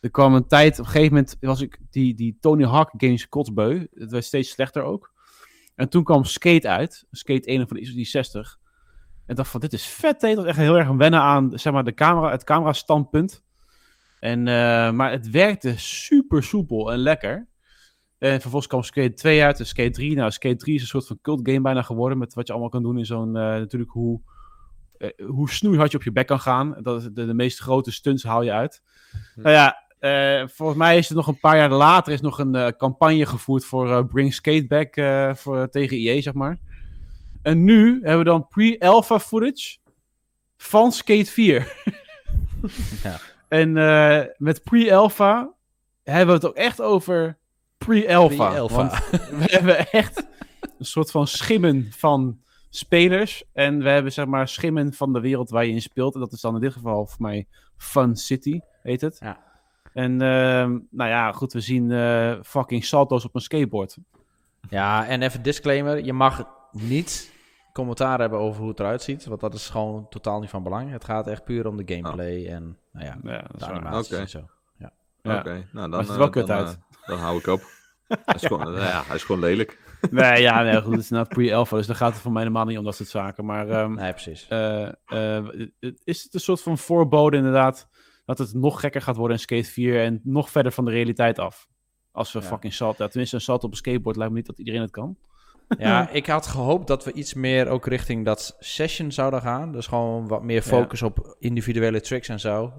Er 0.00 0.10
kwam 0.10 0.34
een 0.34 0.46
tijd, 0.46 0.72
op 0.72 0.84
een 0.84 0.90
gegeven 0.90 1.14
moment 1.14 1.36
was 1.40 1.60
ik 1.60 1.78
die, 1.90 2.14
die 2.14 2.36
Tony 2.40 2.64
Hawk 2.64 2.90
games 2.96 3.28
kotsbeu. 3.28 3.86
Het 3.94 4.10
werd 4.10 4.24
steeds 4.24 4.50
slechter 4.50 4.82
ook. 4.82 5.12
En 5.74 5.88
toen 5.88 6.04
kwam 6.04 6.24
Skate 6.24 6.68
uit, 6.68 7.06
Skate 7.10 7.48
1 7.48 7.68
van 7.68 7.76
de 7.76 7.92
die 7.94 8.04
60. 8.04 8.58
En 9.26 9.34
dacht 9.34 9.50
van, 9.50 9.60
dit 9.60 9.72
is 9.72 9.86
vet. 9.86 10.20
Dat 10.20 10.34
was 10.34 10.44
echt 10.44 10.56
heel 10.56 10.78
erg 10.78 10.88
een 10.88 10.98
wennen 10.98 11.20
aan, 11.20 11.58
zeg 11.58 11.72
maar, 11.72 11.84
de 11.84 11.94
camera, 11.94 12.30
het 12.30 12.44
camera 12.44 12.72
standpunt. 12.72 13.44
En, 14.20 14.48
eh, 14.48 14.90
maar 14.92 15.10
het 15.10 15.30
werkte 15.30 15.78
super 15.78 16.42
soepel 16.42 16.92
en 16.92 16.98
lekker. 16.98 17.48
En 18.18 18.40
vervolgens 18.40 18.66
kwam 18.66 18.82
Skate 18.82 19.12
2 19.12 19.42
uit 19.42 19.58
en 19.58 19.66
Skate 19.66 19.90
3. 19.90 20.14
Nou, 20.14 20.30
Skate 20.30 20.56
3 20.56 20.74
is 20.74 20.80
een 20.80 20.86
soort 20.86 21.06
van 21.06 21.18
cult 21.22 21.40
game 21.42 21.60
bijna 21.60 21.82
geworden. 21.82 22.18
Met 22.18 22.34
wat 22.34 22.46
je 22.46 22.52
allemaal 22.52 22.70
kan 22.70 22.82
doen 22.82 22.98
in 22.98 23.06
zo'n... 23.06 23.36
eh, 23.36 23.42
natuurlijk 23.42 23.90
hoe, 23.90 24.20
hoe 25.26 25.50
snoeihard 25.50 25.90
je 25.90 25.96
op 25.96 26.02
je 26.02 26.12
bek 26.12 26.26
kan 26.26 26.40
gaan. 26.40 26.76
Dat 26.82 27.00
is 27.02 27.08
de, 27.12 27.26
de 27.26 27.34
meest 27.34 27.58
grote 27.58 27.92
stunts 27.92 28.22
haal 28.22 28.42
je 28.42 28.52
uit. 28.52 28.82
Nou 29.34 29.50
ja, 29.50 29.82
eh, 29.98 30.48
volgens 30.48 30.78
mij 30.78 30.98
is 30.98 31.08
er 31.08 31.14
nog 31.14 31.26
een 31.26 31.40
paar 31.40 31.56
jaar 31.56 31.70
later 31.70 32.12
is 32.12 32.20
nog 32.20 32.38
een 32.38 32.54
eh, 32.54 32.68
campagne 32.76 33.26
gevoerd 33.26 33.64
voor 33.64 33.90
eh, 33.90 34.04
Bring 34.04 34.34
Skate 34.34 34.66
Back 34.66 34.96
eh, 34.96 35.34
voor, 35.34 35.68
tegen 35.68 35.96
EA, 35.96 36.20
zeg 36.20 36.32
maar. 36.32 36.58
En 37.42 37.64
nu 37.64 38.00
hebben 38.00 38.18
we 38.18 38.24
dan 38.24 38.48
pre-alpha 38.48 39.20
footage 39.20 39.76
van 40.56 40.92
Skate 40.92 41.30
4. 41.30 41.72
Ja. 43.02 43.20
En 43.48 43.76
eh, 43.76 44.26
met 44.36 44.62
pre-alpha 44.62 45.52
hebben 46.02 46.26
we 46.26 46.32
het 46.32 46.46
ook 46.46 46.56
echt 46.56 46.80
over 46.80 47.38
pre-alpha. 47.78 48.62
We 49.10 49.44
hebben 49.44 49.90
echt 49.90 50.26
een 50.78 50.84
soort 50.84 51.10
van 51.10 51.26
schimmen 51.26 51.88
van 51.96 52.40
spelers. 52.74 53.44
En 53.52 53.82
we 53.82 53.88
hebben 53.88 54.12
zeg 54.12 54.26
maar 54.26 54.48
schimmen 54.48 54.92
van 54.92 55.12
de 55.12 55.20
wereld 55.20 55.50
waar 55.50 55.64
je 55.64 55.72
in 55.72 55.82
speelt. 55.82 56.14
En 56.14 56.20
dat 56.20 56.32
is 56.32 56.40
dan 56.40 56.54
in 56.54 56.60
dit 56.60 56.72
geval 56.72 57.06
voor 57.06 57.22
mij 57.22 57.46
Fun 57.76 58.16
City, 58.16 58.60
heet 58.82 59.00
het. 59.00 59.18
Ja. 59.20 59.38
En 59.92 60.22
ehm, 60.22 60.78
nou 60.90 61.10
ja, 61.10 61.32
goed, 61.32 61.52
we 61.52 61.60
zien 61.60 61.90
eh, 61.90 62.34
fucking 62.42 62.84
salto's 62.84 63.24
op 63.24 63.34
een 63.34 63.40
skateboard. 63.40 63.96
Ja, 64.68 65.06
en 65.06 65.22
even 65.22 65.42
disclaimer. 65.42 66.04
Je 66.04 66.12
mag 66.12 66.44
niet 66.70 67.32
commentaar 67.72 68.20
hebben 68.20 68.38
over 68.38 68.60
hoe 68.60 68.70
het 68.70 68.80
eruit 68.80 69.02
ziet. 69.02 69.24
Want 69.24 69.40
dat 69.40 69.54
is 69.54 69.68
gewoon 69.68 70.08
totaal 70.08 70.40
niet 70.40 70.50
van 70.50 70.62
belang. 70.62 70.90
Het 70.90 71.04
gaat 71.04 71.26
echt 71.26 71.44
puur 71.44 71.66
om 71.66 71.76
de 71.76 71.94
gameplay 71.94 72.46
en 72.46 72.78
nou 72.92 73.06
ja, 73.06 73.16
de 73.56 73.64
animaties 73.66 74.12
Oké. 74.12 74.20
en 74.20 74.28
zo. 74.28 74.48
Ja. 74.78 74.92
Oké, 75.22 75.66
nou 75.72 75.90
dan, 75.90 75.90
Maar 75.90 75.98
het 75.98 76.06
ziet 76.06 76.08
er 76.08 76.12
eh, 76.12 76.18
wel 76.18 76.30
kut 76.30 76.46
dan, 76.46 76.56
uit. 76.58 76.78
eh, 77.00 77.08
dan 77.08 77.18
hou 77.18 77.38
ik 77.38 77.46
op. 77.46 77.60
hij, 78.08 78.34
is 78.34 78.42
gewoon, 78.42 78.72
ja, 78.74 79.02
hij 79.06 79.16
is 79.16 79.24
gewoon 79.24 79.40
lelijk. 79.40 79.78
Nee, 80.10 80.40
ja, 80.42 80.62
nee, 80.62 80.82
goed, 80.82 80.92
het 80.92 81.00
is 81.00 81.10
inderdaad 81.10 81.34
pre-alpha, 81.36 81.76
dus 81.76 81.86
daar 81.86 81.96
gaat 81.96 82.12
het 82.12 82.20
voor 82.22 82.32
mij 82.32 82.42
helemaal 82.42 82.64
niet 82.64 82.78
om 82.78 82.84
dat 82.84 82.94
soort 82.96 83.08
zaken. 83.08 83.44
Maar 83.44 83.68
ehm, 83.68 83.94
Nee, 83.94 84.10
precies. 84.12 84.46
eh, 84.48 84.88
eh, 85.04 85.44
is 86.04 86.22
het 86.22 86.34
een 86.34 86.40
soort 86.40 86.62
van 86.62 86.78
voorbode 86.78 87.36
inderdaad 87.36 87.88
dat 88.24 88.38
het 88.38 88.54
nog 88.54 88.80
gekker 88.80 89.02
gaat 89.02 89.16
worden 89.16 89.36
in 89.36 89.42
Skate 89.42 89.70
4 89.70 90.02
en 90.02 90.20
nog 90.24 90.50
verder 90.50 90.72
van 90.72 90.84
de 90.84 90.90
realiteit 90.90 91.38
af? 91.38 91.68
Als 92.12 92.32
we 92.32 92.38
Ja. 92.40 92.44
fucking 92.44 92.72
salto, 92.72 93.02
ja, 93.02 93.08
tenminste 93.08 93.36
een 93.36 93.42
salto 93.42 93.66
op 93.66 93.70
een 93.72 93.76
skateboard 93.78 94.16
lijkt 94.16 94.32
me 94.32 94.38
niet 94.38 94.46
dat 94.48 94.58
iedereen 94.58 94.80
het 94.80 94.90
kan. 94.90 95.16
Ja, 95.78 96.08
ik 96.20 96.26
had 96.26 96.46
gehoopt 96.46 96.86
dat 96.86 97.04
we 97.04 97.12
iets 97.12 97.34
meer 97.34 97.68
ook 97.68 97.86
richting 97.86 98.24
dat 98.24 98.56
session 98.58 99.12
zouden 99.12 99.40
gaan. 99.40 99.72
Dus 99.72 99.86
gewoon 99.86 100.28
wat 100.28 100.42
meer 100.42 100.62
focus 100.62 101.02
op 101.02 101.36
individuele 101.38 102.00
tricks 102.00 102.28
en 102.28 102.40
zo. 102.40 102.72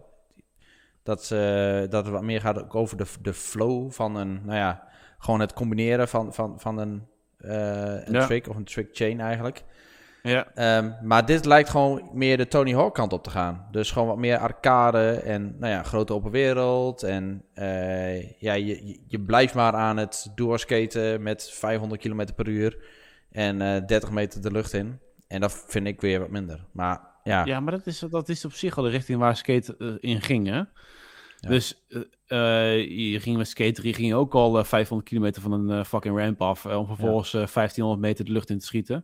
Dat, 1.04 1.32
eh, 1.32 1.80
dat 1.80 1.92
het 2.06 2.08
wat 2.08 2.22
meer 2.24 2.42
gaat 2.42 2.62
ook 2.64 2.76
over 2.76 2.98
de, 2.98 3.06
de 3.22 3.34
flow 3.34 3.92
van 3.92 4.16
een, 4.16 4.42
nou 4.46 4.58
ja, 4.58 4.88
gewoon 5.18 5.40
het 5.40 5.54
combineren 5.54 6.08
van, 6.08 6.34
van, 6.34 6.60
van 6.60 6.78
een, 6.78 7.08
een 7.44 8.14
Ja. 8.14 8.26
trick 8.26 8.48
of 8.50 8.56
een 8.56 8.64
trick 8.64 8.90
chain 8.92 9.20
eigenlijk. 9.20 9.64
Ja, 10.24 10.48
Ehm, 10.56 10.92
maar 11.02 11.26
dit 11.26 11.46
lijkt 11.46 11.70
gewoon 11.70 12.10
meer 12.14 12.38
de 12.38 12.48
Tony 12.48 12.74
Hawk 12.74 12.94
kant 12.94 13.14
op 13.14 13.24
te 13.24 13.30
gaan. 13.30 13.68
Dus 13.72 13.92
gewoon 13.92 14.08
wat 14.08 14.18
meer 14.18 14.38
arcade 14.38 15.12
en 15.12 15.56
nou 15.60 15.72
ja, 15.74 15.84
grote 15.84 16.14
open 16.14 16.32
wereld. 16.32 17.04
En 17.04 17.44
eh, 17.54 18.32
ja, 18.40 18.54
je, 18.54 19.00
je- 19.08 19.20
blijft 19.20 19.54
maar 19.54 19.74
aan 19.74 19.98
het 19.98 20.32
doorskaten 20.36 21.24
met 21.24 21.50
500 21.52 22.02
km 22.02 22.26
per 22.36 22.48
uur 22.48 22.78
en 23.32 23.62
eh 23.62 23.86
30 23.86 24.12
meter 24.12 24.42
de 24.42 24.52
lucht 24.52 24.74
in. 24.74 25.00
En 25.28 25.42
dat 25.42 25.64
vind 25.68 25.88
ik 25.88 26.02
weer 26.02 26.20
wat 26.20 26.30
minder. 26.30 26.66
Maar 26.72 27.00
ja, 27.24 27.46
ja 27.46 27.60
maar 27.60 27.72
dat 27.74 27.86
is, 27.88 28.00
dat 28.10 28.30
is 28.30 28.46
op 28.46 28.54
zich 28.54 28.78
al 28.78 28.84
de 28.84 28.90
richting 28.90 29.20
waar 29.20 29.36
Skate 29.36 29.76
eh, 29.78 30.12
in 30.12 30.22
ging, 30.22 30.48
hè? 30.48 30.62
Dus 31.40 31.86
eh, 31.90 31.98
eh, 32.00 32.04
je 33.12 33.20
ging 33.20 33.38
met 33.38 33.48
Skate 33.48 33.72
3 33.72 33.94
ging 33.94 34.08
je 34.08 34.16
ook 34.16 34.34
al 34.34 34.58
eh, 34.60 34.64
500 34.64 35.10
kilometer 35.10 35.42
van 35.42 35.52
een 35.52 35.70
eh, 35.80 35.86
fucking 35.86 36.18
ramp 36.18 36.42
af. 36.42 36.66
eh, 36.66 36.78
om 36.80 36.88
vervolgens 36.88 37.28
eh, 37.28 37.34
1500 37.34 38.02
meter 38.02 38.26
de 38.26 38.32
lucht 38.32 38.50
in 38.50 38.60
te 38.60 38.66
schieten. 38.66 38.96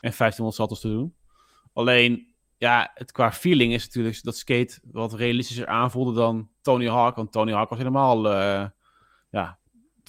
En 0.00 0.12
1500 0.16 0.56
saltos 0.56 0.80
te 0.80 0.88
doen. 0.88 1.14
Alleen, 1.72 2.34
ja, 2.56 2.90
het 2.94 3.12
qua 3.12 3.32
feeling 3.32 3.72
is 3.72 3.84
natuurlijk 3.84 4.22
dat 4.22 4.36
Skate 4.36 4.78
wat 4.90 5.14
realistischer 5.14 5.66
aanvoelde 5.66 6.12
dan 6.12 6.48
Tony 6.60 6.88
Hawk. 6.88 7.16
Want 7.16 7.32
Tony 7.32 7.52
Hawk 7.52 7.68
was 7.68 7.78
helemaal, 7.78 8.30
eh, 8.30 8.66
ja, 9.30 9.58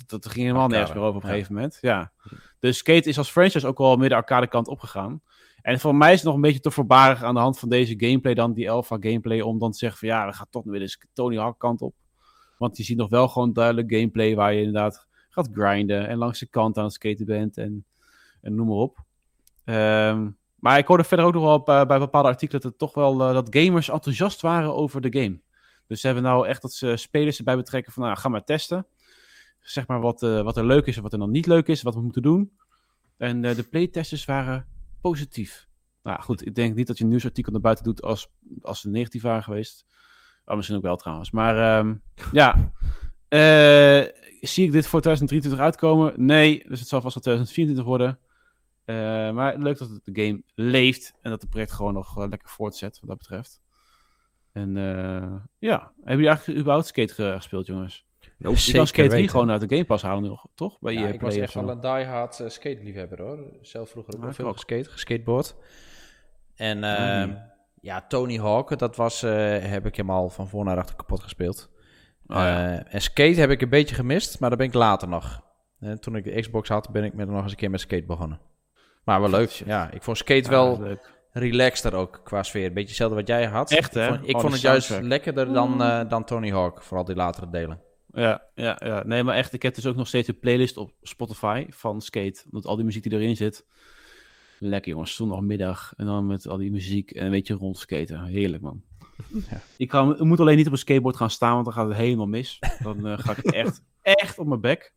dat, 0.08 0.26
ging 0.26 0.36
helemaal 0.36 0.62
Arcade, 0.64 0.76
nergens 0.76 0.94
meer 0.98 1.04
over 1.04 1.16
op 1.18 1.24
een 1.24 1.30
ja. 1.30 1.36
gegeven 1.36 1.56
moment. 1.56 1.78
Ja. 1.82 2.12
Dus 2.60 2.78
Skate 2.78 3.10
is 3.10 3.18
als 3.18 3.32
franchise 3.32 3.68
ook 3.68 3.78
wel 3.78 3.98
meer 3.98 4.10
de 4.10 4.16
arcade 4.16 4.48
kant 4.48 4.68
opgegaan. 4.68 5.22
En 5.62 5.80
voor 5.80 5.96
mij 5.96 6.12
is 6.12 6.18
het 6.18 6.26
nog 6.26 6.36
een 6.36 6.42
beetje 6.42 6.60
te 6.60 6.72
voorbarig 6.72 7.24
aan 7.24 7.34
de 7.34 7.40
hand 7.40 7.60
van 7.60 7.70
deze 7.70 7.94
gameplay 7.98 8.34
dan 8.34 8.54
die 8.54 8.72
alpha 8.72 8.98
gameplay 9.00 9.42
om 9.42 9.60
dan 9.60 9.72
te 9.72 9.78
zeggen 9.78 10.00
van 10.00 10.08
ja, 10.08 10.28
we 10.28 10.34
gaan 10.34 10.48
toch 10.50 10.64
weer 10.64 10.80
de 10.80 10.98
Tony 11.14 11.38
Hawk 11.38 11.60
kant 11.60 11.82
op. 11.82 11.96
Want 12.58 12.78
je 12.78 12.84
ziet 12.84 12.98
nog 12.98 13.10
wel 13.10 13.28
gewoon 13.28 13.54
duidelijk 13.54 13.94
gameplay 13.94 14.36
waar 14.36 14.54
je 14.54 14.60
inderdaad 14.60 15.08
gaat 15.30 15.50
grinden 15.54 16.08
en 16.08 16.18
langs 16.18 16.40
de 16.40 16.46
kant 16.46 16.78
aan 16.78 16.84
het 16.84 16.94
skaten 16.94 17.26
bent 17.26 17.58
en, 17.58 17.86
noem 18.42 18.68
maar 18.68 18.76
op. 18.76 18.98
Ehm, 19.64 20.30
maar 20.56 20.78
ik 20.78 20.88
hoorde 20.88 21.04
verder 21.04 21.26
ook 21.26 21.34
nog 21.34 21.44
wel 21.44 21.64
bij, 21.64 21.86
bij 21.86 22.00
bepaalde 22.00 22.28
artikelen 22.28 22.62
dat, 22.62 22.72
het 22.72 22.80
toch 22.80 22.94
wel, 22.94 23.22
eh, 23.22 23.34
dat 23.34 23.56
gamers 23.58 23.90
enthousiast 23.90 24.42
waren 24.42 24.76
over 24.76 25.02
de 25.02 25.22
game. 25.22 25.40
Dus 25.88 26.02
ze 26.02 26.06
hebben 26.06 26.24
nou 26.24 26.48
echt 26.48 26.62
dat 26.62 26.74
ze 26.74 26.96
spelers 26.98 27.38
erbij 27.38 27.56
betrekken 27.56 27.94
van 27.94 28.04
nou, 28.04 28.18
ga 28.18 28.30
maar 28.30 28.44
testen. 28.44 28.88
Zeg 29.60 29.88
maar 29.88 30.02
wat, 30.02 30.24
eh, 30.24 30.42
wat 30.42 30.58
er 30.58 30.66
leuk 30.66 30.86
is 30.86 30.96
en 30.96 31.04
wat 31.04 31.14
er 31.14 31.20
dan 31.20 31.32
niet 31.32 31.46
leuk 31.46 31.68
is, 31.68 31.82
wat 31.82 31.96
we 31.96 32.02
moeten 32.02 32.22
doen. 32.22 32.52
En 33.18 33.46
eh, 33.46 33.56
de 33.56 33.64
playtesters 33.64 34.26
waren 34.26 34.68
positief. 35.02 35.68
Nou 36.04 36.22
goed, 36.22 36.46
ik 36.46 36.56
denk 36.56 36.76
niet 36.76 36.88
dat 36.88 36.98
je 36.98 37.04
een 37.04 37.10
nieuwsartikel 37.10 37.52
naar 37.52 37.62
buiten 37.62 37.84
doet 37.84 38.02
als, 38.02 38.30
als 38.62 38.82
ze 38.82 38.90
negatief 38.90 39.22
waren 39.22 39.44
geweest. 39.44 39.86
Oh, 40.46 40.56
misschien 40.56 40.78
ook 40.78 40.84
wel 40.84 40.96
trouwens. 40.96 41.32
Maar 41.32 41.78
ehm, 41.80 41.94
ja, 42.32 42.72
Eh, 43.28 44.02
zie 44.42 44.66
ik 44.66 44.72
dit 44.72 44.88
voor 44.88 45.02
2023 45.02 45.60
uitkomen? 45.60 46.14
Nee, 46.26 46.66
dus 46.68 46.80
het 46.80 46.90
zal 46.90 47.02
vast 47.02 47.14
wel 47.14 47.24
2024 47.24 47.86
worden. 47.86 48.20
Eh, 48.86 48.96
maar 49.32 49.58
leuk 49.58 49.78
dat 49.78 49.90
het 49.90 50.02
de 50.06 50.22
game 50.26 50.44
leeft 50.56 51.14
en 51.22 51.32
dat 51.32 51.42
het 51.42 51.50
project 51.50 51.72
gewoon 51.72 51.94
nog 51.94 52.18
eh, 52.18 52.28
lekker 52.30 52.50
voortzet 52.50 53.00
wat 53.00 53.10
dat 53.10 53.18
betreft. 53.18 53.62
En 54.52 54.74
ja, 55.60 55.78
hebben 55.80 55.92
jullie 56.06 56.28
eigenlijk 56.28 56.60
überhaupt 56.60 56.88
Skate 56.88 57.14
ge- 57.14 57.34
gespeeld, 57.36 57.66
jongens? 57.66 58.06
Nope. 58.38 58.58
Je 58.66 58.72
kan 58.74 58.88
Skate 58.88 59.08
3 59.08 59.10
weten. 59.10 59.30
gewoon 59.30 59.52
uit 59.52 59.62
de 59.62 59.68
Game 59.76 59.86
Pass 59.86 60.04
halen 60.04 60.24
nog, 60.24 60.46
toch? 60.56 60.80
Bij 60.80 60.94
Ja, 60.94 61.08
ik 61.08 61.22
was 61.22 61.36
echt 61.36 61.54
wel 61.54 61.70
een 61.70 61.80
diehard 61.80 62.40
uh, 62.40 62.50
skate-liefhebber 62.50 63.22
hoor. 63.22 63.40
Zelf 63.62 63.90
vroeger 63.90 64.18
ook 64.18 64.26
ik 64.30 64.34
veel 64.34 64.54
geskate, 64.54 64.90
geskateboard. 64.90 65.56
En 66.56 66.80
Ja, 66.80 67.22
ehm. 67.24 67.34
Ja, 67.84 68.06
Tony 68.08 68.38
Hawk, 68.40 68.78
dat 68.80 68.96
was, 68.96 69.24
eh, 69.24 69.32
heb 69.60 69.86
ik 69.86 69.96
hem 69.96 70.10
al 70.10 70.30
van 70.30 70.48
voor 70.48 70.64
naar 70.64 70.78
achter 70.78 70.96
kapot 70.96 71.24
gespeeld. 71.24 71.70
Oh, 72.28 72.36
ja. 72.38 72.78
Eh, 72.80 72.94
en 72.94 73.02
skate 73.02 73.40
heb 73.40 73.50
ik 73.50 73.62
een 73.62 73.70
beetje 73.70 73.96
gemist, 73.96 74.40
maar 74.40 74.50
dat 74.50 74.58
ben 74.60 74.68
ik 74.68 74.74
later 74.74 75.08
nog. 75.08 75.42
Eh, 75.80 75.92
toen 75.92 76.16
ik 76.16 76.24
de 76.24 76.40
Xbox 76.42 76.70
had, 76.70 76.92
ben 76.92 77.04
ik 77.04 77.14
met 77.14 77.28
nog 77.30 77.42
eens 77.42 77.52
een 77.52 77.58
keer 77.58 77.70
met 77.70 77.80
skate 77.80 78.06
begonnen. 78.06 78.40
Maar 79.04 79.22
wel 79.22 79.30
leuk. 79.30 79.50
Ja, 79.50 79.92
ik 79.92 80.04
vond 80.04 80.18
skate 80.18 80.44
Ja, 80.44 80.50
wel 80.50 80.80
leuk. 80.80 81.12
relaxter 81.32 81.94
ook 81.94 82.22
qua 82.24 82.44
sfeer. 82.44 82.74
Beetje 82.74 82.88
hetzelfde 82.88 83.16
wat 83.16 83.28
jij 83.28 83.46
had. 83.46 83.72
Echt, 83.72 83.94
hè? 83.94 84.04
Ik 84.04 84.10
vond, 84.16 84.28
ik 84.30 84.36
Oh, 84.36 84.42
vond 84.42 84.54
het 84.54 84.62
juist 84.62 84.86
soundtrack. 84.88 85.10
lekkerder 85.12 85.54
dan, 85.54 85.82
eh, 85.84 86.10
dan 86.10 86.24
Tony 86.24 86.52
Hawk, 86.52 86.84
vooral 86.84 87.06
die 87.06 87.16
latere 87.16 87.50
delen. 87.50 87.82
Ja, 88.14 88.42
ja, 88.56 88.76
ja. 88.86 89.04
Nee, 89.06 89.24
maar 89.24 89.36
echt, 89.36 89.54
ik 89.54 89.62
heb 89.62 89.76
dus 89.76 89.86
ook 89.86 89.96
nog 89.96 90.08
steeds 90.08 90.28
een 90.28 90.40
playlist 90.40 90.78
op 90.78 90.92
Spotify 91.02 91.66
van 91.70 92.02
Skate. 92.02 92.42
Omdat 92.46 92.66
al 92.66 92.76
die 92.76 92.86
muziek 92.86 93.04
die 93.04 93.12
erin 93.14 93.36
zit. 93.36 93.66
Lekker 94.66 94.92
jongens, 94.92 95.16
zondagmiddag. 95.16 95.94
En 95.98 96.06
dan 96.06 96.28
met 96.28 96.48
al 96.48 96.58
die 96.58 96.72
muziek 96.72 97.12
en 97.12 97.26
een 97.26 97.32
beetje 97.32 97.54
rondskaten. 97.54 98.24
Heerlijk 98.24 98.64
man. 98.64 98.82
Ja. 99.50 99.62
Ik, 99.78 99.88
kan, 99.88 100.14
ik 100.14 100.20
moet 100.20 100.40
alleen 100.40 100.58
niet 100.58 100.66
op 100.66 100.72
een 100.72 100.78
skateboard 100.78 101.16
gaan 101.16 101.30
staan, 101.30 101.54
want 101.54 101.66
dan 101.66 101.74
gaat 101.74 101.88
het 101.88 101.98
helemaal 101.98 102.26
mis. 102.26 102.60
Dan 102.84 103.08
eh, 103.08 103.18
ga 103.18 103.32
ik 103.32 103.44
echt, 103.44 103.82
echt 104.02 104.40
op 104.40 104.48
mijn 104.48 104.62
bek. 104.62 104.94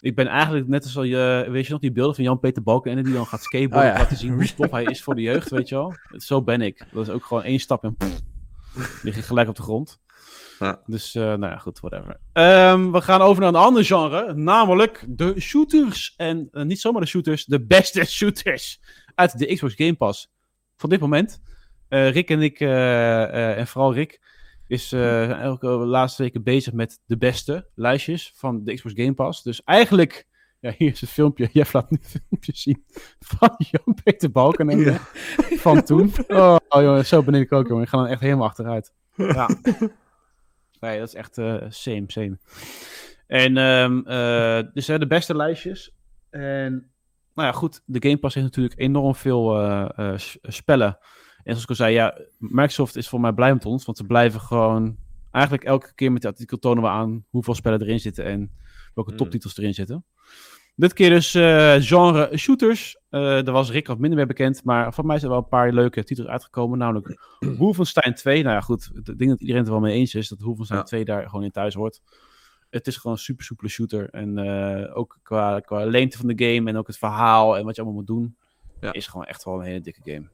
Ik 0.00 0.14
ben 0.14 0.26
eigenlijk 0.26 0.68
net 0.68 0.82
als 0.82 0.96
al 0.96 1.02
je, 1.02 1.46
weet 1.50 1.66
je 1.66 1.72
nog, 1.72 1.80
die 1.80 1.92
beelden 1.92 2.14
van 2.14 2.24
Jan-Peter 2.24 2.62
Balkenende 2.62 3.02
die 3.02 3.12
dan 3.12 3.26
gaat 3.26 3.42
skateboarden. 3.42 3.90
Oh 3.90 3.96
ja. 3.96 4.02
Laten 4.02 4.16
zien 4.16 4.32
hoe 4.32 4.54
tof 4.54 4.70
hij 4.70 4.84
is 4.84 5.02
voor 5.02 5.14
de 5.14 5.22
jeugd, 5.22 5.50
weet 5.50 5.68
je 5.68 5.74
wel. 5.74 5.94
Zo 6.28 6.42
ben 6.42 6.60
ik. 6.60 6.86
Dat 6.92 7.02
is 7.02 7.12
ook 7.12 7.24
gewoon 7.24 7.42
één 7.42 7.60
stap 7.60 7.84
en 7.84 7.96
pff, 7.96 8.20
lig 9.02 9.16
je 9.16 9.22
gelijk 9.22 9.48
op 9.48 9.56
de 9.56 9.62
grond. 9.62 10.00
Ja. 10.62 10.80
Dus, 10.86 11.14
eh, 11.14 11.22
nou 11.22 11.46
ja, 11.46 11.56
goed, 11.56 11.80
whatever. 11.80 12.20
Ehm, 12.32 12.90
we 12.90 13.00
gaan 13.00 13.20
over 13.20 13.42
naar 13.42 13.48
een 13.48 13.60
ander 13.60 13.84
genre, 13.84 14.34
namelijk 14.34 15.04
de 15.08 15.40
shooters. 15.40 16.14
En 16.16 16.48
eh, 16.52 16.62
niet 16.62 16.80
zomaar 16.80 17.00
de 17.00 17.06
shooters, 17.06 17.44
de 17.44 17.66
beste 17.66 18.04
shooters 18.16 18.80
uit 19.14 19.38
de 19.38 19.54
Xbox 19.54 19.74
Game 19.76 19.94
Pass 19.94 20.30
van 20.76 20.90
dit 20.90 21.00
moment. 21.00 21.42
Eh, 21.88 22.10
Rick 22.10 22.30
en 22.30 22.42
ik, 22.42 22.60
en 22.60 23.66
vooral 23.66 23.94
Rick, 23.94 24.20
is 24.66 24.92
eh 24.92 25.40
elke 25.40 25.66
laatste 25.66 26.22
weken 26.22 26.42
bezig 26.42 26.72
met 26.72 27.00
de 27.06 27.16
beste 27.16 27.68
lijstjes 27.74 28.32
van 28.34 28.64
de 28.64 28.74
Xbox 28.74 28.94
Game 28.96 29.14
Pass. 29.14 29.42
Dus 29.42 29.62
eigenlijk, 29.64 30.26
ja, 30.60 30.74
hier 30.76 30.92
is 30.92 31.00
het 31.00 31.10
filmpje. 31.10 31.48
Jeff 31.52 31.72
laat 31.72 31.90
nu 31.90 31.98
een 32.02 32.20
filmpje 32.20 32.52
zien 32.54 32.84
van 33.20 33.54
Jan-Peter 33.70 34.30
Balkenende 34.30 34.98
van 35.56 35.82
toen. 35.82 36.12
Oh, 36.28 36.56
oh 36.68 36.82
jongen, 36.82 37.06
zo 37.06 37.22
ben 37.22 37.34
ik 37.34 37.52
ook, 37.52 37.68
jongen. 37.68 37.82
Ik 37.82 37.88
ga 37.88 37.96
dan 37.96 38.06
echt 38.06 38.20
helemaal 38.20 38.46
achteruit. 38.46 38.92
Ja. 39.16 39.48
Nee, 40.82 40.98
dat 40.98 41.08
is 41.08 41.14
echt 41.14 41.38
eh 41.38 41.56
same, 41.68 42.04
same. 42.06 42.38
En 43.26 43.56
eh, 43.56 44.62
dus 44.72 44.86
hè, 44.86 44.98
de 44.98 45.06
beste 45.06 45.36
lijstjes. 45.36 45.94
En 46.30 46.72
nou 47.34 47.48
ja, 47.48 47.52
goed, 47.52 47.82
de 47.84 48.08
Game 48.08 48.18
Pass 48.18 48.34
heeft 48.34 48.46
natuurlijk 48.46 48.80
enorm 48.80 49.14
veel 49.14 49.60
eh, 49.60 50.14
spellen. 50.42 50.98
En 51.36 51.42
zoals 51.44 51.62
ik 51.62 51.68
al 51.68 51.74
zei, 51.74 51.94
ja, 51.94 52.18
Microsoft 52.38 52.96
is 52.96 53.08
voor 53.08 53.20
mij 53.20 53.32
blij 53.32 53.52
met 53.52 53.66
ons, 53.66 53.84
want 53.84 53.98
ze 53.98 54.04
blijven 54.04 54.40
gewoon 54.40 54.96
eigenlijk 55.30 55.64
elke 55.64 55.94
keer 55.94 56.12
met 56.12 56.22
het 56.22 56.32
artikel 56.32 56.58
tonen 56.58 56.82
we 56.82 56.88
aan 56.88 57.24
hoeveel 57.30 57.54
spellen 57.54 57.82
erin 57.82 58.00
zitten 58.00 58.24
en 58.24 58.50
welke 58.94 59.10
Mm. 59.10 59.16
toptitels 59.16 59.58
erin 59.58 59.74
zitten. 59.74 60.04
Dit 60.74 60.92
keer 60.92 61.10
dus 61.10 61.30
genre 61.88 62.30
shooters. 62.36 62.98
Eh 63.12 63.20
daar 63.20 63.52
was 63.52 63.70
Rick 63.70 63.86
wat 63.86 63.98
minder 63.98 64.18
mee 64.18 64.26
bekend, 64.26 64.64
maar 64.64 64.94
voor 64.94 65.06
mij 65.06 65.18
zijn 65.18 65.30
er 65.30 65.36
wel 65.36 65.44
een 65.44 65.50
paar 65.50 65.72
leuke 65.72 66.04
titels 66.04 66.28
uitgekomen, 66.28 66.78
namelijk 66.78 67.18
Wolfenstein 67.58 68.14
2. 68.14 68.42
Nou 68.42 68.54
ja, 68.54 68.60
goed, 68.60 68.90
ik 68.94 69.18
denk 69.18 69.30
dat 69.30 69.40
iedereen 69.40 69.60
het 69.60 69.66
er 69.66 69.72
wel 69.72 69.82
mee 69.82 69.94
eens 69.94 70.14
is 70.14 70.28
dat 70.28 70.40
Wolfenstein 70.40 70.78
Ja. 70.80 70.84
2 70.86 71.04
daar 71.04 71.28
gewoon 71.28 71.44
in 71.44 71.50
thuis 71.50 71.74
hoort. 71.74 72.02
Het 72.70 72.86
is 72.86 72.96
gewoon 72.96 73.12
een 73.16 73.22
super 73.22 73.44
soepele 73.44 73.68
shooter. 73.68 74.10
En 74.10 74.38
eh, 74.38 74.96
ook 74.96 75.18
qua, 75.22 75.60
qua 75.60 75.84
leemte 75.84 76.18
van 76.18 76.26
de 76.28 76.44
game 76.54 76.70
en 76.70 76.76
ook 76.76 76.86
het 76.86 76.98
verhaal 76.98 77.56
en 77.56 77.64
wat 77.64 77.74
je 77.76 77.82
allemaal 77.82 77.98
moet 78.00 78.08
doen, 78.08 78.36
Ja. 78.80 78.92
is 78.92 79.06
gewoon 79.06 79.26
echt 79.26 79.44
wel 79.44 79.54
een 79.54 79.66
hele 79.66 79.80
dikke 79.80 80.00
game. 80.04 80.28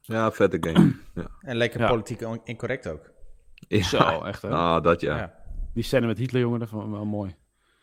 Ja, 0.00 0.32
vette 0.32 0.56
game. 0.60 0.94
En 1.40 1.56
lekker 1.56 1.80
Ja. 1.80 1.88
politiek 1.88 2.20
incorrect 2.44 2.88
ook. 2.88 3.10
Ja. 3.54 3.82
Zo, 3.82 4.22
echt 4.22 4.42
hè. 4.42 4.48
Ah, 4.48 4.82
dat 4.82 5.00
ja. 5.00 5.16
Ja. 5.16 5.34
Die 5.74 5.82
scène 5.84 6.06
met 6.06 6.18
Hitler, 6.18 6.40
jongen, 6.40 6.58
dat 6.58 6.68
vond 6.68 6.84
ik 6.84 6.90
wel 6.90 7.04
mooi. 7.04 7.34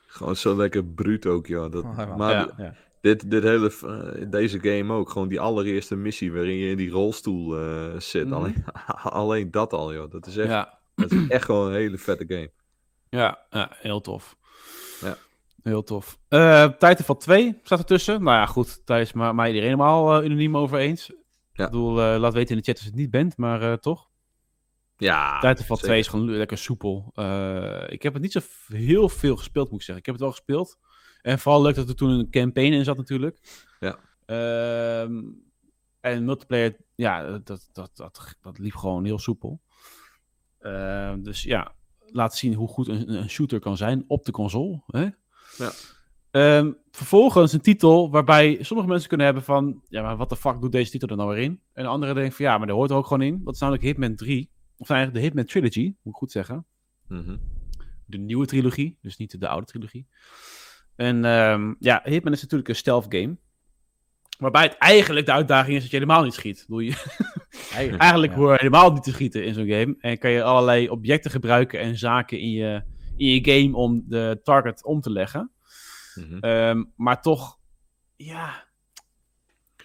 Gewoon 0.07 0.35
zo 0.35 0.55
lekker 0.55 0.85
bruut 0.85 1.25
ook, 1.25 1.47
joh. 1.47 1.71
Dat, 1.71 1.83
Oh, 1.83 2.15
maar 2.17 2.31
Ja. 2.31 2.49
Ja. 2.57 2.73
Dit, 3.01 3.31
dit 3.31 3.43
hele, 3.43 3.73
eh, 3.85 4.31
deze 4.31 4.59
game 4.59 4.93
ook, 4.93 5.09
gewoon 5.09 5.27
die 5.27 5.39
allereerste 5.39 5.95
missie 5.95 6.31
waarin 6.31 6.55
je 6.55 6.69
in 6.71 6.77
die 6.77 6.89
rolstoel 6.89 7.57
eh, 7.57 7.99
zit. 7.99 8.25
Mhm. 8.25 8.33
alleen, 8.33 8.65
alleen 9.21 9.51
dat 9.51 9.73
al, 9.73 9.93
joh. 9.93 10.11
Dat 10.11 10.27
is 10.27 10.37
echt, 10.37 10.49
Ja, 10.49 10.79
dat 10.95 11.11
is 11.11 11.27
echt 11.27 11.45
gewoon 11.45 11.67
een 11.67 11.73
hele 11.73 11.97
vette 11.97 12.25
game. 12.27 12.51
ja, 13.09 13.45
ja, 13.49 13.69
heel 13.71 14.01
tof. 14.01 14.37
Ja. 15.01 15.17
Heel 15.63 15.83
tof. 15.83 16.17
Eh 16.27 16.63
Titanfall 16.65 17.15
2 17.15 17.59
staat 17.63 17.79
ertussen. 17.79 18.23
Nou 18.23 18.37
ja, 18.37 18.45
goed, 18.45 18.81
daar 18.85 19.01
is 19.01 19.13
maar, 19.13 19.35
maar 19.35 19.47
iedereen 19.47 19.69
helemaal 19.69 20.17
eh, 20.17 20.25
unaniem 20.25 20.57
over 20.57 20.77
eens. 20.77 21.11
Ja. 21.53 21.65
Ik 21.65 21.71
bedoel, 21.71 21.93
laat 21.93 22.33
weten 22.33 22.55
in 22.55 22.57
de 22.57 22.63
chat 22.63 22.75
als 22.75 22.83
je 22.83 22.89
het 22.89 22.99
niet 22.99 23.11
bent, 23.11 23.37
maar 23.37 23.79
toch? 23.79 24.09
Ja, 24.97 25.33
Titanfall 25.33 25.75
zeker. 25.75 25.83
2 25.83 25.99
is 25.99 26.07
gewoon 26.07 26.29
lekker 26.31 26.57
soepel. 26.57 27.11
Ik 27.87 28.03
heb 28.03 28.13
het 28.13 28.21
niet 28.21 28.31
zo 28.31 28.39
heel 28.67 29.09
veel 29.09 29.35
gespeeld, 29.35 29.69
moet 29.69 29.79
ik 29.79 29.85
zeggen. 29.85 29.97
Ik 29.97 30.05
heb 30.05 30.15
het 30.15 30.23
wel 30.23 30.33
gespeeld. 30.33 30.77
En 31.27 31.39
vooral 31.39 31.61
leuk 31.61 31.75
dat 31.75 31.89
er 31.89 31.95
toen 31.95 32.09
een 32.09 32.29
campaign 32.29 32.73
in 32.73 32.83
zat 32.83 32.97
natuurlijk. 32.97 33.39
Ja. 33.79 33.99
Ehm, 34.25 35.23
en 35.99 36.25
multiplayer, 36.25 36.75
ja, 36.95 37.37
dat, 37.37 37.69
dat, 37.73 37.91
dat, 37.93 38.35
dat 38.41 38.59
liep 38.59 38.75
gewoon 38.75 39.05
heel 39.05 39.19
soepel. 39.19 39.61
Ehm, 40.59 41.21
dus 41.21 41.43
ja, 41.43 41.71
laat 41.99 42.35
zien 42.35 42.53
hoe 42.53 42.67
goed 42.67 42.87
een, 42.87 43.13
een 43.13 43.29
shooter 43.29 43.59
kan 43.59 43.77
zijn 43.77 44.03
op 44.07 44.25
de 44.25 44.31
console. 44.31 44.81
Hè? 44.87 45.07
Ja. 45.57 45.71
Ehm, 46.31 46.71
vervolgens 46.91 47.53
een 47.53 47.61
titel 47.61 48.11
waarbij 48.11 48.57
sommige 48.61 48.89
mensen 48.89 49.07
kunnen 49.07 49.25
hebben 49.25 49.43
van... 49.43 49.81
Ja, 49.87 50.01
maar 50.01 50.17
wat 50.17 50.29
de 50.29 50.35
fuck 50.35 50.61
doet 50.61 50.71
deze 50.71 50.91
titel 50.91 51.07
er 51.07 51.17
nou 51.17 51.29
weer 51.29 51.43
in? 51.43 51.61
En 51.73 51.83
de 51.83 51.89
andere 51.89 52.13
denken 52.13 52.33
van 52.33 52.45
ja, 52.45 52.57
maar 52.57 52.67
daar 52.67 52.75
hoort 52.75 52.89
er 52.89 52.95
ook 52.95 53.07
gewoon 53.07 53.27
in. 53.27 53.41
Dat 53.43 53.53
is 53.53 53.59
namelijk 53.59 53.83
Hitman 53.83 54.15
3. 54.15 54.49
Of 54.77 54.89
eigenlijk 54.89 55.19
de 55.19 55.25
Hitman 55.25 55.45
Trilogy, 55.45 55.83
moet 55.83 56.13
ik 56.13 56.19
goed 56.19 56.31
zeggen. 56.31 56.65
Mhm. 57.07 57.37
De 58.05 58.17
nieuwe 58.17 58.45
trilogie, 58.45 58.97
dus 59.01 59.17
niet 59.17 59.39
de 59.39 59.47
oude 59.47 59.65
trilogie. 59.65 60.07
En 60.97 61.25
ehm, 61.25 61.73
ja, 61.79 62.01
Hitman 62.03 62.33
is 62.33 62.41
natuurlijk 62.41 62.69
een 62.69 62.75
stealth 62.75 63.05
game. 63.09 63.37
Waarbij 64.39 64.61
het 64.63 64.77
eigenlijk 64.77 65.25
de 65.25 65.31
uitdaging 65.31 65.75
is 65.75 65.81
dat 65.81 65.91
je 65.91 65.97
helemaal 65.97 66.23
niet 66.23 66.33
schiet. 66.33 66.63
Bedoel, 66.67 66.79
je, 66.79 66.91
Eigenlijk, 67.73 68.01
eigenlijk 68.01 68.31
ja. 68.33 68.37
hoor 68.37 68.51
je 68.51 68.57
helemaal 68.57 68.93
niet 68.93 69.03
te 69.03 69.11
schieten 69.11 69.45
in 69.45 69.53
zo'n 69.53 69.67
game. 69.67 69.95
En 69.99 70.17
kan 70.17 70.31
je 70.31 70.43
allerlei 70.43 70.89
objecten 70.89 71.31
gebruiken 71.31 71.79
en 71.79 71.97
zaken 71.97 72.39
in 72.39 72.49
je, 72.51 72.83
in 73.17 73.27
je 73.27 73.51
game 73.51 73.75
om 73.75 74.03
de 74.07 74.39
target 74.43 74.83
om 74.83 75.01
te 75.01 75.11
leggen. 75.11 75.51
Mhm. 76.15 76.37
Ehm, 76.39 76.83
maar 76.95 77.21
toch, 77.21 77.59
ja, 78.15 78.65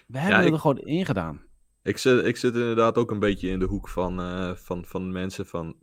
we 0.07 0.19
hebben 0.19 0.45
ik- 0.45 0.53
er 0.53 0.59
gewoon 0.59 0.79
in 0.79 1.05
gedaan. 1.05 1.41
Ik, 1.83 1.97
zit, 1.97 2.25
ik 2.25 2.37
zit 2.37 2.53
inderdaad 2.55 2.97
ook 2.97 3.11
een 3.11 3.19
beetje 3.19 3.49
in 3.49 3.59
de 3.59 3.65
hoek 3.65 3.89
van, 3.89 4.19
eh, 4.19 4.55
van, 4.55 4.85
van 4.85 5.11
mensen 5.11 5.45
van... 5.45 5.75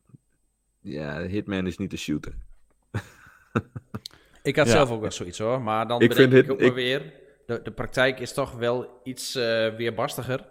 Ja, 0.80 1.20
Hitman 1.26 1.66
is 1.66 1.78
niet 1.78 1.92
een 1.92 1.98
shooter. 1.98 2.34
Ik 4.42 4.56
had 4.56 4.66
Ja. 4.66 4.72
zelf 4.72 4.90
ook 4.90 5.00
wel 5.00 5.10
zoiets 5.10 5.38
hoor, 5.38 5.62
maar 5.62 5.88
dan 5.88 6.00
Ik 6.00 6.12
vind 6.14 6.32
ik 6.32 6.42
het- 6.42 6.50
ook 6.50 6.58
maar 6.58 6.66
ik- 6.68 6.74
weer, 6.74 7.12
de, 7.46 7.60
de 7.62 7.70
praktijk 7.70 8.20
is 8.20 8.32
toch 8.32 8.52
wel 8.52 9.00
iets 9.02 9.34
eh 9.34 9.74
weerbarstiger. 9.76 10.44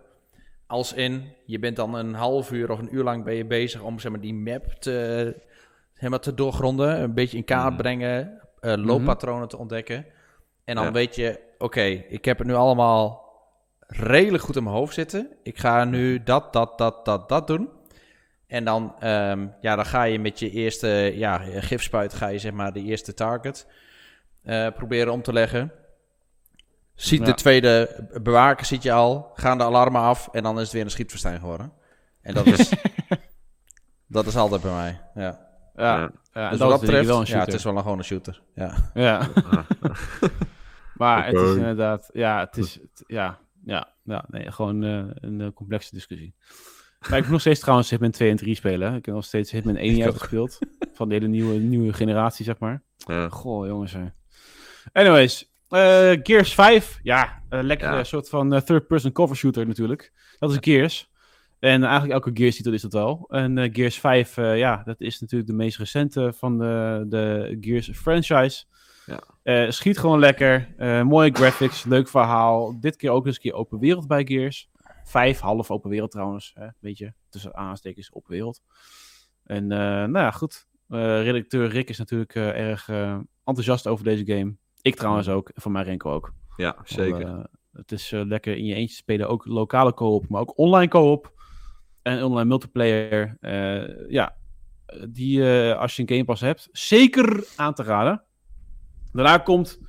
Als 0.67 0.93
in, 0.93 1.33
je 1.45 1.59
bent 1.59 1.75
dan 1.75 1.93
een 1.95 2.13
half 2.13 2.51
uur 2.51 2.71
of 2.71 2.79
een 2.79 2.95
uur 2.95 3.03
lang 3.03 3.23
ben 3.23 3.33
je 3.35 3.45
bezig 3.45 3.81
om 3.81 3.99
zeg 3.99 4.11
maar, 4.11 4.21
die 4.21 4.33
map 4.33 4.65
te, 4.79 5.35
helemaal 5.93 6.19
te 6.19 6.33
doorgronden, 6.33 7.01
een 7.01 7.13
beetje 7.13 7.37
in 7.37 7.43
kaart 7.43 7.69
Mhm. 7.73 7.77
brengen, 7.81 8.41
eh, 8.59 8.73
looppatronen 8.77 9.47
te 9.47 9.57
ontdekken. 9.57 10.05
En 10.65 10.75
dan 10.75 10.83
Ja. 10.85 10.91
weet 10.91 11.15
je, 11.15 11.39
oké, 11.57 11.81
ik 12.09 12.25
heb 12.25 12.37
het 12.37 12.47
nu 12.47 12.53
allemaal 12.53 13.27
redelijk 13.87 14.43
goed 14.43 14.55
in 14.55 14.63
mijn 14.63 14.75
hoofd 14.75 14.93
zitten. 14.93 15.29
Ik 15.43 15.57
ga 15.57 15.83
nu 15.85 16.23
dat, 16.23 16.53
dat, 16.53 16.77
dat, 16.77 17.05
dat, 17.05 17.29
dat 17.29 17.47
doen. 17.47 17.69
En 18.49 18.63
dan, 18.63 18.95
ehm, 18.99 19.47
ja, 19.61 19.75
dan 19.75 19.85
ga 19.85 20.03
je 20.03 20.19
met 20.19 20.39
je 20.39 20.49
eerste 20.49 20.87
ja, 21.15 21.37
gifspuit, 21.37 22.13
ga 22.13 22.27
je 22.27 22.39
zeg 22.39 22.51
maar 22.51 22.73
de 22.73 22.81
eerste 22.83 23.13
target 23.13 23.67
eh, 24.43 24.67
proberen 24.75 25.13
om 25.13 25.21
te 25.21 25.33
leggen. 25.33 25.71
Ziet 26.95 27.19
de 27.25 27.33
tweede 27.33 28.07
bewaker, 28.21 28.65
ziet 28.65 28.83
je 28.83 28.91
al, 28.91 29.31
gaan 29.33 29.57
de 29.57 29.63
alarmen 29.63 30.01
af 30.01 30.27
en 30.31 30.43
dan 30.43 30.55
is 30.55 30.63
het 30.63 30.71
weer 30.71 30.83
een 30.83 30.89
schietverstijn 30.91 31.39
geworden. 31.39 31.71
En 32.21 32.33
dat 32.33 32.45
is, 32.45 32.71
dat 34.07 34.25
is 34.25 34.35
altijd 34.35 34.61
bij 34.61 34.71
mij, 34.73 35.01
ja. 35.15 35.47
Ja, 35.75 35.97
Ja. 36.33 36.49
Dus 36.49 36.59
dat 36.59 36.69
dat 36.69 36.79
betreft, 36.79 37.07
wel 37.07 37.19
een 37.19 37.25
ja, 37.25 37.39
het 37.39 37.53
is 37.53 37.63
wel 37.63 37.75
een, 37.75 37.81
gewoon 37.81 37.97
een 37.97 38.03
shooter, 38.03 38.41
ja. 38.55 38.91
Ja. 38.93 39.29
maar 40.97 41.25
het 41.25 41.35
is 41.35 41.55
inderdaad, 41.55 42.09
ja, 42.13 42.39
het 42.39 42.57
is, 42.57 42.73
het- 42.73 43.03
ja, 43.07 43.39
ja, 43.65 43.87
ja, 44.03 44.25
nee, 44.27 44.51
gewoon 44.51 44.83
eh, 44.83 45.03
een 45.13 45.41
eh, 45.41 45.47
complexe 45.53 45.93
discussie. 45.93 46.33
Maar 46.99 47.17
ik 47.17 47.23
moet 47.23 47.31
nog 47.31 47.41
steeds 47.41 47.59
trouwens 47.59 47.89
Hitman 47.89 48.11
2 48.11 48.29
en 48.29 48.35
3 48.35 48.55
spelen. 48.55 48.95
Ik 48.95 49.05
heb 49.05 49.15
nog 49.15 49.23
steeds 49.25 49.51
Hitman 49.51 49.75
1 49.75 49.93
niet 49.93 50.03
uitgespeeld. 50.03 50.57
Van 50.93 51.07
de 51.09 51.13
hele 51.15 51.27
nieuwe, 51.27 51.53
nieuwe 51.59 51.93
generatie, 51.93 52.45
zeg 52.45 52.59
maar. 52.59 52.83
Ja. 52.97 53.29
Goh, 53.29 53.67
jongens. 53.67 53.93
hè. 53.93 54.05
Anyways, 54.91 55.51
eh, 55.69 56.11
Gears 56.23 56.53
5. 56.53 56.99
Ja, 57.03 57.43
Ja. 57.49 58.03
soort 58.03 58.29
van 58.29 58.53
eh, 58.53 58.61
third-person 58.61 59.11
cover 59.11 59.35
shooter 59.35 59.67
natuurlijk. 59.67 60.13
Dat 60.39 60.51
is 60.51 60.57
Gears. 60.61 61.09
En 61.59 61.83
eigenlijk 61.83 62.13
elke 62.13 62.31
Gears 62.33 62.55
titel 62.55 62.73
is 62.73 62.81
dat 62.81 62.93
wel. 62.93 63.25
En 63.29 63.57
eh, 63.57 63.69
Gears 63.73 63.99
5, 63.99 64.37
eh, 64.37 64.57
ja, 64.57 64.81
dat 64.85 65.01
is 65.01 65.19
natuurlijk 65.19 65.49
de 65.49 65.55
meest 65.55 65.77
recente 65.77 66.33
van 66.35 66.57
de, 66.57 67.05
de 67.07 67.57
Gears 67.61 67.89
franchise. 67.93 68.63
Ja. 69.43 69.71
Schiet 69.71 69.97
gewoon 69.97 70.19
lekker. 70.19 70.67
mooie 71.05 71.31
graphics, 71.33 71.83
leuk 71.83 72.07
verhaal. 72.07 72.79
Dit 72.79 72.95
keer 72.95 73.09
ook 73.09 73.25
eens 73.25 73.35
een 73.35 73.41
keer 73.41 73.53
open 73.53 73.79
wereld 73.79 74.07
bij 74.07 74.25
Gears. 74.25 74.69
Vijf, 75.09 75.39
half 75.39 75.71
open 75.71 75.89
wereld 75.89 76.11
trouwens. 76.11 76.51
Hè? 76.55 76.67
Weet 76.79 76.97
je, 76.97 77.13
tussen 77.29 77.55
aanstekens 77.55 78.13
open 78.13 78.31
wereld. 78.31 78.61
En 79.43 79.71
eh, 79.71 79.79
nou 79.79 80.17
ja, 80.17 80.31
goed. 80.31 80.67
Eh, 80.87 81.21
redacteur 81.23 81.69
Rick 81.69 81.89
is 81.89 81.97
natuurlijk 81.97 82.35
eh, 82.35 82.69
erg 82.69 82.89
enthousiast 83.43 83.87
over 83.87 84.03
deze 84.03 84.25
game. 84.25 84.55
Ik 84.81 84.95
trouwens 84.95 85.29
ook. 85.29 85.49
En 85.49 85.61
van 85.61 85.71
mij 85.71 85.83
Renko 85.83 86.11
ook. 86.11 86.33
ja, 86.57 86.77
zeker. 86.83 87.49
Het 87.71 87.91
is 87.91 88.11
lekker 88.11 88.57
in 88.57 88.65
je 88.65 88.75
eentje 88.75 88.95
spelen. 88.95 89.29
Ook 89.29 89.45
lokale 89.45 89.93
co-op, 89.93 90.29
maar 90.29 90.41
ook 90.41 90.57
online 90.57 90.91
co-op. 90.91 91.33
En 92.01 92.23
online 92.23 92.49
multiplayer. 92.49 93.37
Ja, 94.09 94.35
die 95.09 95.43
als 95.73 95.95
je 95.95 96.01
een 96.01 96.09
Game 96.09 96.25
Pass 96.25 96.41
hebt, 96.41 96.69
zeker 96.71 97.43
aan 97.55 97.73
te 97.73 97.83
raden. 97.83 98.23
Daarna 99.11 99.37
komt, 99.37 99.79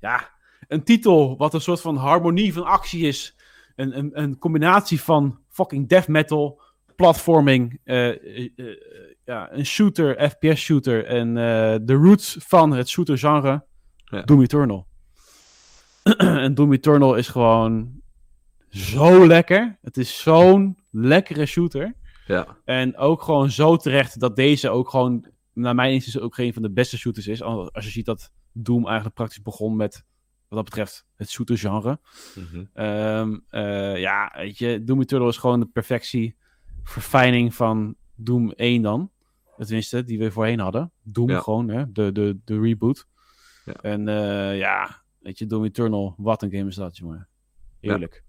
ja, 0.00 0.30
een 0.68 0.84
titel 0.84 1.36
wat 1.36 1.54
een 1.54 1.60
soort 1.60 1.80
van 1.80 1.96
harmonie 1.96 2.52
van 2.52 2.64
actie 2.64 3.06
is. 3.06 3.39
Een, 3.80 3.98
een, 3.98 4.10
een 4.12 4.38
combinatie 4.38 5.00
van 5.00 5.38
fucking 5.48 5.88
death 5.88 6.08
metal, 6.08 6.60
platforming, 6.96 7.80
eh, 7.84 8.08
eh, 8.08 8.50
eh, 8.56 8.66
ja, 9.24 9.52
een 9.52 9.66
shooter, 9.66 10.30
FPS 10.30 10.60
shooter 10.60 11.04
en 11.04 11.34
de 11.84 11.94
roots 11.94 12.36
van 12.38 12.70
het 12.70 12.88
shooter 12.88 13.18
genre, 13.18 13.64
Ja. 14.04 14.22
Doom 14.22 14.42
Eternal. 14.42 14.86
en 16.44 16.54
Doom 16.54 16.72
Eternal 16.72 17.14
is 17.14 17.28
gewoon 17.28 18.00
zo 18.68 19.26
lekker. 19.26 19.78
Het 19.82 19.96
is 19.96 20.22
zo'n 20.22 20.78
lekkere 20.90 21.46
shooter. 21.46 21.94
Ja, 22.26 22.56
En 22.64 22.96
ook 22.96 23.22
gewoon 23.22 23.50
zo 23.50 23.76
terecht 23.76 24.20
dat 24.20 24.36
deze 24.36 24.70
ook 24.70 24.90
gewoon, 24.90 25.26
naar 25.52 25.74
mijn 25.74 25.92
inziens, 25.92 26.18
ook 26.18 26.34
geen 26.34 26.52
van 26.52 26.62
de 26.62 26.70
beste 26.70 26.98
shooters 26.98 27.26
is. 27.26 27.42
Als 27.42 27.84
je 27.84 27.90
ziet 27.90 28.06
dat 28.06 28.30
Doom 28.52 28.84
eigenlijk 28.86 29.14
praktisch 29.14 29.42
begon 29.42 29.76
met, 29.76 30.04
wat 30.50 30.58
dat 30.58 30.64
betreft, 30.64 31.06
het 31.16 31.30
shooter 31.30 31.58
genre. 31.58 31.98
mhm. 32.34 32.64
Ehm, 32.74 33.38
eh, 33.48 33.98
ja, 34.00 34.32
weet 34.36 34.58
je, 34.58 34.84
Doom 34.84 35.00
Eternal 35.00 35.28
is 35.28 35.36
gewoon 35.36 35.60
de 35.60 35.66
perfectie, 35.66 36.36
verfijning 36.82 37.54
van 37.54 37.94
Doom 38.14 38.52
1 38.56 38.82
dan. 38.82 39.10
Tenminste, 39.56 40.04
die 40.04 40.18
we 40.18 40.30
voorheen 40.30 40.58
hadden. 40.58 40.92
Doom 41.02 41.28
Ja. 41.30 41.40
gewoon, 41.40 41.68
hè? 41.68 41.92
De, 41.92 42.12
de, 42.12 42.38
de 42.44 42.60
reboot. 42.60 43.06
Ja. 43.64 43.72
En 43.72 44.08
eh, 44.08 44.58
ja, 44.58 45.02
weet 45.18 45.38
je, 45.38 45.46
Doom 45.46 45.64
Eternal, 45.64 46.14
wat 46.16 46.42
een 46.42 46.50
game 46.50 46.68
is 46.68 46.74
dat, 46.74 46.96
jongen. 46.96 47.28
Heerlijk. 47.80 48.24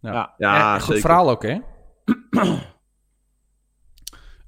Ja. 0.00 0.12
Ja. 0.12 0.34
ja 0.38 0.66
Eh, 0.74 0.74
goed 0.74 0.84
zeker. 0.86 1.00
verhaal 1.00 1.30
ook, 1.30 1.42
hè? 1.42 1.58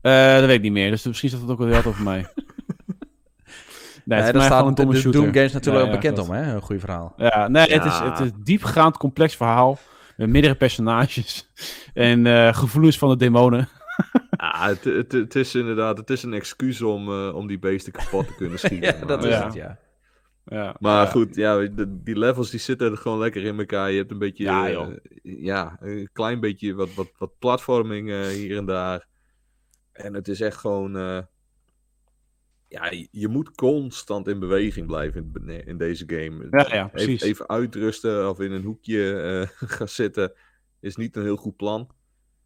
Eh, 0.00 0.34
dat 0.36 0.44
weet 0.46 0.56
ik 0.56 0.62
niet 0.62 0.72
meer, 0.72 0.90
dus 0.90 1.06
misschien 1.06 1.28
staat 1.28 1.40
het 1.40 1.50
ook 1.50 1.58
wel 1.58 1.66
heel 1.68 1.84
over 1.84 2.02
mij. 2.04 2.26
Nee, 4.08 4.18
het 4.22 4.32
Nee, 4.34 4.42
is 4.42 4.48
gewoon 4.48 4.58
staat 4.58 4.66
een 4.66 4.74
domme 4.74 5.00
shooter. 5.00 5.20
Doom 5.20 5.32
Games 5.32 5.52
natuurlijk 5.52 5.84
ook 5.84 5.90
ja, 5.90 5.96
bekend 5.98 6.18
om, 6.18 6.30
hè? 6.30 6.54
Een 6.54 6.60
goede 6.62 6.80
verhaal. 6.80 7.12
Ja, 7.16 7.48
nee, 7.48 7.72
Het, 7.72 7.84
is, 7.84 7.98
het 7.98 8.18
is 8.18 8.30
een 8.30 8.40
diepgaand, 8.44 8.96
complex 8.96 9.36
verhaal. 9.36 9.78
Met 10.16 10.28
meerdere 10.28 10.54
personages. 10.54 11.48
En 11.94 12.26
eh, 12.26 12.54
gevoelens 12.54 12.98
van 12.98 13.08
de 13.08 13.16
demonen. 13.16 13.68
Ja, 14.40 14.68
het, 14.68 14.84
het, 14.84 15.12
het 15.12 15.34
is 15.34 15.54
inderdaad 15.54 15.98
het 15.98 16.10
is 16.10 16.22
een 16.22 16.32
excuus 16.34 16.82
om, 16.82 17.08
eh, 17.08 17.34
om 17.34 17.46
die 17.46 17.58
beesten 17.58 17.92
kapot 17.92 18.26
te 18.26 18.34
kunnen 18.34 18.58
schieten. 18.64 18.98
Ja, 18.98 19.06
dat 19.06 19.24
is 19.24 19.30
Ja. 19.34 19.44
het, 19.44 19.54
ja. 19.54 19.78
Ja, 20.44 20.76
maar 20.78 21.04
ja. 21.04 21.10
goed, 21.10 21.34
ja, 21.34 21.56
de- 21.56 22.02
die 22.02 22.18
levels 22.18 22.50
die 22.50 22.60
zitten 22.60 22.90
er 22.90 22.96
gewoon 22.96 23.18
lekker 23.18 23.44
in 23.44 23.58
elkaar. 23.58 23.90
Je 23.90 23.98
hebt 23.98 24.10
een 24.10 24.18
beetje, 24.18 24.44
Ja, 24.44 24.68
eh, 24.68 24.86
ja, 25.22 25.76
een 25.80 26.08
klein 26.12 26.40
beetje 26.40 26.74
wat, 26.74 26.94
wat, 26.94 27.10
wat 27.18 27.38
platforming 27.38 28.10
eh, 28.10 28.20
hier 28.26 28.56
en 28.56 28.66
daar. 28.66 29.06
En 29.92 30.14
het 30.14 30.28
is 30.28 30.40
echt 30.40 30.56
gewoon, 30.56 30.96
eh, 30.96 31.18
ja, 32.68 32.92
je, 33.10 33.28
moet 33.28 33.54
constant 33.54 34.28
in 34.28 34.38
beweging 34.38 34.86
blijven 34.86 35.32
in, 35.34 35.66
in 35.66 35.78
deze 35.78 36.04
game. 36.06 36.46
Ja, 36.50 36.58
ja, 36.58 36.74
even, 36.74 36.90
precies. 36.90 37.22
even 37.22 37.48
uitrusten 37.48 38.30
of 38.30 38.40
in 38.40 38.52
een 38.52 38.64
hoekje 38.64 39.20
eh, 39.20 39.68
gaan 39.76 39.88
zitten 39.88 40.32
is 40.80 40.96
niet 40.96 41.16
een 41.16 41.22
heel 41.22 41.36
goed 41.36 41.56
plan. 41.56 41.90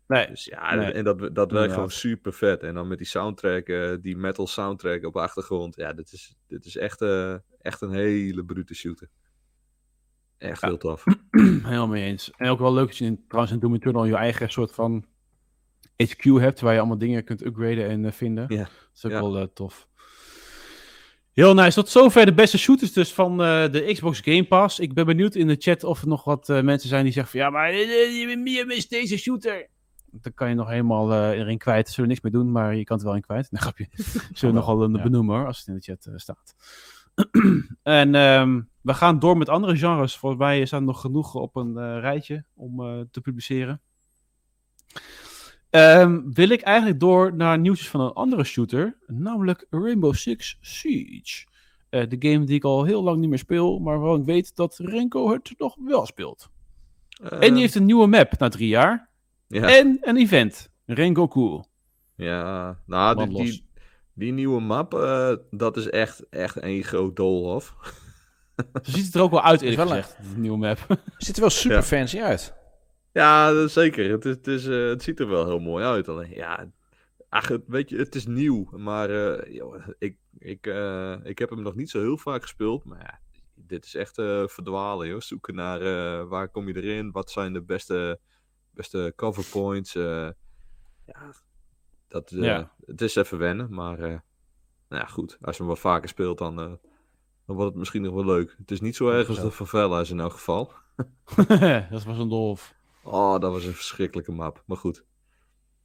Nee, 0.07 0.27
Dus 0.27 0.45
ja, 0.45 0.75
Nee. 0.75 0.93
en 0.93 1.05
dat, 1.05 1.35
dat 1.35 1.53
werkt 1.53 1.73
gewoon 1.73 1.91
super 1.91 2.33
vet. 2.33 2.63
En 2.63 2.75
dan 2.75 2.89
met 2.89 2.99
die 2.99 3.07
soundtrack, 3.07 3.69
eh, 3.69 3.93
die 4.01 4.17
metal 4.17 4.47
soundtrack 4.47 5.05
op 5.05 5.13
de 5.13 5.21
achtergrond. 5.21 5.77
Ja, 5.77 5.93
dit 5.93 6.13
is, 6.13 6.37
dit 6.47 6.65
is 6.65 6.77
echt, 6.77 7.01
eh, 7.01 7.35
echt 7.61 7.81
een 7.81 7.93
hele 7.93 8.45
brute 8.45 8.75
shooter. 8.75 9.09
Echt 10.39 10.63
heel 10.63 10.77
tof. 10.77 11.05
helemaal 11.31 11.89
mee 11.89 12.05
eens. 12.05 12.31
En 12.37 12.49
ook 12.49 12.59
wel 12.59 12.73
leuk 12.73 12.87
dat 12.87 12.97
je 12.97 13.05
in, 13.05 13.25
trouwens 13.27 13.55
in 13.55 13.61
Doom 13.61 13.75
Eternal 13.75 14.05
je 14.05 14.17
eigen 14.17 14.51
soort 14.51 14.73
van 14.73 15.05
HQ 15.97 16.23
hebt. 16.23 16.61
Waar 16.61 16.73
je 16.73 16.79
allemaal 16.79 16.99
dingen 16.99 17.25
kunt 17.25 17.45
upgraden 17.45 17.89
en 17.89 18.13
vinden. 18.13 18.45
Ja. 18.49 18.63
Dat 18.63 18.91
is 18.95 19.05
ook 19.05 19.13
wel 19.13 19.53
tof. 19.53 19.89
Heel 21.33 21.55
nice. 21.55 21.75
Tot 21.75 21.89
zover 21.89 22.27
de 22.27 22.35
beste 22.35 22.59
shooters 22.59 22.93
dus 22.93 23.13
van 23.13 23.43
eh, 23.43 23.73
de 23.73 23.91
Xbox 23.93 24.21
Game 24.21 24.45
Pass. 24.45 24.79
Ik 24.79 24.95
ben 24.95 25.07
benieuwd 25.07 25.35
in 25.35 25.47
de 25.47 25.57
chat 25.59 25.85
of 25.85 26.03
er 26.03 26.09
nog 26.09 26.25
wat 26.25 26.49
eh, 26.49 26.61
mensen 26.61 26.89
zijn 26.89 27.05
die 27.05 27.13
zeggen 27.13 27.33
van... 27.33 27.41
Ja, 27.41 27.51
maar 27.51 27.69
eh, 27.69 27.79
je, 27.79 28.51
je 28.51 28.65
mist 28.67 28.91
deze 28.91 29.17
shooter. 29.19 29.71
Dan 30.21 30.35
kan 30.35 30.49
je 30.49 30.55
nog 30.55 30.69
helemaal 30.69 31.13
eh, 31.13 31.39
erin 31.39 31.59
kwijt. 31.59 31.89
Zullen 31.89 32.03
we 32.03 32.07
niks 32.07 32.21
meer 32.21 32.33
doen, 32.33 32.53
maar 32.53 32.77
je 32.77 32.85
kan 32.85 32.97
het 32.97 33.07
wel 33.07 33.15
in 33.15 33.21
kwijt. 33.21 33.51
Nee, 33.51 33.61
grapje. 33.61 33.89
Zullen 34.33 34.55
we 34.55 34.61
nog 34.61 34.67
wel 34.67 34.83
een 34.83 34.95
ja. 34.95 35.03
benoemen 35.03 35.37
hoor, 35.37 35.47
als 35.47 35.59
het 35.59 35.67
in 35.67 35.75
de 35.75 35.81
chat 35.81 36.07
eh, 36.07 36.13
staat. 36.17 36.55
en 37.83 38.15
ehm, 38.15 38.61
we 38.81 38.95
gaan 38.95 39.19
door 39.19 39.37
met 39.37 39.49
andere 39.49 39.77
genres. 39.77 40.17
Volgens 40.17 40.41
mij 40.41 40.65
staan 40.65 40.81
er 40.81 40.87
nog 40.87 41.01
genoeg 41.01 41.35
op 41.35 41.57
een 41.57 41.77
eh, 41.77 42.01
rijtje 42.01 42.45
om 42.55 42.83
eh, 42.83 43.01
te 43.11 43.21
publiceren. 43.21 43.81
Ehm, 45.73 46.21
wil 46.33 46.49
ik 46.49 46.61
eigenlijk 46.61 47.01
door 47.01 47.35
naar 47.35 47.59
nieuwtjes 47.59 47.89
van 47.89 48.01
een 48.01 48.13
andere 48.13 48.45
shooter, 48.45 48.97
namelijk 49.07 49.67
Rainbow 49.71 50.15
Six 50.15 50.57
Siege. 50.61 51.47
Eh, 51.89 52.09
de 52.09 52.17
game 52.31 52.45
die 52.45 52.55
ik 52.57 52.65
al 52.65 52.85
heel 52.85 53.03
lang 53.03 53.19
niet 53.19 53.29
meer 53.29 53.39
speel, 53.39 53.79
maar 53.79 53.99
waarvan 54.01 54.21
ik 54.21 54.27
weet 54.27 54.57
dat 54.57 54.77
Renko 54.79 55.33
het 55.33 55.55
nog 55.59 55.77
wel 55.85 56.07
speelt. 56.07 56.51
en 57.23 57.53
die 57.53 57.61
heeft 57.63 57.75
een 57.75 57.85
nieuwe 57.85 58.07
map 58.07 58.39
na 58.39 58.49
drie 58.49 58.69
jaar. 58.69 59.09
ja, 59.49 59.77
En 59.79 59.99
een 60.01 60.17
event. 60.17 60.69
Rengoku. 60.87 61.63
ja, 62.17 62.79
nou, 62.87 63.29
die, 63.29 63.43
die, 63.45 63.67
die 64.15 64.33
nieuwe 64.33 64.61
map, 64.61 64.95
eh, 64.95 65.33
dat 65.51 65.77
is 65.77 65.91
echt, 65.91 66.29
echt 66.31 66.57
één 66.57 66.83
groot 66.83 67.17
doolhof. 67.17 67.75
Zo 68.83 68.91
ziet 68.91 69.05
het 69.07 69.15
er 69.15 69.21
ook 69.23 69.31
wel 69.31 69.43
uit, 69.43 69.63
Is 69.63 69.71
eerlijk 69.71 69.89
wel 69.89 69.99
gezegd, 70.03 70.17
de 70.35 70.39
nieuwe 70.41 70.59
map. 70.59 70.79
Ziet 71.19 71.35
er 71.35 71.41
wel 71.41 71.51
super 71.51 71.77
Ja. 71.77 71.83
fancy 71.83 72.21
uit. 72.21 72.55
Ja, 73.13 73.51
is 73.51 73.73
zeker. 73.73 74.11
Het, 74.11 74.25
is, 74.25 74.35
het, 74.35 74.47
is, 74.47 74.67
eh, 74.67 74.89
het 74.89 75.03
ziet 75.03 75.21
er 75.21 75.29
wel 75.29 75.47
heel 75.47 75.59
mooi 75.59 75.85
uit. 75.85 76.09
Alleen, 76.09 76.31
ja, 76.31 76.71
ach, 77.29 77.49
het, 77.49 77.63
weet 77.67 77.89
je, 77.89 77.97
het 77.97 78.15
is 78.15 78.27
nieuw. 78.27 78.69
Maar 78.79 79.11
eh, 79.11 79.55
joh, 79.55 79.87
ik, 79.99 80.17
ik, 80.39 80.67
eh, 80.67 81.17
ik 81.23 81.39
heb 81.39 81.51
hem 81.51 81.63
nog 81.63 81.75
niet 81.75 81.91
zo 81.91 82.01
heel 82.01 82.17
vaak 82.19 82.43
gespeeld. 82.43 82.85
Maar 82.85 82.99
ja, 83.01 83.21
dit 83.55 83.85
is 83.85 83.95
echt 83.95 84.15
verdwalen, 84.47 85.09
joh. 85.09 85.21
Zoeken 85.21 85.55
naar 85.55 85.81
waar 86.29 86.49
kom 86.49 86.69
je 86.69 86.77
erin? 86.83 87.11
Wat 87.11 87.31
zijn 87.31 87.53
de 87.53 87.63
beste, 87.63 88.21
beste 88.71 89.13
cover 89.17 89.45
points? 89.51 89.95
eh, 89.95 90.29
ja, 91.07 91.33
dat, 92.09 92.31
Ja. 92.31 92.73
het 92.87 93.01
is 93.01 93.15
even 93.17 93.39
wennen. 93.39 93.75
Maar 93.75 93.99
nou 93.99 94.21
ja, 94.89 95.07
goed. 95.07 95.39
Als 95.41 95.57
je 95.57 95.63
hem 95.63 95.71
wat 95.73 95.81
vaker 95.81 96.09
speelt, 96.09 96.39
dan, 96.39 96.57
dan 96.57 96.79
wordt 97.47 97.71
het 97.71 97.75
misschien 97.79 98.03
nog 98.03 98.15
wel 98.15 98.25
leuk. 98.25 98.55
Het 98.59 98.71
is 98.71 98.81
niet 98.81 98.97
zo 98.97 99.09
erg 99.09 99.29
als 99.29 99.41
de 99.41 99.51
favelas 99.51 100.11
in 100.11 100.21
elk 100.21 100.33
geval. 100.33 100.73
dat 101.91 102.05
was 102.05 102.19
een 102.19 102.29
dolf. 102.29 102.75
Oh, 103.03 103.39
dat 103.41 103.53
was 103.53 103.65
een 103.65 103.75
verschrikkelijke 103.75 104.33
map. 104.33 104.63
Maar 104.67 104.77
goed. 104.77 105.05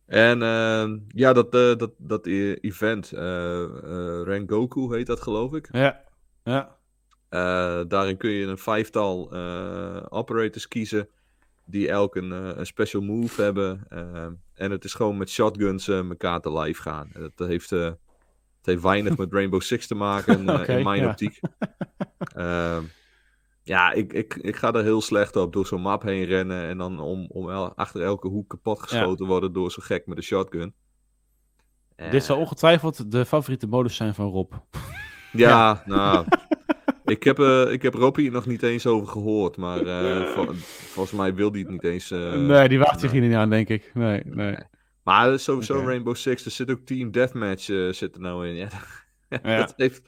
En 0.07 0.41
ehm, 0.41 0.97
ja, 1.07 1.33
dat, 1.33 1.53
eh, 1.53 1.75
dat, 1.75 1.91
dat 1.97 2.25
e- 2.25 2.53
event, 2.53 3.11
eh 3.11 3.63
eh, 3.63 4.23
Rengoku 4.23 4.95
heet 4.95 5.07
dat 5.07 5.21
geloof 5.21 5.53
ik. 5.53 5.69
Ja, 5.71 6.03
ja. 6.43 6.75
Daarin 7.87 8.17
kun 8.17 8.29
je 8.29 8.45
een 8.45 8.57
vijftal 8.57 9.31
operators 10.09 10.67
kiezen. 10.67 11.09
Die 11.65 11.89
elk 11.89 12.15
een, 12.15 12.31
een 12.31 12.65
special 12.65 13.01
move 13.01 13.41
hebben. 13.41 13.85
Ehm, 13.89 14.33
en 14.53 14.71
het 14.71 14.83
is 14.83 14.93
gewoon 14.93 15.17
met 15.17 15.29
shotguns 15.29 15.87
elkaar 15.87 16.41
te 16.41 16.59
live 16.59 16.81
gaan. 16.81 17.09
En 17.13 17.31
dat 17.35 17.47
heeft, 17.47 17.69
het 17.69 17.97
heeft 18.61 18.81
weinig 18.81 19.17
met 19.23 19.33
Rainbow 19.33 19.61
Six 19.61 19.87
te 19.87 19.95
maken 19.95 20.37
in 20.67 20.83
mijn 20.83 21.01
ja. 21.01 21.09
optiek. 21.09 21.39
Ja, 23.67 23.91
ik, 23.91 24.13
ik, 24.13 24.35
ik 24.35 24.55
ga 24.55 24.73
er 24.73 24.83
heel 24.83 25.01
slecht 25.01 25.35
op 25.35 25.53
door 25.53 25.65
zo'n 25.67 25.81
map 25.81 26.01
heen 26.01 26.23
rennen. 26.25 26.67
En 26.67 26.77
dan 26.77 26.99
om, 26.99 27.25
om 27.29 27.49
el- 27.49 27.75
achter 27.75 28.01
elke 28.01 28.27
hoek 28.27 28.49
kapot 28.49 28.81
geschoten 28.81 29.25
worden 29.25 29.53
door 29.53 29.71
zo'n 29.71 29.83
gek 29.83 30.05
met 30.07 30.17
een 30.17 30.23
shotgun. 30.23 30.73
Eh, 31.95 32.11
Dit 32.11 32.23
zal 32.23 32.37
ongetwijfeld 32.37 33.11
de 33.11 33.25
favoriete 33.25 33.67
modus 33.67 33.95
zijn 33.95 34.13
van 34.15 34.29
Rob. 34.29 34.53
ja, 35.31 35.83
nou. 35.85 36.25
ik, 37.05 37.23
heb, 37.23 37.39
eh 37.39 37.71
ik 37.71 37.81
heb 37.81 37.93
Robbie 37.93 38.31
nog 38.31 38.45
niet 38.45 38.63
eens 38.63 38.85
over 38.87 39.07
gehoord. 39.07 39.57
Maar 39.57 39.85
eh, 39.85 40.25
vol- 40.33 40.53
volgens 40.93 41.15
mij 41.17 41.33
wil 41.35 41.51
hij 41.51 41.59
het 41.59 41.69
niet 41.69 41.83
eens. 41.83 42.09
nee, 42.09 42.69
die 42.69 42.79
wacht 42.79 42.99
zich 42.99 43.11
hier 43.11 43.21
niet 43.21 43.33
aan, 43.35 43.49
denk 43.49 43.69
ik. 43.69 43.91
Nee, 43.93 44.21
nee. 44.25 44.57
Maar 45.03 45.39
sowieso. 45.39 45.79
Rainbow 45.85 46.15
Six. 46.15 46.45
Er 46.45 46.51
zit 46.51 46.71
ook 46.71 46.79
Team 46.79 47.11
Deathmatch 47.11 47.69
eh, 47.69 47.91
zit 47.91 48.15
er 48.15 48.21
nou 48.21 48.47
in. 48.47 48.55
Ja, 48.55 48.67
Ja. 49.29 49.39
Het, 49.43 49.73
heeft, 49.77 50.01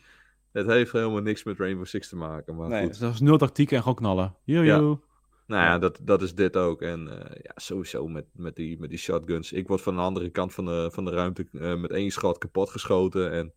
het 0.52 0.68
heeft 0.68 0.92
helemaal 0.92 1.22
niks 1.22 1.44
met 1.44 1.58
Rainbow 1.58 1.86
Six 1.86 2.10
te 2.10 2.16
maken. 2.16 2.56
Maar 2.56 2.70
Nee, 2.70 2.86
goed. 2.86 3.00
dat 3.00 3.14
is 3.14 3.20
nul 3.20 3.38
tactiek 3.38 3.72
en 3.72 3.80
gewoon 3.80 3.96
knallen. 3.96 4.36
Jojo. 4.44 5.02
Nou 5.48 5.64
ja, 5.64 5.78
dat, 5.78 6.00
dat 6.02 6.22
is 6.22 6.36
dit 6.36 6.58
ook. 6.58 6.82
En 6.82 7.08
eh, 7.08 7.42
ja, 7.44 7.52
sowieso 7.56 8.08
met, 8.08 8.26
met, 8.34 8.56
die, 8.56 8.80
met 8.80 8.90
die 8.90 9.00
shotguns. 9.00 9.52
Ik 9.52 9.68
word 9.68 9.82
van 9.82 9.96
de 9.96 10.02
andere 10.02 10.30
kant 10.30 10.54
van 10.54 10.66
de, 10.66 10.90
van 10.94 11.06
de 11.06 11.12
ruimte 11.12 11.48
eh, 11.52 11.76
met 11.76 11.92
één 11.92 12.12
schot 12.12 12.38
kapot 12.38 12.70
geschoten. 12.70 13.32
En 13.32 13.54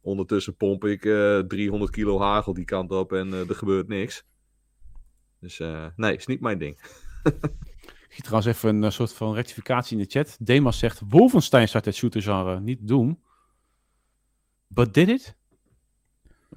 ondertussen 0.00 0.56
pomp 0.56 0.84
ik 0.84 1.04
eh 1.04 1.38
300 1.38 1.90
kilo 1.90 2.20
hagel 2.20 2.54
die 2.54 2.64
kant 2.64 2.90
op 2.90 3.12
en 3.12 3.32
eh, 3.32 3.48
er 3.48 3.54
gebeurt 3.54 3.88
niks. 3.88 4.26
Dus 5.40 5.60
eh, 5.60 5.86
nee, 5.96 6.16
is 6.16 6.26
niet 6.26 6.40
mijn 6.40 6.58
ding. 6.58 6.78
Ik 8.08 8.14
zie 8.14 8.22
trouwens 8.22 8.56
even 8.56 8.82
een 8.82 8.92
soort 8.92 9.12
van 9.12 9.34
rectificatie 9.34 9.96
in 9.96 10.02
de 10.02 10.10
chat. 10.10 10.36
Demas 10.40 10.78
zegt, 10.78 11.02
Wolfenstein 11.08 11.68
start 11.68 11.84
het 11.84 11.94
shooter 11.94 12.22
genre, 12.22 12.60
niet 12.60 12.88
Doom. 12.88 13.22
But 14.66 14.94
did 14.94 15.08
it? 15.08 15.36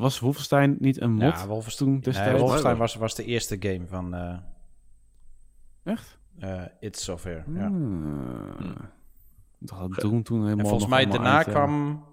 Was 0.02 0.20
Wolfenstein 0.20 0.76
niet 0.80 1.02
een 1.02 1.12
mod 1.12 1.22
Ja, 1.40 1.48
Wolfenstein, 1.48 1.90
toen 1.90 1.94
nee, 1.94 2.04
destijds? 2.04 2.40
Wolfenstein 2.40 2.78
was, 2.78 2.96
was 2.96 3.16
de 3.16 3.26
eerste 3.26 3.58
game 3.60 3.88
van, 3.88 4.14
eh, 4.14 4.38
Echt? 5.84 6.20
Eh 6.40 6.64
It's 6.80 7.04
Software, 7.04 7.44
ja. 7.48 7.68
Hmm. 7.68 8.76
Dat 9.60 9.78
had 9.78 9.94
Doom 9.94 10.24
toen 10.24 10.42
helemaal 10.42 10.60
En 10.60 10.70
volgens 10.70 10.90
mij 10.90 11.06
daarna 11.06 11.38
uit, 11.38 11.48
eh. 11.48 11.54
kwam 11.54 12.06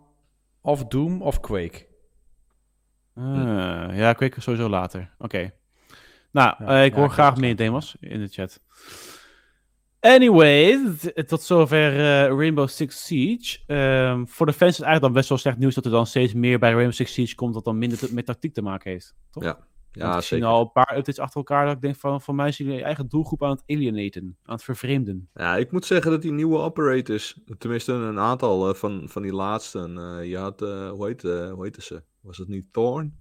of 0.60 0.84
Doom 0.84 1.22
of 1.22 1.40
Quake. 1.40 1.86
Ah, 3.14 3.96
ja, 3.96 4.14
het 4.18 4.42
sowieso 4.42 4.68
later. 4.68 5.14
Oké. 5.18 5.50
Nou, 6.30 6.64
Ja, 6.64 6.78
ik 6.78 6.94
hoor 6.94 7.10
graag 7.10 7.36
meer 7.36 7.56
demos 7.56 7.96
in 8.00 8.20
de 8.20 8.28
chat. 8.28 8.60
Anyway, 10.00 10.94
tot 11.26 11.42
zover 11.42 11.92
eh, 11.92 12.36
Rainbow 12.36 12.68
Six 12.68 13.06
Siege. 13.06 13.58
Ehm, 13.66 14.24
voor 14.26 14.46
de 14.46 14.52
fans 14.52 14.70
is 14.70 14.76
het 14.76 14.86
eigenlijk 14.86 15.00
dan 15.00 15.12
best 15.12 15.28
wel 15.28 15.38
slecht 15.38 15.58
nieuws 15.58 15.74
dat 15.74 15.84
er 15.84 15.90
dan 15.90 16.06
steeds 16.06 16.32
meer 16.32 16.58
bij 16.58 16.70
Rainbow 16.70 16.94
Six 16.94 17.12
Siege 17.12 17.34
komt 17.34 17.54
dat 17.54 17.64
dan 17.64 17.78
minder 17.78 17.98
met 18.10 18.26
tactiek 18.26 18.54
te 18.54 18.62
maken 18.62 18.90
heeft. 18.90 19.14
Toch? 19.30 19.42
Ja. 19.42 19.66
Ja, 19.92 20.16
ik 20.16 20.22
zie 20.22 20.22
zeker. 20.22 20.46
al 20.46 20.60
een 20.60 20.72
paar 20.72 20.90
updates 20.90 21.18
achter 21.18 21.36
elkaar 21.36 21.66
dat 21.66 21.74
ik 21.74 21.80
denk 21.80 21.96
van, 21.96 22.20
van 22.20 22.34
mij 22.34 22.52
zijn 22.52 22.68
jullie 22.68 22.84
eigen 22.84 23.08
doelgroep 23.08 23.42
aan 23.42 23.50
het 23.50 23.62
alienaten, 23.66 24.36
aan 24.44 24.54
het 24.54 24.64
vervreemden. 24.64 25.28
Ja, 25.34 25.56
ik 25.56 25.72
moet 25.72 25.84
zeggen 25.84 26.10
dat 26.10 26.22
die 26.22 26.32
nieuwe 26.32 26.58
operators, 26.58 27.40
tenminste 27.58 27.92
een 27.92 28.18
aantal 28.18 28.68
eh, 28.68 28.74
van, 28.74 29.08
van 29.08 29.22
die 29.22 29.32
laatste, 29.32 29.78
eh, 29.78 30.28
je 30.30 30.36
had, 30.36 30.60
hoe, 30.60 31.06
heet, 31.06 31.22
hoe 31.22 31.62
heette 31.62 31.82
ze? 31.82 32.02
Was 32.20 32.38
het 32.38 32.48
niet 32.48 32.72
Thorn? 32.72 33.16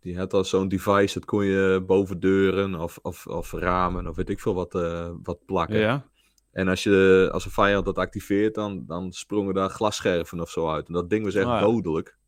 Die 0.00 0.18
had 0.18 0.32
al 0.32 0.44
zo'n 0.44 0.68
device, 0.68 1.14
dat 1.14 1.24
kon 1.24 1.44
je 1.44 1.82
boven 1.86 2.20
deuren 2.20 2.74
of, 2.74 2.98
of, 3.02 3.26
of 3.26 3.52
ramen 3.52 4.06
of 4.06 4.16
weet 4.16 4.28
ik 4.30 4.40
veel 4.40 4.54
wat, 4.54 4.74
eh, 4.74 5.10
wat 5.22 5.44
plakken. 5.44 5.78
Ja. 5.78 6.04
En 6.52 6.68
als, 6.68 6.82
je, 6.82 7.28
als 7.32 7.44
een 7.44 7.50
vijand 7.50 7.84
dat 7.84 7.98
activeert, 7.98 8.54
dan, 8.54 8.84
dan 8.86 9.12
sprongen 9.12 9.54
daar 9.54 9.70
glasscherven 9.70 10.40
of 10.40 10.50
zo 10.50 10.70
uit. 10.70 10.86
En 10.86 10.92
dat 10.92 11.10
ding 11.10 11.24
was 11.24 11.34
echt 11.34 11.46
Ah, 11.46 11.52
ja. 11.52 11.60
dodelijk. 11.60 12.18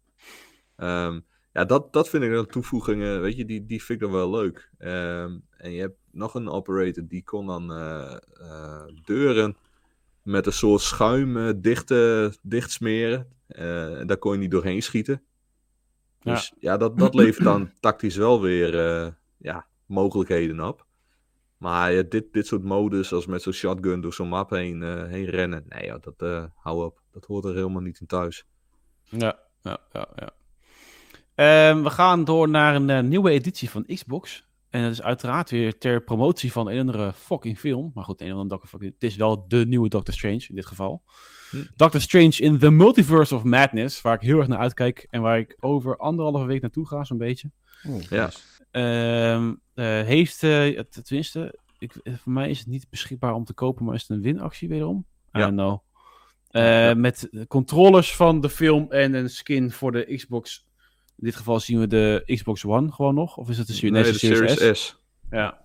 Ehm, 0.76 1.20
ja, 1.52 1.64
dat, 1.64 1.92
dat 1.92 2.08
vind 2.08 2.24
ik 2.24 2.32
een 2.32 2.46
toevoeging, 2.46 3.00
weet 3.20 3.36
je, 3.36 3.44
die, 3.44 3.66
die 3.66 3.82
vind 3.84 4.00
ik 4.00 4.06
dan 4.08 4.16
wel 4.16 4.30
leuk. 4.30 4.70
Ehm, 4.78 5.38
en 5.56 5.72
je 5.72 5.80
hebt 5.80 5.96
nog 6.10 6.34
een 6.34 6.48
operator, 6.48 7.04
die 7.08 7.24
kon 7.24 7.46
dan 7.46 7.72
eh, 7.72 8.16
eh, 8.40 8.82
deuren 9.04 9.56
met 10.22 10.46
een 10.46 10.52
soort 10.52 10.80
schuim 10.80 11.60
dicht, 11.60 11.94
dicht 12.42 12.70
smeren. 12.70 13.26
En 13.46 14.06
daar 14.06 14.16
kon 14.16 14.32
je 14.32 14.38
niet 14.38 14.50
doorheen 14.50 14.82
schieten. 14.82 15.22
Dus 16.22 16.52
ja, 16.58 16.76
dat, 16.76 16.98
dat 16.98 17.14
levert 17.14 17.44
dan 17.44 17.70
tactisch 17.80 18.16
wel 18.16 18.40
weer 18.40 18.78
eh, 18.78 19.08
ja, 19.36 19.66
mogelijkheden 19.86 20.60
op. 20.60 20.86
Maar 21.56 21.92
ja, 21.92 22.02
dit, 22.02 22.32
dit 22.32 22.46
soort 22.46 22.62
modus, 22.62 23.12
als 23.12 23.26
met 23.26 23.42
zo'n 23.42 23.52
shotgun 23.52 24.00
door 24.00 24.14
zo'n 24.14 24.28
map 24.28 24.50
heen, 24.50 24.82
eh, 24.82 25.04
heen 25.06 25.24
rennen. 25.24 25.64
Nee, 25.68 25.92
dat 26.00 26.14
eh, 26.16 26.44
hou 26.54 26.84
op. 26.84 27.00
Dat 27.12 27.24
hoort 27.24 27.44
er 27.44 27.54
helemaal 27.54 27.82
niet 27.82 28.00
in 28.00 28.06
thuis. 28.06 28.44
Ja, 29.04 29.38
ja, 29.62 29.78
ja. 29.92 30.08
ja. 30.16 30.30
Ehm, 31.34 31.82
we 31.82 31.90
gaan 31.90 32.24
door 32.24 32.48
naar 32.48 32.74
een 32.74 33.08
nieuwe 33.08 33.30
editie 33.30 33.70
van 33.70 33.84
Xbox. 33.86 34.46
En 34.70 34.82
dat 34.82 34.90
is 34.90 35.02
uiteraard 35.02 35.50
weer 35.50 35.78
ter 35.78 36.02
promotie 36.02 36.52
van 36.52 36.68
een 36.68 36.78
andere 36.78 37.12
fucking 37.12 37.58
film. 37.58 37.90
Maar 37.94 38.04
goed, 38.04 38.20
een 38.20 38.32
of 38.32 38.38
andere 38.38 38.66
fucking... 38.66 38.92
Het 38.92 39.02
is 39.02 39.16
wel 39.16 39.48
de 39.48 39.66
nieuwe 39.66 39.88
Doctor 39.88 40.14
Strange 40.14 40.44
in 40.48 40.54
dit 40.54 40.66
geval. 40.66 41.02
Doctor 41.76 42.00
Strange 42.00 42.36
in 42.38 42.58
the 42.58 42.70
Multiverse 42.70 43.34
of 43.34 43.42
Madness. 43.44 44.00
Waar 44.02 44.14
ik 44.14 44.20
heel 44.20 44.38
erg 44.38 44.48
naar 44.48 44.58
uitkijk. 44.58 45.06
En 45.10 45.20
waar 45.22 45.38
ik 45.38 45.56
over 45.60 45.96
anderhalve 45.96 46.44
week 46.46 46.60
naartoe 46.60 46.86
ga, 46.86 47.04
zo'n 47.04 47.18
beetje. 47.18 47.50
Ja. 48.10 48.30
Ehm, 48.70 49.54
eh, 49.74 49.84
heeft, 49.86 50.42
eh, 50.42 50.76
het- 50.76 51.00
tenminste, 51.04 51.58
ik, 51.78 51.94
eh, 52.02 52.14
voor 52.14 52.32
mij 52.32 52.50
is 52.50 52.58
het 52.58 52.66
niet 52.66 52.86
beschikbaar 52.90 53.34
om 53.34 53.44
te 53.44 53.52
kopen, 53.54 53.84
maar 53.84 53.94
is 53.94 54.00
het 54.00 54.10
een 54.10 54.22
winactie 54.22 54.68
wederom? 54.68 55.06
I 55.36 55.38
Ja. 55.38 55.44
don't 55.50 55.56
know. 55.56 55.78
Eh, 56.50 56.94
Met 56.94 57.28
controllers 57.48 58.16
van 58.16 58.40
de 58.40 58.48
film 58.50 58.86
en 58.90 59.14
een 59.14 59.30
skin 59.30 59.70
voor 59.70 59.92
de 59.92 60.14
Xbox. 60.16 60.66
In 61.16 61.24
dit 61.28 61.36
geval 61.36 61.60
zien 61.60 61.78
we 61.80 61.86
de 61.86 62.22
Xbox 62.26 62.64
One 62.64 62.92
gewoon 62.92 63.14
nog. 63.14 63.36
Of 63.36 63.48
is 63.48 63.58
het 63.58 63.66
de 63.66 63.72
Series, 63.72 63.92
Nee, 63.92 64.02
nee, 64.02 64.12
de 64.12 64.18
Series 64.18 64.52
Series 64.52 64.78
S? 64.78 64.84
S. 64.86 64.96
Ja. 65.30 65.60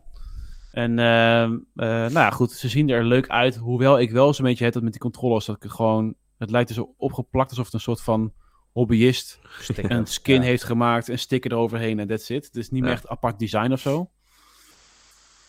En 0.77 0.99
ehm, 0.99 1.57
eh, 1.75 1.87
nou 1.87 2.13
ja, 2.13 2.29
goed, 2.29 2.51
ze 2.51 2.67
zien 2.67 2.89
er 2.89 3.05
leuk 3.05 3.27
uit. 3.27 3.55
Hoewel 3.55 3.99
ik 3.99 4.11
wel 4.11 4.33
zo'n 4.33 4.45
beetje 4.45 4.65
het 4.65 4.73
had 4.73 4.83
met 4.83 4.91
die 4.91 5.01
controllers. 5.01 5.45
Dat 5.45 5.55
ik 5.55 5.63
er 5.63 5.69
gewoon, 5.69 6.15
het 6.37 6.51
lijkt 6.51 6.69
er 6.69 6.75
zo 6.75 6.93
opgeplakt 6.97 7.49
alsof 7.49 7.65
het 7.65 7.73
een 7.73 7.79
soort 7.79 8.01
van 8.01 8.33
hobbyist 8.71 9.39
een 9.75 10.05
skin 10.05 10.41
heeft 10.41 10.63
gemaakt, 10.63 11.07
een 11.07 11.19
sticker 11.19 11.51
eroverheen 11.51 11.99
en 11.99 12.07
that's 12.07 12.29
it. 12.29 12.45
Het 12.45 12.55
is 12.55 12.69
niet 12.69 12.83
meer 12.83 12.91
echt 12.91 13.07
apart 13.07 13.39
design 13.39 13.71
of 13.71 13.79
zo. 13.79 14.09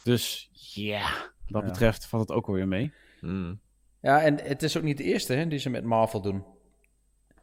Dus 0.05 0.51
ja, 0.53 1.01
wat 1.49 1.62
dat 1.62 1.64
betreft 1.64 2.07
valt 2.07 2.29
het 2.29 2.37
ook 2.37 2.47
alweer 2.47 2.68
mee. 2.68 2.93
Mm. 3.20 3.61
Ja, 4.01 4.22
en 4.22 4.41
het 4.43 4.62
is 4.62 4.76
ook 4.76 4.83
niet 4.83 4.99
de 4.99 5.05
eerste 5.05 5.33
hè, 5.33 5.47
die 5.47 5.59
ze 5.59 5.70
met 5.70 5.85
Marvel 5.85 6.20
doen. 6.20 6.45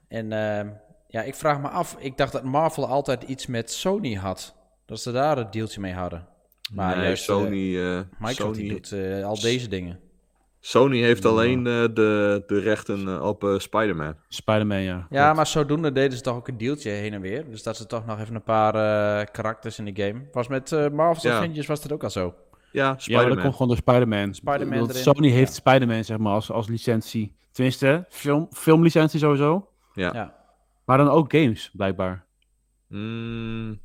En 0.07 0.31
ehm, 0.31 0.69
ja, 1.07 1.21
ik 1.21 1.35
vraag 1.35 1.61
me 1.61 1.67
af. 1.67 1.95
Ik 1.99 2.17
dacht 2.17 2.31
dat 2.31 2.43
Marvel 2.43 2.87
altijd 2.87 3.23
iets 3.23 3.45
met 3.45 3.71
Sony 3.71 4.13
had. 4.13 4.55
Dat 4.85 5.01
ze 5.01 5.11
daar 5.11 5.37
een 5.37 5.51
deeltje 5.51 5.81
mee 5.81 5.93
hadden. 5.93 6.33
Maar 6.73 6.95
nee, 6.95 7.05
juist, 7.05 7.23
Sony, 7.23 7.77
eh, 7.79 7.99
Microsoft 8.19 8.55
die 8.59 8.79
Sony, 8.83 9.07
doet 9.07 9.19
eh, 9.19 9.25
al 9.25 9.39
deze 9.41 9.67
dingen. 9.69 9.99
Sony 10.59 10.99
heeft 11.01 11.25
alleen 11.25 11.67
eh, 11.67 11.73
de, 11.93 12.43
de 12.47 12.59
rechten 12.59 13.23
op 13.23 13.43
eh, 13.43 13.57
Spider-Man. 13.59 14.15
Spider-Man, 14.29 14.81
ja. 14.81 15.07
Ja, 15.09 15.33
maar 15.33 15.47
zodoende 15.47 15.91
deden 15.91 16.17
ze 16.17 16.23
toch 16.23 16.35
ook 16.35 16.47
een 16.47 16.57
deeltje 16.57 16.89
heen 16.89 17.13
en 17.13 17.21
weer. 17.21 17.49
Dus 17.49 17.63
dat 17.63 17.77
ze 17.77 17.85
toch 17.85 18.05
nog 18.05 18.19
even 18.19 18.35
een 18.35 18.43
paar 18.43 18.75
eh, 18.75 19.25
karakters 19.31 19.79
in 19.79 19.85
de 19.93 20.03
game. 20.03 20.21
Was 20.31 20.47
met 20.47 20.71
eh 20.71 20.89
Marvel's 20.89 21.23
Ja. 21.23 21.37
Avengers 21.37 21.67
was 21.67 21.81
dat 21.81 21.91
ook 21.91 22.03
al 22.03 22.09
zo. 22.09 22.33
Ja, 22.71 22.85
Ja, 22.87 22.95
Spider-Man. 22.97 23.29
dat 23.29 23.41
komt 23.41 23.51
gewoon 23.53 23.67
door 23.67 23.77
Spider-Man. 23.77 24.33
Spider-Man 24.33 24.77
Want 24.77 24.89
erin, 24.89 25.01
Sony 25.03 25.29
heeft 25.29 25.49
ja. 25.49 25.71
Spider-Man, 25.71 26.03
zeg 26.03 26.17
maar, 26.17 26.33
als, 26.33 26.51
als 26.51 26.67
licentie. 26.67 27.35
Tenminste, 27.51 28.05
film, 28.09 28.47
filmlicentie 28.51 29.19
sowieso. 29.19 29.69
Ja. 29.93 30.13
Ja. 30.13 30.35
Maar 30.85 30.97
dan 30.97 31.09
ook 31.09 31.31
games, 31.31 31.71
blijkbaar. 31.73 32.25
Mm, 32.87 33.79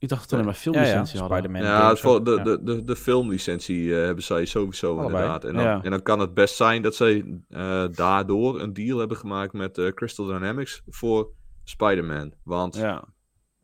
Ik 0.00 0.08
dacht 0.08 0.22
dat 0.22 0.32
alleen 0.32 0.44
maar 0.44 0.58
Ja, 0.62 0.70
ja. 0.70 0.72
filmlicentie 0.72 1.20
hadden. 1.20 1.38
Spider-Man. 1.38 1.62
ja, 1.72 1.94
de, 1.94 2.34
ja. 2.36 2.42
de, 2.44 2.62
de, 2.62 2.84
de 2.84 2.96
filmlicentie 2.96 3.96
eh, 3.98 4.04
hebben 4.04 4.24
zij 4.24 4.44
sowieso 4.44 4.86
Allebei. 4.98 5.08
inderdaad. 5.14 5.44
En 5.44 5.54
dan, 5.54 5.62
Ja. 5.64 5.82
en 5.82 5.90
dan 5.90 6.02
kan 6.02 6.18
het 6.20 6.34
best 6.34 6.56
zijn 6.56 6.82
dat 6.82 6.94
zij 6.94 7.40
eh, 7.48 7.84
daardoor 7.92 8.60
een 8.60 8.72
deal 8.72 8.98
hebben 8.98 9.16
gemaakt 9.16 9.52
met 9.52 9.78
eh, 9.78 9.88
Crystal 9.88 10.26
Dynamics 10.26 10.82
voor 10.88 11.30
Spider-Man. 11.64 12.32
Want 12.44 12.76
Ja. 12.76 13.04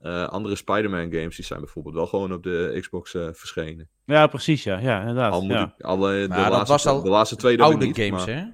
eh, 0.00 0.24
andere 0.28 0.56
Spider-Man 0.56 1.12
games 1.12 1.36
die 1.36 1.44
zijn 1.44 1.60
bijvoorbeeld 1.60 1.94
wel 1.94 2.06
gewoon 2.06 2.32
op 2.32 2.42
de 2.42 2.76
Xbox 2.80 3.14
eh, 3.14 3.28
verschenen. 3.32 3.88
ja, 4.04 4.26
precies, 4.26 4.62
ja. 4.64 4.78
Ja, 4.78 5.00
inderdaad. 5.00 5.32
Al 5.32 5.42
moet 5.42 5.50
ja. 5.52 5.74
ik, 5.78 5.84
alle, 5.84 6.12
de, 6.12 6.28
laatste, 6.28 6.88
al 6.88 7.02
de 7.02 7.08
laatste 7.10 7.36
twee 7.36 7.62
Oude 7.62 7.94
games, 7.94 8.26
maar- 8.26 8.34
hè? 8.34 8.44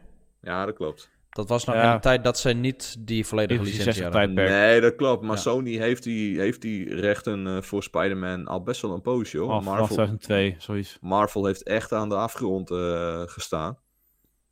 Ja, 0.51 0.67
dat 0.67 0.75
klopt. 0.75 1.11
Dat 1.33 1.49
was 1.49 1.65
nog 1.65 1.75
Ja. 1.75 1.89
in 1.89 1.95
de 1.97 2.03
tijd 2.03 2.25
dat 2.25 2.39
ze 2.39 2.51
niet 2.53 2.97
die 2.99 3.27
volledige 3.27 3.61
licentie 3.63 3.85
60 3.93 4.03
hadden. 4.05 4.35
tijdperk. 4.35 4.49
Nee, 4.61 4.81
dat 4.81 4.97
klopt. 4.97 5.23
Maar 5.23 5.37
Ja. 5.37 5.41
Sony 5.43 5.77
heeft 5.77 6.03
die, 6.03 6.41
heeft 6.41 6.61
die 6.63 6.95
rechten 6.95 7.47
eh, 7.47 7.63
voor 7.63 7.83
Spider-Man 7.83 8.47
al 8.47 8.63
best 8.63 8.83
wel 8.83 8.93
een 8.95 9.01
poosje. 9.03 9.39
Al 9.39 9.47
vanaf 9.47 9.65
Marvel, 9.65 9.87
2002, 9.87 10.55
zoiets. 10.59 10.99
Marvel 11.01 11.45
heeft 11.47 11.63
echt 11.63 11.93
aan 11.93 12.09
de 12.09 12.15
afgrond 12.17 12.71
eh, 12.71 13.23
gestaan. 13.27 13.79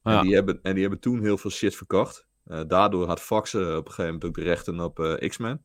Ja. 0.02 0.18
En, 0.18 0.22
die 0.26 0.34
hebben, 0.34 0.58
en 0.62 0.72
die 0.72 0.82
hebben 0.82 1.00
toen 1.00 1.20
heel 1.20 1.38
veel 1.38 1.50
shit 1.50 1.76
verkocht. 1.76 2.26
Eh, 2.44 2.60
daardoor 2.66 3.06
had 3.06 3.20
Fox 3.20 3.54
op 3.54 3.60
een 3.60 3.68
gegeven 3.76 4.04
moment 4.04 4.24
ook 4.24 4.34
de 4.34 4.42
rechten 4.42 4.80
op 4.80 5.00
eh, 5.00 5.28
X-Men. 5.28 5.62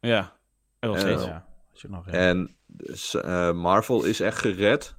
Ja. 0.00 0.36
En 0.78 0.88
nog 0.88 0.98
steeds. 0.98 1.24
Ja, 1.24 1.46
nog. 1.88 2.06
En 2.06 2.56
Marvel 3.54 4.04
is 4.04 4.20
echt 4.20 4.38
gered 4.38 4.96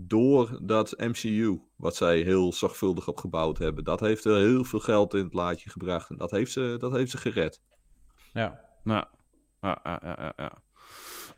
door 0.00 0.58
dat 0.62 0.94
MCU, 0.96 1.60
wat 1.76 1.96
zij 1.96 2.20
heel 2.20 2.52
zorgvuldig 2.52 3.08
opgebouwd 3.08 3.58
hebben. 3.58 3.84
Dat 3.84 4.00
heeft 4.00 4.24
er 4.24 4.36
heel 4.36 4.64
veel 4.64 4.80
geld 4.80 5.14
in 5.14 5.24
het 5.24 5.34
laadje 5.34 5.70
gebracht. 5.70 6.10
En 6.10 6.16
dat 6.16 6.30
heeft 6.30 6.52
ze, 6.52 6.76
dat 6.78 6.92
heeft 6.92 7.10
ze 7.10 7.18
gered. 7.18 7.60
ja. 8.32 8.60
Nou, 8.84 9.04
ja, 9.60 9.80
ja, 9.82 10.00
ja, 10.02 10.16
ja, 10.18 10.32
ja. 10.36 10.52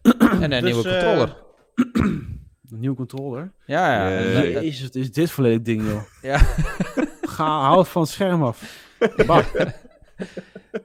En 0.02 0.42
een 0.52 0.62
Dus, 0.62 0.72
nieuwe 0.72 0.88
eh, 0.88 1.02
controller. 1.02 1.36
Een 2.70 2.80
nieuwe 2.80 2.96
controller. 2.96 3.52
Ja, 3.66 3.92
ja. 3.92 4.18
Eh, 4.18 4.52
Jezus, 4.52 4.82
wat 4.82 4.94
is 4.94 5.12
dit 5.12 5.30
volledig 5.30 5.62
ding, 5.62 5.82
joh. 5.82 6.02
ja. 6.32 6.38
Ga, 7.34 7.60
hou 7.60 7.78
het 7.78 7.88
van 7.88 8.02
het 8.02 8.10
scherm 8.10 8.42
af. 8.42 8.88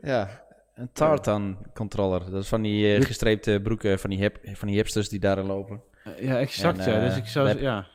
Ja. 0.01 0.43
Een 0.76 0.89
Tartan 0.93 1.57
controller. 1.73 2.32
Dat 2.32 2.41
is 2.41 2.47
van 2.47 2.61
die 2.61 2.95
eh, 2.95 3.01
gestreepte 3.01 3.59
broeken 3.63 3.99
van 3.99 4.09
die, 4.09 4.19
hip, 4.19 4.38
van 4.43 4.67
die 4.67 4.78
hipsters 4.78 5.09
die 5.09 5.19
daarin 5.19 5.45
lopen. 5.45 5.82
Ja, 6.20 6.39
exact, 6.39 6.80
En, 6.80 6.91
ja. 6.91 6.97
eh, 6.99 7.06
Dus 7.08 7.18
ik 7.18 7.26
zou 7.28 7.47
heb- 7.47 7.60
ja. 7.60 7.88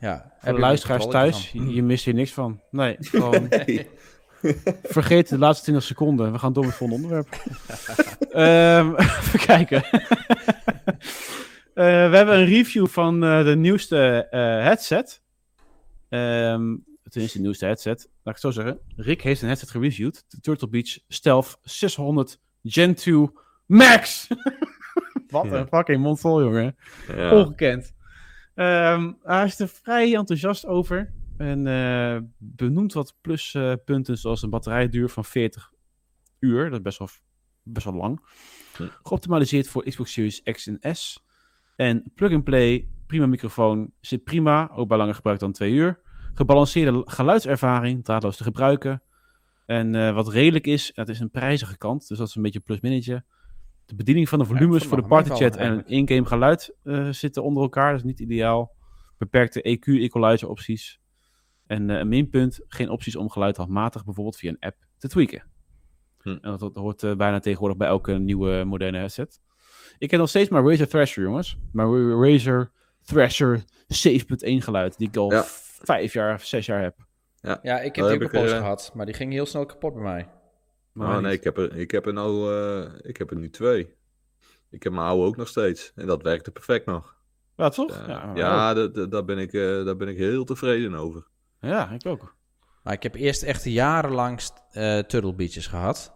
Ja. 0.00 0.32
Voor 0.40 0.52
de 0.52 0.58
luisteraars 0.60 1.06
thuis, 1.06 1.50
je, 1.52 1.74
je 1.74 1.82
mist 1.82 2.04
hier 2.04 2.14
niks 2.14 2.32
van. 2.32 2.60
Nee, 2.70 2.96
gewoon... 3.00 3.48
Vergeet 4.82 5.28
de 5.28 5.38
laatste 5.38 5.62
20 5.64 5.84
seconden. 5.86 6.32
We 6.32 6.38
gaan 6.38 6.52
door 6.52 6.64
met 6.64 6.78
het 6.78 6.88
volgende 6.88 7.04
onderwerp. 7.04 7.34
Ehm, 8.30 8.94
even 8.96 9.38
kijken. 9.40 9.82
Eh, 11.74 11.84
we 12.10 12.16
hebben 12.16 12.34
een 12.38 12.44
review 12.46 12.86
van 12.86 13.24
eh, 13.24 13.44
de 13.44 13.56
nieuwste 13.56 14.26
eh, 14.30 14.40
headset. 14.40 15.22
Ehm 16.08 16.74
tenminste, 17.08 17.38
de 17.38 17.44
nieuwste 17.44 17.64
headset. 17.64 17.98
Laat 18.22 18.36
ik 18.36 18.42
het 18.42 18.54
zo 18.54 18.62
zeggen. 18.62 18.78
Rick 18.96 19.22
heeft 19.22 19.40
een 19.42 19.46
headset 19.48 19.70
gereviewd. 19.70 20.24
De 20.28 20.40
Turtle 20.40 20.68
Beach 20.68 20.98
Stealth 21.08 21.58
600 21.62 22.38
Gen 22.62 22.94
2 22.94 23.30
Max. 23.66 24.26
Wat 25.42 25.52
een 25.52 25.66
fucking 25.66 26.02
mond 26.02 26.20
vol, 26.20 26.42
jongen. 26.42 26.76
Ongekend. 27.32 27.94
Ehm, 28.54 29.12
hij 29.22 29.44
is 29.44 29.60
er 29.60 29.68
vrij 29.68 30.14
enthousiast 30.14 30.66
over. 30.66 31.12
En 31.36 31.66
eh, 31.66 32.18
benoemt 32.38 32.92
wat 32.92 33.16
pluspunten 33.20 34.18
zoals 34.18 34.42
een 34.42 34.50
batterijduur 34.50 35.08
van 35.08 35.24
40 35.24 35.70
uur. 36.38 36.64
Dat 36.64 36.72
is 36.72 36.82
best 36.82 36.98
wel, 36.98 37.08
best 37.62 37.84
wel 37.84 37.94
lang. 37.94 38.20
Geoptimaliseerd 39.02 39.68
voor 39.68 39.84
Xbox 39.84 40.12
Series 40.12 40.42
X 40.42 40.66
en 40.66 40.94
S. 40.94 41.24
En 41.76 42.12
plug-and-play 42.14 42.88
Prima 43.06 43.26
microfoon, 43.26 43.92
zit 44.00 44.24
prima, 44.24 44.70
ook 44.72 44.88
bij 44.88 44.98
langer 44.98 45.14
gebruik 45.14 45.38
dan 45.38 45.52
twee 45.52 45.72
uur. 45.72 46.00
Gebalanceerde 46.34 47.02
geluidservaring, 47.04 48.04
draadloos 48.04 48.36
te 48.36 48.42
gebruiken. 48.42 49.02
En 49.66 49.94
eh, 49.94 50.14
wat 50.14 50.28
redelijk 50.28 50.66
is, 50.66 50.90
het 50.94 51.08
is 51.08 51.20
een 51.20 51.30
prijzige 51.30 51.76
kant, 51.76 52.08
dus 52.08 52.18
dat 52.18 52.28
is 52.28 52.34
een 52.34 52.42
beetje 52.42 52.58
een 52.58 52.78
plus 52.80 52.80
De 53.86 53.94
bediening 53.94 54.28
van 54.28 54.38
de 54.38 54.44
volumes 54.44 54.84
voor 54.84 55.00
de 55.00 55.06
partychat 55.06 55.56
en 55.56 55.58
eigenlijk. 55.58 55.88
in-game 55.88 56.26
geluid 56.26 56.76
eh, 56.82 57.08
zitten 57.08 57.42
onder 57.42 57.62
elkaar, 57.62 57.90
dat 57.90 57.98
is 58.00 58.06
niet 58.06 58.20
ideaal. 58.20 58.74
Beperkte 59.18 59.78
EQ-equalizer 59.78 60.48
opties. 60.48 61.00
En 61.66 61.90
eh, 61.90 61.98
een 61.98 62.08
minpunt, 62.08 62.60
geen 62.68 62.90
opties 62.90 63.16
om 63.16 63.30
geluid 63.30 63.56
handmatig 63.56 64.04
bijvoorbeeld 64.04 64.36
via 64.36 64.50
een 64.50 64.58
app 64.60 64.76
te 64.98 65.08
tweaken. 65.08 65.44
Hm. 66.22 66.28
En 66.28 66.40
dat, 66.40 66.60
dat 66.60 66.74
hoort 66.74 67.02
eh, 67.02 67.16
bijna 67.16 67.38
tegenwoordig 67.38 67.78
bij 67.78 67.88
elke 67.88 68.18
nieuwe 68.18 68.64
moderne 68.64 68.98
headset. 68.98 69.40
Ik 69.98 70.10
heb 70.10 70.20
nog 70.20 70.28
steeds 70.28 70.50
maar 70.50 70.64
Razer 70.64 70.88
Thrasher, 70.88 71.22
jongens. 71.22 71.58
Maar 71.72 71.86
Razer 72.10 72.70
Thrasher 73.02 73.60
7.1 73.60 73.64
geluid, 74.58 74.98
die 74.98 75.08
ik 75.08 75.16
al 75.16 75.32
Ja. 75.32 75.44
vijf 75.82 76.12
jaar 76.12 76.34
of 76.34 76.44
zes 76.44 76.66
jaar 76.66 76.82
heb. 76.82 77.06
Ja, 77.62 77.80
ik 77.80 77.96
heb 77.96 78.04
die 78.04 78.04
heb 78.04 78.22
ook 78.22 78.32
ik, 78.32 78.50
eh, 78.50 78.56
gehad, 78.56 78.90
maar 78.94 79.06
die 79.06 79.14
ging 79.14 79.32
heel 79.32 79.46
snel 79.46 79.66
kapot 79.66 79.94
bij 79.94 80.02
mij. 80.02 80.28
Maar 80.96 81.16
oh 81.16 81.22
nee, 81.22 81.32
ik 81.32 81.44
heb, 81.44 81.58
er, 81.58 81.76
ik, 81.76 81.90
heb 81.90 82.06
er 82.06 82.12
nou, 82.12 82.54
eh, 82.54 82.92
ik 83.02 83.16
heb 83.16 83.30
er 83.30 83.36
nu 83.36 83.50
twee. 83.50 83.94
Ik 84.70 84.82
heb 84.82 84.92
mijn 84.92 85.06
oude 85.06 85.24
ook 85.26 85.36
nog 85.36 85.48
steeds. 85.48 85.92
En 85.94 86.06
dat 86.06 86.22
werkte 86.22 86.50
perfect 86.50 86.86
nog. 86.86 87.16
Ja, 87.56 87.68
toch? 87.68 88.06
Ja, 88.06 88.32
Ja, 88.34 88.74
da- 88.74 89.06
daar, 89.06 89.24
ben 89.24 89.38
ik, 89.38 89.52
eh, 89.52 89.84
daar 89.84 89.96
ben 89.96 90.08
ik 90.08 90.16
heel 90.16 90.44
tevreden 90.44 90.94
over. 90.94 91.26
ja, 91.60 91.90
ik 91.90 92.06
ook. 92.06 92.34
Maar 92.82 92.92
ik 92.94 93.02
heb 93.02 93.14
eerst 93.14 93.42
echt 93.42 93.64
jarenlang 93.64 94.40
eh 94.70 94.98
Turtle 94.98 95.34
Beaches 95.34 95.66
gehad. 95.66 96.12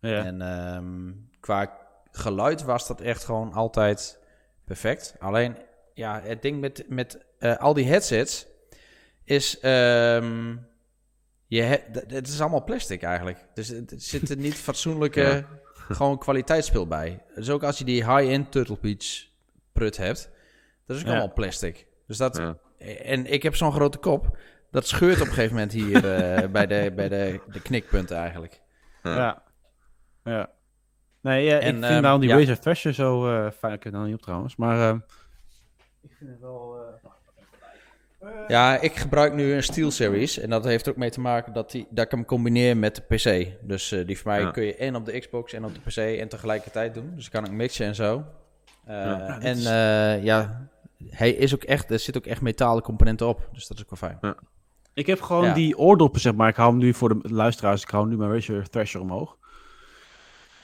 Ja. 0.00 0.24
En 0.24 0.40
ehm, 0.42 1.12
qua 1.40 1.78
geluid 2.10 2.62
was 2.64 2.86
dat 2.88 3.00
echt 3.00 3.24
gewoon 3.24 3.52
altijd 3.52 4.20
perfect. 4.64 5.14
Alleen, 5.18 5.56
ja, 5.94 6.20
het 6.20 6.42
ding 6.42 6.60
met, 6.60 6.84
met 6.88 7.26
eh, 7.38 7.56
al 7.56 7.74
die 7.74 7.86
headsets 7.86 8.46
is... 9.24 9.58
ehm, 9.60 10.56
je 11.58 11.62
het 12.08 12.28
is 12.28 12.40
allemaal 12.40 12.64
plastic 12.64 13.02
eigenlijk. 13.02 13.38
Dus 13.54 13.68
het- 13.68 13.90
er 13.90 14.00
zit 14.00 14.30
er 14.30 14.36
niet 14.36 14.54
fatsoenlijke 14.54 15.20
Ja. 15.88 15.94
gewoon 15.94 16.18
kwaliteitsspul 16.18 16.86
bij. 16.86 17.22
Dus 17.34 17.50
ook 17.50 17.62
als 17.62 17.78
je 17.78 17.84
die 17.84 18.04
high-end 18.16 18.52
Turtle 18.52 18.78
Beach 18.80 19.26
prut 19.72 19.96
hebt, 19.96 20.30
dat 20.86 20.96
is 20.96 21.02
ook 21.02 21.08
Ja. 21.08 21.14
allemaal 21.14 21.34
plastic. 21.34 21.86
Dus 22.06 22.16
dat, 22.16 22.36
Ja. 22.36 22.56
En 23.02 23.26
ik 23.26 23.42
heb 23.42 23.56
zo'n 23.56 23.72
grote 23.72 23.98
kop, 23.98 24.36
dat 24.70 24.86
scheurt 24.86 25.20
op 25.20 25.26
een 25.26 25.32
gegeven 25.32 25.54
moment 25.54 25.72
hier 25.72 25.94
eh, 25.96 26.48
bij, 26.56 26.66
de, 26.66 26.92
bij 26.94 27.08
de, 27.08 27.40
de 27.52 27.60
knikpunten 27.62 28.16
eigenlijk. 28.16 28.60
Ja. 29.02 29.42
Ja. 30.24 30.50
Nee, 31.20 31.44
ja, 31.44 31.52
En, 31.58 31.60
ik 31.60 31.64
vind 31.72 31.84
ehm, 31.84 32.02
nou 32.02 32.20
die 32.20 32.28
ja. 32.28 32.36
Razer 32.38 32.60
Thrasher 32.60 32.94
zo 32.94 33.28
eh 33.30 33.50
fijn. 33.50 33.72
Ik 33.74 33.90
nou 33.90 34.04
niet 34.06 34.14
op 34.14 34.22
trouwens, 34.22 34.56
maar... 34.56 34.88
ehm, 34.88 34.98
ik 36.02 36.10
vind 36.18 36.30
het 36.30 36.40
wel... 36.40 36.79
Ja, 38.48 38.78
ik 38.80 38.96
gebruik 38.96 39.34
nu 39.34 39.52
een 39.52 39.62
Steel 39.62 39.90
Series. 39.90 40.38
En 40.38 40.50
dat 40.50 40.64
heeft 40.64 40.88
ook 40.88 40.96
mee 40.96 41.10
te 41.10 41.20
maken 41.20 41.52
dat, 41.52 41.70
die, 41.70 41.86
dat 41.90 42.04
ik 42.04 42.10
hem 42.10 42.24
combineer 42.24 42.76
met 42.76 42.94
de 42.94 43.02
PC. 43.02 43.52
Dus 43.68 43.92
eh, 43.92 44.06
die 44.06 44.18
voor 44.18 44.30
mij 44.30 44.40
Ja. 44.40 44.50
kun 44.50 44.64
je 44.64 44.74
en 44.76 44.94
op 44.96 45.04
de 45.04 45.18
Xbox 45.18 45.52
en 45.52 45.64
op 45.64 45.74
de 45.74 45.80
PC 45.80 45.96
en 46.20 46.28
tegelijkertijd 46.28 46.94
doen. 46.94 47.12
Dus 47.14 47.24
ik 47.26 47.32
kan 47.32 47.44
ik 47.44 47.50
mixen 47.50 47.86
en 47.86 47.94
zo. 47.94 48.24
Eh, 48.84 48.94
Ja, 48.96 49.40
en 49.40 49.56
is- 49.56 49.64
eh, 49.64 50.24
ja, 50.24 50.68
hij 51.10 51.30
is 51.30 51.54
ook 51.54 51.62
echt, 51.62 51.90
er 51.90 51.98
zit 51.98 52.16
ook 52.16 52.26
echt 52.26 52.40
metalen 52.40 52.82
componenten 52.82 53.26
op. 53.28 53.48
Dus 53.52 53.66
dat 53.66 53.76
is 53.76 53.82
ook 53.84 54.00
wel 54.00 54.10
fijn. 54.20 54.34
Ik 54.94 55.06
heb 55.06 55.20
gewoon 55.20 55.44
Ja. 55.44 55.54
die 55.54 55.78
oordoppen, 55.78 56.20
zeg 56.20 56.34
maar. 56.34 56.48
Ik 56.48 56.56
hou 56.56 56.70
hem 56.70 56.78
nu 56.78 56.94
voor 56.94 57.08
de 57.22 57.28
luisteraars. 57.34 57.82
Ik 57.82 57.88
hou 57.90 58.08
nu 58.08 58.16
mijn 58.16 58.32
Razer 58.32 58.68
Thrasher 58.70 59.00
omhoog. 59.00 59.36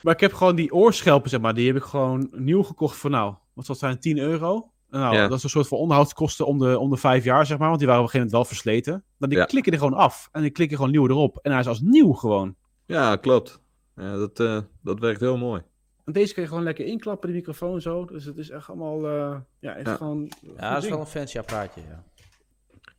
Maar 0.02 0.14
ik 0.14 0.20
heb 0.20 0.32
gewoon 0.32 0.57
die 0.57 0.72
oorschelpen, 0.74 1.30
zeg 1.30 1.40
maar. 1.40 1.54
Die 1.54 1.66
heb 1.66 1.76
ik 1.76 1.82
gewoon 1.82 2.28
nieuw 2.32 2.62
gekocht 2.62 2.96
voor 2.96 3.11
nou. 3.11 3.34
Wat 3.54 3.78
zijn? 3.78 3.98
10 4.00 4.18
euro? 4.18 4.70
Nou, 4.91 5.14
Ja. 5.14 5.28
dat 5.28 5.37
is 5.39 5.45
een 5.45 5.51
soort 5.51 5.68
van 5.68 5.78
onderhoudskosten 5.78 6.47
om 6.47 6.59
de, 6.59 6.78
om 6.78 6.91
de 6.91 6.97
vijf 6.97 7.24
jaar, 7.24 7.47
zeg 7.47 7.59
maar. 7.59 7.66
Want 7.68 7.78
die 7.78 7.89
waren 7.89 8.03
op 8.03 8.07
een 8.09 8.12
gegeven 8.14 8.37
moment 8.37 8.51
wel 8.51 8.59
versleten. 8.59 9.05
Dan 9.18 9.28
die 9.28 9.39
Ja. 9.39 9.45
klikken 9.45 9.72
er 9.72 9.78
gewoon 9.78 9.95
af. 9.99 10.28
En 10.32 10.43
die 10.43 10.51
klikken 10.51 10.76
gewoon 10.76 10.93
nieuw 10.93 11.09
erop. 11.09 11.39
En 11.43 11.51
hij 11.51 11.61
is 11.61 11.66
als 11.66 11.80
nieuw 11.80 12.12
gewoon. 12.12 12.57
Ja, 12.87 13.16
klopt. 13.16 13.61
Ja, 13.97 14.16
dat, 14.16 14.41
eh, 14.41 14.59
dat 14.82 14.99
werkt 15.01 15.20
heel 15.20 15.37
mooi. 15.37 15.62
En 16.05 16.12
deze 16.12 16.32
kun 16.34 16.43
je 16.43 16.49
gewoon 16.49 16.62
lekker 16.62 16.84
inklappen, 16.87 17.28
die 17.28 17.37
microfoon 17.39 17.80
zo. 17.80 18.05
Dus 18.05 18.24
het 18.24 18.37
is 18.39 18.51
echt 18.51 18.68
allemaal, 18.68 19.07
eh, 19.07 19.37
ja, 19.59 19.72
het 19.72 19.87
is 19.87 19.93
Ja. 19.93 19.97
gewoon... 19.97 20.30
Ja, 20.57 20.74
dat 20.74 20.82
is 20.82 20.89
wel 20.89 21.01
een 21.01 21.07
fancy 21.07 21.39
apparaatje. 21.39 21.80
Ja. 21.89 22.05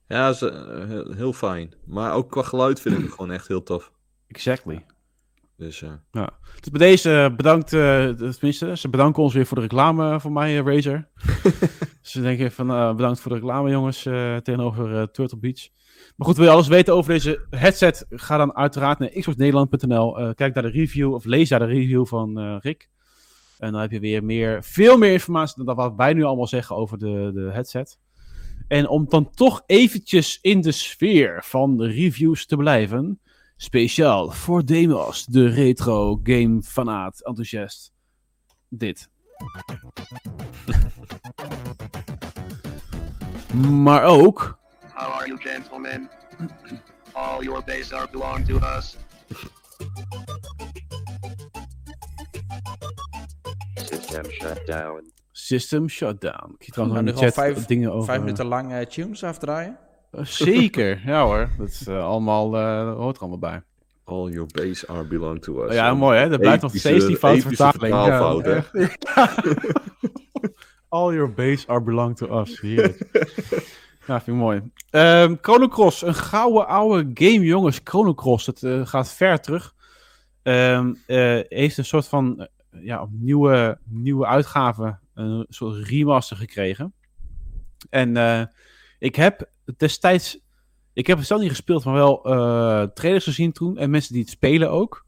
Ja, 0.07 0.29
is, 0.29 0.41
eh, 0.41 0.85
heel, 0.87 1.11
heel 1.13 1.33
fijn. 1.33 1.73
Maar 1.85 2.13
ook 2.13 2.31
qua 2.31 2.41
geluid 2.41 2.81
vind 2.81 2.95
ik 2.97 3.03
het 3.03 3.11
gewoon 3.11 3.31
echt 3.31 3.47
heel 3.47 3.63
tof. 3.63 3.91
Exactly. 4.27 4.85
Dus 5.57 5.81
eh, 5.81 6.27
Dus 6.59 6.71
bij 6.71 6.87
deze 6.87 7.11
eh, 7.11 7.35
bedankt, 7.35 7.73
eh, 7.73 8.07
tenminste, 8.09 8.77
ze 8.77 8.89
bedanken 8.89 9.23
ons 9.23 9.33
weer 9.33 9.45
voor 9.45 9.57
de 9.57 9.63
reclame 9.63 10.19
van 10.19 10.33
mij, 10.33 10.55
Razer. 10.55 11.09
ze 12.01 12.21
denken 12.21 12.51
van, 12.51 12.95
bedankt 12.95 13.19
voor 13.19 13.31
de 13.31 13.37
reclame, 13.37 13.69
jongens, 13.69 14.01
tegenover 14.43 15.11
Turtle 15.11 15.37
Beach. 15.37 15.67
Maar 16.15 16.27
goed, 16.27 16.37
wil 16.37 16.45
je 16.45 16.51
alles 16.51 16.67
weten 16.67 16.93
over 16.93 17.13
deze 17.13 17.45
headset? 17.49 18.05
Ga 18.09 18.37
dan 18.37 18.55
uiteraard 18.55 18.99
naar 18.99 19.09
xboxnederland.nl. 19.09 20.33
kijk 20.33 20.53
daar 20.53 20.63
de 20.63 20.69
review, 20.69 21.13
of 21.13 21.25
lees 21.25 21.49
daar 21.49 21.59
de 21.59 21.65
review 21.65 22.05
van 22.05 22.57
Rick. 22.57 22.89
En 23.57 23.71
dan 23.71 23.81
heb 23.81 23.91
je 23.91 23.99
weer 23.99 24.23
meer, 24.23 24.63
veel 24.63 24.97
meer 24.97 25.11
informatie 25.11 25.63
dan 25.63 25.75
wat 25.75 25.93
wij 25.95 26.13
nu 26.13 26.23
allemaal 26.23 26.47
zeggen 26.47 26.75
over 26.75 26.97
de, 26.97 27.31
de 27.33 27.49
headset. 27.51 27.99
En 28.67 28.87
om 28.87 29.05
dan 29.09 29.29
toch 29.29 29.63
eventjes 29.65 30.39
in 30.41 30.61
de 30.61 30.71
sfeer 30.71 31.43
van 31.43 31.77
de 31.77 31.87
reviews 31.87 32.45
te 32.45 32.55
blijven... 32.55 33.19
Speciaal 33.57 34.31
voor 34.31 34.65
Demos, 34.65 35.25
de 35.25 35.47
retro 35.47 36.19
game 36.23 36.61
fanaat 36.61 37.25
enthousiast. 37.25 37.91
Dit. 38.69 39.09
maar 43.71 44.03
ook. 44.03 44.57
How 44.93 45.13
are 45.13 45.27
you, 45.27 45.39
gentlemen? 45.41 46.09
All 47.11 47.43
your 47.43 47.63
base 47.65 47.95
are 47.95 48.07
belong 48.11 48.45
to 48.45 48.55
us. 48.77 48.97
System 53.75 54.31
shut 54.31 54.65
down. 54.65 55.11
System 55.31 55.87
Shutdown. 55.89 56.55
Ik 56.57 56.65
de 56.65 56.73
gewoon 56.73 57.17
chat 57.17 57.33
vijf- 57.33 57.65
dingen 57.65 57.91
over. 57.91 58.05
Vijf 58.05 58.19
minuten 58.19 58.45
lang 58.45 58.71
eh, 58.71 58.85
tunes 58.85 59.23
afdraaien. 59.23 59.77
Eh, 60.11 60.25
Zeker, 60.25 61.01
ja 61.05 61.23
hoor. 61.23 61.49
Dat 61.57 61.67
is 61.67 61.87
eh, 61.87 62.05
allemaal, 62.05 62.57
eh, 62.57 62.93
hoort 62.93 63.15
er 63.15 63.21
allemaal 63.21 63.39
bij. 63.39 63.61
all 64.03 64.29
your 64.31 64.49
base 64.53 64.87
are 64.87 65.03
belong 65.03 65.41
to 65.41 65.63
us. 65.63 65.73
ja, 65.73 65.93
mooi 65.93 66.19
hè. 66.19 66.29
Dat 66.29 66.39
blijft 66.39 66.61
nog 66.61 66.75
steeds 66.75 67.05
die 67.05 67.17
epische 67.27 67.47
vertaling. 67.47 67.95
Ja, 67.95 68.37
hè? 68.37 68.59
All 70.89 71.13
your 71.13 71.33
base 71.33 71.67
are 71.67 71.81
belong 71.81 72.17
to 72.17 72.41
us. 72.41 72.61
Heerlijk. 72.61 73.07
ja, 74.07 74.21
vind 74.21 74.27
ik 74.27 74.33
mooi. 74.33 74.61
Chrono 75.41 75.67
Cross, 75.67 76.01
een 76.01 76.15
gouden 76.15 76.67
oude 76.67 77.11
game, 77.13 77.45
jongens. 77.45 77.79
Chrono 77.83 78.13
Cross, 78.13 78.45
het 78.45 78.65
gaat 78.83 79.11
ver 79.11 79.39
terug. 79.41 79.75
Ehm, 80.47 80.93
eh, 81.05 81.39
heeft 81.47 81.77
een 81.77 81.85
soort 81.85 82.07
van 82.07 82.47
ja, 82.69 83.07
nieuwe, 83.11 83.77
nieuwe 83.83 84.25
uitgave, 84.25 84.97
een 85.13 85.45
soort 85.49 85.87
remaster 85.87 86.37
gekregen. 86.37 86.93
En 87.89 88.17
eh, 88.17 88.43
ik 88.97 89.15
heb 89.15 89.49
destijds, 89.77 90.39
ik 90.93 91.07
heb 91.07 91.17
het 91.17 91.27
zelf 91.27 91.41
niet 91.41 91.49
gespeeld, 91.49 91.85
maar 91.85 91.93
wel 91.93 92.25
eh, 92.25 92.83
trailers 92.83 93.23
gezien 93.23 93.51
toen 93.51 93.77
en 93.77 93.89
mensen 93.89 94.13
die 94.13 94.21
het 94.21 94.31
spelen 94.31 94.71
ook. 94.71 95.05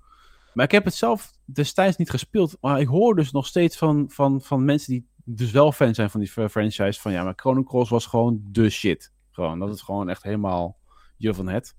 Maar 0.53 0.65
ik 0.65 0.71
heb 0.71 0.85
het 0.85 0.95
zelf 0.95 1.31
destijds 1.45 1.97
niet 1.97 2.09
gespeeld. 2.09 2.57
Maar 2.61 2.79
ik 2.79 2.87
hoor 2.87 3.15
dus 3.15 3.31
nog 3.31 3.47
steeds 3.47 3.77
van, 3.77 4.05
van, 4.09 4.41
van 4.41 4.65
mensen 4.65 4.91
die 4.93 5.07
dus 5.23 5.51
wel 5.51 5.71
fan 5.71 5.95
zijn 5.95 6.09
van 6.09 6.19
die 6.19 6.29
fr- 6.29 6.47
franchise. 6.47 7.01
Van 7.01 7.11
ja, 7.11 7.23
maar 7.23 7.33
Chrono 7.35 7.63
Cross 7.63 7.89
was 7.89 8.05
gewoon 8.05 8.41
de 8.43 8.69
shit. 8.69 9.11
Gewoon, 9.31 9.59
dat 9.59 9.73
is 9.75 9.81
gewoon 9.81 10.09
echt 10.09 10.23
helemaal 10.23 10.77
je 11.17 11.33
van 11.33 11.47
het. 11.47 11.75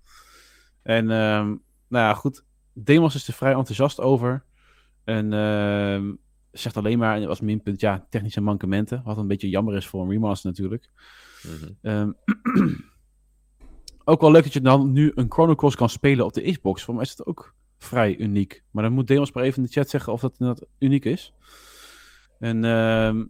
En 0.82 1.10
ehm, 1.10 1.46
nou 1.88 2.04
ja, 2.06 2.14
goed. 2.14 2.44
Demos 2.72 3.14
is 3.14 3.28
er 3.28 3.34
vrij 3.34 3.52
enthousiast 3.54 4.00
over. 4.00 4.44
En 5.04 5.32
ehm, 5.32 6.12
zegt 6.52 6.76
alleen 6.76 6.98
maar 6.98 7.26
als 7.26 7.40
minpunt, 7.40 7.80
ja, 7.80 8.06
technische 8.10 8.40
mankementen. 8.40 9.02
Wat 9.04 9.18
een 9.18 9.26
beetje 9.26 9.48
jammer 9.48 9.76
is 9.76 9.86
voor 9.86 10.02
een 10.02 10.10
remaster 10.10 10.50
natuurlijk. 10.50 10.90
Mhm. 11.42 11.72
Ehm, 11.82 12.12
ook 14.04 14.20
wel 14.20 14.30
leuk 14.30 14.42
dat 14.42 14.52
je 14.52 14.60
dan 14.60 14.92
nu 14.92 15.12
een 15.14 15.32
Chrono 15.32 15.54
Cross 15.54 15.76
kan 15.76 15.88
spelen 15.88 16.24
op 16.24 16.32
de 16.32 16.50
Xbox. 16.50 16.82
Voor 16.84 16.94
mij 16.94 17.02
is 17.02 17.10
het 17.10 17.26
ook 17.26 17.54
vrij 17.78 18.16
uniek. 18.16 18.62
Maar 18.70 18.82
dan 18.82 18.92
moet 18.92 19.06
Demos 19.06 19.32
maar 19.32 19.44
even 19.44 19.56
in 19.58 19.64
de 19.64 19.72
chat 19.72 19.88
zeggen 19.88 20.12
of 20.12 20.20
dat 20.20 20.34
inderdaad 20.38 20.68
uniek 20.78 21.04
is. 21.04 21.32
En, 22.38 22.64
ehm 22.64 23.24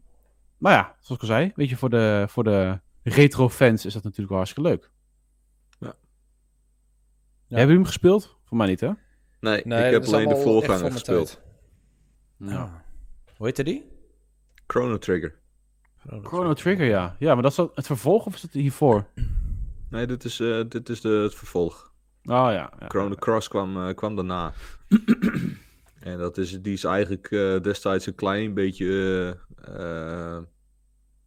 maar 0.61 0.73
ja, 0.73 0.97
zoals 1.01 1.23
ik 1.23 1.29
al 1.29 1.37
zei, 1.37 1.53
weet 1.55 1.69
je, 1.69 1.77
voor 1.77 1.91
de, 1.91 2.25
voor 2.29 2.45
de 2.45 2.81
retro 3.03 3.49
fans 3.49 3.85
is 3.85 3.93
dat 3.93 4.03
natuurlijk 4.03 4.29
wel 4.29 4.39
hartstikke 4.39 4.69
leuk. 4.69 4.91
Ja. 5.79 5.87
Hebben 5.87 7.59
jullie 7.59 7.75
hem 7.75 7.85
gespeeld? 7.85 8.39
Voor 8.45 8.57
mij 8.57 8.67
niet, 8.67 8.81
hè? 8.81 8.91
Nee, 9.41 9.63
Nee, 9.65 9.87
ik 9.87 9.93
heb 9.93 10.05
alleen 10.05 10.29
de 10.29 10.37
voorganger 10.37 10.93
gespeeld. 10.93 11.41
Ja. 12.37 12.85
Hoe 13.37 13.47
heette 13.47 13.65
die? 13.65 13.91
Chrono 14.67 14.99
Trigger. 14.99 15.40
Chrono 16.07 16.53
Trigger, 16.53 16.87
ja. 16.87 17.17
Ja, 17.19 17.35
maar 17.35 17.43
dat 17.43 17.51
is 17.51 17.57
dat 17.57 17.71
het 17.75 17.87
vervolg 17.87 18.27
of 18.27 18.35
is 18.35 18.43
het 18.43 18.53
hiervoor? 18.53 19.07
Nee, 19.91 20.07
dit 20.07 20.25
is, 20.25 20.41
eh, 20.41 20.61
dit 20.69 20.89
is 20.89 21.01
de, 21.01 21.09
het 21.09 21.35
vervolg. 21.35 21.93
Oh 22.25 22.33
ja. 22.33 22.53
ja. 22.53 22.89
Chrono 22.89 23.15
Cross 23.15 23.49
kwam, 23.49 23.87
eh, 23.87 23.95
kwam 23.95 24.17
daarna. 24.17 24.53
en 26.01 26.19
dat 26.19 26.39
is, 26.39 26.63
die 26.63 26.73
is 26.73 26.85
eigenlijk 26.85 27.31
eh, 27.31 27.61
destijds 27.61 28.07
een 28.07 28.15
klein 28.15 28.55
beetje 28.55 29.39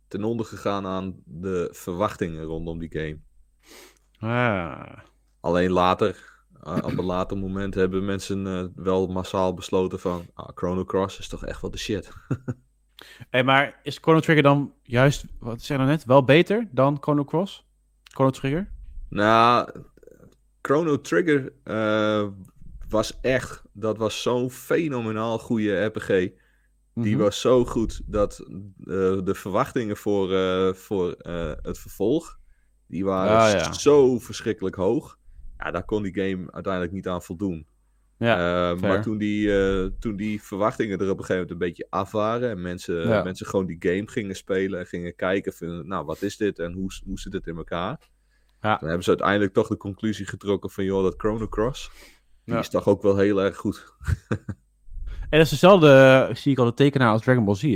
ten 0.08 0.24
onder 0.24 0.46
gegaan 0.46 0.86
aan 0.86 1.16
de 1.26 1.70
verwachtingen 1.72 2.44
rondom 2.44 2.80
die 2.80 2.92
game. 2.92 3.20
Ah. 4.20 4.98
Alleen 5.40 5.72
later, 5.72 6.44
op 6.64 6.98
een 6.98 7.06
later 7.06 7.38
moment, 7.38 7.76
hebben 7.76 8.06
mensen 8.06 8.72
wel 8.76 9.08
massaal 9.08 9.54
besloten 9.54 10.00
van... 10.00 10.26
Ah, 10.34 10.50
Chrono 10.56 10.86
Cross 10.86 11.20
is 11.20 11.28
toch 11.28 11.46
echt 11.46 11.62
wel 11.62 11.72
de 11.72 11.78
shit. 11.78 12.12
Hey, 13.30 13.44
maar 13.44 13.80
is 13.84 13.98
Chrono 14.02 14.20
Trigger 14.20 14.44
dan 14.44 14.74
juist, 14.84 15.26
wat 15.40 15.62
zei 15.62 15.80
je 15.80 15.86
nou 15.86 15.96
net, 15.98 16.06
wel 16.06 16.24
beter 16.24 16.68
dan 16.72 16.98
Chrono 17.02 17.24
Cross? 17.24 17.66
Chrono 18.04 18.30
Trigger? 18.32 18.70
Nou, 19.10 19.70
Chrono 20.62 21.02
Trigger 21.02 21.54
eh, 21.64 22.28
was 22.90 23.20
echt, 23.22 23.64
dat 23.72 23.98
was 23.98 24.22
zo'n 24.22 24.52
fenomenaal 24.52 25.40
goede 25.40 25.84
RPG. 25.86 26.08
Die 26.08 27.14
Mhm. 27.16 27.24
was 27.24 27.42
zo 27.42 27.66
goed 27.66 28.02
dat 28.06 28.40
eh, 28.40 28.46
de 29.24 29.34
verwachtingen 29.34 29.98
voor, 29.98 30.34
eh, 30.34 30.74
voor 30.74 31.16
het 31.62 31.80
vervolg, 31.80 32.40
die 32.88 33.06
waren 33.06 33.38
Ah, 33.38 33.52
ja. 33.52 33.74
zo 33.74 34.20
verschrikkelijk 34.20 34.76
hoog. 34.76 35.18
Ja, 35.58 35.72
daar 35.72 35.84
kon 35.86 36.04
die 36.04 36.14
game 36.14 36.52
uiteindelijk 36.52 36.94
niet 36.94 37.08
aan 37.08 37.22
voldoen. 37.22 37.66
Ja, 38.24 38.72
Eh, 38.72 38.80
maar 38.80 39.02
toen 39.02 39.18
die, 39.18 39.58
eh, 39.60 39.86
toen 40.00 40.16
die 40.16 40.42
verwachtingen 40.44 41.00
er 41.00 41.04
op 41.10 41.18
een 41.20 41.26
gegeven 41.26 41.34
moment 41.36 41.52
een 41.52 41.58
beetje 41.68 41.88
af 41.90 42.12
waren 42.12 42.50
en 42.50 42.62
mensen, 42.62 43.08
Ja. 43.08 43.24
mensen 43.24 43.46
gewoon 43.46 43.66
die 43.66 43.78
game 43.80 44.08
gingen 44.08 44.36
spelen 44.36 44.80
en 44.80 44.86
gingen 44.86 45.16
kijken 45.16 45.54
van, 45.54 45.88
nou, 45.88 46.06
wat 46.06 46.22
is 46.22 46.38
dit 46.38 46.60
en 46.60 46.74
hoe, 46.74 46.92
hoe 47.06 47.20
zit 47.20 47.34
het 47.34 47.48
in 47.48 47.58
elkaar? 47.58 47.98
Ja. 48.62 48.78
Dan 48.78 48.88
hebben 48.88 49.04
ze 49.04 49.10
uiteindelijk 49.10 49.54
toch 49.54 49.68
de 49.68 49.78
conclusie 49.78 50.26
getrokken 50.26 50.70
van, 50.70 50.84
joh, 50.84 51.04
dat 51.04 51.14
Chrono 51.18 51.48
Cross, 51.48 51.92
die 52.46 52.54
Ja. 52.54 52.60
is 52.60 52.70
toch 52.70 52.88
ook 52.88 53.02
wel 53.02 53.18
heel 53.18 53.42
erg 53.42 53.56
goed. 53.58 53.86
En 55.30 55.40
dat 55.40 55.42
is 55.42 55.50
dezelfde, 55.50 56.30
zie 56.34 56.52
ik 56.52 56.58
al, 56.58 56.66
de 56.66 56.74
tekenaar 56.74 57.12
als 57.12 57.22
Dragon 57.22 57.46
Ball 57.46 57.56
Z, 57.56 57.62
hè? 57.62 57.68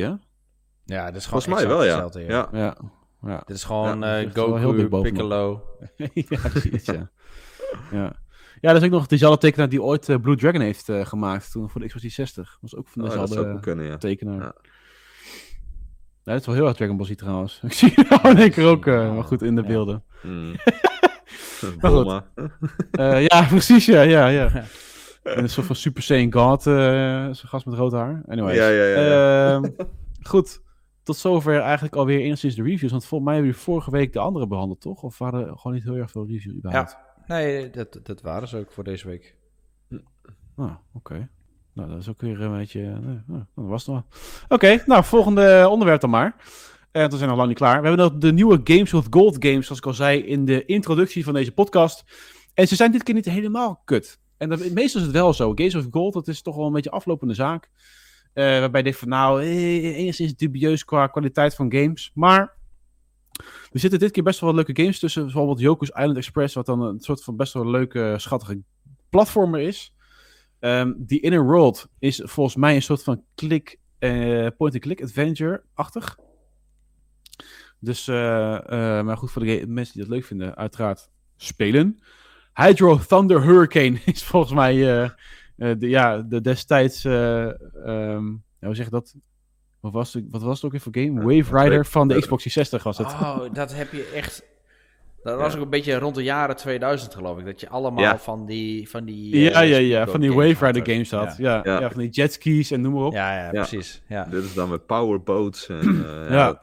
Ja, 0.86 1.06
dit 1.06 1.16
is 1.16 1.26
gewoon 1.26 1.41
Volgens 1.41 1.45
mij 1.45 1.68
wel, 1.68 1.84
ja. 1.84 1.89
hetzelfde, 1.89 2.24
ja. 2.34 2.50
Ja. 2.52 2.78
Ja, 3.22 3.43
Dit 3.45 3.56
is 3.56 3.64
gewoon 3.64 4.04
eh, 4.04 4.34
dat 4.34 4.45
heel 4.45 4.52
dik 4.52 4.64
Goku, 4.64 4.88
bovenop. 4.88 5.04
Piccolo. 5.04 5.64
ja 6.14 6.50
precies, 6.50 6.86
ja. 6.86 7.10
ja. 7.91 8.16
Ja, 8.62 8.72
dat 8.74 8.82
is 8.82 8.88
ook 8.88 8.93
nog 8.93 9.08
dezelfde 9.08 9.39
tekenaar 9.39 9.70
die 9.70 9.82
ooit 9.84 10.10
eh, 10.10 10.16
Blue 10.22 10.36
Dragon 10.36 10.62
heeft 10.62 10.89
eh, 10.89 11.05
gemaakt, 11.05 11.51
toen 11.51 11.70
voor 11.70 11.82
de 11.82 11.88
Xbox 11.88 12.03
360. 12.05 12.58
Dat 12.62 12.72
was 12.72 12.76
ook 12.76 12.88
van 12.88 13.01
Oh, 13.01 13.10
dat 13.10 13.12
dezelfde 13.20 13.34
zou 13.34 13.45
ook 13.45 13.51
wel 13.51 13.62
kunnen, 13.62 13.86
ja. 13.86 13.97
tekenaar. 13.97 14.39
Ja. 14.39 14.55
Ja, 16.24 16.34
dat 16.34 16.41
is 16.41 16.45
wel 16.47 16.55
heel 16.55 16.68
erg 16.68 16.76
Dragon 16.76 16.97
Ball 16.97 17.05
Z 17.05 17.16
trouwens. 17.16 17.60
Ik 17.64 17.74
zie 17.74 17.91
het 17.95 18.10
nou 18.10 18.30
in 18.30 18.38
één 18.38 18.51
keer 18.51 18.66
ook 18.68 18.86
eh, 18.86 19.14
wel 19.14 19.24
goed 19.24 19.41
in 19.41 19.55
de 19.55 19.62
Ja. 19.62 19.68
beelden. 19.68 20.03
Mm. 20.24 20.55
Maar 21.82 21.91
goed. 21.91 22.22
Eh, 22.91 23.26
ja, 23.26 23.45
precies, 23.47 23.86
ja, 23.86 24.01
ja, 24.01 24.28
ja. 24.28 24.64
En 25.24 25.43
een 25.43 25.49
soort 25.49 25.66
van 25.68 25.76
Super 25.76 26.03
Saiyan 26.03 26.34
God, 26.34 26.68
eh 26.68 26.74
zo'n 27.26 27.49
gast 27.49 27.66
met 27.66 27.76
rood 27.76 27.91
haar. 27.91 28.24
Anyways. 28.28 28.58
Ja, 28.58 28.68
ja, 28.68 28.84
ja, 28.84 29.01
ja. 29.01 29.53
Ehm, 29.55 29.70
goed, 30.22 30.62
tot 31.03 31.18
zover 31.18 31.60
eigenlijk 31.60 31.95
alweer 31.95 32.20
enigszins 32.20 32.55
de 32.55 32.64
reviews. 32.64 32.91
Want 32.91 33.05
volgens 33.05 33.30
mij 33.30 33.39
hebben 33.39 33.55
we 33.55 33.60
vorige 33.64 33.91
week 33.91 34.14
de 34.14 34.20
andere 34.20 34.47
behandeld, 34.47 34.82
toch? 34.82 35.03
Of 35.03 35.18
waren 35.18 35.39
er 35.47 35.58
gewoon 35.58 35.74
niet 35.74 35.84
heel 35.84 35.95
erg 35.95 36.12
veel 36.12 36.26
reviews 36.28 36.55
überhaupt? 36.55 36.91
Ja, 36.91 37.05
nee, 37.28 37.69
dat, 37.69 37.99
dat 38.03 38.21
waren 38.21 38.47
ze 38.47 38.57
ook 38.57 38.71
voor 38.71 38.84
deze 38.84 39.07
week. 39.07 39.36
Ah, 40.55 40.75
oké. 40.93 41.30
Nou, 41.73 41.89
dat 41.89 41.99
is 41.99 42.09
ook 42.09 42.21
weer 42.21 42.41
een 42.41 42.57
beetje... 42.57 42.82
eh, 42.82 42.88
nou, 42.88 43.21
nou, 43.25 43.43
dat 43.55 43.65
was 43.65 43.86
het 43.86 43.95
wel. 43.95 44.05
Oké, 44.49 44.84
nou, 44.86 45.03
volgende 45.03 45.67
onderwerp 45.69 46.01
dan 46.01 46.09
maar. 46.09 46.36
En 46.91 47.09
we 47.09 47.17
zijn 47.17 47.30
nog 47.30 47.38
lang 47.38 47.49
niet 47.49 47.57
klaar. 47.57 47.82
We 47.82 47.88
hebben 47.88 48.19
de 48.19 48.34
nieuwe 48.34 48.61
Games 48.63 48.91
with 48.91 49.07
Gold 49.09 49.36
games, 49.39 49.65
zoals 49.65 49.82
ik 49.82 49.86
al 49.86 49.93
zei 49.93 50.19
in 50.19 50.45
de 50.45 50.65
introductie 50.65 51.23
van 51.23 51.34
deze 51.34 51.51
podcast. 51.51 52.03
En 52.53 52.67
ze 52.67 52.75
zijn 52.75 52.91
dit 52.91 53.03
keer 53.03 53.13
niet 53.13 53.25
helemaal 53.25 53.82
kut. 53.86 54.19
En 54.38 54.49
meestal 54.49 54.99
is 55.01 55.07
het 55.07 55.11
wel 55.11 55.34
zo. 55.34 55.51
Games 55.55 55.73
with 55.73 55.88
Gold, 55.91 56.13
dat 56.13 56.28
is 56.28 56.41
toch 56.41 56.55
wel 56.55 56.65
een 56.65 56.73
beetje 56.73 56.91
aflopende 56.91 57.34
zaak. 57.34 57.69
Eh, 58.34 58.43
waarbij 58.43 58.80
je 58.80 58.84
denkt 58.84 58.99
van, 58.99 59.09
nou, 59.09 59.41
eh, 59.41 59.97
enigszins 59.97 60.36
dubieus 60.36 60.86
qua 60.86 61.07
kwaliteit 61.07 61.55
van 61.55 61.73
games. 61.73 62.11
Maar 62.13 62.57
er 63.71 63.80
zitten 63.80 63.99
dit 63.99 64.11
keer 64.11 64.23
best 64.23 64.39
wel 64.39 64.53
wat 64.53 64.65
leuke 64.65 64.82
games 64.82 64.99
tussen. 64.99 65.23
Bijvoorbeeld 65.23 65.59
Yoku's 65.59 65.89
Island 65.89 66.17
Express, 66.17 66.55
wat 66.55 66.65
dan 66.65 66.82
een 66.82 66.99
soort 66.99 67.23
van 67.23 67.36
best 67.36 67.53
wel 67.53 67.69
leuke, 67.69 68.15
schattige 68.17 68.59
platformer 69.09 69.59
is. 69.59 69.93
Ehm 70.59 70.93
The 71.07 71.19
Inner 71.19 71.43
World 71.45 71.88
is 71.99 72.21
volgens 72.23 72.55
mij 72.55 72.75
een 72.75 72.82
soort 72.82 73.03
van 73.03 73.23
click, 73.36 73.80
eh, 73.99 74.47
point-and-click 74.57 75.01
adventure-achtig. 75.01 76.17
Dus, 77.80 78.07
eh, 78.07 78.55
eh, 78.55 79.05
maar 79.05 79.17
goed, 79.17 79.32
voor 79.32 79.45
de 79.45 79.67
mensen 79.67 79.93
die 79.93 80.03
dat 80.03 80.11
leuk 80.11 80.25
vinden, 80.25 80.55
uiteraard 80.55 81.09
spelen. 81.36 81.99
Hydro 82.53 82.97
Thunder 82.97 83.43
Hurricane 83.43 83.99
is 84.13 84.23
volgens 84.23 84.53
mij 84.53 84.75
de, 85.55 85.88
ja, 85.88 86.21
de 86.21 86.41
destijds, 86.41 87.05
ehm, 87.05 88.28
ja, 88.59 88.65
hoe 88.65 88.75
zeg 88.75 88.86
je 88.86 88.91
dat? 88.91 89.15
Wat 89.80 89.91
was, 89.91 90.13
het, 90.13 90.23
wat 90.32 90.41
was 90.41 90.55
het 90.55 90.65
ook 90.65 90.71
weer 90.71 90.82
voor 90.82 90.95
game? 90.95 91.21
Wave 91.38 91.57
Rider 91.63 91.86
van 91.86 92.07
de 92.07 92.13
eh, 92.13 92.19
Xbox 92.21 92.41
360 92.43 92.84
was 92.84 92.97
het. 92.97 93.07
Oh, 93.07 93.53
dat 93.53 93.73
heb 93.73 93.91
je 93.91 94.11
echt... 94.15 94.43
Dat 95.23 95.39
was 95.39 95.55
ook 95.55 95.61
een 95.61 95.69
beetje 95.69 95.99
rond 95.99 96.15
de 96.15 96.23
jaren 96.23 96.55
2000, 96.55 97.15
geloof 97.15 97.39
ik. 97.39 97.45
Dat 97.45 97.59
je 97.59 97.69
allemaal 97.69 98.03
Ja. 98.03 98.17
van 98.17 98.45
die... 98.45 98.89
Van 98.89 99.05
die 99.05 99.34
eh, 99.36 99.41
ja, 99.41 99.59
ja, 99.61 99.78
ja, 99.78 99.78
speedboat 99.78 100.09
van 100.11 100.19
die 100.19 100.34
Wave 100.34 100.65
Rider 100.65 100.93
games 100.93 101.11
had. 101.11 101.36
Ja. 101.38 101.55
Ja, 101.55 101.61
ja. 101.73 101.80
Ja. 101.80 101.89
van 101.91 101.99
die 102.01 102.09
jetskis 102.09 102.71
en 102.71 102.82
noem 102.82 102.93
maar 102.93 103.03
op. 103.03 103.13
Ja, 103.13 103.34
ja, 103.38 103.43
Ja. 103.43 103.49
precies. 103.51 104.01
Ja. 104.07 104.23
Dit 104.23 104.43
is 104.43 104.53
dan 104.53 104.69
met 104.69 104.86
powerboats. 104.86 105.67
En, 105.69 105.80
eh, 106.07 106.30
ja. 106.30 106.36
Ja. 106.36 106.59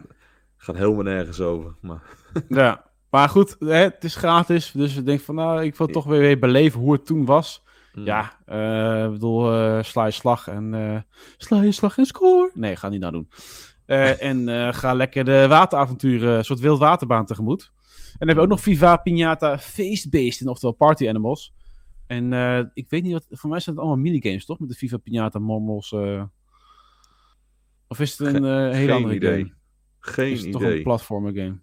gaat 0.56 0.76
helemaal 0.76 1.02
nergens 1.02 1.40
over. 1.40 1.74
Maar 1.80 2.02
Ja, 2.48 2.84
maar 3.10 3.28
goed, 3.28 3.56
hè, 3.58 3.74
het 3.74 4.04
is 4.04 4.14
gratis. 4.16 4.70
Dus 4.70 4.96
ik 4.96 5.06
denk 5.06 5.20
van, 5.20 5.34
nou, 5.34 5.62
ik 5.64 5.76
wil 5.76 5.86
toch 5.86 6.04
weer, 6.04 6.20
weer 6.20 6.38
beleven 6.38 6.80
hoe 6.80 6.92
het 6.92 7.06
toen 7.06 7.24
was. 7.24 7.62
Mm. 7.94 8.04
Ja, 8.04 8.38
eh, 8.46 9.04
ik 9.04 9.10
bedoel, 9.10 9.52
eh 9.52 9.82
sla 9.82 10.04
je 10.04 10.10
slag 10.10 10.48
en 10.48 10.74
eh, 10.74 11.00
sla 11.36 11.62
je 11.62 11.72
slag 11.72 11.98
en 11.98 12.06
score. 12.06 12.50
Nee, 12.54 12.76
ga 12.76 12.88
niet 12.88 13.00
nou 13.00 13.12
doen. 13.12 13.28
Eh, 13.86 14.22
en 14.30 14.48
eh, 14.48 14.72
ga 14.72 14.94
lekker 14.94 15.24
de 15.24 15.46
wateravonturen, 15.48 16.36
een 16.36 16.44
soort 16.44 16.60
wildwaterbaan 16.60 17.26
tegemoet. 17.26 17.72
En 18.14 18.26
dan 18.26 18.28
hebben 18.28 18.36
we 18.36 18.42
ook 18.42 18.56
nog 18.56 18.60
Viva 18.60 19.02
Piñata 19.08 19.58
Feestbeesten, 19.60 20.48
oftewel 20.48 20.74
Party 20.74 21.08
Animals. 21.08 21.52
En 22.06 22.32
eh, 22.32 22.64
ik 22.74 22.90
weet 22.90 23.02
niet 23.02 23.12
wat, 23.12 23.26
voor 23.30 23.50
mij 23.50 23.60
zijn 23.60 23.76
het 23.76 23.84
allemaal 23.84 24.04
minigames, 24.04 24.44
toch? 24.44 24.58
Met 24.58 24.68
de 24.68 24.74
Viva 24.74 24.96
Piñata 24.98 25.40
Mormels. 25.40 25.92
eh. 25.92 26.22
Of 27.88 28.00
is 28.00 28.18
het 28.18 28.34
een 28.34 28.44
eh, 28.44 28.50
hele 28.52 28.72
geen 28.72 28.90
andere 28.90 29.14
idee. 29.14 29.38
game? 29.38 29.52
Geen 29.98 30.32
is 30.32 30.42
het 30.42 30.52
toch 30.52 30.62
een 30.62 30.68
idee. 30.68 30.82
platformer 30.82 31.32
game? 31.32 31.58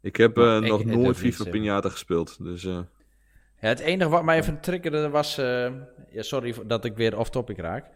Ik 0.00 0.16
heb 0.16 0.36
nog 0.36 0.80
ik 0.80 0.86
nooit 0.86 1.16
zeggen. 1.16 1.50
Pinata 1.50 1.88
gespeeld. 1.88 2.44
Dus 2.44 2.64
eh, 2.64 2.80
Ja, 3.64 3.70
het 3.70 3.78
enige 3.78 4.10
wat 4.10 4.24
mij 4.24 4.38
even 4.38 4.60
triggerde 4.60 5.08
was... 5.08 5.38
eh, 5.38 5.72
ja, 6.08 6.22
sorry 6.22 6.54
dat 6.66 6.84
ik 6.84 6.96
weer 6.96 7.18
off-topic 7.18 7.58
raak. 7.58 7.86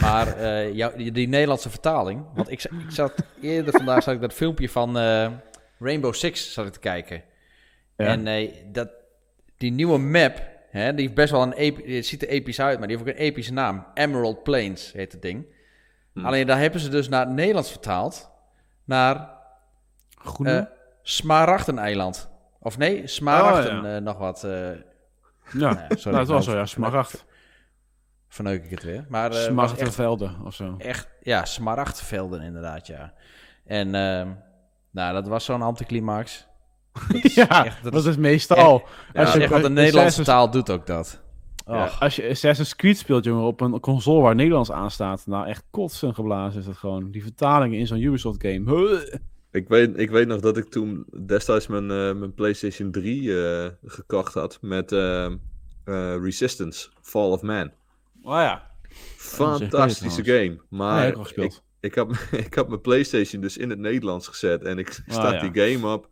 Maar 0.00 0.36
eh, 0.36 0.74
jou, 0.74 1.12
die, 1.12 1.28
Nederlandse 1.28 1.70
vertaling... 1.70 2.24
Want 2.34 2.50
ik, 2.50 2.64
ik 2.64 2.90
zat 2.90 3.12
eerder 3.40 3.72
vandaag 3.72 4.02
zat 4.02 4.14
ik 4.14 4.20
dat 4.20 4.32
filmpje 4.32 4.68
van 4.68 4.98
eh, 4.98 5.30
Rainbow 5.78 6.14
Six 6.14 6.52
zat 6.52 6.66
ik 6.66 6.72
te 6.72 6.78
kijken. 6.78 7.22
Ja. 7.96 8.06
En 8.06 8.48
dat, 8.72 8.88
die 9.56 9.72
nieuwe 9.72 9.98
map... 9.98 10.42
Hè, 10.70 10.94
die 10.94 11.02
heeft 11.02 11.14
best 11.14 11.30
wel 11.30 11.42
een... 11.42 11.74
Het 11.86 12.06
ziet 12.06 12.22
er 12.22 12.28
episch 12.28 12.60
uit, 12.60 12.78
maar 12.78 12.88
die 12.88 12.96
heeft 12.96 13.08
ook 13.08 13.14
een 13.16 13.22
epische 13.22 13.52
naam. 13.52 13.86
Emerald 13.94 14.42
Plains 14.42 14.92
heet 14.92 15.12
het 15.12 15.22
ding. 15.22 15.46
Hm. 16.12 16.26
Alleen 16.26 16.46
daar 16.46 16.58
hebben 16.58 16.80
ze 16.80 16.88
dus 16.88 17.08
naar 17.08 17.26
het 17.26 17.34
Nederlands 17.34 17.70
vertaald. 17.70 18.30
Naar 18.84 19.30
Groene? 20.10 20.70
Smaragdeneiland. 21.02 22.30
Of 22.60 22.78
nee, 22.78 23.06
Smaragden 23.06 23.96
Oh, 23.96 24.02
nog 24.02 24.18
wat. 24.18 24.46
Eh 25.46 25.60
ja, 25.60 25.72
nou 25.72 25.76
ja, 25.76 25.86
sorry, 25.88 26.02
nou, 26.04 26.16
het 26.18 26.28
was 26.28 26.44
zo, 26.44 26.56
ja, 26.56 26.66
smaragd. 26.66 27.24
verneuk 28.28 28.64
ik 28.64 28.70
het 28.70 28.82
weer. 28.82 29.04
Maar 29.08 29.24
eh 29.30 29.36
was 29.36 29.44
Smaragd 29.44 29.78
echt, 29.78 29.94
velden 29.94 30.36
of 30.44 30.54
zo. 30.54 30.74
echt, 30.78 31.08
ja, 31.22 31.44
smaragdvelden 31.44 32.40
inderdaad, 32.42 32.86
ja. 32.86 33.12
En 33.66 33.94
ehm, 33.94 34.28
nou, 34.90 35.12
dat 35.14 35.26
was 35.28 35.44
zo'n 35.44 35.62
anticlimax. 35.62 36.46
ja, 37.34 37.64
echt- 37.64 37.82
dat 37.82 37.92
dat 37.92 38.02
is- 38.02 38.08
is 38.10 38.16
meestal. 38.16 38.82
Ja, 39.12 39.20
als, 39.22 39.32
je, 39.32 39.40
echt, 39.40 39.50
want 39.50 39.62
de 39.62 39.70
Nederlandse 39.70 40.22
taal 40.24 40.50
doet 40.50 40.70
ook 40.70 40.86
dat. 40.86 41.22
Ja. 41.66 41.84
Als 41.98 42.16
je 42.16 42.28
Assassin's 42.28 42.76
Creed 42.76 42.98
speelt, 42.98 43.24
jongen, 43.24 43.44
op 43.44 43.60
een 43.60 43.80
console 43.80 44.22
waar 44.22 44.34
Nederlands 44.34 44.70
aan 44.72 44.90
staat, 44.90 45.26
nou 45.26 45.46
echt 45.46 45.64
kotsen 45.70 46.14
geblazen 46.14 46.60
is 46.60 46.66
dat 46.66 46.76
gewoon. 46.76 47.10
Die 47.10 47.22
vertalingen 47.22 47.78
in 47.78 47.86
zo'n 47.86 48.00
Ubisoft 48.00 48.42
game. 48.46 48.70
Huh. 48.76 49.14
Ik, 49.54 49.68
weet, 49.68 49.98
ik 49.98 50.10
weet 50.10 50.26
nog 50.26 50.40
dat 50.40 50.56
ik 50.56 50.68
toen 50.68 51.06
destijds 51.26 51.66
mijn, 51.66 51.90
eh, 51.90 52.12
mijn 52.14 52.34
PlayStation 52.34 52.90
3 52.90 53.44
eh, 53.46 53.70
gekocht 53.84 54.34
had. 54.34 54.58
Met 54.60 54.92
eh, 54.92 55.32
Resistance, 56.22 56.88
Fall 57.02 57.30
of 57.30 57.42
Man. 57.42 57.70
Oh 58.22 58.32
ja. 58.32 58.70
Fantastische 59.16 60.24
game. 60.24 60.60
Maar 60.68 61.00
Nee, 61.00 61.24
ik 61.24 61.30
ik, 61.36 61.60
ik, 61.80 61.94
had, 61.94 62.16
ik 62.46 62.54
had 62.54 62.68
mijn 62.68 62.80
PlayStation 62.80 63.40
dus 63.42 63.56
in 63.56 63.70
het 63.70 63.78
Nederlands 63.78 64.28
gezet. 64.28 64.62
En 64.62 64.78
ik 64.78 65.02
start 65.06 65.34
Ah, 65.34 65.42
ja. 65.42 65.48
die 65.48 65.62
game 65.62 65.94
op. 65.94 66.08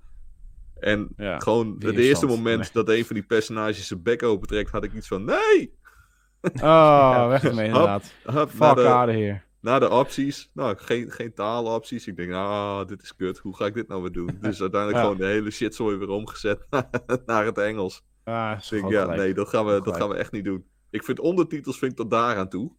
En 0.79 1.09
Ja, 1.17 1.39
gewoon 1.39 1.77
het 1.79 1.97
eerste 1.97 2.27
moment 2.27 2.59
Nee. 2.61 2.71
dat 2.73 2.89
een 2.89 3.05
van 3.05 3.15
die 3.15 3.25
personages 3.25 3.87
zijn 3.87 4.03
bek 4.03 4.23
opentrekt, 4.23 4.71
had 4.71 4.85
ik 4.85 4.93
iets 4.93 5.09
van: 5.09 5.25
nee! 5.25 5.75
Oh, 6.63 7.29
weg 7.33 7.45
ermee 7.45 7.67
inderdaad. 7.67 8.13
Fuck 8.49 8.61
out 8.61 9.09
of 9.09 9.15
here. 9.15 9.43
Naar 9.63 9.81
de 9.81 9.91
opties. 9.91 10.51
Nou, 10.55 10.77
geen, 10.77 11.11
geen 11.11 11.35
taalopties. 11.35 12.07
Ik 12.07 12.17
denk, 12.17 12.33
ah, 12.33 12.87
dit 12.87 13.03
is 13.03 13.17
kut. 13.17 13.39
Hoe 13.39 13.57
ga 13.57 13.67
ik 13.67 13.75
dit 13.75 13.89
nou 13.89 14.03
weer 14.03 14.13
doen? 14.13 14.39
Dus 14.41 14.61
uiteindelijk 14.67 15.01
Ja. 15.01 15.01
gewoon 15.03 15.17
de 15.19 15.27
hele 15.27 15.51
shitzooi 15.51 15.97
weer 15.97 16.09
omgezet 16.09 16.67
naar 17.27 17.45
het 17.45 17.59
Engels. 17.59 18.03
Ah, 18.25 18.55
is 18.59 18.73
Ik 18.73 18.81
denk, 18.81 18.93
ja, 18.93 19.07
nee, 19.07 19.35
dat 19.35 19.49
gaan, 19.49 19.67
we, 19.67 19.81
dat 19.83 19.97
gaan 19.97 20.09
we 20.09 20.15
echt 20.15 20.33
niet 20.33 20.45
doen. 20.45 20.65
Ik 20.91 21.05
vind 21.05 21.19
ondertitels 21.21 21.79
vind 21.79 21.91
ik 21.93 21.97
tot 21.97 22.11
daaraan 22.11 22.49
toe. 22.49 22.73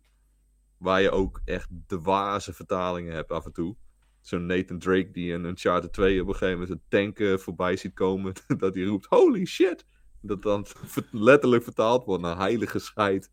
Waar 0.78 1.02
je 1.02 1.12
ook 1.12 1.42
echt 1.46 1.68
de 1.88 2.00
waze 2.02 2.54
vertalingen 2.54 3.14
hebt 3.16 3.32
af 3.32 3.46
en 3.46 3.52
toe. 3.54 3.76
zo'n 4.22 4.46
Nathan 4.46 4.80
Drake 4.80 5.12
die 5.12 5.32
in 5.34 5.46
Uncharted 5.46 5.94
2 5.94 6.22
op 6.22 6.28
een 6.28 6.34
gegeven 6.36 6.60
moment 6.60 6.80
een 6.90 7.14
tank 7.16 7.40
voorbij 7.42 7.76
ziet 7.76 7.94
komen. 7.94 8.34
dat 8.58 8.74
hij 8.74 8.84
roept, 8.84 9.06
holy 9.10 9.46
shit! 9.46 9.86
Dat 10.22 10.42
dan 10.42 10.66
letterlijk 11.12 11.64
vertaald 11.64 12.06
wordt 12.06 12.24
naar 12.24 12.38
heilige 12.38 12.80
scheid. 12.80 13.30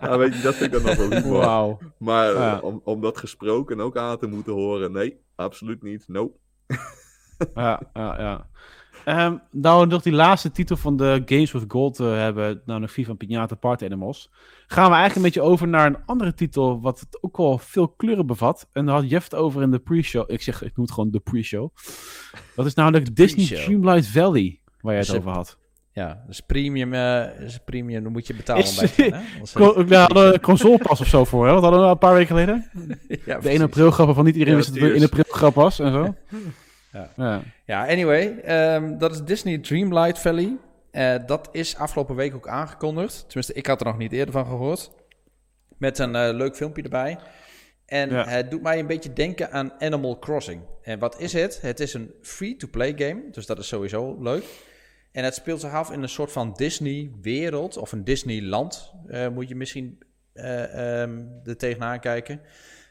Ja, 0.00 0.18
weet 0.18 0.34
je, 0.34 0.42
dat 0.42 0.54
vind 0.54 0.74
ik 0.74 0.82
dan 0.82 0.96
nog 0.96 1.08
wel 1.08 1.22
humor. 1.22 1.38
Wauw. 1.38 1.78
Maar 1.98 2.28
eh, 2.28 2.34
Ja. 2.34 2.58
om, 2.58 2.80
om 2.84 3.00
dat 3.00 3.18
gesproken 3.18 3.80
ook 3.80 3.96
aan 3.96 4.18
te 4.18 4.26
moeten 4.26 4.52
horen, 4.52 4.92
nee, 4.92 5.16
absoluut 5.34 5.82
niet. 5.82 6.04
Nope. 6.08 6.36
Ja, 7.54 7.80
ja, 7.94 8.20
ja. 8.20 8.46
Ehm, 9.04 9.36
nou, 9.50 9.86
nog 9.86 10.02
die 10.02 10.12
laatste 10.12 10.50
titel 10.50 10.76
van 10.76 10.96
de 10.96 11.22
Games 11.24 11.52
with 11.52 11.64
Gold 11.68 12.00
eh, 12.00 12.06
hebben, 12.06 12.62
nou 12.64 12.80
nog 12.80 12.94
van 12.94 13.16
Pignata 13.16 13.54
Party 13.54 13.84
Animals. 13.84 14.30
Gaan 14.66 14.90
we 14.90 14.96
eigenlijk 14.96 15.16
een 15.16 15.22
beetje 15.22 15.50
over 15.50 15.68
naar 15.68 15.86
een 15.86 16.04
andere 16.06 16.34
titel, 16.34 16.80
wat 16.80 17.00
het 17.00 17.18
ook 17.22 17.36
wel 17.36 17.58
veel 17.58 17.88
kleuren 17.88 18.26
bevat. 18.26 18.68
En 18.72 18.86
daar 18.86 18.94
had 18.94 19.10
Jeff 19.10 19.24
het 19.24 19.34
over 19.34 19.62
in 19.62 19.70
de 19.70 19.78
pre-show. 19.78 20.30
Ik 20.30 20.42
zeg, 20.42 20.62
ik 20.62 20.76
noem 20.76 20.84
het 20.86 20.94
gewoon 20.94 21.10
de 21.10 21.20
pre-show. 21.20 21.70
Dat 22.54 22.66
is 22.66 22.74
namelijk 22.74 23.16
Disney. 23.16 23.64
Dreamlight 23.64 24.06
Valley, 24.08 24.60
waar 24.80 24.92
jij 24.92 25.02
het 25.02 25.16
over 25.16 25.30
had. 25.30 25.58
Ja, 25.96 26.22
dus 26.26 26.40
premium, 26.40 26.94
eh, 26.94 27.40
is 27.40 27.58
premium, 27.64 28.02
dan 28.02 28.12
moet 28.12 28.26
je 28.26 28.34
betalen 28.34 28.62
Is- 28.62 28.94
bij? 28.96 29.12
Anders, 29.34 29.90
eh, 29.90 30.00
hadden 30.00 30.40
console 30.40 30.78
pas 30.78 31.00
of 31.00 31.06
zo 31.06 31.24
voor, 31.24 31.46
hè? 31.46 31.52
Wat 31.52 31.62
hadden 31.62 31.80
we 31.80 31.86
een 31.86 31.98
paar 31.98 32.14
weken 32.14 32.26
geleden? 32.26 32.70
ja, 33.08 33.16
De 33.16 33.20
precies. 33.24 33.50
1 33.50 33.62
april 33.62 33.90
grap 33.90 34.06
waarvan 34.06 34.24
niet 34.24 34.34
iedereen 34.36 34.58
Ja, 34.58 34.60
wist 34.64 34.74
dat 34.74 34.82
het. 34.82 34.92
1 34.92 35.02
april 35.04 35.24
grap 35.28 35.54
was 35.54 35.78
en 35.78 35.92
zo. 35.92 36.14
Ja. 36.92 37.10
ja. 37.16 37.42
Ja, 37.64 37.86
anyway, 37.88 38.38
ehm, 38.38 38.98
dat 38.98 39.12
is 39.12 39.22
Disney 39.22 39.58
Dreamlight 39.58 40.18
Valley. 40.18 40.56
Eh, 40.90 41.14
dat 41.26 41.48
is 41.52 41.76
afgelopen 41.76 42.14
week 42.16 42.34
ook 42.34 42.48
aangekondigd. 42.48 43.24
Tenminste, 43.26 43.52
ik 43.52 43.66
had 43.66 43.80
er 43.80 43.86
nog 43.86 43.98
niet 43.98 44.12
eerder 44.12 44.32
van 44.32 44.46
gehoord. 44.46 44.90
Met 45.78 45.98
een 45.98 46.34
leuk 46.34 46.56
filmpje 46.56 46.82
erbij. 46.82 47.18
En 47.86 48.10
Ja. 48.10 48.26
het 48.28 48.50
doet 48.50 48.62
mij 48.62 48.78
een 48.78 48.86
beetje 48.86 49.12
denken 49.12 49.52
aan 49.52 49.72
Animal 49.78 50.18
Crossing. 50.18 50.60
En 50.82 50.98
wat 50.98 51.20
is 51.20 51.32
het? 51.32 51.58
Het 51.62 51.80
is 51.80 51.94
een 51.94 52.10
free-to-play 52.22 52.92
game, 52.96 53.22
dus 53.30 53.46
dat 53.46 53.58
is 53.58 53.68
sowieso 53.68 54.16
leuk. 54.20 54.44
En 55.16 55.24
het 55.24 55.34
speelt 55.34 55.60
zich 55.60 55.72
af 55.72 55.90
in 55.90 56.02
een 56.02 56.08
soort 56.08 56.32
van 56.32 56.52
Disney-wereld, 56.52 57.76
of 57.76 57.92
een 57.92 58.04
Disneyland, 58.04 58.92
eh 59.08 59.28
moet 59.28 59.48
je 59.48 59.54
misschien 59.54 59.98
ehm, 60.32 61.22
er 61.44 61.56
tegenaan 61.56 62.00
kijken. 62.00 62.40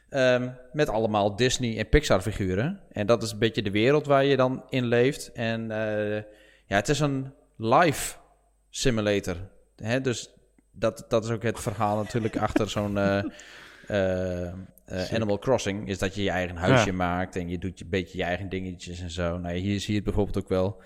Ehm, 0.10 0.50
met 0.72 0.90
allemaal 0.90 1.36
Disney 1.36 1.78
en 1.78 1.90
Pixar 1.90 2.22
figuren. 2.22 2.80
En 2.92 3.06
dat 3.06 3.24
is 3.24 3.32
een 3.32 3.40
beetje 3.40 3.62
de 3.62 3.72
wereld 3.72 4.06
waar 4.06 4.26
je 4.26 4.36
dan 4.36 4.64
in 4.70 4.86
leeft. 4.86 5.32
En 5.32 5.72
eh, 5.72 6.16
ja, 6.66 6.76
het 6.76 6.90
is 6.90 7.00
een 7.00 7.34
live 7.56 8.16
simulator. 8.70 9.36
Hè? 9.76 10.02
Dus 10.02 10.30
dat, 10.72 11.06
dat 11.08 11.24
is 11.24 11.30
ook 11.30 11.44
het 11.44 11.60
verhaal 11.60 11.98
natuurlijk 11.98 12.38
achter 12.38 12.70
zo'n 12.70 12.98
Animal 15.14 15.40
Crossing. 15.40 15.88
Is 15.88 15.98
dat 15.98 16.16
je 16.16 16.24
je 16.24 16.30
eigen 16.30 16.56
huisje 16.56 16.90
Ja. 16.90 16.94
maakt 16.94 17.36
en 17.36 17.50
je 17.50 17.58
doet 17.58 17.82
een 17.82 17.90
beetje 17.90 18.18
je 18.18 18.24
eigen 18.24 18.50
dingetjes 18.50 19.00
en 19.02 19.12
zo. 19.12 19.38
Nou, 19.38 19.56
hier 19.56 19.80
zie 19.80 19.90
je 19.90 19.96
het 19.96 20.04
bijvoorbeeld 20.04 20.38
ook 20.38 20.50
wel. 20.50 20.82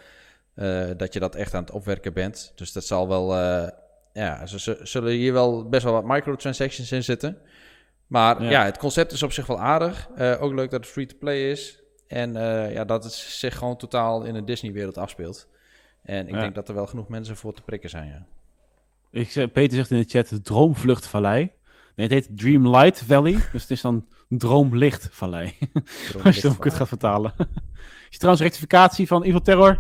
Eh, 0.60 0.89
dat 0.97 1.14
je 1.14 1.20
dat 1.20 1.36
echt 1.36 1.53
aan 1.53 1.62
het 1.62 1.72
opwerken 1.72 2.14
bent. 2.14 2.51
Dus 2.55 2.72
dat 2.72 2.84
zal 2.86 3.07
wel... 3.07 3.36
eh, 3.36 3.68
ja, 4.14 4.45
ze 4.45 4.80
zullen 4.84 5.12
hier 5.14 5.34
wel 5.34 5.70
best 5.70 5.84
wel 5.84 5.93
wat 5.93 6.03
microtransactions 6.05 6.91
in 6.91 7.03
zitten. 7.03 7.38
Maar 8.07 8.43
Ja. 8.43 8.49
ja, 8.49 8.66
het 8.66 8.78
concept 8.78 9.12
is 9.12 9.24
op 9.24 9.32
zich 9.32 9.45
wel 9.45 9.60
aardig. 9.60 10.10
Eh, 10.16 10.41
ook 10.41 10.53
leuk 10.53 10.70
dat 10.72 10.80
het 10.80 10.89
free-to-play 10.89 11.51
is. 11.51 11.80
En 12.07 12.34
ja, 12.74 12.86
dat 12.86 13.03
het 13.03 13.14
zich 13.14 13.57
gewoon 13.57 13.78
totaal 13.78 14.24
in 14.24 14.36
een 14.36 14.45
Disney-wereld 14.45 14.97
afspeelt. 14.97 15.47
En 16.03 16.28
ik 16.28 16.34
Ja. 16.34 16.39
denk 16.39 16.55
dat 16.55 16.68
er 16.70 16.76
wel 16.76 16.88
genoeg 16.88 17.07
mensen 17.07 17.36
voor 17.36 17.53
te 17.53 17.62
prikken 17.62 17.89
zijn, 17.89 18.07
ja. 18.07 18.26
Ik 19.12 19.32
zeg, 19.32 19.51
Peter 19.51 19.78
zegt 19.78 19.91
in 19.91 19.97
de 19.97 20.07
chat 20.10 20.45
Droomvluchtvallei. 20.45 21.51
Nee, 21.95 22.07
het 22.07 22.12
heet 22.12 22.38
Dreamlight 22.38 23.03
Valley. 23.07 23.32
Dus 23.51 23.62
het 23.62 23.72
is 23.72 23.82
dan 23.82 24.05
Droomlichtvallei. 24.30 25.57
Als 26.24 26.36
je 26.36 26.47
het 26.47 26.57
ook 26.57 26.74
gaan 26.74 26.88
vertalen. 26.88 27.34
Is 28.10 28.18
trouwens 28.18 28.43
rectificatie 28.43 29.07
van 29.07 29.24
Evil 29.24 29.41
Terror. 29.41 29.80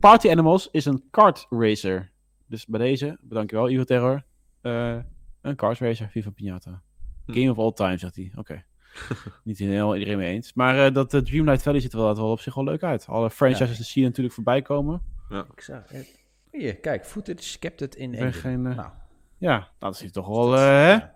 Party 0.00 0.30
Animals 0.30 0.68
is 0.70 0.84
een 0.84 1.02
kart 1.10 1.46
racer. 1.50 2.10
Dus 2.46 2.66
bij 2.66 2.80
deze, 2.80 3.18
bedankt 3.20 3.52
wel 3.52 3.68
Evil 3.68 3.84
Terror. 3.84 4.22
Eh, 4.60 4.96
een 5.40 5.56
kart 5.56 5.78
racer, 5.78 6.08
Viva 6.08 6.30
Pinata. 6.30 6.82
Game 7.26 7.50
of 7.50 7.58
all 7.58 7.72
time, 7.72 7.96
zegt 7.98 8.16
hij. 8.16 8.32
Oké. 8.36 8.62
Niet 9.44 9.58
helemaal 9.58 9.94
iedereen 9.96 10.18
mee 10.18 10.32
eens. 10.32 10.54
Maar 10.54 10.86
eh, 10.86 10.94
dat 10.94 11.14
eh, 11.14 11.20
Dreamlight 11.20 11.62
Valley 11.62 11.80
ziet 11.80 11.92
er 11.92 11.98
wel, 11.98 12.14
wel 12.16 12.30
op 12.30 12.40
zich 12.40 12.54
wel 12.54 12.64
leuk 12.64 12.82
uit. 12.82 13.06
Alle 13.08 13.30
franchises 13.30 13.78
Ja. 13.78 13.84
zie 13.84 14.02
je 14.02 14.08
natuurlijk 14.08 14.34
voorbij 14.34 14.62
komen. 14.62 15.02
Ik 15.30 15.60
zag 15.60 15.88
het. 15.88 16.18
Hier, 16.50 16.76
kijk, 16.76 17.06
footage 17.06 17.58
kept 17.58 17.80
het 17.80 17.94
in 17.94 18.32
geen, 18.32 18.66
eh, 18.66 18.76
Nou, 18.76 18.90
Ja, 19.38 19.56
nou, 19.58 19.64
dat 19.78 19.96
ziet 19.96 20.12
toch 20.12 20.26
wel, 20.28 20.54
eh, 20.54 20.60
hè? 20.60 20.90
ja. 20.92 21.14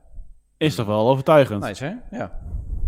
Is 0.57 0.74
toch 0.74 0.87
wel 0.87 1.09
overtuigend. 1.09 1.62
Nice, 1.62 1.85
hè? 1.85 2.16
Ja. 2.16 2.41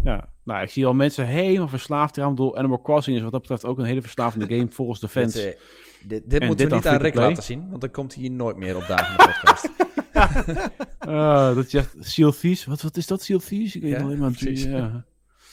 Ja, 0.03 0.29
nou, 0.45 0.63
ik 0.63 0.71
zie 0.71 0.87
al 0.87 0.95
mensen 0.95 1.27
helemaal 1.27 1.69
verslaafd 1.69 2.17
eraan. 2.17 2.31
Bedoel, 2.31 2.57
Animal 2.57 2.83
Crossing 2.83 3.17
is 3.17 3.23
wat 3.23 3.33
dat 3.33 3.41
betreft 3.41 3.65
ook 3.65 3.79
een 3.79 3.85
hele 3.85 4.03
verslavende 4.03 4.47
game 4.47 4.71
volgens 4.71 5.01
de 5.01 5.09
fans. 5.09 5.33
Dit, 5.33 5.45
eh, 5.45 5.61
dit, 6.09 6.31
dit 6.31 6.41
En 6.41 6.47
moeten 6.47 6.69
dit 6.69 6.75
we 6.75 6.75
niet 6.75 6.95
aan 6.95 7.01
Rick 7.01 7.15
laten 7.15 7.43
zien, 7.43 7.69
want 7.69 7.81
dan 7.81 7.91
komt 7.91 8.15
hij 8.15 8.23
hier 8.23 8.33
nooit 8.33 8.57
meer 8.57 8.77
op 8.77 8.87
dagen 8.87 9.11
in 9.11 9.17
de 9.17 9.33
podcast. 9.33 9.71
Ah, 10.99 11.55
dat 11.55 11.71
je 11.71 11.79
zegt, 11.79 11.97
Seal 11.99 12.33
Thieves. 12.33 12.65
Wat, 12.65 12.83
wat 12.83 12.97
is 12.97 13.07
dat, 13.07 13.23
Seal 13.23 13.39
Thieves? 13.39 13.77
Ik 13.77 13.83
weet 13.83 13.91
Ja, 13.91 14.01
alleen 14.03 14.19
maar... 14.19 14.31
precies. 14.31 14.65
Ja, 14.65 15.05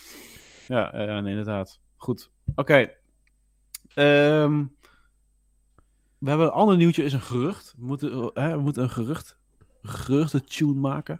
ja, 0.68 0.94
eh, 0.94 1.22
nee, 1.22 1.30
inderdaad. 1.30 1.80
Goed. 1.96 2.30
Oké. 2.56 2.92
Ehm, 3.94 4.66
we 6.18 6.30
hebben 6.30 6.46
een 6.46 6.52
ander 6.52 6.78
nieuwtje, 6.78 7.04
is 7.04 7.14
een 7.14 7.22
gerucht. 7.22 7.74
We 7.78 7.86
moeten, 7.86 8.32
eh, 8.34 8.52
we 8.52 8.60
moeten 8.60 8.84
een 8.84 8.90
gerucht, 8.90 9.38
geruchten 9.82 10.46
tune 10.46 10.74
maken. 10.74 11.20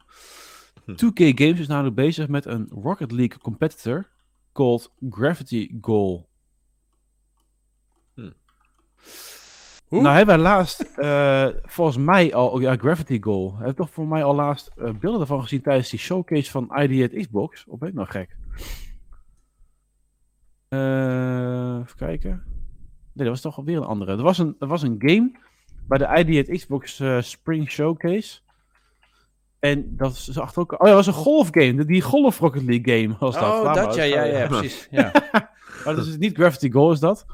2K 0.94 1.38
Games 1.38 1.60
is 1.60 1.68
namelijk 1.68 1.96
bezig 1.96 2.28
met 2.28 2.46
een 2.46 2.70
Rocket 2.70 3.12
League 3.12 3.38
competitor 3.38 4.10
called 4.54 4.92
Gravity 5.10 5.72
Goal. 5.82 6.30
Hoe? 9.92 10.02
Nou 10.02 10.16
hebben 10.16 10.36
wij 10.36 10.44
laatst, 10.44 10.82
eh, 10.82 11.48
volgens 11.64 11.98
mij 11.98 12.34
al, 12.34 12.50
oh 12.50 12.62
ja, 12.62 12.76
Gravity 12.76 13.22
Goal. 13.22 13.58
Heb 13.58 13.70
ik 13.70 13.76
toch 13.76 13.90
voor 13.90 14.08
mij 14.08 14.24
al 14.24 14.36
laatst 14.36 14.72
eh, 14.78 14.94
beelden 15.00 15.22
ervan 15.22 15.42
gezien 15.42 15.62
tijdens 15.62 15.90
die 15.90 16.00
showcase 16.00 16.52
van 16.52 16.72
ID 16.76 17.04
at 17.04 17.20
Xbox? 17.20 17.66
Of 17.68 17.80
ben 17.80 17.90
ik 17.90 17.96
nou 17.96 18.08
gek? 18.08 18.38
Eh, 20.68 21.80
even 21.82 21.98
kijken. 21.98 22.44
Nee, 23.14 23.26
dat 23.26 23.28
was 23.28 23.42
toch 23.42 23.58
alweer 23.58 23.78
een 23.78 23.84
andere. 23.84 24.12
Er 24.12 24.24
was 24.24 24.38
een, 24.38 24.56
er 24.60 24.68
was 24.68 24.82
een 24.82 24.96
game 24.98 25.32
bij 25.88 25.98
de 25.98 26.24
ID 26.26 26.50
at 26.50 26.56
Xbox 26.58 27.04
Spring 27.20 27.70
Showcase. 27.70 28.40
En 29.62 29.94
dat 29.98 30.12
is 30.12 30.38
achter 30.40 30.62
ook. 30.62 30.72
Oh 30.72 30.78
ja, 30.80 30.86
dat 30.86 31.06
was 31.06 31.08
een 31.08 31.22
golfgame. 31.24 31.74
Die- 31.76 31.86
Die 31.86 32.02
Golf 32.02 32.40
Rocket 32.40 32.64
League 32.64 33.02
game 33.02 33.16
was 33.20 33.34
dat. 33.36 33.44
oh, 33.44 33.74
dat, 33.74 33.96
ja, 33.96 34.04
ja, 34.04 34.24
ja, 34.24 34.48
precies. 34.48 34.88
Ja. 34.92 35.12
maar 35.86 35.96
dat 35.96 36.06
is 36.06 36.18
niet 36.18 36.36
Gravity 36.38 36.72
Goal, 36.72 36.92
is 36.92 37.00
dat. 37.00 37.26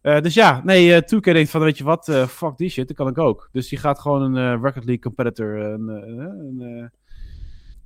Eh, 0.00 0.20
dus 0.20 0.34
ja, 0.34 0.60
nee, 0.64 0.94
eh 0.94 1.02
2K 1.02 1.20
denkt 1.32 1.50
van, 1.50 1.60
weet 1.60 1.78
je 1.78 1.84
wat, 1.84 2.08
eh, 2.08 2.26
fuck 2.26 2.56
die 2.56 2.68
shit, 2.68 2.88
dat 2.88 2.96
kan 2.96 3.08
ik 3.08 3.18
ook. 3.18 3.48
Dus 3.52 3.68
die 3.68 3.78
gaat 3.78 3.98
gewoon 4.00 4.34
een 4.34 4.54
Rocket 4.54 4.84
League 4.84 4.98
competitor, 4.98 5.56
een, 5.56 5.88
een, 5.88 6.90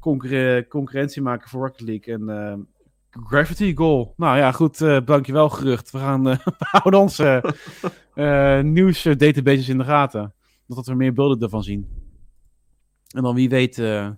concurre- 0.00 0.66
concurrentie 0.68 1.22
maken 1.22 1.48
voor 1.50 1.60
Rocket 1.66 1.80
League. 1.80 2.14
En 2.14 2.66
Gravity 3.10 3.74
Goal. 3.76 4.14
Nou 4.16 4.36
ja, 4.36 4.52
goed, 4.52 4.78
dankjewel 5.06 5.48
gerucht. 5.48 5.90
We 5.90 5.98
gaan 5.98 6.22
we 6.24 6.38
houden 6.58 7.00
onze 7.00 7.42
nieuwsdatabases 8.62 9.68
in 9.68 9.78
de 9.78 9.84
gaten. 9.84 10.32
Dat 10.66 10.86
we 10.86 10.94
meer 10.94 11.12
beelden 11.12 11.40
ervan 11.40 11.62
zien. 11.62 11.88
En 13.14 13.22
dan 13.22 13.34
wie 13.34 13.48
weet... 13.48 13.78
eh, 13.78 14.10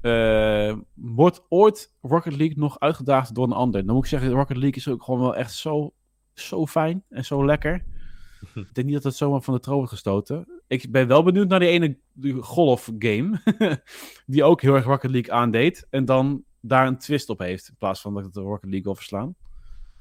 eh, 0.00 0.76
wordt 0.94 1.44
ooit 1.48 1.94
Rocket 2.00 2.36
League 2.36 2.58
nog 2.58 2.80
uitgedaagd 2.80 3.34
door 3.34 3.44
een 3.44 3.52
ander? 3.52 3.84
Dan 3.84 3.94
moet 3.94 4.04
ik 4.04 4.10
zeggen, 4.10 4.30
Rocket 4.30 4.56
League 4.56 4.76
is 4.76 4.88
ook 4.88 5.02
gewoon 5.02 5.20
wel 5.20 5.36
echt 5.36 5.52
zo, 5.54 5.92
zo 6.34 6.66
fijn 6.66 7.04
en 7.08 7.24
zo 7.24 7.44
lekker. 7.44 7.74
ik 8.54 8.74
denk 8.74 8.86
niet 8.86 8.94
dat 8.94 9.04
het 9.04 9.16
zomaar 9.16 9.42
van 9.42 9.54
de 9.54 9.60
troon 9.60 9.88
gestoten. 9.88 10.62
Ik 10.66 10.90
ben 10.90 11.06
wel 11.06 11.22
benieuwd 11.22 11.48
naar 11.48 11.60
die 11.60 11.68
ene 11.68 11.98
die 12.12 12.34
golf 12.42 12.90
game. 12.98 13.40
die 14.26 14.44
ook 14.44 14.62
heel 14.62 14.74
erg 14.74 14.84
Rocket 14.84 15.10
League 15.10 15.32
aandeed. 15.32 15.86
En 15.90 16.04
dan 16.04 16.44
daar 16.60 16.86
een 16.86 16.98
twist 16.98 17.28
op 17.28 17.38
heeft. 17.38 17.68
In 17.68 17.76
plaats 17.78 18.00
van 18.00 18.14
dat 18.14 18.24
het 18.24 18.34
de 18.34 18.40
Rocket 18.40 18.64
League 18.64 18.82
wil 18.82 18.94
verslaan. 18.94 19.34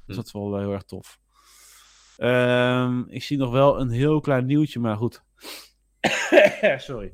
Dus 0.06 0.16
Hm. 0.16 0.16
dat 0.16 0.26
is 0.26 0.32
wel 0.32 0.54
eh, 0.56 0.60
heel 0.60 0.72
erg 0.74 0.84
tof. 0.84 1.20
Ehm, 2.18 3.00
ik 3.08 3.24
zie 3.24 3.38
nog 3.38 3.52
wel 3.52 3.80
een 3.80 3.90
heel 3.90 4.20
klein 4.20 4.46
nieuwtje, 4.46 4.80
maar 4.80 4.98
goed. 4.98 5.24
Sorry. 6.78 7.14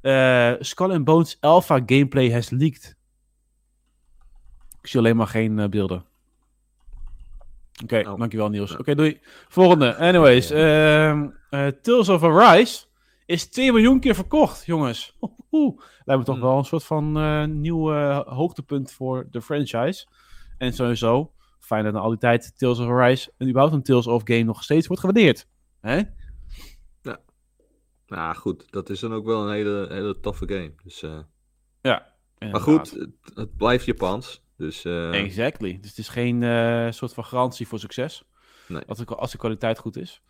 Eh, 0.00 0.52
Skull 0.58 0.92
and 0.92 1.04
Bones 1.04 1.36
Alpha 1.40 1.80
gameplay 1.86 2.32
has 2.32 2.50
leaked. 2.50 2.96
Ik 4.80 4.86
zie 4.88 4.98
alleen 4.98 5.16
maar 5.16 5.26
geen 5.26 5.58
eh, 5.58 5.68
beelden. 5.68 6.04
Oké, 7.82 8.08
Oh. 8.08 8.18
dankjewel 8.18 8.48
Niels. 8.48 8.76
Oké, 8.76 8.94
doei. 8.94 9.20
Volgende. 9.48 9.96
Anyways. 9.96 10.50
eh, 10.50 11.22
Tales 11.82 12.08
of 12.08 12.22
Arise 12.24 12.84
is 13.26 13.48
2 13.50 13.72
miljoen 13.72 14.00
keer 14.00 14.14
verkocht, 14.14 14.66
jongens. 14.66 15.16
Oeh, 15.52 15.78
lijkt 16.04 16.20
me 16.20 16.26
toch 16.26 16.34
Hmm. 16.38 16.44
wel 16.44 16.58
een 16.58 16.64
soort 16.64 16.84
van 16.84 17.12
nieuw 17.60 17.92
hoogtepunt 18.24 18.92
voor 18.92 19.26
de 19.30 19.42
franchise. 19.42 20.06
En 20.58 20.72
sowieso, 20.72 21.32
fijn 21.58 21.84
dat 21.84 21.92
na 21.92 21.98
al 22.00 22.08
die 22.08 22.18
tijd 22.18 22.58
Tales 22.58 22.78
of 22.78 22.88
Arise 22.88 23.32
en 23.38 23.48
überhaupt 23.48 23.74
een 23.74 23.82
Tales 23.82 24.06
of 24.06 24.22
game 24.24 24.42
nog 24.42 24.62
steeds 24.62 24.86
wordt 24.86 25.02
gewaardeerd. 25.02 25.48
Hè? 25.80 26.00
Nou 28.08 28.34
goed, 28.36 28.70
dat 28.70 28.90
is 28.90 29.00
dan 29.00 29.14
ook 29.14 29.24
wel 29.24 29.42
een 29.46 29.52
hele, 29.52 29.86
hele 29.90 30.20
toffe 30.20 30.48
game. 30.48 30.72
Dus, 30.82 31.02
eh, 31.02 31.18
Ja. 31.82 32.14
maar 32.38 32.60
goed, 32.60 32.90
het, 32.90 33.10
het 33.34 33.56
blijft 33.56 33.84
Japans. 33.84 34.42
Dus 34.56 34.84
eh, 34.84 35.22
Exactly. 35.24 35.78
Dus 35.80 35.90
het 35.90 35.98
is 35.98 36.08
geen 36.08 36.42
eh, 36.42 36.90
soort 36.90 37.14
van 37.14 37.24
garantie 37.24 37.66
voor 37.68 37.78
succes. 37.78 38.24
Nee. 38.68 38.82
Als, 38.86 38.98
de, 38.98 39.04
als 39.04 39.30
de 39.30 39.38
kwaliteit 39.38 39.78
goed 39.78 39.96
is. 39.96 40.22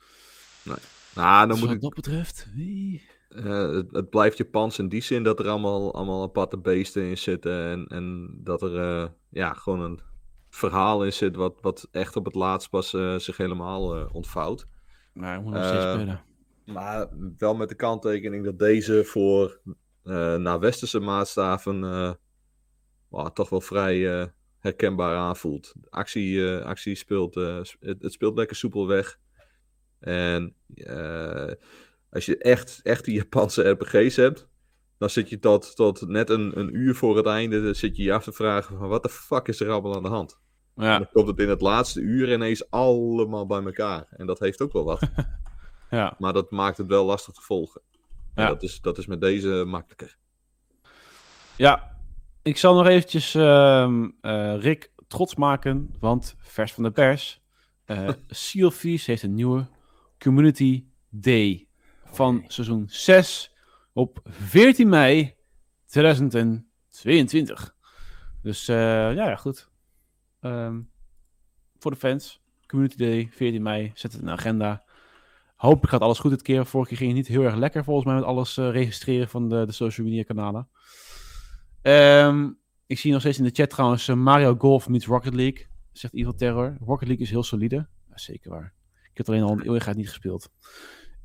nou, 0.64 0.78
dan 1.14 1.48
dus 1.48 1.58
moet 1.58 1.66
wat 1.66 1.76
ik, 1.76 1.82
dat 1.82 1.94
betreft... 1.94 2.46
wie- 2.54 3.02
het, 3.28 3.86
het 3.92 4.10
blijft 4.10 4.36
Japans 4.36 4.78
in 4.78 4.88
die 4.88 5.02
zin 5.02 5.22
dat 5.22 5.38
er 5.38 5.48
allemaal, 5.48 5.94
allemaal 5.94 6.22
aparte 6.22 6.58
beesten 6.58 7.02
in 7.02 7.18
zitten. 7.18 7.64
En, 7.64 7.86
en 7.86 8.30
dat 8.44 8.62
er 8.62 9.12
ja, 9.30 9.52
gewoon 9.52 9.80
een 9.80 10.00
verhaal 10.50 11.04
in 11.04 11.12
zit 11.12 11.36
wat, 11.36 11.60
wat 11.60 11.88
echt 11.90 12.16
op 12.16 12.24
het 12.24 12.34
laatst 12.34 12.70
pas 12.70 12.90
zich 13.16 13.36
helemaal 13.36 14.08
ontvouwt. 14.12 14.66
Nou, 15.12 15.38
ik 15.38 15.44
moet 15.44 15.52
nog 15.52 15.64
steeds 15.64 15.92
spelen. 15.92 16.22
Maar 16.72 17.08
wel 17.38 17.54
met 17.54 17.68
de 17.68 17.74
kanttekening 17.74 18.44
dat 18.44 18.58
deze 18.58 19.04
voor 19.04 19.60
eh 20.02 20.36
naar 20.36 20.60
westerse 20.60 21.00
maatstaven 21.00 21.84
eh, 21.84 22.12
wel, 23.08 23.32
toch 23.32 23.48
wel 23.48 23.60
vrij 23.60 24.20
eh, 24.20 24.26
herkenbaar 24.58 25.16
aanvoelt. 25.16 25.74
De 25.80 25.90
actie, 25.90 26.50
actie 26.56 26.94
speelt, 26.94 27.32
sp- 27.62 27.80
het, 27.82 28.02
het 28.02 28.12
speelt 28.12 28.36
lekker 28.36 28.56
soepel 28.56 28.86
weg. 28.86 29.18
En 29.98 30.54
als 32.10 32.26
je 32.26 32.38
echt, 32.38 32.80
echt 32.82 33.04
die 33.04 33.14
Japanse 33.14 33.68
RPG's 33.68 34.16
hebt, 34.16 34.48
dan 34.98 35.10
zit 35.10 35.28
je 35.28 35.38
tot, 35.38 35.76
tot 35.76 36.08
net 36.08 36.30
een, 36.30 36.58
een 36.58 36.76
uur 36.76 36.94
voor 36.94 37.16
het 37.16 37.26
einde, 37.26 37.62
dan 37.62 37.74
zit 37.74 37.96
je 37.96 38.02
je 38.02 38.12
af 38.12 38.24
te 38.24 38.32
vragen 38.32 38.78
van 38.78 38.88
wat 38.88 39.02
de 39.02 39.08
fuck 39.08 39.48
is 39.48 39.60
er 39.60 39.70
allemaal 39.70 39.96
aan 39.96 40.02
de 40.02 40.08
hand? 40.08 40.38
En 40.76 40.84
Ja, 40.84 40.98
dan 40.98 41.08
komt 41.12 41.26
het 41.28 41.38
in 41.38 41.48
het 41.48 41.60
laatste 41.60 42.00
uur 42.00 42.32
ineens 42.32 42.70
allemaal 42.70 43.46
bij 43.46 43.62
elkaar. 43.62 44.06
En 44.10 44.26
dat 44.26 44.38
heeft 44.38 44.60
ook 44.60 44.72
wel 44.72 44.84
wat. 44.84 45.00
ja. 45.90 46.14
Maar 46.18 46.32
dat 46.32 46.50
maakt 46.50 46.76
het 46.76 46.86
wel 46.86 47.04
lastig 47.04 47.34
te 47.34 47.40
volgen. 47.40 47.80
En 48.34 48.42
Ja. 48.44 48.48
dat, 48.48 48.62
is, 48.62 48.80
dat 48.80 48.98
is 48.98 49.06
met 49.06 49.20
deze 49.20 49.64
makkelijker. 49.66 50.16
ja, 51.56 51.96
ik 52.42 52.56
zal 52.56 52.74
nog 52.74 52.86
eventjes 52.86 53.34
ehm, 53.34 54.08
eh, 54.20 54.56
Rick 54.60 54.92
trots 55.06 55.34
maken, 55.34 55.94
want 56.00 56.34
vers 56.38 56.72
van 56.72 56.82
de 56.82 56.90
pers. 56.90 57.40
eh 57.84 58.08
sea 58.28 58.66
of 58.66 58.78
Thieves 58.78 59.06
heeft 59.06 59.22
een 59.22 59.34
nieuwe 59.34 59.66
Community 60.18 60.84
Day 61.08 61.66
van 62.04 62.44
seizoen 62.46 62.84
6 62.88 63.54
op 63.92 64.20
14 64.24 64.88
mei 64.88 65.34
2022. 65.86 67.74
Dus 68.42 68.68
eh, 68.68 68.76
ja, 68.76 69.10
ja, 69.10 69.36
goed. 69.36 69.68
Ehm, 70.40 70.80
voor 71.78 71.90
de 71.90 71.96
fans, 71.96 72.40
Community 72.66 72.96
Day, 72.96 73.28
14 73.32 73.62
mei, 73.62 73.90
zet 73.94 74.12
het 74.12 74.20
in 74.20 74.26
de 74.26 74.32
agenda. 74.32 74.84
Hopelijk 75.58 75.92
gaat 75.92 76.00
alles 76.00 76.18
goed 76.18 76.30
dit 76.30 76.42
keer. 76.42 76.66
Vorige 76.66 76.88
keer 76.88 76.98
ging 76.98 77.08
het 77.10 77.18
niet 77.18 77.28
heel 77.36 77.42
erg 77.44 77.54
lekker 77.54 77.84
volgens 77.84 78.06
mij 78.06 78.14
met 78.14 78.24
alles 78.24 78.56
eh, 78.56 78.70
registreren 78.70 79.28
van 79.28 79.48
de, 79.48 79.66
de 79.66 79.72
social 79.72 80.06
media 80.06 80.22
kanalen. 80.22 80.68
Ehm, 81.82 82.50
ik 82.86 82.98
zie 82.98 83.12
nog 83.12 83.20
steeds 83.20 83.38
in 83.38 83.44
de 83.44 83.50
chat 83.50 83.70
trouwens 83.70 84.08
eh, 84.08 84.16
Mario 84.16 84.54
Golf 84.58 84.88
meets 84.88 85.06
Rocket 85.06 85.34
League. 85.34 85.66
Zegt 85.92 86.14
Evil 86.14 86.34
Terror. 86.34 86.76
Rocket 86.84 87.08
League 87.08 87.24
is 87.26 87.30
heel 87.30 87.42
solide. 87.42 87.76
Ja, 88.08 88.18
zeker 88.18 88.50
waar. 88.50 88.72
Ik 89.10 89.16
heb 89.16 89.28
alleen 89.28 89.42
al 89.42 89.50
een 89.52 89.62
eeuwigheid 89.62 89.96
niet 89.96 90.08
gespeeld. 90.08 90.50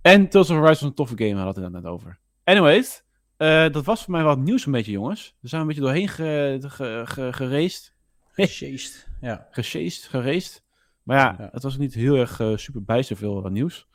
En 0.01 0.29
Tales 0.29 0.49
of 0.49 0.55
Arise 0.55 0.69
was 0.69 0.81
een 0.81 0.93
toffe 0.93 1.17
game, 1.17 1.33
we 1.35 1.39
hadden 1.39 1.63
het 1.63 1.73
net 1.73 1.85
over. 1.85 2.19
Anyways, 2.43 3.03
eh, 3.37 3.69
dat 3.69 3.85
was 3.85 4.03
voor 4.03 4.11
mij 4.13 4.23
wat 4.23 4.37
nieuws 4.39 4.65
een 4.65 4.71
beetje, 4.71 4.91
jongens. 4.91 5.35
We 5.39 5.47
zijn 5.47 5.61
een 5.61 5.67
beetje 5.67 5.81
doorheen 5.81 6.07
ge, 6.07 6.57
ge, 6.61 7.01
ge, 7.05 7.33
geraced. 7.33 7.93
Sjeest. 8.35 9.07
Ja. 9.21 9.47
Geraced. 9.51 10.63
Maar 11.03 11.17
ja, 11.17 11.35
Ja. 11.37 11.49
het 11.51 11.63
was 11.63 11.77
niet 11.77 11.93
heel 11.93 12.15
erg 12.15 12.41
super 12.55 12.83
bijster 12.83 13.17
veel 13.17 13.41
nieuws. 13.41 13.87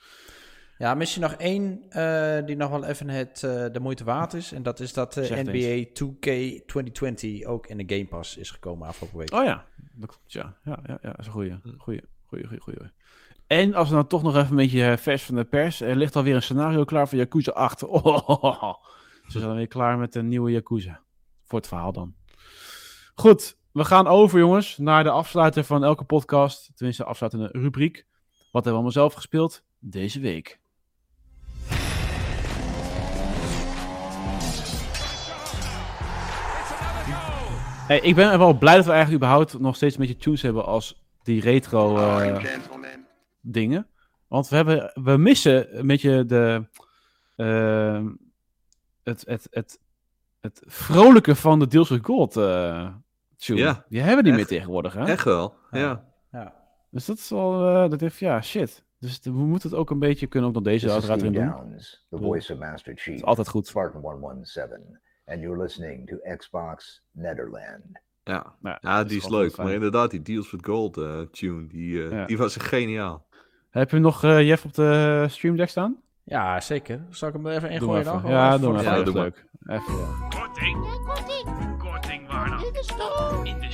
Ja, 0.78 0.94
misschien 0.94 1.22
nog 1.22 1.32
één 1.32 1.90
eh, 1.90 2.46
die 2.46 2.56
nog 2.56 2.70
wel 2.70 2.84
even 2.84 3.08
het, 3.08 3.42
eh, 3.42 3.64
de 3.72 3.80
moeite 3.80 4.04
waard 4.04 4.34
is. 4.34 4.52
En 4.52 4.62
dat 4.62 4.80
is 4.80 4.92
dat 4.92 5.14
het 5.14 5.30
NBA 5.30 5.84
2K 5.92 6.22
2020 6.66 7.44
ook 7.44 7.66
in 7.66 7.76
de 7.76 7.94
Game 7.94 8.06
Pass 8.06 8.36
is 8.36 8.50
gekomen 8.50 8.88
afgelopen 8.88 9.18
week. 9.18 9.32
Oh 9.32 9.44
ja, 9.44 9.64
dat 9.94 10.08
klopt, 10.08 10.32
ja. 10.32 10.56
Ja, 10.64 10.78
ja, 10.86 10.98
ja 11.02 11.10
dat 11.10 11.18
is 11.18 11.26
een 11.26 11.32
goeie. 11.32 11.58
Goeie, 11.76 12.02
goeie, 12.26 12.46
goeie, 12.46 12.60
goeie. 12.60 12.90
En 13.46 13.74
als 13.74 13.88
we 13.88 13.94
nou 13.94 14.06
toch 14.06 14.22
nog 14.22 14.36
even 14.36 14.50
een 14.50 14.56
beetje 14.56 14.90
eh, 14.90 14.96
vers 14.96 15.22
van 15.22 15.34
de 15.34 15.44
pers. 15.44 15.80
Er 15.80 15.96
ligt 15.96 16.16
alweer 16.16 16.34
een 16.34 16.42
scenario 16.42 16.84
klaar 16.84 17.08
voor 17.08 17.18
Yakuza 17.18 17.52
8. 17.52 17.82
Oh, 17.88 18.74
Ze 19.28 19.38
zijn 19.38 19.54
weer 19.54 19.66
klaar 19.66 19.98
met 19.98 20.14
een 20.14 20.28
nieuwe 20.28 20.50
Yakuza. 20.50 21.00
Voor 21.44 21.58
het 21.58 21.68
verhaal 21.68 21.92
dan. 21.92 22.14
Goed, 23.14 23.56
we 23.72 23.84
gaan 23.84 24.06
over 24.06 24.38
jongens 24.38 24.78
naar 24.78 25.04
de 25.04 25.10
afsluiter 25.10 25.64
van 25.64 25.84
elke 25.84 26.04
podcast. 26.04 26.70
Tenminste, 26.74 27.02
de 27.02 27.08
afsluitende 27.08 27.48
rubriek. 27.52 28.06
Wat 28.28 28.52
hebben 28.52 28.62
we 28.62 28.70
allemaal 28.70 28.90
zelf 28.90 29.14
gespeeld 29.14 29.64
deze 29.78 30.20
week? 30.20 30.60
Hey, 37.88 38.00
ik 38.00 38.14
ben 38.14 38.38
wel 38.38 38.58
blij 38.58 38.76
dat 38.76 38.84
we 38.84 38.90
eigenlijk 38.92 39.22
überhaupt 39.22 39.58
nog 39.58 39.76
steeds 39.76 39.94
een 39.94 40.00
beetje 40.00 40.16
tunes 40.16 40.42
hebben 40.42 40.64
als 40.64 41.02
die 41.22 41.40
retro 41.40 41.96
eh, 41.96 42.14
Alright, 42.14 42.48
gentlemen. 42.48 43.06
dingen. 43.40 43.86
Want 44.26 44.48
we, 44.48 44.56
hebben, 44.56 44.90
we 44.94 45.16
missen 45.16 45.78
een 45.78 45.86
beetje 45.86 46.26
de, 46.26 46.68
ehm, 47.36 48.08
het, 49.02 49.24
het, 49.26 49.46
het, 49.50 49.80
het 50.40 50.62
vrolijke 50.66 51.34
van 51.34 51.58
de 51.58 51.66
Deals 51.66 51.88
with 51.88 52.04
Gold 52.04 52.36
eh 52.36 52.88
tune. 53.36 53.60
Ja, 53.60 53.84
Die 53.88 54.00
hebben 54.00 54.24
we 54.24 54.30
niet 54.30 54.38
echt. 54.40 54.50
meer 54.50 54.58
tegenwoordig, 54.58 54.92
hè? 54.92 55.04
Echt 55.04 55.24
wel, 55.24 55.54
ja. 55.70 56.04
Ja. 56.32 56.54
Dus 56.90 57.04
dat 57.04 57.16
is 57.16 57.28
wel, 57.28 57.68
eh, 57.68 57.90
dat 57.90 58.00
heeft, 58.00 58.18
ja, 58.18 58.40
shit. 58.42 58.84
Dus 58.98 59.20
we 59.22 59.30
moeten 59.30 59.70
het 59.70 59.78
ook 59.78 59.90
een 59.90 59.98
beetje, 59.98 60.26
kunnen 60.26 60.48
ook 60.48 60.54
nog 60.54 60.64
deze 60.64 60.90
uiteraard 60.90 61.20
erin 61.20 61.32
doen. 61.32 61.76
The 62.10 62.16
voice 62.18 62.52
of 62.52 62.58
Master 62.58 62.92
Chief. 62.96 63.14
is 63.14 63.24
altijd 63.24 63.48
goed. 63.48 63.66
Spartan 63.66 64.00
117, 64.00 65.00
and 65.28 65.40
you're 65.40 65.62
listening 65.62 66.06
to 66.08 66.16
Xbox 66.36 67.02
Netherland. 67.12 67.82
Ja, 68.24 68.54
Ja, 68.80 69.04
die 69.04 69.16
is 69.16 69.28
leuk. 69.28 69.56
Maar 69.56 69.72
inderdaad, 69.72 70.10
die 70.10 70.22
Deals 70.22 70.50
with 70.50 70.64
Gold 70.66 70.96
eh, 70.96 71.20
tune, 71.20 71.66
die, 71.66 72.02
eh, 72.04 72.10
Ja. 72.10 72.24
die 72.26 72.38
was 72.38 72.56
geniaal. 72.56 73.26
Heb 73.70 73.90
je 73.90 73.98
nog, 73.98 74.24
eh, 74.24 74.46
Jeff, 74.48 74.64
op 74.64 74.74
de 74.74 75.26
Stream 75.28 75.56
Deck 75.56 75.68
staan? 75.68 75.96
ja, 76.24 76.60
zeker. 76.60 77.00
Zal 77.10 77.28
ik 77.28 77.34
hem 77.34 77.46
er 77.46 77.52
even 77.52 77.68
Doe 77.68 77.78
ingooien 77.78 78.04
maar 78.04 78.22
dan? 78.22 78.30
Ja, 78.30 78.58
doe 78.58 78.72
maar 78.72 78.82
Ja, 78.82 78.98
leuk. 78.98 79.44
Even, 79.66 79.96
ja. 79.98 80.28
Korting. 80.28 80.76
Korting 81.78 82.28
waar 82.28 82.48
dan? 82.96 83.46
In 83.46 83.58
de 83.60 83.72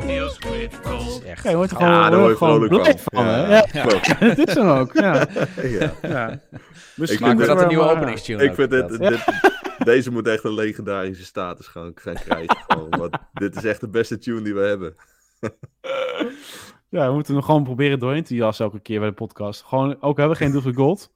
deals 0.00 0.38
with 0.38 0.74
gold. 0.82 1.22
Echt. 1.24 1.42
Ja, 1.42 1.50
je 1.50 1.56
wordt 1.56 1.72
er 1.72 1.80
Ja, 1.80 1.84
gewoon, 1.84 2.00
daar 2.00 2.10
daar 2.10 2.20
word 2.20 2.30
je 2.30 2.36
gewoon 2.36 2.68
blij 2.68 2.98
van. 2.98 3.24
Ja, 3.24 3.66
Ja, 3.72 4.34
dat 4.34 4.48
is 4.48 4.54
hem 4.54 4.68
ook. 4.68 4.92
Ja. 4.92 5.26
ja. 5.78 5.92
Ja. 6.02 6.40
Ik 6.96 7.20
Maken 7.20 7.36
we 7.38 7.44
vind 7.44 7.46
dat 7.46 7.60
een 7.60 7.68
nieuwe 7.68 7.88
openingstune? 7.88 8.44
Ik 8.44 8.54
vind 8.54 8.70
dit, 8.70 9.24
deze 9.92 10.10
moet 10.10 10.28
echt 10.28 10.44
een 10.44 10.54
legendarische 10.54 11.24
status 11.24 11.66
gaan, 11.66 11.92
gaan 11.94 12.14
krijgen. 12.14 12.56
gewoon, 12.66 12.90
want 12.90 13.16
dit 13.32 13.56
is 13.56 13.64
echt 13.64 13.80
de 13.80 13.88
beste 13.88 14.18
tune 14.18 14.42
die 14.42 14.54
we 14.54 14.60
hebben. 14.60 14.94
Ja, 16.88 17.06
we 17.08 17.14
moeten 17.14 17.34
hem 17.34 17.42
gewoon 17.42 17.64
proberen 17.64 17.98
doorheen 17.98 18.24
te 18.24 18.34
jassen 18.34 18.64
elke 18.64 18.80
keer 18.80 18.98
bij 18.98 19.08
de 19.08 19.14
podcast. 19.14 19.62
Gewoon, 19.62 20.02
ook 20.02 20.16
hebben 20.16 20.36
we 20.36 20.42
geen 20.42 20.50
Deals 20.50 20.64
with 20.64 20.76
Gold. 20.76 21.10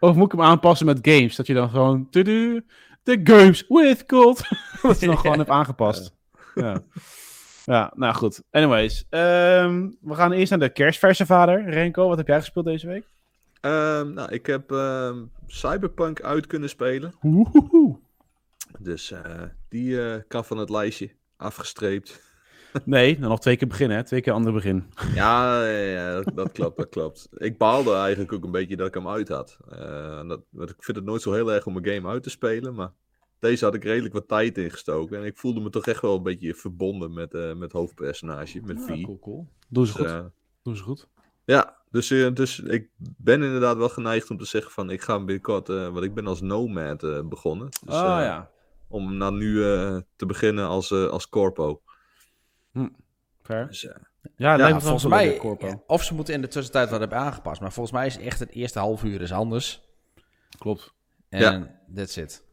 Of 0.00 0.14
moet 0.14 0.32
ik 0.32 0.38
hem 0.38 0.46
aanpassen 0.46 0.86
met 0.86 0.98
games? 1.02 1.36
Dat 1.36 1.46
je 1.46 1.54
dan 1.54 1.70
gewoon... 1.70 2.08
The 2.10 3.20
games 3.24 3.64
with 3.68 4.04
gold. 4.06 4.42
dat 4.82 5.00
je 5.00 5.06
dan 5.06 5.18
gewoon 5.18 5.38
hebt 5.38 5.50
aangepast. 5.50 6.14
Ja. 6.54 6.82
Ja, 7.64 7.92
nou 7.94 8.14
goed. 8.14 8.42
Anyways. 8.50 9.06
ehm, 9.10 9.88
we 10.00 10.14
gaan 10.14 10.32
eerst 10.32 10.50
naar 10.50 10.58
de 10.58 10.68
kerstverse 10.72 11.26
vader. 11.26 11.70
Renko, 11.70 12.08
wat 12.08 12.18
heb 12.18 12.26
jij 12.26 12.38
gespeeld 12.38 12.64
deze 12.64 12.86
week? 12.86 13.04
Ehm, 13.60 14.12
nou, 14.12 14.32
ik 14.32 14.46
heb 14.46 14.70
ehm, 14.72 15.18
Cyberpunk 15.46 16.22
uit 16.22 16.46
kunnen 16.46 16.68
spelen. 16.68 17.14
Oehoehoe. 17.22 17.98
Dus 18.78 19.10
eh, 19.10 19.20
die 19.68 20.02
eh, 20.02 20.20
kan 20.28 20.44
van 20.44 20.58
het 20.58 20.70
lijstje 20.70 21.10
afgestreept. 21.36 22.20
Nee, 22.84 23.18
dan 23.18 23.28
nog 23.28 23.40
twee 23.40 23.56
keer 23.56 23.68
beginnen, 23.68 23.96
hè? 23.96 24.04
Twee 24.04 24.20
keer 24.20 24.32
ander 24.32 24.52
begin. 24.52 24.84
Ja, 25.14 25.66
ja, 25.68 26.14
dat, 26.14 26.32
dat 26.34 26.52
klopt, 26.52 26.76
dat 26.76 26.88
klopt. 26.88 27.28
Ik 27.36 27.58
baalde 27.58 27.94
eigenlijk 27.94 28.32
ook 28.32 28.44
een 28.44 28.50
beetje 28.50 28.76
dat 28.76 28.86
ik 28.86 28.94
hem 28.94 29.08
uit 29.08 29.28
had. 29.28 29.58
Eh, 29.70 30.28
dat, 30.28 30.40
want 30.50 30.70
ik 30.70 30.76
vind 30.78 30.96
het 30.96 31.06
nooit 31.06 31.22
zo 31.22 31.32
heel 31.32 31.52
erg 31.52 31.66
om 31.66 31.76
een 31.76 31.86
game 31.86 32.08
uit 32.08 32.22
te 32.22 32.30
spelen, 32.30 32.74
maar 32.74 32.90
deze 33.40 33.64
had 33.64 33.74
ik 33.74 33.84
redelijk 33.84 34.14
wat 34.14 34.28
tijd 34.28 34.58
in 34.58 34.70
gestoken. 34.70 35.18
En 35.18 35.24
ik 35.24 35.36
voelde 35.38 35.60
me 35.60 35.70
toch 35.70 35.86
echt 35.86 36.00
wel 36.02 36.16
een 36.16 36.22
beetje 36.22 36.54
verbonden 36.54 37.12
met, 37.12 37.34
eh 37.34 37.54
met 37.54 37.72
hoofdpersonage, 37.72 38.60
met 38.64 38.80
V. 38.84 38.88
Ja, 38.88 39.02
cool, 39.04 39.18
cool. 39.18 39.46
Doe 39.68 39.86
ze 39.86 39.92
Dus, 40.02 40.10
goed. 40.12 40.30
Doe 40.62 40.76
ze 40.76 40.82
goed. 40.82 41.08
ja, 41.44 41.76
dus, 41.90 42.10
eh, 42.10 42.32
dus 42.34 42.58
ik 42.60 42.88
ben 42.98 43.42
inderdaad 43.42 43.76
wel 43.76 43.88
geneigd 43.88 44.30
om 44.30 44.38
te 44.38 44.44
zeggen 44.44 44.72
van 44.72 44.90
ik 44.90 45.00
ga 45.02 45.16
binnenkort, 45.18 45.68
eh 45.68 45.88
want 45.88 46.04
ik 46.04 46.14
ben 46.14 46.26
als 46.26 46.40
Nomad 46.40 47.02
eh, 47.02 47.20
begonnen. 47.28 47.68
Dus, 47.84 47.94
ah 47.94 48.02
ja. 48.22 48.50
Om 48.88 49.16
nou 49.16 49.36
nu 49.36 49.64
eh, 49.64 49.96
te 50.16 50.26
beginnen 50.26 50.66
als, 50.66 50.90
eh, 50.90 51.06
als 51.06 51.28
corpo. 51.28 51.82
Fair. 53.42 53.66
Dus, 53.66 53.80
Ja, 54.36 54.56
Ja, 54.56 54.80
volgens 54.80 55.06
mij, 55.06 55.36
Corpo. 55.36 55.84
of 55.86 56.02
ze 56.04 56.14
moeten 56.14 56.34
in 56.34 56.40
de 56.40 56.48
tussentijd 56.48 56.90
wat 56.90 57.00
hebben 57.00 57.18
aangepast. 57.18 57.60
Maar 57.60 57.72
volgens 57.72 57.96
mij 57.96 58.06
is 58.06 58.18
echt 58.18 58.38
het 58.38 58.50
eerste 58.50 58.78
half 58.78 59.04
uur 59.04 59.20
is 59.20 59.32
anders. 59.32 59.82
Klopt. 60.58 60.94
En 61.28 61.40
Ja. 61.40 61.80
that's 61.94 62.16
it. 62.16 62.44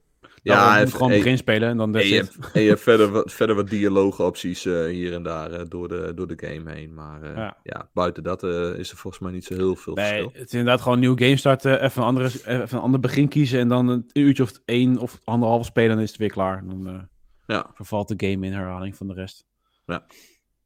Ja, 0.47 0.53
ja, 0.53 0.71
je 0.73 0.77
moet 0.79 0.87
even- 0.87 0.97
gewoon 0.99 1.17
begin 1.17 1.37
spelen 1.37 1.69
en 1.69 1.77
dan 1.77 1.95
En 1.95 2.07
je, 2.07 2.27
en 2.53 2.65
hebt 2.67 2.81
verder 2.89 3.09
wat, 3.11 3.31
verder 3.33 3.55
wat 3.55 3.69
dialoogopties 3.69 4.65
eh, 4.65 4.85
hier 4.85 5.13
en 5.13 5.23
daar 5.23 5.51
eh, 5.51 5.61
door, 5.67 5.87
de, 5.87 6.11
door 6.15 6.27
de 6.27 6.47
game 6.47 6.71
heen. 6.71 6.93
Maar 6.93 7.21
eh, 7.23 7.35
Ja. 7.35 7.57
ja. 7.63 7.89
buiten 7.93 8.23
dat 8.23 8.43
is 8.43 8.91
er 8.91 8.97
volgens 8.97 9.23
mij 9.23 9.31
niet 9.31 9.45
zo 9.45 9.53
heel 9.53 9.75
veel 9.75 9.93
Nee, 9.93 10.05
verschil. 10.05 10.29
het 10.33 10.47
is 10.47 10.51
inderdaad 10.53 10.81
gewoon 10.81 10.93
een 10.97 11.03
nieuw 11.03 11.17
game 11.17 11.37
starten, 11.37 11.83
even 11.83 12.01
een, 12.01 12.07
andere, 12.07 12.27
even 12.45 12.67
een 12.77 12.83
ander 12.83 12.99
begin 12.99 13.27
kiezen 13.27 13.59
en 13.59 13.67
dan 13.67 13.87
een 13.87 14.09
uurtje 14.13 14.43
of 14.43 14.51
één 14.65 14.97
of 14.97 15.21
anderhalf 15.23 15.65
spelen 15.65 15.89
en 15.89 15.95
dan 15.95 16.03
is 16.03 16.09
het 16.09 16.19
weer 16.19 16.31
klaar. 16.31 16.63
Dan, 16.67 17.07
Ja. 17.47 17.71
vervalt 17.73 18.07
de 18.19 18.27
game 18.29 18.45
in 18.45 18.53
herhaling 18.53 18.95
van 18.95 19.07
de 19.07 19.13
rest. 19.13 19.45
Ja. 19.85 20.05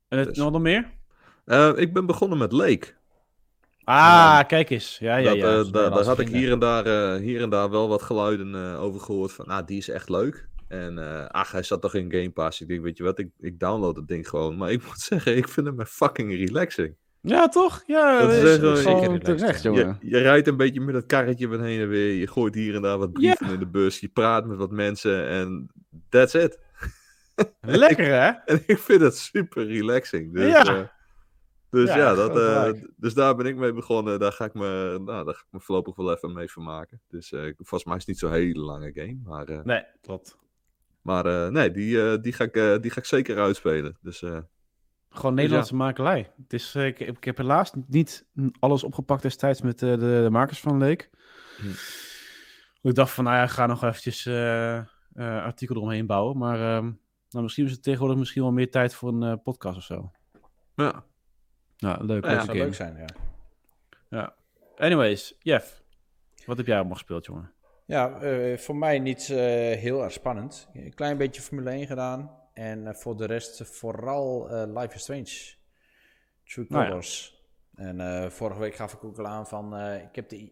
En 0.07 0.17
het, 0.17 0.27
Dus. 0.27 0.37
nog 0.37 0.51
nog 0.51 0.61
meer? 0.61 0.89
Ik 1.75 1.93
ben 1.93 2.05
begonnen 2.05 2.37
met 2.37 2.51
Lake. 2.51 2.87
Ah, 3.83 4.39
kijk 4.47 4.69
eens. 4.69 4.97
Ja, 4.99 5.15
ja, 5.15 5.29
dat, 5.29 5.37
ja. 5.37 5.47
eh, 5.49 5.55
dat 5.55 5.73
daar, 5.73 6.03
had 6.03 6.19
ik 6.19 6.27
hier 6.27 6.51
en 6.51 6.59
daar, 6.59 6.85
eh, 6.85 7.21
hier 7.21 7.41
en 7.41 7.49
daar 7.49 7.69
wel 7.69 7.87
wat 7.89 8.01
geluiden 8.01 8.55
eh, 8.55 8.81
over 8.83 8.99
gehoord 9.01 9.31
van, 9.31 9.47
nou, 9.47 9.65
die 9.65 9.77
is 9.77 9.89
echt 9.89 10.09
leuk. 10.09 10.49
En 10.67 10.97
eh, 10.97 11.25
ach, 11.27 11.51
hij 11.51 11.63
zat 11.63 11.81
toch 11.81 11.93
in 11.95 12.11
Game 12.11 12.31
Pass. 12.31 12.61
Ik 12.61 12.67
denk, 12.67 12.81
weet 12.81 12.97
je 12.97 13.03
wat, 13.03 13.19
ik, 13.19 13.29
ik 13.39 13.59
download 13.59 13.95
het 13.95 14.07
ding 14.07 14.29
gewoon. 14.29 14.57
Maar 14.57 14.71
ik 14.71 14.83
moet 14.87 14.99
zeggen, 14.99 15.37
ik 15.37 15.47
vind 15.47 15.67
hem 15.67 15.85
fucking 15.85 16.31
relaxing. 16.35 16.95
Ja, 17.21 17.47
toch? 17.47 17.83
Ja, 17.85 18.19
Dat 18.19 18.29
dat 18.29 18.77
is 18.77 18.85
echt 18.85 18.99
zeker 18.99 19.19
terecht, 19.19 19.63
jongen. 19.63 19.97
Je, 20.01 20.09
je 20.09 20.17
rijdt 20.17 20.47
een 20.47 20.57
beetje 20.57 20.81
met 20.81 20.95
het 20.95 21.05
karretje 21.05 21.47
van 21.47 21.63
heen 21.63 21.79
en 21.79 21.87
weer. 21.87 22.13
Je 22.13 22.27
gooit 22.27 22.55
hier 22.55 22.75
en 22.75 22.81
daar 22.81 22.97
wat 22.97 23.11
brieven 23.13 23.53
in 23.53 23.59
de 23.59 23.67
bus. 23.67 23.99
Je 23.99 24.07
praat 24.07 24.45
met 24.45 24.57
wat 24.57 24.71
mensen 24.71 25.27
en 25.27 25.71
that's 26.09 26.33
it. 26.33 26.59
Lekker, 27.61 28.05
hè? 28.05 28.29
En 28.45 28.63
ik 28.65 28.77
vind 28.77 29.01
het 29.01 29.17
super 29.17 29.67
relaxing. 29.67 30.33
Dus 30.33 30.51
Ja. 30.51 30.91
Dus, 31.71 31.89
Ja, 31.89 31.97
ja, 31.97 32.13
dat, 32.13 32.37
eh, 32.37 32.81
dus 32.95 33.13
daar 33.13 33.35
ben 33.35 33.45
ik 33.45 33.55
mee 33.55 33.73
begonnen. 33.73 34.19
Daar 34.19 34.31
ga 34.31 34.45
ik 34.45 34.53
me, 34.53 34.99
nou, 35.03 35.25
daar 35.25 35.33
ga 35.33 35.41
ik 35.41 35.51
me 35.51 35.59
voorlopig 35.59 35.95
wel 35.95 36.13
even 36.13 36.33
mee 36.33 36.51
vermaken. 36.51 37.01
Dus 37.07 37.31
eh, 37.31 37.41
volgens 37.55 37.83
mij 37.83 37.95
is 37.95 37.99
het 37.99 38.07
niet 38.07 38.19
zo'n 38.19 38.31
hele 38.31 38.59
lange 38.59 38.91
game. 38.93 39.19
Maar, 39.23 39.47
eh, 39.47 39.63
Nee, 39.63 39.83
klopt. 40.01 40.37
maar 41.01 41.51
nee, 41.51 41.71
die, 41.71 42.19
die, 42.19 42.33
ga 42.33 42.43
ik, 42.43 42.81
die 42.81 42.91
ga 42.91 42.99
ik 42.99 43.05
zeker 43.05 43.39
uitspelen. 43.39 43.97
Dus 44.01 44.23
Gewoon 45.09 45.33
Nederlandse 45.33 45.75
makelij. 45.75 46.31
Het 46.41 46.53
is, 46.53 46.75
ik, 46.75 46.99
ik 46.99 47.23
heb 47.23 47.37
helaas 47.37 47.71
niet 47.87 48.27
alles 48.59 48.83
opgepakt 48.83 49.21
destijds 49.21 49.61
met 49.61 49.79
de, 49.79 49.97
de 49.97 50.27
makers 50.31 50.59
van 50.59 50.77
Leek. 50.77 51.09
Hm. 51.57 51.67
Ik 52.87 52.95
dacht 52.95 53.11
van, 53.11 53.23
nou 53.23 53.35
ja, 53.35 53.43
ik 53.43 53.49
ga 53.49 53.65
nog 53.65 53.83
eventjes 53.83 54.27
artikel 55.15 55.75
eromheen 55.75 56.05
bouwen. 56.05 56.37
Maar 56.37 56.55
ehm, 56.55 56.91
nou, 57.29 57.43
misschien 57.43 57.65
is 57.65 57.71
het 57.71 57.83
tegenwoordig 57.83 58.17
misschien 58.17 58.41
wel 58.41 58.51
meer 58.51 58.71
tijd 58.71 58.95
voor 58.95 59.09
een 59.13 59.41
podcast 59.41 59.77
of 59.77 59.83
zo. 59.83 60.11
ja. 60.75 61.09
Ja, 61.81 61.97
leuk. 61.99 61.99
Ja, 61.99 62.05
leuke 62.05 62.27
Dat 62.27 62.45
zou 62.45 62.57
leuk 62.57 62.73
zijn, 62.73 62.97
ja. 62.97 63.05
Ja. 64.09 64.35
Anyways, 64.77 65.35
Jeff. 65.39 65.81
Wat 66.45 66.57
heb 66.57 66.65
jij 66.65 66.75
allemaal 66.75 66.95
gespeeld, 66.95 67.25
jongen? 67.25 67.51
Ja, 67.85 68.19
eh, 68.21 68.57
voor 68.57 68.75
mij 68.75 68.99
niet 68.99 69.29
eh, 69.29 69.37
heel 69.77 70.03
erg 70.03 70.11
spannend. 70.11 70.67
Een 70.73 70.93
klein 70.93 71.17
beetje 71.17 71.41
Formule 71.41 71.69
1 71.69 71.87
gedaan. 71.87 72.31
En 72.53 72.87
eh, 72.87 72.93
voor 72.93 73.17
de 73.17 73.25
rest 73.25 73.61
vooral 73.65 74.47
Life 74.77 74.95
is 74.95 75.01
Strange. 75.01 75.55
True 76.45 76.65
Nou 76.69 76.83
ja. 76.83 76.89
Colors. 76.89 77.39
En 77.75 78.31
vorige 78.31 78.59
week 78.59 78.75
gaf 78.75 78.93
ik 78.93 79.03
ook 79.03 79.19
al 79.19 79.27
aan 79.27 79.47
van... 79.47 79.79
ik 79.79 80.15
heb 80.15 80.29
de 80.29 80.51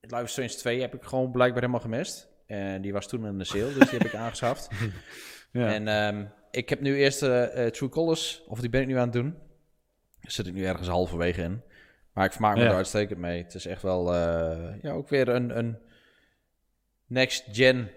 Life 0.00 0.22
is 0.22 0.30
Strange 0.30 0.48
2 0.48 0.80
heb 0.80 0.94
ik 0.94 1.02
gewoon 1.02 1.30
blijkbaar 1.30 1.60
helemaal 1.60 1.80
gemist. 1.80 2.28
En 2.46 2.82
die 2.82 2.92
was 2.92 3.08
toen 3.08 3.26
in 3.26 3.38
de 3.38 3.44
sale, 3.44 3.72
dus 3.72 3.90
die 3.90 3.98
heb 3.98 4.06
ik 4.06 4.14
aangeschaft. 4.24 4.68
Ja. 5.52 5.72
En 5.72 5.88
ehm, 5.88 6.26
ik 6.50 6.68
heb 6.68 6.80
nu 6.80 6.96
eerst 6.96 7.18
True 7.72 7.88
Colors, 7.88 8.44
of 8.48 8.60
die 8.60 8.70
ben 8.70 8.80
ik 8.80 8.86
nu 8.86 8.94
aan 8.94 9.02
het 9.02 9.12
doen. 9.12 9.36
Zit 10.20 10.46
ik 10.46 10.54
nu 10.54 10.64
ergens 10.64 10.88
halverwege 10.88 11.42
in. 11.42 11.62
Maar 12.12 12.24
ik 12.24 12.32
vermaak 12.32 12.56
me 12.56 12.62
Ja. 12.62 12.68
er 12.68 12.74
uitstekend 12.74 13.18
mee. 13.18 13.42
Het 13.42 13.54
is 13.54 13.66
echt 13.66 13.82
wel, 13.82 14.14
eh, 14.14 14.82
ja, 14.82 14.92
ook 14.92 15.08
weer 15.08 15.28
een, 15.28 15.58
een 15.58 15.78
next 17.06 17.44
gen 17.52 17.90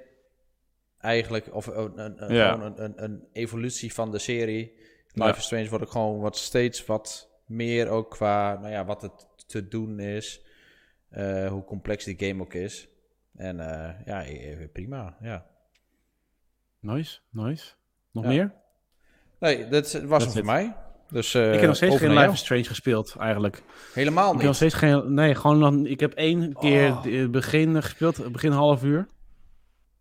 eigenlijk. 0.97 1.53
Of 1.53 1.65
een, 1.65 1.99
een, 1.99 2.24
een- 2.24 2.34
Ja. 2.36 2.53
een, 2.59 2.84
een, 2.84 3.03
een 3.03 3.28
evolutie 3.32 3.93
van 3.93 4.11
de 4.11 4.19
serie. 4.19 4.71
Life 5.15 5.30
Ja. 5.30 5.36
is 5.36 5.43
Strange 5.43 5.69
wordt 5.69 5.86
ook 5.86 5.91
gewoon 5.91 6.19
wat 6.19 6.38
steeds 6.38 6.86
wat 6.86 7.30
meer 7.45 7.89
ook 7.89 8.09
qua, 8.09 8.53
nou 8.59 8.71
ja, 8.71 8.86
wat 8.86 9.01
het 9.01 9.28
te 9.47 9.67
doen 9.67 9.99
is. 9.99 10.41
eh, 11.09 11.47
hoe 11.47 11.63
complex 11.63 12.03
die 12.03 12.28
game 12.28 12.41
ook 12.41 12.53
is. 12.53 12.88
En 13.36 13.59
eh, 13.59 14.05
ja, 14.05 14.26
eh, 14.26 14.67
prima, 14.71 15.17
ja. 15.21 15.45
Nice, 16.80 17.19
nice. 17.30 17.74
Nog 18.11 18.26
meer? 18.26 18.53
Nee, 19.39 19.67
dat 19.67 19.91
was 19.91 19.93
hem 19.93 20.09
That's 20.09 20.34
voor 20.34 20.45
mij. 20.45 20.76
Dus, 21.14 21.34
eh, 21.34 21.53
ik 21.53 21.59
heb 21.59 21.68
nog 21.68 21.76
steeds 21.76 21.97
geen 21.97 22.14
Life 22.14 22.32
is 22.32 22.39
Strange 22.39 22.64
gespeeld, 22.64 23.16
eigenlijk. 23.20 23.64
Helemaal 23.93 24.24
Ik 24.24 24.32
heb 24.32 24.41
nog 24.41 24.45
niet. 24.47 24.55
steeds 24.55 24.74
geen... 24.74 25.14
Nee, 25.14 25.36
gewoon 25.36 25.57
nog... 25.57 25.86
Ik 25.86 25.99
heb 25.99 26.14
één 26.14 26.53
keer 26.59 26.89
Oh. 26.91 27.03
de- 27.03 27.11
het 27.11 27.32
begin 27.32 27.84
gespeeld, 27.84 28.32
begin 28.32 28.51
half 28.51 28.84
uur. 28.84 29.07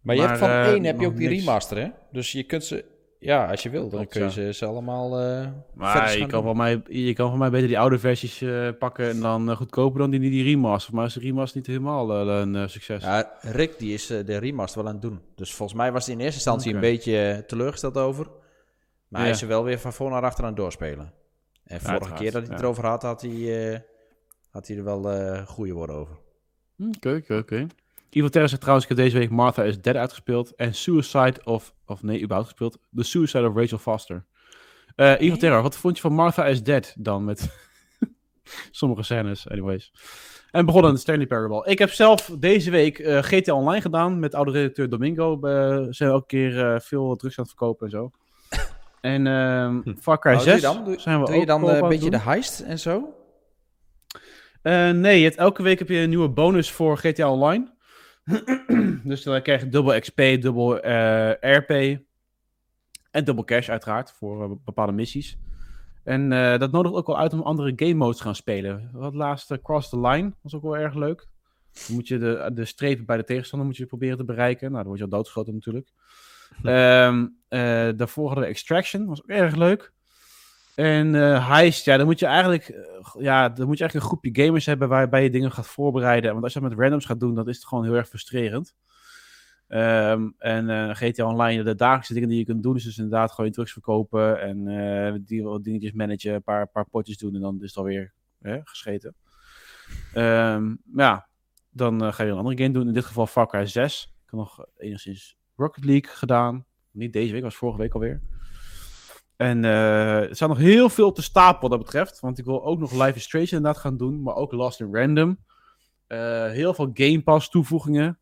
Maar 0.03 0.15
je 0.17 0.23
hebt 0.23 0.39
van 0.39 0.49
eh, 0.49 0.67
één 0.67 0.85
heb 0.85 1.01
je 1.01 1.07
ook 1.07 1.17
die 1.17 1.29
niks. 1.29 1.41
remaster, 1.45 1.79
hè? 1.79 1.89
Dus 2.13 2.33
je 2.33 2.43
kunt 2.43 2.65
ze... 2.65 2.85
Ja, 3.19 3.47
als 3.51 3.63
je 3.63 3.71
wil, 3.71 3.89
dan 3.89 4.07
kun 4.09 4.23
je 4.23 4.31
ze, 4.31 4.53
ze 4.53 4.67
allemaal 4.67 5.11
verder 5.11 5.53
Maar 5.75 6.19
je 6.19 6.27
kan, 6.27 6.43
van 6.43 6.57
mij, 6.57 6.83
je 6.89 7.13
kan 7.13 7.31
van 7.31 7.39
mij 7.39 7.51
beter 7.51 7.67
die 7.69 7.79
oude 7.79 7.99
versies 7.99 8.45
pakken 8.79 9.09
en 9.09 9.21
dan 9.21 9.57
goedkoper 9.57 9.99
dan 10.01 10.11
die, 10.11 10.21
die 10.21 10.43
remaster. 10.45 10.95
Maar 10.95 11.07
is 11.07 11.13
de 11.15 11.21
remaster 11.21 11.57
niet 11.57 11.67
helemaal 11.67 12.11
een 12.29 12.71
succes? 12.71 13.03
Ja, 13.03 13.31
Rick 13.41 13.79
die 13.79 13.95
is 13.95 14.07
de 14.07 14.39
remaster 14.39 14.79
wel 14.83 14.89
aan 14.89 14.99
het 14.99 15.03
doen. 15.03 15.21
Dus 15.37 15.55
volgens 15.55 15.79
mij 15.79 15.93
was 15.93 16.05
hij 16.07 16.15
in 16.15 16.21
eerste 16.21 16.35
instantie 16.37 16.75
een 16.75 16.81
beetje 16.81 17.45
teleurgesteld 17.47 17.97
over. 17.97 18.27
Maar 19.13 19.21
hij 19.21 19.31
is 19.31 19.43
er 19.43 19.49
wel 19.49 19.65
weer 19.65 19.79
van 19.79 19.93
voor 19.93 20.11
naar 20.11 20.23
achter 20.23 20.45
aan 20.45 20.51
het 20.51 20.59
doorspelen. 20.59 21.13
En 21.65 21.81
vorige 21.81 21.91
Uiteraard, 21.91 22.21
keer 22.21 22.33
dat 22.33 22.43
hij 22.43 22.51
het 22.51 22.61
ja. 22.61 22.65
erover 22.65 22.87
had, 22.87 23.03
had 23.03 23.23
hij, 23.23 23.73
eh, 23.73 23.81
had 24.51 24.67
hij 24.67 24.77
er 24.77 24.85
wel 24.85 25.11
eh 25.11 25.47
goede 25.47 25.73
woorden 25.73 25.97
over. 25.97 26.17
Oké, 26.97 27.15
oké, 27.15 27.37
oké. 27.37 27.67
Evil 28.11 28.29
Terror 28.29 28.49
zegt 28.49 28.61
trouwens, 28.61 28.89
ik 28.89 28.97
heb 28.97 29.05
deze 29.05 29.19
week 29.19 29.31
Martha 29.31 29.63
is 29.63 29.81
Dead 29.81 29.97
uitgespeeld. 29.97 30.55
En 30.55 30.75
Suicide 30.75 31.41
of, 31.45 31.75
of 31.87 32.03
nee, 32.03 32.23
überhaupt 32.23 32.49
gespeeld. 32.49 32.79
The 32.95 33.03
Suicide 33.03 33.49
of 33.49 33.57
Rachel 33.57 33.79
Foster. 33.79 34.25
Evil 34.97 35.37
Terror, 35.37 35.63
wat 35.63 35.77
vond 35.77 35.97
je 35.97 36.03
van 36.03 36.13
Martha 36.13 36.47
is 36.47 36.63
Dead 36.63 36.95
dan 36.99 37.25
met 37.25 37.57
sommige 38.71 39.03
scènes, 39.03 39.49
anyways. 39.49 39.93
En 40.51 40.65
begonnen 40.67 40.91
aan 40.91 40.97
de 40.97 41.03
Stanley 41.03 41.27
Parable. 41.27 41.71
Ik 41.71 41.79
heb 41.79 41.91
zelf 41.91 42.31
deze 42.39 42.71
week 42.71 42.99
eh 42.99 43.23
GTA 43.23 43.55
Online 43.55 43.81
gedaan 43.81 44.19
met 44.19 44.35
oude 44.35 44.51
redacteur 44.51 44.89
Domingo. 44.89 45.41
We 45.41 45.87
zijn 45.91 46.11
elke 46.11 46.27
keer 46.27 46.81
veel 46.81 47.17
drugs 47.17 47.39
aan 47.39 47.45
het 47.45 47.53
verkopen 47.53 47.87
en 47.87 47.93
zo. 47.93 48.11
En 49.03 49.27
ehm 49.27 49.81
Far 50.01 50.19
Cry 50.19 50.33
Nou, 50.33 50.45
doe 50.45 50.53
6 50.53 50.61
je 50.61 50.75
dan, 50.75 50.85
doe, 50.85 51.01
zijn 51.01 51.21
we 51.21 51.27
doe 51.27 51.35
je 51.35 51.41
ook 51.41 51.47
dan 51.47 51.63
eh, 51.63 51.69
een 51.69 51.75
het 51.75 51.89
beetje 51.89 52.11
doen. 52.11 52.19
de 52.19 52.25
heist 52.25 52.61
en 52.61 52.79
zo? 52.79 53.15
Eh, 54.63 54.91
nee, 54.91 55.19
je 55.19 55.25
hebt, 55.25 55.37
elke 55.37 55.63
week 55.63 55.79
heb 55.79 55.89
je 55.89 55.99
een 55.99 56.09
nieuwe 56.09 56.29
bonus 56.29 56.71
voor 56.71 56.99
GTA 56.99 57.31
Online. 57.31 57.71
dus 59.05 59.23
dan 59.23 59.43
krijg 59.43 59.61
je 59.61 59.69
dubbel 59.69 60.01
XP, 60.01 60.17
dubbel 60.17 60.81
eh, 60.81 61.57
RP 61.57 62.01
en 63.13 63.25
dubbel 63.25 63.45
cash 63.45 63.69
uiteraard 63.69 64.13
voor 64.13 64.43
eh, 64.43 64.51
bepaalde 64.65 64.93
missies. 64.93 65.39
En 66.05 66.33
eh, 66.33 66.59
dat 66.59 66.73
nodigt 66.73 66.95
ook 66.95 67.07
wel 67.07 67.19
uit 67.19 67.33
om 67.33 67.41
andere 67.41 67.73
game 67.77 67.95
modes 67.95 68.17
te 68.17 68.23
gaan 68.23 68.35
spelen. 68.35 68.91
Wat 68.93 69.15
laatste 69.15 69.61
Cross 69.63 69.89
the 69.89 70.01
Line 70.01 70.33
was 70.41 70.55
ook 70.55 70.63
wel 70.63 70.77
erg 70.77 70.95
leuk. 70.95 71.29
Dan 71.87 71.97
moet 71.97 72.09
je 72.09 72.19
de, 72.19 72.51
de 72.55 72.65
strepen 72.65 73.05
bij 73.05 73.17
de 73.17 73.25
tegenstander 73.25 73.67
moet 73.69 73.77
je 73.77 73.87
proberen 73.87 74.17
te 74.17 74.25
bereiken. 74.25 74.71
Nou, 74.71 74.77
dan 74.79 74.87
word 74.87 74.99
je 74.99 75.05
al 75.05 75.11
doodgeschoten 75.11 75.55
natuurlijk. 75.55 75.89
Ehm, 76.63 77.23
eh, 77.23 77.31
daarvoor 77.97 78.27
hadden 78.27 78.45
we 78.45 78.51
Extraction, 78.51 79.07
was 79.07 79.23
ook 79.23 79.29
erg 79.29 79.55
leuk. 79.55 79.93
En 80.75 81.15
eh 81.15 81.49
Heist, 81.49 81.85
ja, 81.85 81.97
dan 81.97 82.07
moet 82.07 82.19
je 82.19 82.27
eigenlijk, 82.27 82.69
eh, 82.69 83.15
ja, 83.19 83.49
dan 83.49 83.67
moet 83.67 83.79
je 83.79 83.85
eigenlijk 83.85 83.95
een 83.95 84.01
groepje 84.01 84.43
gamers 84.43 84.67
hebben 84.67 84.89
waarbij 84.89 85.23
je 85.23 85.31
dingen 85.31 85.53
gaat 85.53 85.67
voorbereiden. 85.67 86.31
Want 86.33 86.45
als 86.45 86.53
je 86.53 86.61
dat 86.61 86.69
met 86.69 86.79
randoms 86.79 87.05
gaat 87.05 87.21
doen, 87.21 87.35
dan 87.35 87.49
is 87.49 87.57
het 87.57 87.67
gewoon 87.67 87.85
heel 87.85 87.95
erg 87.95 88.09
frustrerend. 88.09 88.75
Ehm, 89.69 90.29
en 90.39 90.71
eh, 90.71 90.95
GTA 90.95 91.27
Online, 91.27 91.63
de 91.63 91.75
dagelijkse 91.75 92.15
dingen 92.15 92.29
die 92.29 92.39
je 92.39 92.45
kunt 92.45 92.63
doen, 92.63 92.77
is 92.77 92.85
dus 92.85 92.97
inderdaad 92.97 93.31
gewoon 93.31 93.47
je 93.47 93.53
drugs 93.53 93.73
verkopen 93.73 94.41
en 94.41 94.69
eh, 94.69 95.15
die 95.21 95.61
dingetjes 95.61 95.93
managen, 95.93 96.35
een 96.35 96.43
paar, 96.43 96.69
paar 96.69 96.89
potjes 96.89 97.19
doen 97.19 97.35
en 97.35 97.41
dan 97.41 97.63
is 97.63 97.69
het 97.69 97.77
alweer 97.77 98.13
hè, 98.41 98.61
gescheten. 98.65 99.15
Maar 100.13 101.05
ja, 101.07 101.29
dan 101.71 102.05
eh, 102.05 102.13
ga 102.13 102.25
je 102.25 102.31
een 102.31 102.37
andere 102.37 102.57
game 102.57 102.73
doen. 102.73 102.87
In 102.87 102.95
dit 102.95 103.05
geval 103.05 103.27
Far 103.27 103.49
Cry 103.49 103.67
6. 103.67 104.03
Ik 104.03 104.31
heb 104.31 104.41
nog 104.41 104.67
enigszins 104.77 105.37
Rocket 105.57 105.85
League 105.85 106.11
gedaan. 106.15 106.67
Niet 106.93 107.13
deze 107.13 107.33
week, 107.33 107.43
was 107.43 107.57
vorige 107.57 107.79
week 107.79 107.95
alweer. 107.95 108.21
En 109.37 109.65
eh, 109.65 110.21
er 110.29 110.35
staat 110.37 110.49
nog 110.49 110.59
heel 110.59 110.89
veel 110.89 111.07
op 111.07 111.17
de 111.17 111.23
stapel 111.23 111.61
wat 111.61 111.71
dat 111.71 111.79
betreft. 111.87 112.21
Want 112.21 112.39
ik 112.39 112.45
wil 112.45 112.65
ook 112.65 112.79
nog 112.79 112.93
Life 112.93 113.15
is 113.17 113.23
Strange 113.23 113.45
inderdaad 113.45 113.79
gaan 113.79 113.97
doen. 113.97 114.23
Maar 114.23 114.35
ook 114.35 114.53
Lost 114.53 114.81
in 114.81 114.95
Random. 114.97 115.39
Eh, 116.07 116.19
heel 116.51 116.75
veel 116.75 116.91
Game 116.95 117.23
Pass 117.23 117.49
toevoegingen. 117.51 118.19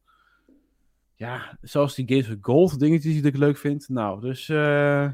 Ja, 1.14 1.58
zoals 1.60 1.94
die 1.94 2.08
Games 2.08 2.28
with 2.28 2.38
Gold 2.40 2.78
dingetjes 2.78 3.12
die 3.12 3.22
ik 3.26 3.36
leuk 3.36 3.56
vind. 3.56 3.88
Nou, 3.88 4.20
dus... 4.20 4.48
eh, 4.48 5.08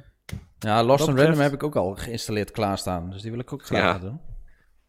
Ja, 0.58 0.82
Lost 0.84 1.06
betreft- 1.06 1.26
Random 1.26 1.42
heb 1.42 1.52
ik 1.52 1.62
ook 1.62 1.76
al 1.76 1.94
geïnstalleerd 1.94 2.50
klaarstaan. 2.50 3.10
Dus 3.10 3.22
die 3.22 3.30
wil 3.30 3.40
ik 3.40 3.52
ook 3.52 3.64
graag 3.64 3.80
Ja. 3.80 3.98
doen. 3.98 4.20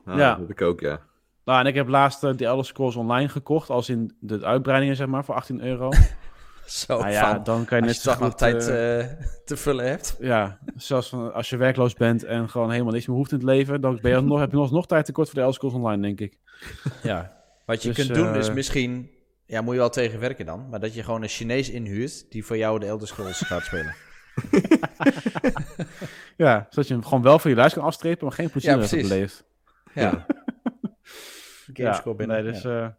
Nou, 0.06 0.20
Ja. 0.20 0.30
Dat 0.30 0.40
heb 0.40 0.50
ik 0.50 0.62
ook, 0.62 0.80
ja. 0.80 1.00
nou, 1.46 1.60
en 1.60 1.66
ik 1.66 1.76
heb 1.76 1.88
laatst 1.88 2.24
uh, 2.24 2.34
de 2.36 2.46
Elder 2.46 2.66
Scrolls 2.66 2.96
Online 2.96 3.30
gekocht. 3.30 3.70
Als 3.70 3.90
in 3.90 4.16
de 4.20 4.46
uitbreidingen, 4.46 4.96
zeg 4.96 5.08
maar, 5.08 5.26
voor 5.26 5.36
18 5.36 5.62
euro. 5.64 5.90
Zo 6.86 7.00
nou 7.00 7.12
ja, 7.12 7.34
van, 7.34 7.44
dan 7.44 7.66
kan 7.66 7.80
je 7.80 7.86
net 7.86 7.96
zo 7.96 8.14
goed, 8.14 8.38
tijd 8.38 8.68
eh, 8.68 9.00
eh, 9.00 9.10
te 9.46 9.58
vullen 9.58 9.88
hebt. 9.88 10.16
Ja, 10.20 10.60
zelfs 10.76 11.10
van, 11.10 11.34
als 11.34 11.50
je 11.50 11.58
werkloos 11.58 11.94
bent 11.94 12.24
en 12.24 12.50
gewoon 12.50 12.72
helemaal 12.72 12.94
niks 12.94 13.08
meer 13.08 13.16
hoeft 13.16 13.32
in 13.32 13.38
het 13.38 13.46
leven, 13.46 13.82
dan 13.82 14.00
ben 14.02 14.12
je 14.12 14.22
nog, 14.22 14.40
heb 14.40 14.52
je 14.52 14.58
nog, 14.58 14.72
nog 14.72 14.88
tijd 14.88 15.06
tekort 15.06 15.30
voor 15.30 15.44
de 15.44 15.54
Scrolls 15.54 15.76
Online, 15.76 16.02
denk 16.02 16.20
ik. 16.20 16.38
Ja. 17.04 17.36
Wat 17.66 17.82
je 17.82 17.88
Dus, 17.88 17.98
kunt 17.98 18.18
doen 18.18 18.34
eh, 18.34 18.40
is 18.40 18.52
misschien... 18.52 19.10
Ja, 19.46 19.62
moet 19.62 19.74
je 19.74 19.80
wel 19.80 19.90
tegen 19.90 20.20
werken 20.20 20.46
dan. 20.46 20.70
Maar 20.70 20.80
dat 20.80 20.94
je 20.94 21.04
gewoon 21.04 21.22
een 21.22 21.30
Chinees 21.30 21.70
inhuurt 21.70 22.32
die 22.32 22.46
voor 22.46 22.58
jou 22.58 22.80
de 22.80 22.86
Elder 22.86 23.08
Scrolls 23.08 23.38
gaat 23.40 23.64
spelen. 23.64 23.96
Ja, 26.38 26.68
zodat 26.70 26.88
je 26.88 26.94
hem 26.94 27.04
gewoon 27.04 27.22
wel 27.22 27.40
voor 27.40 27.50
je 27.50 27.56
lijst 27.56 27.74
kan 27.74 27.84
afstrepen, 27.84 28.26
maar 28.26 28.36
geen 28.36 28.50
plezier 28.50 28.72
Ja, 28.72 28.80
hebt 28.80 28.92
beleefd. 28.92 29.44
Ja. 29.94 30.02
Ja, 30.02 30.26
Gamescore 31.74 32.16
binnen. 32.16 32.44
nee, 32.44 32.54
dus, 32.54 32.62
ja. 32.62 32.98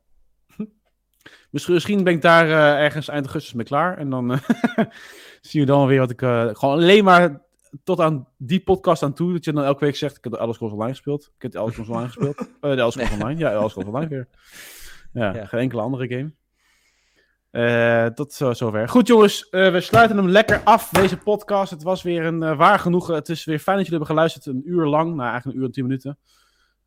Misschien, 1.51 1.75
misschien 1.75 2.05
ben 2.05 2.13
ik 2.13 2.23
daar 2.23 2.47
eh, 2.47 2.85
ergens 2.85 3.09
eind 3.09 3.25
augustus 3.25 3.53
mee 3.53 3.65
klaar. 3.67 3.99
En 3.99 4.11
dan 4.11 4.33
eh, 4.33 4.39
zien 5.41 5.61
we 5.63 5.67
dan 5.67 5.87
weer 5.87 5.99
wat 5.99 6.11
ik... 6.11 6.23
eh, 6.23 6.49
gewoon 6.53 6.75
alleen 6.75 7.05
maar 7.05 7.43
tot 7.85 8.01
aan 8.01 8.29
die 8.37 8.61
podcast 8.61 9.03
aan 9.03 9.13
toe. 9.15 9.33
Dat 9.33 9.45
je 9.45 9.53
dan 9.53 9.65
elke 9.65 9.85
week 9.85 9.97
zegt, 9.97 10.17
ik 10.17 10.25
heb 10.25 10.33
de 10.33 10.39
Elder 10.39 10.55
Scrolls 10.55 10.73
Online 10.75 10.91
gespeeld. 10.91 11.31
Ik 11.37 11.43
heb 11.43 11.51
de 11.53 11.59
Elder 11.59 11.73
Scrolls 11.73 11.91
Online 11.91 12.09
gespeeld. 12.13 12.37
De 12.61 12.69
Elder 12.69 12.93
Scrolls 12.93 13.11
Online. 13.11 13.39
Ja, 13.41 13.51
Elder 13.51 13.71
Scrolls 13.71 13.89
Online 13.89 14.09
weer. 14.09 14.29
Ja, 15.13 15.35
Ja. 15.35 15.47
geen 15.47 15.61
enkele 15.61 15.83
andere 15.83 16.09
game. 16.09 16.33
Eh, 17.51 18.07
tot 18.07 18.33
zo, 18.33 18.53
zover. 18.53 18.89
Goed 18.89 19.07
jongens, 19.07 19.47
we 19.51 19.81
sluiten 19.81 20.17
hem 20.17 20.29
lekker 20.29 20.61
af, 20.65 20.89
deze 20.89 21.17
podcast. 21.17 21.71
Het 21.71 21.83
was 21.83 22.03
weer 22.03 22.25
een 22.25 22.57
waar 22.57 22.79
genoegen. 22.79 23.15
Het 23.15 23.29
is 23.29 23.45
weer 23.45 23.59
fijn 23.59 23.77
dat 23.77 23.87
jullie 23.87 23.99
hebben 23.99 24.17
geluisterd, 24.17 24.47
een 24.47 24.63
uur 24.65 24.87
lang. 24.87 25.09
Nou, 25.15 25.23
eigenlijk 25.31 25.55
een 25.55 25.61
uur 25.61 25.67
en 25.67 25.73
tien 25.73 25.85
minuten. 25.85 26.19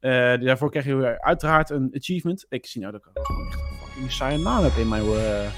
Eh, 0.02 0.12
daarvoor 0.42 0.70
krijg 0.70 0.86
je 0.86 0.96
weer 0.96 1.22
uiteraard 1.22 1.70
een 1.70 1.90
achievement. 1.94 2.46
Ik 2.50 2.66
zie 2.66 2.82
nou 2.82 2.94
dat 2.94 3.02
ik 3.06 3.10
gewoon 3.14 3.48
echt 3.48 3.60
een 3.60 3.78
fucking 3.78 4.12
saaie 4.12 4.38
naam 4.38 4.64
heb 4.64 4.74
in 4.74 4.88
mijn... 4.90 5.04
eh 5.04 5.52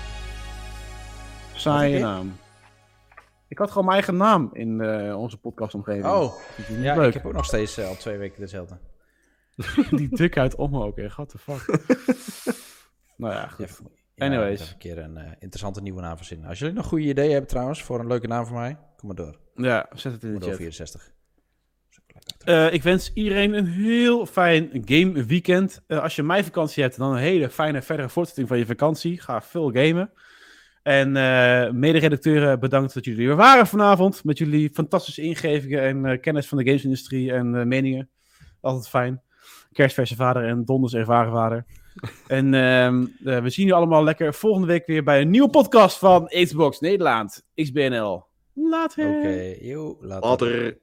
saaie 1.54 2.00
naam. 2.00 2.36
Ik 3.48 3.58
had 3.58 3.68
gewoon 3.68 3.86
mijn 3.86 3.98
eigen 3.98 4.18
naam 4.18 4.50
in 4.54 4.82
eh, 4.82 5.20
onze 5.20 5.38
podcastomgeving. 5.38 6.06
Oh, 6.06 6.34
ja, 6.70 6.96
leuk. 6.96 7.08
ik 7.08 7.14
heb 7.14 7.26
ook 7.26 7.34
nog 7.34 7.46
steeds 7.46 7.80
al 7.80 7.96
twee 7.96 8.18
weken 8.18 8.40
dezelfde. 8.40 8.78
Die 9.98 10.16
dikheid 10.16 10.56
om 10.56 10.78
ook, 10.78 10.98
hè. 10.98 11.08
What 11.08 11.30
the 11.30 11.38
fuck. 11.38 11.66
nou 13.18 13.34
ja, 13.34 13.48
goed. 13.48 13.82
Ja, 14.16 14.26
Anyways. 14.26 14.72
Een 14.72 14.78
keer 14.78 14.98
een 14.98 15.18
interessante 15.40 15.82
nieuwe 15.82 16.02
naam 16.02 16.18
verzinnen. 16.18 16.48
Als 16.50 16.60
jullie 16.60 16.76
nog 16.76 16.86
goede 16.86 17.06
ideeën 17.06 17.32
hebben 17.32 17.50
trouwens 17.50 17.84
voor 17.84 18.00
een 18.00 18.08
leuke 18.08 18.28
naam 18.28 18.46
voor 18.46 18.58
mij, 18.58 18.78
kom 18.98 19.08
maar 19.08 19.16
door. 19.16 19.40
Ja, 19.56 19.90
zet 19.94 20.12
het 20.12 20.24
in 20.24 20.40
de 20.40 20.46
chat. 20.46 20.56
64. 20.56 21.12
Eh, 22.44 22.74
ik 22.74 22.84
wens 22.84 23.12
iedereen 23.14 23.54
een 23.54 23.68
heel 23.68 24.26
fijn 24.26 24.70
game 24.86 25.24
weekend. 25.24 25.84
Eh, 25.88 26.02
als 26.02 26.16
je 26.16 26.24
mijn 26.24 26.44
vakantie 26.44 26.84
hebt, 26.84 26.98
dan 26.98 27.12
een 27.12 27.18
hele 27.18 27.50
fijne 27.50 27.82
verdere 27.82 28.10
voortzetting 28.10 28.48
van 28.48 28.58
je 28.58 28.66
vakantie. 28.66 29.22
Ga 29.22 29.42
veel 29.42 29.72
gamen. 29.72 30.12
En 30.84 31.16
eh 31.16 31.72
mederedacteuren, 31.72 32.60
bedankt 32.60 32.94
dat 32.94 33.06
jullie 33.06 33.22
er 33.22 33.28
weer 33.28 33.36
waren 33.36 33.68
vanavond. 33.68 34.24
Met 34.24 34.38
jullie 34.38 34.70
fantastische 34.70 35.22
ingevingen 35.22 35.82
en 35.82 36.06
eh, 36.06 36.20
kennis 36.22 36.48
van 36.48 36.58
de 36.58 36.64
gamesindustrie 36.64 37.32
en 37.32 37.56
eh, 37.56 37.66
meningen. 37.66 38.10
Altijd 38.62 38.88
fijn. 38.88 39.22
Kerstverse 39.72 40.16
vader 40.16 40.48
en 40.48 40.66
donders 40.66 40.94
ervaren 40.94 41.32
vader. 41.32 41.66
en 42.28 42.54
ehm, 42.54 43.06
eh, 43.26 43.42
we 43.42 43.50
zien 43.50 43.66
jullie 43.66 43.74
allemaal 43.74 44.04
lekker 44.04 44.34
volgende 44.34 44.68
week 44.68 44.86
weer 44.86 45.04
bij 45.04 45.22
een 45.22 45.30
nieuwe 45.30 45.50
podcast 45.50 45.98
van 45.98 46.28
Xbox 46.28 46.80
Nederland. 46.80 47.44
XBNL. 47.56 48.26
Later. 48.54 49.18
Oké, 49.18 49.56
joe, 49.60 49.96
later. 50.00 50.30
Later. 50.30 50.78